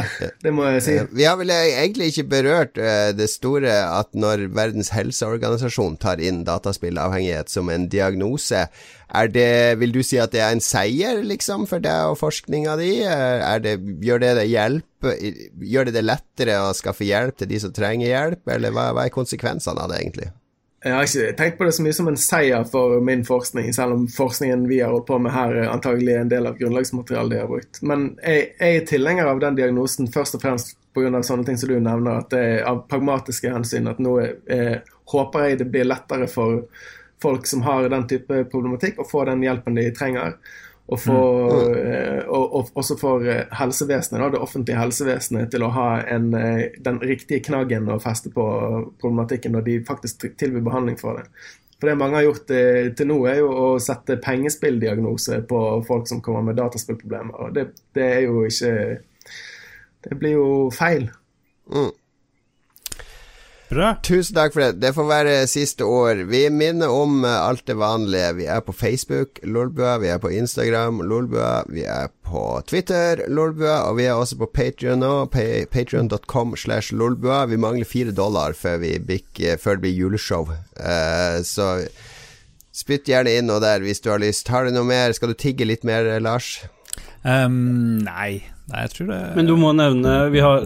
det 0.44 0.50
må 0.54 0.66
jeg 0.68 0.82
si. 0.84 0.92
Vi 1.10 1.24
har 1.26 1.34
vel 1.40 1.50
egentlig 1.50 2.12
ikke 2.12 2.26
berørt 2.30 2.78
eh, 2.78 3.10
det 3.18 3.26
store 3.32 3.72
at 3.82 4.12
når 4.14 4.44
Verdens 4.54 4.92
helseorganisasjon 4.94 5.96
tar 5.98 6.22
inn 6.22 6.44
dataspillavhengighet 6.46 7.50
som 7.50 7.72
en 7.72 7.88
diagnose, 7.90 8.68
er 9.14 9.32
det, 9.34 9.48
vil 9.80 9.94
du 9.94 10.00
si 10.06 10.20
at 10.22 10.30
det 10.34 10.42
er 10.44 10.54
en 10.54 10.62
seier, 10.62 11.18
liksom, 11.26 11.66
for 11.70 11.82
deg 11.82 12.12
og 12.12 12.20
forskninga 12.22 12.78
di? 12.78 12.92
Eh, 13.02 13.58
det, 13.64 13.74
gjør 14.06 14.22
det 14.22 14.34
det 14.40 14.48
hjelp 14.52 14.90
Gjør 15.04 15.90
det 15.90 15.98
det 15.98 16.02
lettere 16.06 16.54
å 16.64 16.70
skaffe 16.72 17.04
hjelp 17.04 17.36
til 17.36 17.50
de 17.50 17.58
som 17.60 17.74
trenger 17.76 18.08
hjelp, 18.08 18.46
eller 18.54 18.72
hva, 18.72 18.86
hva 18.96 19.04
er 19.04 19.12
konsekvensene 19.12 19.82
av 19.82 19.90
det, 19.92 19.98
egentlig? 20.00 20.30
Jeg 20.84 20.92
har 20.92 21.06
ikke 21.08 21.36
tenkt 21.38 21.56
på 21.56 21.64
det 21.64 21.72
så 21.72 21.82
mye 21.84 21.96
som 21.96 22.08
en 22.10 22.18
seier 22.20 22.64
for 22.68 22.98
min 23.00 23.22
forskning, 23.24 23.70
selv 23.72 23.96
om 23.96 24.02
forskningen 24.12 24.66
vi 24.68 24.82
har 24.82 24.92
holdt 24.92 25.06
på 25.08 25.16
med 25.24 25.32
her, 25.32 25.54
er 25.56 25.70
antagelig 25.72 26.18
en 26.20 26.32
del 26.32 26.48
av 26.50 26.58
grunnlagsmaterialet 26.58 27.32
de 27.32 27.38
har 27.40 27.48
brukt. 27.48 27.80
Men 27.80 28.10
jeg, 28.20 28.50
jeg 28.58 28.80
er 28.80 28.90
tilhenger 28.90 29.30
av 29.30 29.40
den 29.40 29.56
diagnosen 29.56 30.10
først 30.12 30.36
og 30.36 30.44
fremst 30.44 30.74
pga. 30.94 31.22
sånne 31.22 31.48
ting 31.48 31.56
som 31.58 31.72
du 31.72 31.78
nevner, 31.80 32.20
at 32.20 32.28
det 32.34 32.42
er 32.42 32.68
av 32.68 32.84
pragmatiske 32.90 33.54
hensyn. 33.54 33.88
At 33.88 34.02
nå 34.02 34.18
eh, 34.20 34.76
håper 35.12 35.48
jeg 35.48 35.62
det 35.62 35.70
blir 35.72 35.88
lettere 35.88 36.28
for 36.28 36.66
folk 37.22 37.48
som 37.48 37.64
har 37.64 37.88
den 37.88 38.04
type 38.10 38.44
problematikk, 38.52 39.00
å 39.00 39.08
få 39.08 39.24
den 39.24 39.42
hjelpen 39.42 39.80
de 39.80 39.88
trenger. 39.96 40.36
Og, 40.84 40.98
for, 41.00 41.48
mm. 41.48 42.26
og, 42.28 42.54
og 42.58 42.70
også 42.76 42.96
for 43.00 43.24
eh, 43.24 43.46
helsevesenet, 43.56 44.20
da, 44.20 44.26
det 44.34 44.40
offentlige 44.44 44.76
helsevesenet, 44.76 45.48
til 45.52 45.64
å 45.64 45.70
ha 45.72 45.86
en, 46.12 46.26
eh, 46.36 46.76
den 46.84 47.00
riktige 47.00 47.40
knaggen 47.46 47.88
å 47.88 47.96
feste 48.04 48.32
på 48.34 48.44
problematikken 49.00 49.56
når 49.56 49.64
de 49.68 49.78
faktisk 49.88 50.26
tilbyr 50.36 50.66
behandling 50.66 51.00
for 51.00 51.20
det. 51.20 51.24
For 51.78 51.88
det 51.88 51.96
mange 52.00 52.20
har 52.20 52.26
gjort 52.26 52.52
til 52.96 53.08
nå, 53.08 53.16
er 53.28 53.40
jo 53.40 53.48
å 53.48 53.66
sette 53.82 54.20
pengespilldiagnose 54.22 55.40
på 55.48 55.60
folk 55.88 56.06
som 56.08 56.22
kommer 56.24 56.44
med 56.46 56.60
dataspillproblemer. 56.60 57.40
Og 57.40 57.56
det, 57.56 57.66
det 57.96 58.06
er 58.20 58.22
jo 58.28 58.44
ikke 58.48 58.72
Det 60.04 60.16
blir 60.20 60.34
jo 60.36 60.48
feil. 60.72 61.08
Bra. 63.70 63.94
Tusen 64.04 64.36
takk 64.36 64.52
for 64.52 64.60
det. 64.60 64.80
Det 64.82 64.92
får 64.94 65.06
være 65.08 65.34
siste 65.48 65.86
år. 65.88 66.24
Vi 66.28 66.42
minner 66.52 66.92
om 66.92 67.24
eh, 67.24 67.32
alt 67.32 67.64
det 67.66 67.78
vanlige. 67.80 68.34
Vi 68.38 68.46
er 68.50 68.60
på 68.60 68.74
Facebook, 68.76 69.40
Lolbua. 69.42 69.96
Vi 70.02 70.10
er 70.12 70.20
på 70.20 70.30
Instagram, 70.30 71.00
Lolbua. 71.08 71.64
Vi 71.72 71.86
er 71.88 72.12
på 72.28 72.44
Twitter, 72.68 73.24
Lolbua. 73.28 73.80
Og 73.88 73.98
vi 73.98 74.06
er 74.06 74.20
også 74.20 74.38
på 74.42 74.50
Patrion 74.52 75.00
nå. 75.00 75.14
Patrion.com 75.32 76.56
slash 76.60 76.92
Lolbua. 76.92 77.44
Vi 77.50 77.60
mangler 77.60 77.88
fire 77.88 78.12
dollar 78.12 78.52
før, 78.52 78.78
vi 78.84 78.98
bikker, 79.00 79.56
før 79.56 79.80
det 79.80 79.86
blir 79.86 79.98
juleshow. 80.02 80.52
Uh, 80.76 81.40
så 81.42 81.86
spytt 82.74 83.08
gjerne 83.08 83.32
inn 83.38 83.48
noe 83.48 83.62
der 83.64 83.82
hvis 83.82 84.04
du 84.04 84.12
har 84.12 84.22
lyst. 84.22 84.52
Har 84.52 84.68
du 84.68 84.74
noe 84.76 84.86
mer? 84.86 85.16
Skal 85.16 85.32
du 85.32 85.38
tigge 85.40 85.66
litt 85.66 85.88
mer, 85.88 86.06
Lars? 86.20 86.58
Um, 87.24 88.04
nei. 88.04 88.44
Nei, 88.72 88.82
jeg 88.86 88.90
tror 88.94 89.10
det 89.12 89.18
Men 89.36 89.46
du 89.48 89.54
må 89.60 89.72
nevne 89.76 90.12
Vi 90.32 90.40
har 90.44 90.64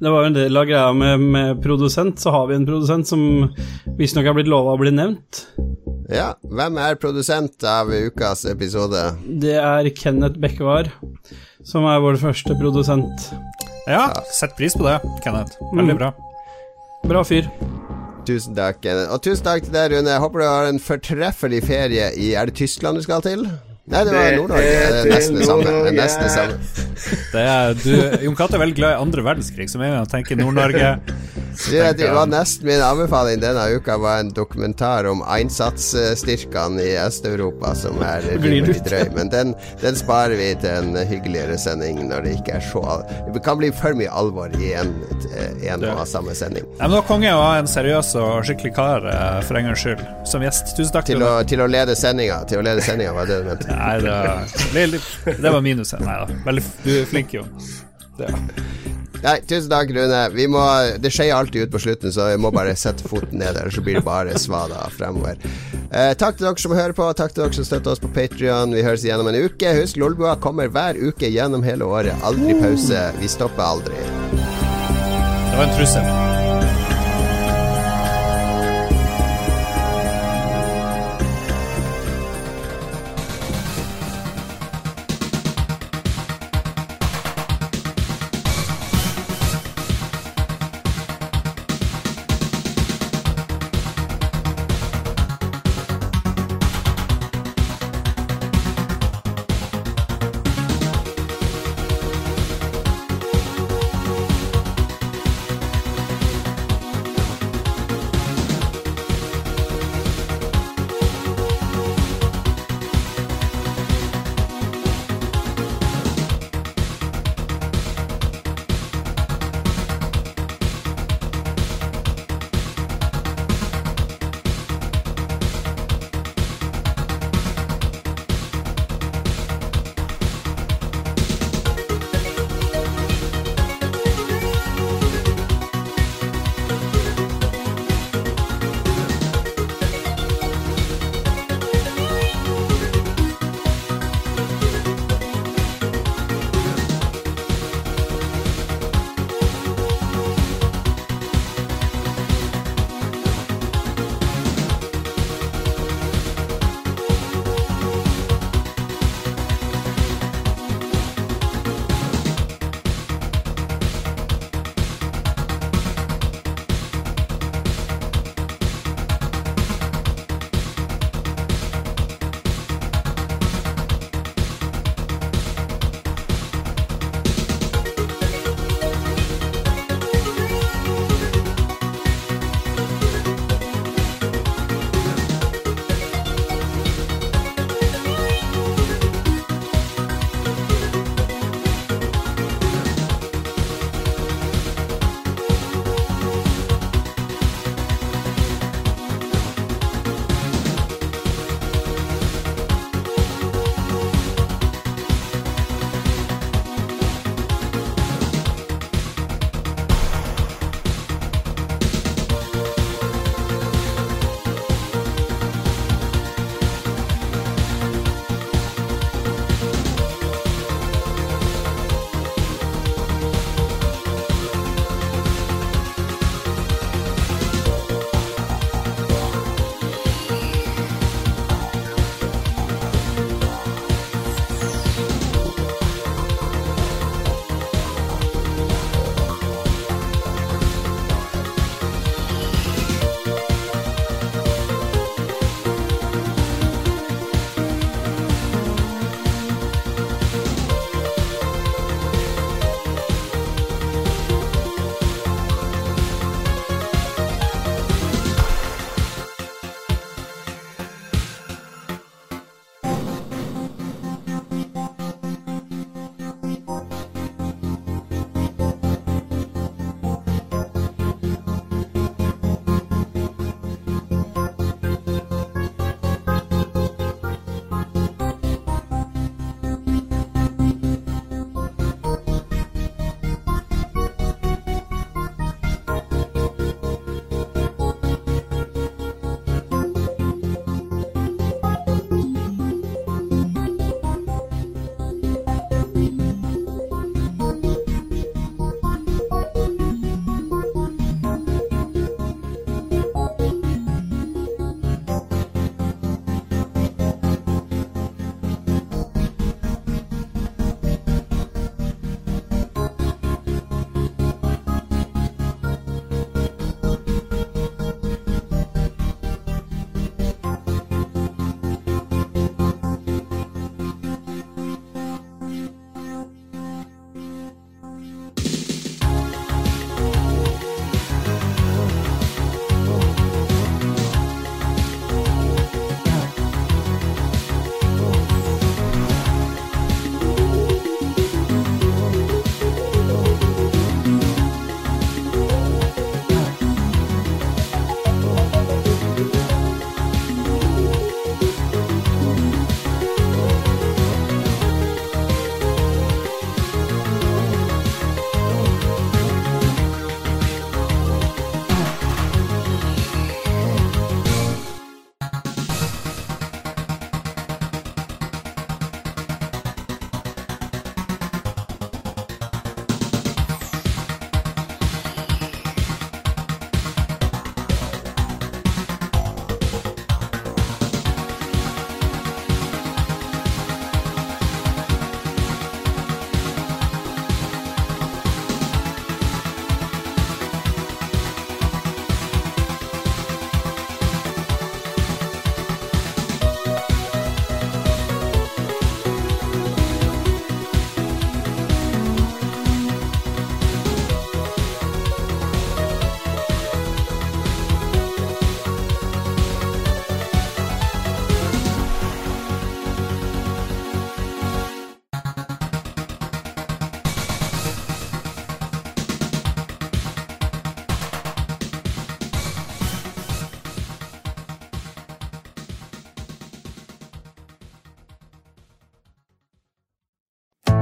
Det 0.00 0.10
var 0.10 0.24
jo 0.24 0.30
en 0.30 0.36
del 0.38 0.56
av 0.56 0.64
greia 0.68 0.92
med, 0.96 1.20
med 1.20 1.60
produsent, 1.62 2.18
så 2.22 2.32
har 2.34 2.46
vi 2.48 2.56
en 2.56 2.64
produsent 2.68 3.06
som 3.06 3.22
visstnok 3.98 4.24
har 4.30 4.34
blitt 4.38 4.48
lova 4.48 4.72
å 4.72 4.80
bli 4.80 4.90
nevnt. 4.96 5.42
Ja. 6.08 6.30
Hvem 6.40 6.78
er 6.80 6.96
produsent 6.96 7.62
av 7.68 7.92
ukas 7.92 8.46
episode? 8.48 9.02
Det 9.44 9.58
er 9.60 9.90
Kenneth 9.94 10.40
Bekkevar, 10.40 10.88
som 11.62 11.84
er 11.84 12.00
vår 12.00 12.16
første 12.22 12.56
produsent. 12.58 13.28
Ja, 13.86 14.06
sett 14.32 14.56
pris 14.56 14.72
på 14.78 14.88
det, 14.88 14.96
Kenneth. 15.22 15.60
Veldig 15.74 15.94
Mm. 15.94 16.00
bra. 16.00 16.10
Bra 17.04 17.22
fyr. 17.28 17.46
Tusen 18.24 18.56
takk. 18.56 18.80
Kenneth. 18.80 19.12
Og 19.12 19.20
tusen 19.22 19.44
takk 19.44 19.68
til 19.68 19.72
deg, 19.76 19.92
Rune. 19.92 20.08
Jeg 20.16 20.20
håper 20.24 20.40
du 20.40 20.46
har 20.48 20.66
en 20.72 20.80
fortreffelig 20.80 21.60
ferie 21.68 22.08
i 22.16 22.32
Er 22.40 22.46
det 22.48 22.56
Tyskland 22.56 22.96
du 22.96 23.02
skal 23.04 23.20
til? 23.20 23.44
Nei, 23.90 24.04
det 24.06 24.14
var 24.14 24.36
Nord-Norge. 24.38 24.70
Det 24.70 25.00
er 25.00 25.10
nesten 25.10 25.40
det 25.40 25.48
samme. 25.48 25.66
Det 25.66 25.90
er 25.90 25.98
nesten 25.98 26.26
det 26.26 26.32
samme. 26.36 26.86
Det 27.32 27.42
er, 27.42 27.74
du, 27.80 28.24
Jon 28.26 28.36
Cato 28.36 28.58
er 28.58 28.64
veldig 28.64 28.76
glad 28.76 28.94
i 28.94 29.00
andre 29.00 29.24
verdenskrig, 29.24 29.70
så 29.72 29.80
med 29.80 29.90
en 29.90 30.00
gang 30.00 30.08
tenker 30.10 30.36
Nord-Norge 30.36 30.90
Det 31.70 32.10
var 32.12 32.28
nesten 32.30 32.68
min 32.68 32.82
anbefaling 32.84 33.40
denne 33.42 33.62
uka, 33.76 33.96
var 34.00 34.20
en 34.22 34.32
dokumentar 34.36 35.08
om 35.10 35.22
innsatsstyrkene 35.38 36.82
i 36.84 36.92
Øst-Europa, 37.00 37.72
som 37.78 38.00
er 38.04 38.24
rimelig 38.36 38.78
drøy. 38.86 39.10
Men 39.16 39.32
den, 39.32 39.54
den 39.82 39.98
sparer 39.98 40.36
vi 40.38 40.50
til 40.60 40.70
en 40.92 41.00
hyggeligere 41.08 41.58
sending 41.60 42.02
når 42.10 42.26
det 42.26 42.36
ikke 42.38 42.58
er 42.58 42.64
så 42.64 42.84
Det 43.32 43.42
kan 43.44 43.58
bli 43.60 43.72
for 43.74 43.96
mye 43.98 44.12
alvor 44.12 44.52
i 44.60 44.72
en, 44.78 44.92
en 45.66 45.88
og 45.90 46.04
samme 46.08 46.36
sending. 46.36 46.68
Nei, 46.76 46.84
men 46.84 46.94
det 46.94 47.00
var 47.00 47.08
konge 47.08 47.34
å 47.34 47.42
ha 47.44 47.56
en 47.60 47.70
seriøs 47.70 48.12
og 48.20 48.44
skikkelig 48.48 48.74
kar 48.76 49.08
eh, 49.10 49.40
for 49.46 49.60
en 49.60 49.70
gangs 49.70 49.84
skyld 49.84 50.04
som 50.28 50.44
gjest. 50.44 50.74
Tusen 50.76 50.94
takk. 50.96 51.08
Til 51.10 51.24
å, 51.24 51.32
til 51.48 51.64
å 51.64 51.68
lede 51.70 51.96
sendinga. 51.98 52.42
Til 52.50 52.60
å 52.60 52.66
lede 52.66 52.84
sendinga, 52.84 53.16
var 53.16 53.28
det 53.30 53.40
du 53.42 53.50
mente? 53.52 53.79
Nei, 53.80 53.94
det 54.04 54.10
var, 54.12 55.40
det, 55.40 55.50
var 55.50 55.64
minuset. 55.64 56.02
Nei 56.04 56.18
da. 56.20 56.40
Veldig, 56.46 56.66
du 56.84 56.92
er 56.98 57.08
flink, 57.08 57.34
Jon. 57.34 57.48
Det, 58.18 58.28
Nei, 59.20 59.36
tusen 59.44 59.68
takk, 59.68 59.90
Rune. 59.92 60.20
Vi 60.32 60.46
må, 60.48 60.62
det 61.00 61.12
skjer 61.12 61.34
alltid 61.36 61.68
ut 61.68 61.74
på 61.74 61.82
slutten, 61.84 62.12
så 62.12 62.30
vi 62.30 62.38
må 62.40 62.52
bare 62.54 62.72
sette 62.78 63.04
foten 63.08 63.40
ned, 63.42 63.52
ellers 63.52 63.76
så 63.76 63.84
blir 63.84 63.98
det 63.98 64.04
bare 64.06 64.38
svada 64.40 64.86
fremover. 64.94 65.36
Eh, 65.90 66.14
takk 66.16 66.38
til 66.38 66.48
dere 66.48 66.62
som 66.62 66.76
hører 66.76 66.96
på, 66.96 67.10
takk 67.18 67.34
til 67.34 67.44
dere 67.44 67.58
som 67.58 67.68
støtter 67.68 67.92
oss 67.92 68.02
på 68.02 68.12
Patrion. 68.16 68.72
Vi 68.76 68.86
høres 68.86 69.04
igjen 69.04 69.20
om 69.20 69.28
en 69.28 69.40
uke. 69.44 69.76
Husk, 69.82 70.00
Lolbua 70.00 70.38
kommer 70.40 70.72
hver 70.72 70.96
uke 70.96 71.28
gjennom 71.28 71.66
hele 71.66 71.84
året. 71.84 72.16
Aldri 72.24 72.56
pause. 72.62 73.10
Vi 73.20 73.28
stopper 73.28 73.66
aldri. 73.66 74.04
det 74.32 75.56
var 75.58 75.66
en 75.68 75.76
trussel. 75.76 76.29